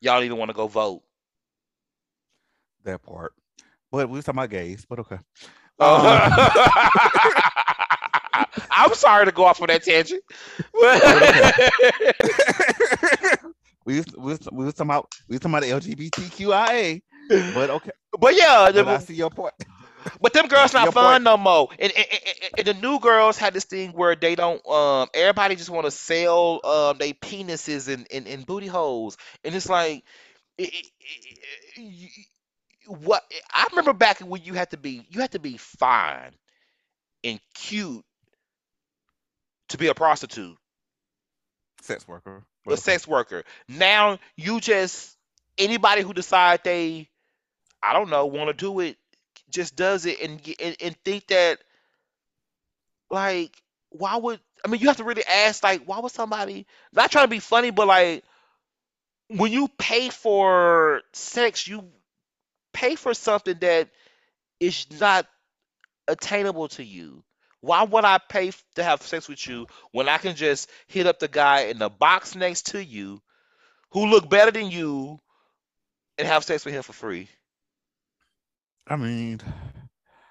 Y'all 0.00 0.22
even 0.22 0.38
want 0.38 0.50
to 0.50 0.54
go 0.54 0.68
vote. 0.68 1.02
that 2.84 3.02
part. 3.02 3.32
But 3.90 4.08
we 4.08 4.16
was 4.16 4.24
talking 4.24 4.38
about 4.38 4.50
gays. 4.50 4.84
But 4.88 5.00
okay. 5.00 5.18
Oh. 5.78 6.06
Um, 6.06 6.32
I'm 8.70 8.94
sorry 8.94 9.26
to 9.26 9.32
go 9.32 9.44
off 9.44 9.60
on 9.60 9.66
that 9.68 9.82
tangent. 9.82 10.22
we 13.84 13.96
was, 13.98 14.06
we 14.16 14.32
was, 14.32 14.48
we 14.52 14.64
was 14.64 14.74
talking 14.74 14.90
about 14.90 15.12
we 15.28 15.34
was 15.34 15.40
talking 15.40 15.58
about 15.58 15.82
LGBTQIA. 15.82 17.02
But 17.28 17.70
okay. 17.70 17.90
but 18.18 18.34
yeah, 18.36 18.70
the- 18.72 18.84
But 18.84 18.94
I 18.94 18.98
see 18.98 19.14
your 19.14 19.30
point. 19.30 19.54
But 20.20 20.32
them 20.32 20.46
girls 20.46 20.72
not 20.72 20.92
fun 20.92 21.04
point. 21.14 21.22
no 21.24 21.36
more. 21.36 21.68
And, 21.80 21.92
and, 21.96 22.06
and- 22.12 22.50
and 22.58 22.66
the 22.66 22.74
new 22.74 23.00
girls 23.00 23.36
had 23.36 23.52
this 23.54 23.64
thing 23.64 23.90
where 23.90 24.14
they 24.14 24.36
don't 24.36 24.64
um 24.68 25.08
everybody 25.12 25.56
just 25.56 25.68
want 25.68 25.84
to 25.86 25.90
sell 25.90 26.60
um 26.64 26.98
they 26.98 27.12
penises 27.12 27.92
and, 27.92 28.06
and, 28.12 28.26
and 28.28 28.46
booty 28.46 28.68
holes. 28.68 29.16
And 29.44 29.52
it's 29.54 29.68
like 29.68 30.04
it, 30.58 30.72
it, 30.72 30.86
it- 31.76 31.80
you- 31.82 32.08
what 32.86 33.24
I 33.52 33.66
remember 33.72 33.92
back 33.92 34.20
when 34.20 34.42
you 34.44 34.54
had 34.54 34.70
to 34.70 34.76
be 34.76 35.04
you 35.10 35.20
had 35.20 35.32
to 35.32 35.40
be 35.40 35.56
fine 35.56 36.30
and 37.24 37.40
cute 37.54 38.04
to 39.70 39.78
be 39.78 39.88
a 39.88 39.94
prostitute, 39.94 40.56
Sex 41.82 42.06
worker. 42.06 42.44
A 42.68 42.76
sex 42.76 43.06
worker. 43.08 43.44
Now 43.68 44.18
you 44.36 44.60
just 44.60 45.16
anybody 45.58 46.02
who 46.02 46.12
decide 46.14 46.60
they 46.64 47.08
I 47.82 47.92
don't 47.92 48.10
know 48.10 48.26
want 48.26 48.48
to 48.48 48.54
do 48.54 48.80
it 48.80 48.96
just 49.50 49.76
does 49.76 50.06
it 50.06 50.20
and, 50.20 50.40
and 50.60 50.76
and 50.80 50.96
think 51.04 51.26
that 51.28 51.58
like 53.10 53.62
why 53.90 54.16
would 54.16 54.40
I 54.64 54.68
mean 54.68 54.80
you 54.80 54.88
have 54.88 54.96
to 54.98 55.04
really 55.04 55.24
ask 55.24 55.62
like 55.62 55.84
why 55.84 55.98
would 56.00 56.12
somebody 56.12 56.66
not 56.92 57.10
trying 57.10 57.24
to 57.24 57.30
be 57.30 57.38
funny 57.40 57.70
but 57.70 57.86
like 57.86 58.24
when 59.28 59.52
you 59.52 59.68
pay 59.78 60.10
for 60.10 61.02
sex 61.12 61.66
you 61.66 61.88
pay 62.72 62.96
for 62.96 63.14
something 63.14 63.56
that 63.60 63.90
is 64.60 64.86
not 65.00 65.26
attainable 66.08 66.68
to 66.68 66.84
you. 66.84 67.24
Why 67.60 67.82
would 67.84 68.04
I 68.04 68.18
pay 68.18 68.52
to 68.76 68.84
have 68.84 69.02
sex 69.02 69.28
with 69.28 69.46
you 69.46 69.66
when 69.92 70.08
I 70.08 70.18
can 70.18 70.36
just 70.36 70.70
hit 70.86 71.06
up 71.06 71.18
the 71.18 71.28
guy 71.28 71.62
in 71.62 71.78
the 71.78 71.90
box 71.90 72.34
next 72.36 72.68
to 72.72 72.84
you 72.84 73.22
who 73.92 74.06
look 74.06 74.28
better 74.30 74.50
than 74.52 74.70
you 74.70 75.18
and 76.18 76.28
have 76.28 76.44
sex 76.44 76.64
with 76.64 76.74
him 76.74 76.82
for 76.82 76.92
free 76.92 77.28
I 78.88 78.96
mean, 78.96 79.40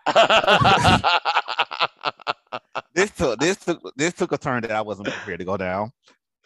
this 2.93 3.11
took 3.11 3.39
this 3.39 3.57
took 3.57 3.81
this 3.97 4.13
took 4.13 4.31
a 4.31 4.37
turn 4.37 4.61
that 4.61 4.71
I 4.71 4.81
wasn't 4.81 5.09
prepared 5.09 5.39
to 5.39 5.45
go 5.45 5.57
down. 5.57 5.91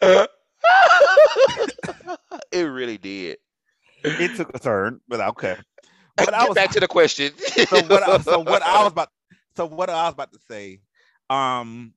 it 0.00 0.28
really 2.52 2.98
did. 2.98 3.38
It 4.02 4.36
took 4.36 4.54
a 4.54 4.58
turn, 4.58 5.00
but 5.08 5.20
okay. 5.20 5.56
Get 6.18 6.26
But 6.26 6.34
I 6.34 6.46
was 6.46 6.54
back 6.54 6.70
to 6.70 6.80
the 6.80 6.88
question. 6.88 7.32
so 7.38 7.82
what 7.86 8.02
I, 8.02 8.18
so 8.18 8.40
what 8.40 8.62
I 8.62 8.82
was 8.82 8.92
about 8.92 9.08
so 9.56 9.66
what 9.66 9.90
I 9.90 10.04
was 10.04 10.14
about 10.14 10.32
to 10.32 10.38
say, 10.48 10.80
um, 11.28 11.92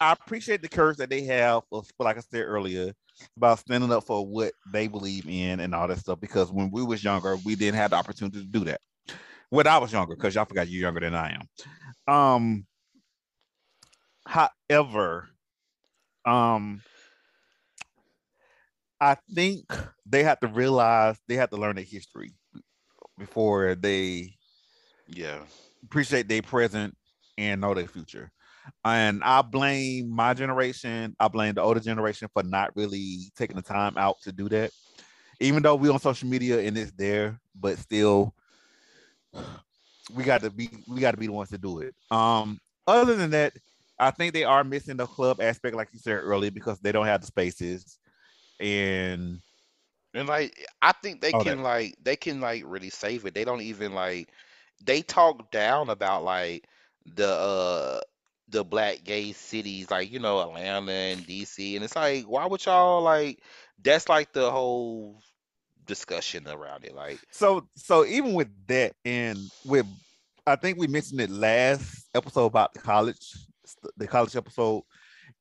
I 0.00 0.12
appreciate 0.12 0.62
the 0.62 0.68
courage 0.68 0.96
that 0.98 1.10
they 1.10 1.22
have, 1.24 1.62
like 1.98 2.16
I 2.16 2.20
said 2.20 2.42
earlier, 2.42 2.92
about 3.36 3.58
standing 3.60 3.92
up 3.92 4.04
for 4.04 4.26
what 4.26 4.52
they 4.72 4.88
believe 4.88 5.28
in 5.28 5.60
and 5.60 5.74
all 5.74 5.88
that 5.88 5.98
stuff. 5.98 6.20
Because 6.20 6.50
when 6.50 6.70
we 6.70 6.82
was 6.82 7.04
younger, 7.04 7.36
we 7.44 7.54
didn't 7.54 7.76
have 7.76 7.90
the 7.90 7.96
opportunity 7.96 8.40
to 8.40 8.46
do 8.46 8.64
that. 8.64 8.80
When 9.50 9.66
I 9.66 9.78
was 9.78 9.92
younger, 9.92 10.14
because 10.14 10.34
y'all 10.34 10.44
forgot 10.44 10.68
you're 10.68 10.82
younger 10.82 11.00
than 11.00 11.14
I 11.14 11.36
am. 11.36 12.14
Um, 12.14 12.66
however, 14.26 15.28
um, 16.24 16.82
I 19.00 19.16
think 19.34 19.64
they 20.04 20.24
have 20.24 20.40
to 20.40 20.48
realize 20.48 21.16
they 21.28 21.36
have 21.36 21.50
to 21.50 21.56
learn 21.56 21.76
their 21.76 21.84
history 21.84 22.32
before 23.18 23.74
they 23.74 24.34
yeah. 25.06 25.38
appreciate 25.84 26.28
their 26.28 26.42
present 26.42 26.96
and 27.36 27.60
know 27.60 27.74
their 27.74 27.86
future. 27.86 28.30
And 28.84 29.22
I 29.24 29.42
blame 29.42 30.10
my 30.10 30.34
generation, 30.34 31.16
I 31.18 31.28
blame 31.28 31.54
the 31.54 31.62
older 31.62 31.80
generation 31.80 32.28
for 32.32 32.42
not 32.42 32.76
really 32.76 33.30
taking 33.36 33.56
the 33.56 33.62
time 33.62 33.96
out 33.96 34.20
to 34.22 34.32
do 34.32 34.48
that. 34.50 34.70
Even 35.40 35.62
though 35.62 35.76
we 35.76 35.88
on 35.88 36.00
social 36.00 36.28
media 36.28 36.60
and 36.60 36.76
it's 36.76 36.92
there, 36.92 37.40
but 37.58 37.78
still 37.78 38.34
we 40.14 40.24
got 40.24 40.42
to 40.42 40.50
be 40.50 40.68
we 40.86 41.00
got 41.00 41.12
to 41.12 41.16
be 41.16 41.26
the 41.26 41.32
ones 41.32 41.50
to 41.50 41.58
do 41.58 41.80
it. 41.80 41.94
Um 42.10 42.58
other 42.86 43.16
than 43.16 43.30
that, 43.30 43.54
I 43.98 44.10
think 44.10 44.32
they 44.32 44.44
are 44.44 44.64
missing 44.64 44.96
the 44.96 45.06
club 45.06 45.40
aspect, 45.40 45.76
like 45.76 45.88
you 45.92 45.98
said 45.98 46.12
earlier, 46.14 46.50
because 46.50 46.78
they 46.80 46.92
don't 46.92 47.06
have 47.06 47.20
the 47.20 47.26
spaces. 47.26 47.98
And 48.60 49.40
And 50.14 50.28
like 50.28 50.66
I 50.82 50.92
think 50.92 51.20
they 51.20 51.34
can 51.34 51.62
that. 51.62 51.62
like 51.62 51.96
they 52.02 52.16
can 52.16 52.40
like 52.40 52.62
really 52.66 52.90
save 52.90 53.24
it. 53.26 53.34
They 53.34 53.44
don't 53.44 53.62
even 53.62 53.92
like 53.94 54.28
they 54.84 55.02
talk 55.02 55.50
down 55.50 55.88
about 55.90 56.24
like 56.24 56.66
the 57.06 57.28
uh 57.28 58.00
the 58.48 58.64
black 58.64 59.04
gay 59.04 59.32
cities 59.32 59.90
like 59.90 60.10
you 60.10 60.18
know 60.20 60.40
Atlanta 60.40 60.90
and 60.90 61.26
DC 61.26 61.76
and 61.76 61.84
it's 61.84 61.96
like 61.96 62.24
why 62.24 62.46
would 62.46 62.64
y'all 62.64 63.02
like 63.02 63.42
that's 63.82 64.08
like 64.08 64.32
the 64.32 64.50
whole 64.50 65.20
discussion 65.88 66.46
around 66.46 66.84
it 66.84 66.94
like 66.94 67.18
so 67.30 67.66
so 67.74 68.04
even 68.04 68.34
with 68.34 68.48
that 68.68 68.92
and 69.04 69.38
with 69.64 69.86
i 70.46 70.54
think 70.54 70.78
we 70.78 70.86
mentioned 70.86 71.20
it 71.20 71.30
last 71.30 72.08
episode 72.14 72.46
about 72.46 72.72
the 72.72 72.80
college 72.80 73.34
the 73.96 74.06
college 74.06 74.34
episode. 74.34 74.82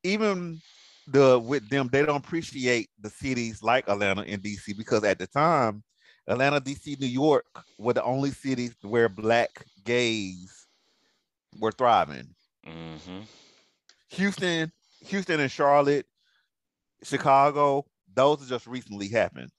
Even 0.04 0.60
the 1.08 1.40
with 1.40 1.70
them 1.70 1.88
they 1.92 2.06
don't 2.06 2.18
appreciate 2.26 2.90
the 3.00 3.10
cities 3.10 3.64
like 3.64 3.88
atlanta 3.88 4.22
and 4.24 4.44
dc 4.44 4.76
because 4.78 5.06
at 5.06 5.18
the 5.18 5.28
time 5.28 5.82
atlanta 6.28 6.60
dc 6.60 7.00
new 7.00 7.08
york 7.08 7.46
were 7.78 7.94
the 7.94 8.04
only 8.04 8.30
cities 8.32 8.76
where 8.82 9.08
black 9.08 9.66
gays 9.86 10.68
were 11.58 11.72
thriving. 11.72 12.28
Hmm 12.66 13.22
Houston, 14.10 14.72
Houston 15.06 15.40
and 15.40 15.52
Charlotte, 15.52 16.06
Chicago, 17.04 17.86
those 18.14 18.40
have 18.40 18.50
just 18.50 18.68
recently 18.68 19.10
happened. 19.10 19.52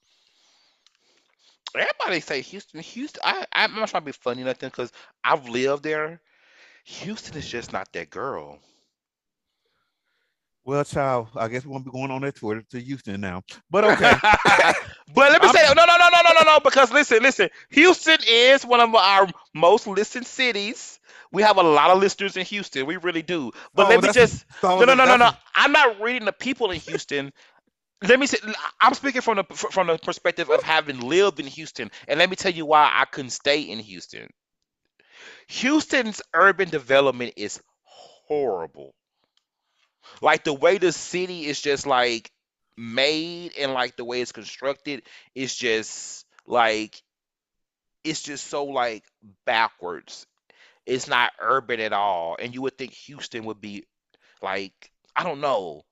Everybody 1.75 2.21
say 2.21 2.41
Houston, 2.43 2.81
Houston. 2.81 3.21
I, 3.25 3.45
I'm 3.53 3.75
not 3.75 3.89
trying 3.89 4.03
to 4.03 4.07
be 4.07 4.13
funny 4.13 4.43
or 4.43 4.47
nothing 4.47 4.69
because 4.69 4.93
I've 5.23 5.49
lived 5.49 5.83
there. 5.83 6.21
Houston 6.85 7.37
is 7.37 7.49
just 7.49 7.73
not 7.73 7.93
that 7.93 8.11
girl. 8.11 8.59
Well, 10.65 10.85
child, 10.85 11.29
I 11.35 11.49
guess 11.49 11.65
we 11.65 11.71
won't 11.73 11.85
be 11.87 11.91
going 11.91 12.11
on 12.11 12.21
that 12.23 12.37
tour 12.37 12.63
to 12.71 12.81
Houston 12.81 13.21
now. 13.23 13.43
But 13.71 13.85
okay. 13.85 14.13
but 15.15 15.33
let 15.33 15.41
me 15.41 15.49
I'm- 15.49 15.55
say, 15.55 15.63
no, 15.75 15.85
no, 15.87 15.97
no, 15.97 16.09
no, 16.13 16.21
no, 16.23 16.33
no, 16.41 16.53
no, 16.53 16.61
because 16.61 16.93
listen, 16.93 17.23
listen, 17.23 17.49
Houston 17.71 18.19
is 18.29 18.67
one 18.67 18.81
of 18.81 18.95
our 18.95 19.29
most 19.55 19.87
listened 19.87 20.27
cities. 20.27 21.01
We 21.33 21.43
have 21.43 21.57
a 21.57 21.63
lot 21.63 21.91
of 21.91 21.99
listeners 21.99 22.37
in 22.37 22.45
Houston. 22.47 22.85
We 22.87 22.97
really 22.99 23.23
do. 23.23 23.51
But 23.75 23.87
Oh, 23.87 23.89
let 23.91 24.03
me 24.03 24.13
just 24.13 24.45
no, 24.63 24.79
no, 24.85 24.95
no, 24.95 25.05
no, 25.07 25.17
no. 25.17 25.31
I'm 25.55 25.73
not 25.73 26.01
reading 26.01 26.25
the 26.27 26.33
people 26.33 26.71
in 26.71 26.81
Houston. 26.81 27.33
Let 28.03 28.21
me 28.21 28.27
say, 28.27 28.39
I'm 28.81 28.95
speaking 28.95 29.23
from 29.23 29.39
the 29.39 29.45
from 29.45 29.89
the 29.89 29.99
perspective 29.99 30.51
of 30.51 30.63
having 30.63 31.01
lived 31.01 31.41
in 31.41 31.47
Houston, 31.47 31.91
and 32.07 32.19
let 32.19 32.31
me 32.31 32.37
tell 32.37 32.53
you 32.53 32.65
why 32.65 32.91
I 32.95 33.05
couldn't 33.07 33.31
stay 33.31 33.63
in 33.63 33.81
Houston. 33.81 34.29
Houston's 35.49 36.23
urban 36.33 36.69
development 36.69 37.35
is 37.37 37.61
horrible. 37.83 38.95
Like 40.21 40.45
the 40.45 40.55
way 40.55 40.79
the 40.79 40.93
city 40.93 41.47
is 41.47 41.61
just 41.61 41.87
like 41.87 42.31
made 42.77 43.53
and 43.59 43.73
like 43.73 43.97
the 43.97 44.05
way 44.05 44.21
it's 44.21 44.33
constructed 44.33 45.03
is 45.35 45.55
just 45.55 46.25
like 46.47 47.03
it's 48.05 48.23
just 48.23 48.47
so 48.47 48.65
like 48.65 49.05
backwards. 49.45 50.27
It's 50.87 51.09
not 51.09 51.33
urban 51.41 51.81
at 51.81 51.93
all. 51.93 52.37
And 52.41 52.55
you 52.55 52.63
would 52.63 52.79
think 52.79 52.93
Houston 52.93 53.45
would 53.45 53.61
be 53.61 53.85
like 54.43 54.73
I 55.17 55.25
don't 55.25 55.41
know. 55.41 55.83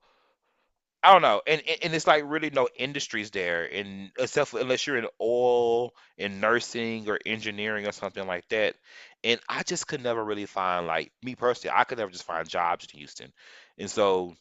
I 1.06 1.12
don't 1.12 1.22
know. 1.22 1.42
And 1.46 1.62
and, 1.68 1.78
and 1.84 1.94
it's 1.94 2.06
like 2.06 2.24
really 2.26 2.50
no 2.50 2.68
industries 2.76 3.30
there 3.30 3.64
and 3.72 4.10
except 4.18 4.50
for 4.50 4.60
unless 4.60 4.86
you're 4.86 4.98
in 4.98 5.08
oil 5.20 5.94
and 6.18 6.40
nursing 6.40 7.08
or 7.08 7.18
engineering 7.26 7.86
or 7.86 7.92
something 7.92 8.26
like 8.26 8.48
that. 8.48 8.76
And 9.24 9.40
I 9.48 9.62
just 9.62 9.86
could 9.88 10.02
never 10.02 10.24
really 10.24 10.46
find 10.46 10.86
like 10.86 11.12
me 11.22 11.34
personally, 11.36 11.76
I 11.78 11.84
could 11.84 11.98
never 11.98 12.10
just 12.12 12.24
find 12.24 12.48
jobs 12.48 12.86
in 12.92 12.98
Houston. 12.98 13.32
And 13.78 13.90
so 13.90 14.36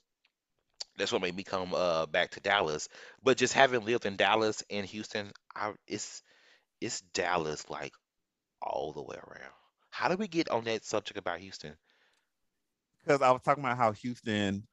that's 0.98 1.12
what 1.12 1.22
made 1.22 1.36
me 1.36 1.44
come 1.44 1.74
uh 1.76 2.06
back 2.08 2.32
to 2.32 2.42
Dallas. 2.42 2.90
But 3.24 3.38
just 3.38 3.54
having 3.54 3.86
lived 3.86 4.06
in 4.06 4.18
Dallas 4.18 4.64
and 4.70 4.86
Houston, 4.88 5.32
I 5.56 5.74
it's 5.88 6.22
it's 6.82 7.02
Dallas 7.14 7.70
like 7.70 7.94
all 8.62 8.94
the 8.94 9.04
way 9.04 9.18
around. 9.18 9.54
How 9.92 10.10
do 10.10 10.18
we 10.18 10.28
get 10.30 10.50
on 10.50 10.66
that 10.66 10.86
subject 10.86 11.20
about 11.20 11.40
Houston? 11.40 11.78
because 13.04 13.22
I 13.22 13.32
was 13.32 13.42
talking 13.44 13.64
about 13.64 13.78
how 13.78 13.92
Houston 13.94 14.68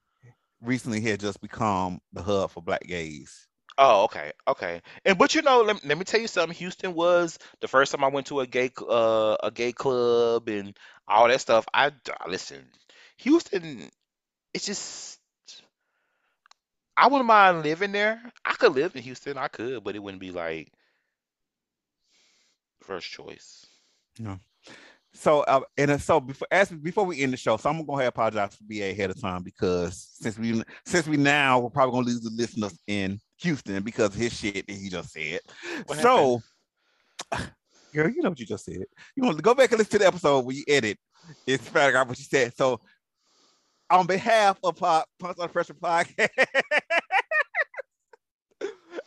recently 0.63 1.01
had 1.01 1.21
just 1.21 1.41
become 1.41 2.01
the 2.13 2.23
hub 2.23 2.51
for 2.51 2.63
black 2.63 2.83
gays. 2.83 3.49
Oh, 3.79 4.05
okay, 4.05 4.33
okay. 4.47 4.83
And 5.05 5.19
but 5.19 5.35
you 5.35 5.43
know, 5.43 5.63
let, 5.63 5.85
let 5.85 5.99
me 5.99 6.05
tell 6.05 6.21
you 6.21 6.29
something. 6.29 6.57
Houston 6.59 6.95
was 6.95 7.39
the 7.61 7.69
first 7.69 7.93
time 7.93 8.05
I 8.05 8.09
went 8.09 8.27
to 8.29 8.41
a 8.41 8.47
gay 8.47 8.71
uh 8.89 9.37
a 9.43 9.51
gay 9.51 9.73
club 9.73 10.49
and 10.49 10.77
all 11.09 11.29
that 11.29 11.41
stuff. 11.41 11.67
I 11.73 11.93
listen, 12.29 12.65
Houston, 13.19 13.91
it's 14.53 14.67
just 14.67 15.19
I 16.97 17.09
wouldn't 17.09 17.27
mind 17.27 17.63
living 17.63 17.93
there. 17.93 18.23
I 18.45 18.55
could 18.55 18.73
live 18.75 18.95
in 18.95 19.03
Houston, 19.03 19.39
I 19.39 19.49
could, 19.49 19.83
but 19.83 19.97
it 19.97 20.03
wouldn't 20.03 20.21
be 20.21 20.31
like 20.31 20.71
first 22.83 23.11
choice. 23.11 23.67
So 25.15 25.41
uh, 25.41 25.61
and 25.77 25.91
uh, 25.91 25.99
so 25.99 26.21
before 26.21 26.49
as 26.51 26.71
before 26.71 27.05
we 27.05 27.23
end 27.23 27.33
the 27.33 27.37
show, 27.37 27.57
so 27.57 27.69
I'm 27.69 27.77
gonna 27.77 27.87
go 27.87 27.99
ahead 27.99 28.09
apologize 28.09 28.55
for 28.55 28.65
BA 28.65 28.91
ahead 28.91 29.11
of 29.11 29.21
time 29.21 29.43
because 29.43 30.09
since 30.21 30.39
we 30.39 30.63
since 30.87 31.07
we 31.07 31.19
now 31.19 31.59
we're 31.59 31.71
probably 31.71 31.93
gonna 31.93 32.07
lose 32.07 32.21
the 32.21 32.31
listeners 32.31 32.79
in 32.87 33.21
Houston 33.41 33.83
because 33.83 34.07
of 34.07 34.15
his 34.15 34.33
shit 34.33 34.67
that 34.67 34.73
he 34.73 34.89
just 34.89 35.13
said. 35.13 35.41
What 35.87 35.99
so 35.99 36.41
girl, 37.93 38.09
you 38.09 38.23
know 38.23 38.31
what 38.31 38.41
you 38.41 38.47
just 38.47 38.65
said. 38.65 38.85
You 39.15 39.23
want 39.23 39.37
to 39.37 39.43
go 39.43 39.55
back 39.55 39.71
and 39.71 39.79
listen 39.79 39.93
to 39.93 39.99
the 39.99 40.07
episode 40.07 40.47
where 40.47 40.57
you 40.57 40.65
edit. 40.67 40.99
It's 41.47 41.77
out 41.77 42.09
what 42.09 42.19
you 42.19 42.25
said. 42.25 42.57
So 42.57 42.81
on 43.91 44.07
behalf 44.07 44.59
of 44.65 44.77
Pod, 44.77 45.05
Punch 45.21 45.39
on 45.39 45.47
the 45.47 45.53
Pressure 45.53 45.75
Podcast, 45.75 46.31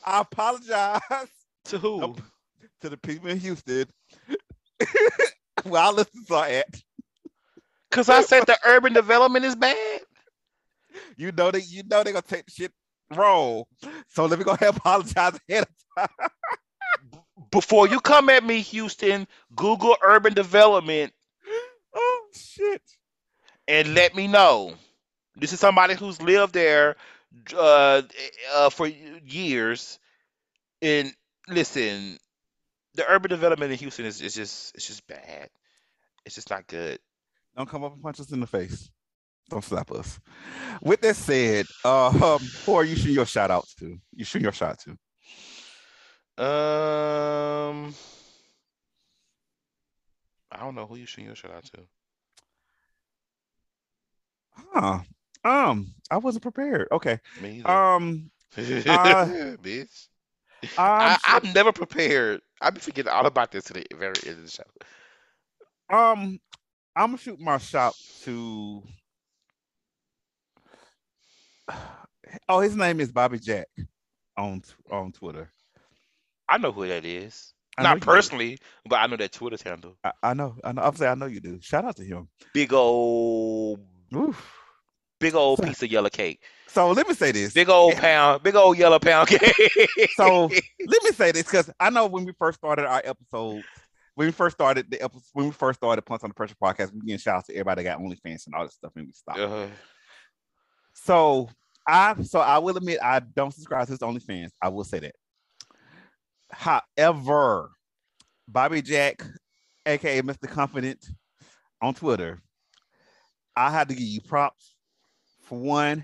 I 0.05 0.21
apologize 0.21 1.01
To 1.65 1.79
who? 1.79 2.15
To 2.81 2.89
the 2.89 2.97
people 2.97 3.29
in 3.29 3.39
Houston 3.39 3.87
where 5.69 5.81
our 5.81 5.93
listeners 5.93 6.31
are 6.31 6.45
at. 6.45 6.81
Cause 7.91 8.09
I 8.09 8.21
said 8.21 8.45
the 8.45 8.57
urban 8.65 8.93
development 8.93 9.45
is 9.45 9.55
bad. 9.55 10.01
You 11.17 11.31
know 11.31 11.51
they 11.51 11.61
you 11.61 11.83
know 11.83 12.03
they're 12.03 12.13
gonna 12.13 12.21
take 12.21 12.45
the 12.45 12.51
shit 12.51 12.73
roll. 13.15 13.67
So 14.09 14.25
let 14.25 14.39
me 14.39 14.45
go 14.45 14.51
ahead 14.51 14.69
and 14.69 14.77
apologize 14.77 15.39
ahead 15.49 15.65
of 15.97 16.09
time. 16.09 16.27
Before 17.51 17.87
you 17.87 17.99
come 18.01 18.29
at 18.29 18.43
me, 18.43 18.61
Houston, 18.61 19.27
Google 19.55 19.95
urban 20.03 20.33
development 20.33 21.13
Oh 21.95 22.27
shit. 22.33 22.81
and 23.67 23.93
let 23.93 24.15
me 24.15 24.27
know. 24.27 24.73
This 25.35 25.53
is 25.53 25.59
somebody 25.59 25.95
who's 25.95 26.21
lived 26.21 26.53
there 26.53 26.95
uh, 27.55 28.01
uh, 28.53 28.69
for 28.69 28.87
years. 28.87 29.99
And 30.81 31.13
listen, 31.47 32.17
the 32.95 33.05
urban 33.07 33.29
development 33.29 33.71
in 33.71 33.77
Houston 33.79 34.05
is, 34.05 34.21
is 34.21 34.35
just 34.35 34.75
it's 34.75 34.87
just 34.87 35.07
bad. 35.07 35.49
It's 36.25 36.35
just 36.35 36.49
not 36.49 36.67
good. 36.67 36.99
Don't 37.55 37.69
come 37.69 37.83
up 37.83 37.93
and 37.93 38.01
punch 38.01 38.19
us 38.19 38.31
in 38.31 38.39
the 38.39 38.47
face. 38.47 38.89
Don't 39.49 39.63
slap 39.63 39.91
us. 39.91 40.19
With 40.81 41.01
that 41.01 41.15
said, 41.15 41.67
uh, 41.83 42.07
um, 42.07 42.39
who 42.65 42.73
are 42.73 42.83
you 42.83 42.95
shooting 42.95 43.13
your 43.13 43.27
shout 43.27 43.51
outs 43.51 43.75
to? 43.75 43.99
You 44.13 44.25
shooting 44.25 44.43
your 44.43 44.51
shot 44.51 44.79
to? 44.79 44.91
Um, 46.43 47.93
I 50.51 50.59
don't 50.59 50.75
know 50.75 50.85
who 50.85 50.95
you 50.95 51.05
should 51.05 51.23
your 51.23 51.35
shout 51.35 51.51
out 51.51 51.65
to. 51.65 51.79
Huh. 54.73 54.99
Um, 55.43 55.93
I 56.09 56.17
wasn't 56.17 56.41
prepared. 56.41 56.87
Okay. 56.91 57.19
Me 57.41 57.59
either. 57.59 57.69
Um, 57.69 58.31
Bitch. 58.57 60.07
I'm 60.63 60.69
I, 60.77 61.17
I'm 61.25 61.53
never 61.53 61.71
prepared. 61.71 62.41
I 62.61 62.69
be 62.69 62.79
forgetting 62.79 63.11
all 63.11 63.25
about 63.25 63.51
this 63.51 63.65
to 63.65 63.73
the 63.73 63.85
very 63.95 64.13
end 64.25 64.37
of 64.37 64.45
the 64.45 64.49
show. 64.49 64.63
Um, 65.95 66.39
I'm 66.95 67.07
gonna 67.09 67.17
shoot 67.17 67.39
my 67.39 67.57
shot 67.57 67.95
to. 68.23 68.83
Oh, 72.49 72.59
his 72.59 72.75
name 72.75 72.99
is 72.99 73.11
Bobby 73.11 73.39
Jack 73.39 73.67
on 74.37 74.63
on 74.91 75.11
Twitter. 75.11 75.51
I 76.49 76.57
know 76.57 76.71
who 76.71 76.87
that 76.87 77.05
is. 77.05 77.53
Not 77.77 77.95
you 77.95 77.99
do. 78.01 78.05
personally, 78.05 78.57
but 78.85 78.97
I 78.97 79.07
know 79.07 79.17
that 79.17 79.31
Twitter's 79.33 79.61
handle. 79.61 79.97
I, 80.03 80.11
I 80.23 80.33
know. 80.33 80.55
I 80.63 80.71
know. 80.71 80.81
I'm 80.81 80.95
saying 80.95 81.11
I 81.11 81.15
know 81.15 81.25
you 81.25 81.39
do. 81.41 81.59
Shout 81.61 81.85
out 81.85 81.97
to 81.97 82.03
him. 82.03 82.29
Big 82.53 82.71
old, 82.73 83.79
Oof. 84.15 84.64
Big 85.19 85.35
old 85.35 85.61
piece 85.63 85.81
of 85.83 85.91
yellow 85.91 86.09
cake. 86.09 86.41
So 86.67 86.91
let 86.91 87.07
me 87.07 87.13
say 87.13 87.31
this. 87.31 87.53
Big 87.53 87.69
old 87.69 87.95
pound, 87.97 88.43
big 88.43 88.55
old 88.55 88.77
yellow 88.77 88.99
pound 88.99 89.29
cake. 89.29 90.09
So 90.15 90.47
let 90.47 91.03
me 91.03 91.11
say 91.11 91.31
this 91.31 91.43
because 91.43 91.69
I 91.79 91.89
know 91.89 92.07
when 92.07 92.25
we 92.25 92.33
first 92.37 92.57
started 92.57 92.85
our 92.85 93.01
episode, 93.03 93.63
when 94.15 94.27
we 94.27 94.31
first 94.31 94.55
started 94.57 94.89
the 94.91 95.01
episode, 95.01 95.23
when 95.33 95.45
we 95.47 95.51
first 95.51 95.79
started 95.79 96.01
Punch 96.01 96.23
on 96.23 96.29
the 96.29 96.33
Pressure 96.33 96.55
podcast, 96.61 96.93
we 96.93 96.99
getting 97.01 97.17
shout 97.19 97.37
out 97.37 97.45
to 97.45 97.53
everybody 97.53 97.83
that 97.83 97.97
got 97.97 97.99
OnlyFans 97.99 98.45
and 98.45 98.55
all 98.55 98.63
this 98.63 98.75
stuff, 98.75 98.91
and 98.95 99.05
we 99.07 99.13
stopped. 99.13 99.39
Uh, 99.39 99.67
So 100.93 101.49
I 101.87 102.21
so 102.23 102.39
I 102.39 102.57
will 102.57 102.75
admit 102.77 102.99
I 103.03 103.19
don't 103.19 103.53
subscribe 103.53 103.85
to 103.87 103.91
his 103.93 103.99
OnlyFans. 103.99 104.49
I 104.61 104.69
will 104.69 104.83
say 104.83 104.99
that. 104.99 105.15
However, 106.51 107.71
Bobby 108.47 108.81
Jack, 108.81 109.23
aka 109.85 110.21
Mr. 110.21 110.47
Confident, 110.47 111.05
on 111.81 111.93
Twitter, 111.93 112.41
I 113.55 113.71
had 113.71 113.89
to 113.89 113.95
give 113.95 114.03
you 114.07 114.21
props. 114.21 114.74
For 115.45 115.59
one, 115.59 116.03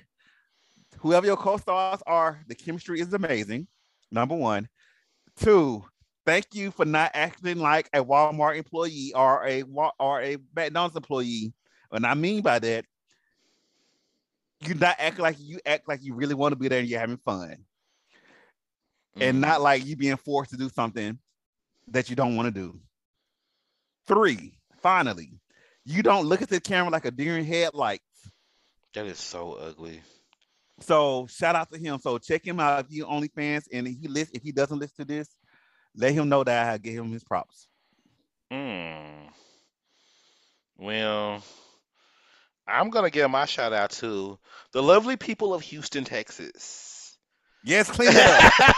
whoever 0.99 1.26
your 1.26 1.35
co-stars 1.35 2.01
are, 2.05 2.41
the 2.47 2.55
chemistry 2.55 3.01
is 3.01 3.11
amazing. 3.13 3.68
Number 4.11 4.35
one. 4.35 4.69
Two, 5.39 5.84
thank 6.26 6.45
you 6.53 6.69
for 6.69 6.85
not 6.85 7.11
acting 7.13 7.57
like 7.57 7.89
a 7.93 8.03
Walmart 8.03 8.57
employee 8.57 9.13
or 9.15 9.47
a 9.47 9.63
or 9.99 10.22
a 10.22 10.38
McDonald's 10.55 10.95
employee. 10.95 11.53
And 11.91 12.05
I 12.05 12.13
mean 12.13 12.41
by 12.41 12.59
that, 12.59 12.85
you 14.59 14.76
not 14.76 14.95
act 14.99 15.18
like 15.18 15.38
you 15.39 15.59
act 15.65 15.88
like 15.88 16.03
you 16.03 16.13
really 16.13 16.35
want 16.35 16.51
to 16.51 16.59
be 16.59 16.68
there 16.68 16.80
and 16.80 16.88
you're 16.88 16.99
having 16.99 17.18
fun, 17.18 17.57
and 19.19 19.38
mm. 19.38 19.39
not 19.39 19.61
like 19.61 19.85
you 19.85 19.95
being 19.95 20.18
forced 20.18 20.51
to 20.51 20.57
do 20.57 20.69
something 20.69 21.18
that 21.88 22.09
you 22.09 22.15
don't 22.15 22.35
want 22.35 22.45
to 22.45 22.51
do. 22.51 22.80
Three, 24.05 24.59
finally, 24.81 25.39
you 25.84 26.03
don't 26.03 26.27
look 26.27 26.43
at 26.43 26.49
the 26.49 26.59
camera 26.59 26.91
like 26.91 27.05
a 27.05 27.11
deer 27.11 27.38
in 27.38 27.45
headlights. 27.45 28.03
That 28.93 29.05
is 29.05 29.19
so 29.19 29.53
ugly. 29.53 30.01
So 30.81 31.27
shout 31.27 31.55
out 31.55 31.72
to 31.72 31.77
him. 31.77 31.99
So 31.99 32.18
check 32.18 32.45
him 32.45 32.59
out 32.59 32.85
if 32.85 32.91
you 32.91 33.05
OnlyFans 33.05 33.65
and 33.72 33.88
if 33.88 33.95
he 33.99 34.07
list 34.07 34.31
if 34.34 34.43
he 34.43 34.51
doesn't 34.51 34.80
listen 34.80 35.05
to 35.05 35.13
this, 35.13 35.30
let 35.95 36.13
him 36.13 36.30
know 36.30 36.43
that 36.43 36.69
I 36.73 36.77
gave 36.77 36.99
him 36.99 37.11
his 37.11 37.23
props. 37.23 37.68
Hmm. 38.51 39.27
Well, 40.77 41.43
I'm 42.68 42.89
gonna 42.89 43.09
give 43.09 43.30
my 43.30 43.45
shout 43.45 43.73
out 43.73 43.91
to 43.91 44.39
the 44.73 44.81
lovely 44.81 45.18
people 45.18 45.53
of 45.53 45.61
Houston, 45.61 46.03
Texas. 46.03 47.18
Yes, 47.63 47.91
clean 47.91 48.11
that 48.13 48.76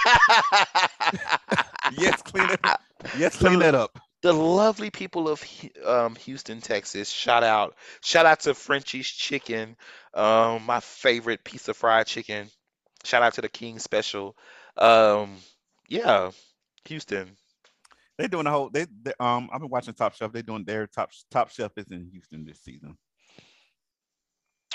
up. 1.01 1.67
yes, 1.97 2.21
clean 2.21 2.49
it. 2.49 2.59
Up. 2.63 2.81
Yes, 3.17 3.37
clean 3.37 3.59
that 3.59 3.75
up. 3.75 3.97
The 4.23 4.31
lovely 4.31 4.89
people 4.89 5.27
of 5.27 5.43
um, 5.85 6.15
Houston, 6.15 6.61
Texas. 6.61 7.09
Shout 7.09 7.43
out, 7.43 7.75
shout 8.01 8.25
out 8.25 8.39
to 8.41 8.53
Frenchy's 8.53 9.07
Chicken, 9.07 9.75
um, 10.13 10.65
my 10.65 10.79
favorite 10.79 11.43
piece 11.43 11.67
of 11.67 11.75
fried 11.75 12.07
chicken. 12.07 12.49
Shout 13.03 13.21
out 13.21 13.33
to 13.33 13.41
the 13.41 13.49
King 13.49 13.79
Special. 13.79 14.37
Um, 14.77 15.35
yeah, 15.89 16.31
Houston. 16.85 17.35
They're 18.17 18.29
doing 18.29 18.45
the 18.45 18.51
whole. 18.51 18.69
They, 18.69 18.85
they 19.01 19.11
um. 19.19 19.49
I've 19.51 19.59
been 19.59 19.69
watching 19.69 19.93
Top 19.93 20.15
Chef. 20.15 20.31
They're 20.31 20.41
doing 20.41 20.63
their 20.63 20.87
top 20.87 21.11
Top 21.29 21.49
Chef 21.49 21.71
is 21.75 21.91
in 21.91 22.07
Houston 22.09 22.45
this 22.45 22.61
season. 22.61 22.97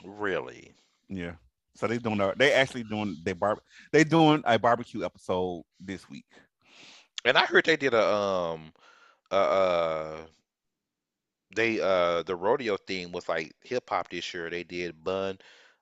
Really? 0.05 0.75
Yeah. 1.09 1.37
So 1.75 1.87
they're 1.87 1.99
doing. 1.99 2.20
They 2.37 2.53
actually 2.53 2.83
doing 2.83 3.16
they 3.25 3.33
bar. 3.33 3.57
They 3.93 4.05
doing 4.05 4.43
a 4.45 4.59
barbecue 4.59 5.05
episode 5.05 5.62
this 5.81 6.07
week. 6.11 6.27
And 7.25 7.39
I 7.39 7.47
heard 7.47 7.65
they 7.65 7.77
did 7.77 7.95
a 7.95 8.05
um 8.05 8.73
uh, 9.30 9.34
uh 9.34 10.26
they 11.55 11.80
uh 11.80 12.22
the 12.22 12.36
rodeo 12.36 12.76
theme 12.76 13.12
was 13.12 13.28
like 13.28 13.55
hip 13.62 13.88
hop 13.90 14.09
this 14.10 14.32
year. 14.34 14.50
They 14.50 14.64
did 14.64 15.02
Bun 15.02 15.38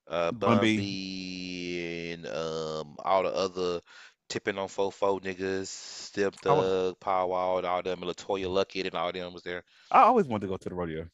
uh 0.09 0.33
Bun, 0.33 0.59
Bun 0.59 0.61
B. 0.61 0.77
B 0.77 2.13
and 2.13 2.27
um 2.27 2.97
all 3.05 3.23
the 3.25 3.35
other 3.35 3.81
tipping 4.29 4.59
on 4.59 4.69
fofo 4.69 5.21
niggas, 5.23 5.67
Step 5.69 6.35
Thug, 6.37 6.99
Paul 7.01 7.31
Wall, 7.31 7.59
and 7.59 7.67
all 7.67 7.83
them, 7.83 8.01
LeToya 8.01 8.47
Luckett 8.47 8.87
and 8.87 8.95
all 8.95 9.13
them 9.13 9.33
was 9.33 9.43
there. 9.43 9.65
I 9.91 10.03
always 10.03 10.27
wanted 10.27 10.47
to 10.47 10.51
go 10.53 10.57
to 10.57 10.69
the 10.69 10.75
rodeo. 10.75 11.09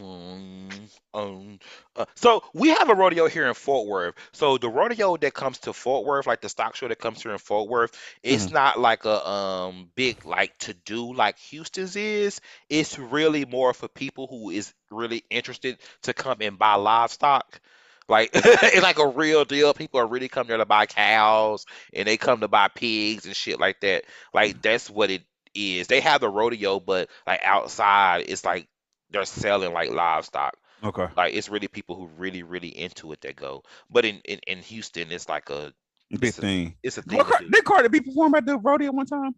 Um, 0.00 0.68
um, 1.14 1.58
uh, 1.94 2.04
so 2.14 2.42
we 2.52 2.68
have 2.68 2.90
a 2.90 2.94
rodeo 2.94 3.28
here 3.28 3.46
in 3.46 3.54
Fort 3.54 3.86
Worth. 3.86 4.14
So 4.32 4.58
the 4.58 4.68
rodeo 4.68 5.16
that 5.16 5.34
comes 5.34 5.58
to 5.60 5.72
Fort 5.72 6.06
Worth, 6.06 6.26
like 6.26 6.40
the 6.40 6.48
stock 6.48 6.76
show 6.76 6.88
that 6.88 6.98
comes 6.98 7.22
here 7.22 7.32
in 7.32 7.38
Fort 7.38 7.68
Worth, 7.68 7.92
it's 8.22 8.46
mm-hmm. 8.46 8.54
not 8.54 8.78
like 8.78 9.04
a 9.04 9.26
um 9.26 9.90
big 9.94 10.24
like 10.24 10.56
to 10.58 10.74
do 10.74 11.14
like 11.14 11.38
Houston's 11.38 11.96
is. 11.96 12.40
It's 12.68 12.98
really 12.98 13.44
more 13.44 13.72
for 13.72 13.88
people 13.88 14.26
who 14.26 14.50
is 14.50 14.72
really 14.90 15.24
interested 15.30 15.78
to 16.02 16.14
come 16.14 16.38
and 16.40 16.58
buy 16.58 16.74
livestock. 16.74 17.60
Like 18.08 18.30
it's 18.34 18.82
like 18.82 18.98
a 18.98 19.06
real 19.06 19.44
deal. 19.44 19.74
People 19.74 20.00
are 20.00 20.06
really 20.06 20.28
coming 20.28 20.48
there 20.48 20.58
to 20.58 20.66
buy 20.66 20.86
cows 20.86 21.66
and 21.92 22.06
they 22.06 22.16
come 22.16 22.40
to 22.40 22.48
buy 22.48 22.68
pigs 22.68 23.26
and 23.26 23.34
shit 23.34 23.58
like 23.58 23.80
that. 23.80 24.04
Like 24.32 24.62
that's 24.62 24.88
what 24.88 25.10
it 25.10 25.22
is. 25.54 25.86
They 25.86 26.00
have 26.00 26.20
the 26.20 26.28
rodeo, 26.28 26.78
but 26.78 27.08
like 27.26 27.40
outside, 27.44 28.24
it's 28.28 28.44
like 28.44 28.68
they're 29.10 29.24
selling 29.24 29.72
like 29.72 29.90
livestock. 29.90 30.56
Okay. 30.82 31.06
Like 31.16 31.34
it's 31.34 31.48
really 31.48 31.68
people 31.68 31.96
who 31.96 32.06
really, 32.18 32.42
really 32.42 32.68
into 32.68 33.12
it 33.12 33.20
that 33.22 33.36
go. 33.36 33.62
But 33.90 34.04
in 34.04 34.20
in, 34.24 34.40
in 34.46 34.58
Houston, 34.58 35.10
it's 35.10 35.28
like 35.28 35.50
a 35.50 35.72
big 36.10 36.24
it's 36.24 36.38
thing. 36.38 36.68
A, 36.68 36.76
it's 36.82 36.98
a 36.98 37.02
thing. 37.02 37.18
Well, 37.18 37.30
did 37.50 37.64
Cardi 37.64 37.88
B 37.88 38.00
perform 38.00 38.34
at 38.34 38.46
the 38.46 38.58
rodeo 38.58 38.92
one 38.92 39.06
time? 39.06 39.34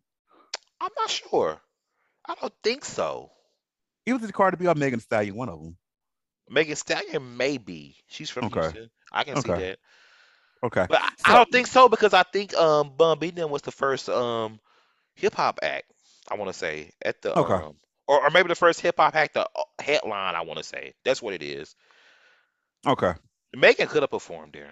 I'm 0.81 0.91
not 0.97 1.11
sure. 1.11 1.61
I 2.27 2.35
don't 2.41 2.53
think 2.63 2.85
so. 2.85 3.31
It 4.05 4.13
was 4.13 4.31
Cardi 4.31 4.57
B 4.57 4.67
or 4.67 4.75
Megan 4.75 5.01
Stallion, 5.01 5.35
one 5.35 5.49
of 5.49 5.61
them. 5.61 5.77
Megan 6.49 6.77
Stallion, 6.77 7.37
maybe 7.37 7.97
she's 8.09 8.31
from 8.31 8.47
okay. 8.47 8.61
Houston. 8.63 8.91
I 9.13 9.25
can 9.25 9.39
okay. 9.39 9.43
see 9.43 9.61
that. 9.61 9.79
Okay, 10.65 10.87
but 10.89 11.01
I, 11.01 11.09
so, 11.19 11.33
I 11.33 11.35
don't 11.37 11.53
think 11.53 11.67
so 11.69 11.89
because 11.89 12.13
I 12.15 12.25
think 12.25 12.53
um 12.55 12.93
Bun 12.97 13.19
B 13.19 13.33
was 13.37 13.63
the 13.63 13.71
first 13.71 14.09
um 14.09 14.59
hip 15.15 15.35
hop 15.35 15.61
act. 15.63 15.85
I 16.29 16.35
want 16.35 16.53
to 16.53 16.59
say 16.59 16.91
at 17.01 17.23
the 17.23 17.39
okay. 17.39 17.65
um 17.65 17.77
or, 18.09 18.25
or 18.25 18.31
maybe 18.31 18.49
the 18.49 18.55
first 18.55 18.81
hip 18.81 18.97
hop 18.99 19.15
act, 19.15 19.35
the 19.35 19.43
uh, 19.43 19.63
headline. 19.79 20.35
I 20.35 20.41
want 20.41 20.59
to 20.59 20.65
say 20.65 20.95
that's 21.05 21.23
what 21.23 21.35
it 21.35 21.43
is. 21.43 21.77
Okay. 22.87 23.13
Megan 23.55 23.87
could 23.87 24.03
have 24.03 24.11
performed 24.11 24.55
there. 24.55 24.71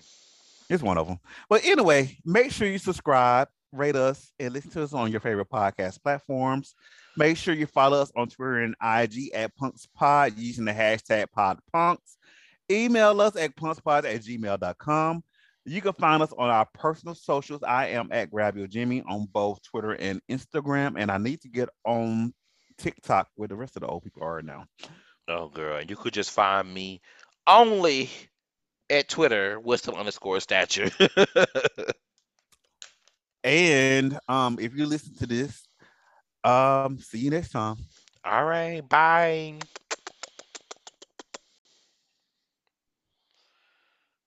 It's 0.69 0.83
one 0.83 0.99
of 0.99 1.07
them. 1.07 1.21
But 1.49 1.65
anyway, 1.65 2.17
make 2.25 2.51
sure 2.51 2.67
you 2.67 2.79
subscribe, 2.79 3.49
rate 3.73 3.95
us, 3.95 4.33
and 4.41 4.53
listen 4.53 4.71
to 4.73 4.83
us 4.83 4.93
on 4.93 5.13
your 5.13 5.21
favorite 5.21 5.51
podcast 5.51 6.03
platforms. 6.03 6.75
Make 7.17 7.37
sure 7.37 7.55
you 7.55 7.67
follow 7.67 8.03
us 8.03 8.11
on 8.17 8.29
Twitter 8.29 8.61
and 8.61 8.75
IG 8.83 9.31
at 9.33 9.55
Punks 9.57 9.87
Pod 9.95 10.37
using 10.37 10.65
the 10.65 10.73
hashtag 10.73 11.27
PodPunks. 11.37 12.17
Email 12.71 13.21
us 13.21 13.37
at 13.37 13.55
punkspod 13.55 14.05
at 14.05 14.23
gmail.com. 14.23 15.23
You 15.65 15.81
can 15.81 15.93
find 15.95 16.23
us 16.23 16.33
on 16.37 16.51
our 16.51 16.67
personal 16.75 17.15
socials. 17.15 17.63
I 17.63 17.89
am 17.89 18.09
at 18.13 18.31
Grab 18.31 18.57
Your 18.57 18.67
Jimmy 18.67 19.03
on 19.09 19.27
both 19.33 19.63
Twitter 19.63 19.93
and 19.93 20.21
Instagram. 20.29 20.95
And 20.97 21.11
I 21.11 21.19
need 21.19 21.41
to 21.43 21.49
get 21.49 21.69
on 21.85 22.35
TikTok 22.79 23.29
where 23.37 23.49
the 23.49 23.57
rest 23.57 23.77
of 23.77 23.83
the 23.83 23.89
old 23.89 24.05
people 24.05 24.23
are 24.23 24.43
now. 24.43 24.67
Oh, 25.29 25.49
girl. 25.49 25.83
You 25.83 25.97
could 25.97 26.13
just 26.13 26.31
find 26.31 26.73
me 26.73 27.01
only 27.47 28.11
at 28.91 29.09
Twitter, 29.09 29.59
Wisdom 29.59 29.95
underscore 29.95 30.41
stature. 30.41 30.91
and 33.45 34.19
um, 34.29 34.59
if 34.61 34.75
you 34.77 34.87
listen 34.87 35.15
to 35.17 35.27
this, 35.27 35.67
um, 36.45 36.99
see 36.99 37.19
you 37.19 37.31
next 37.31 37.51
time. 37.51 37.77
All 38.25 38.45
right. 38.45 38.87
Bye. 38.89 39.59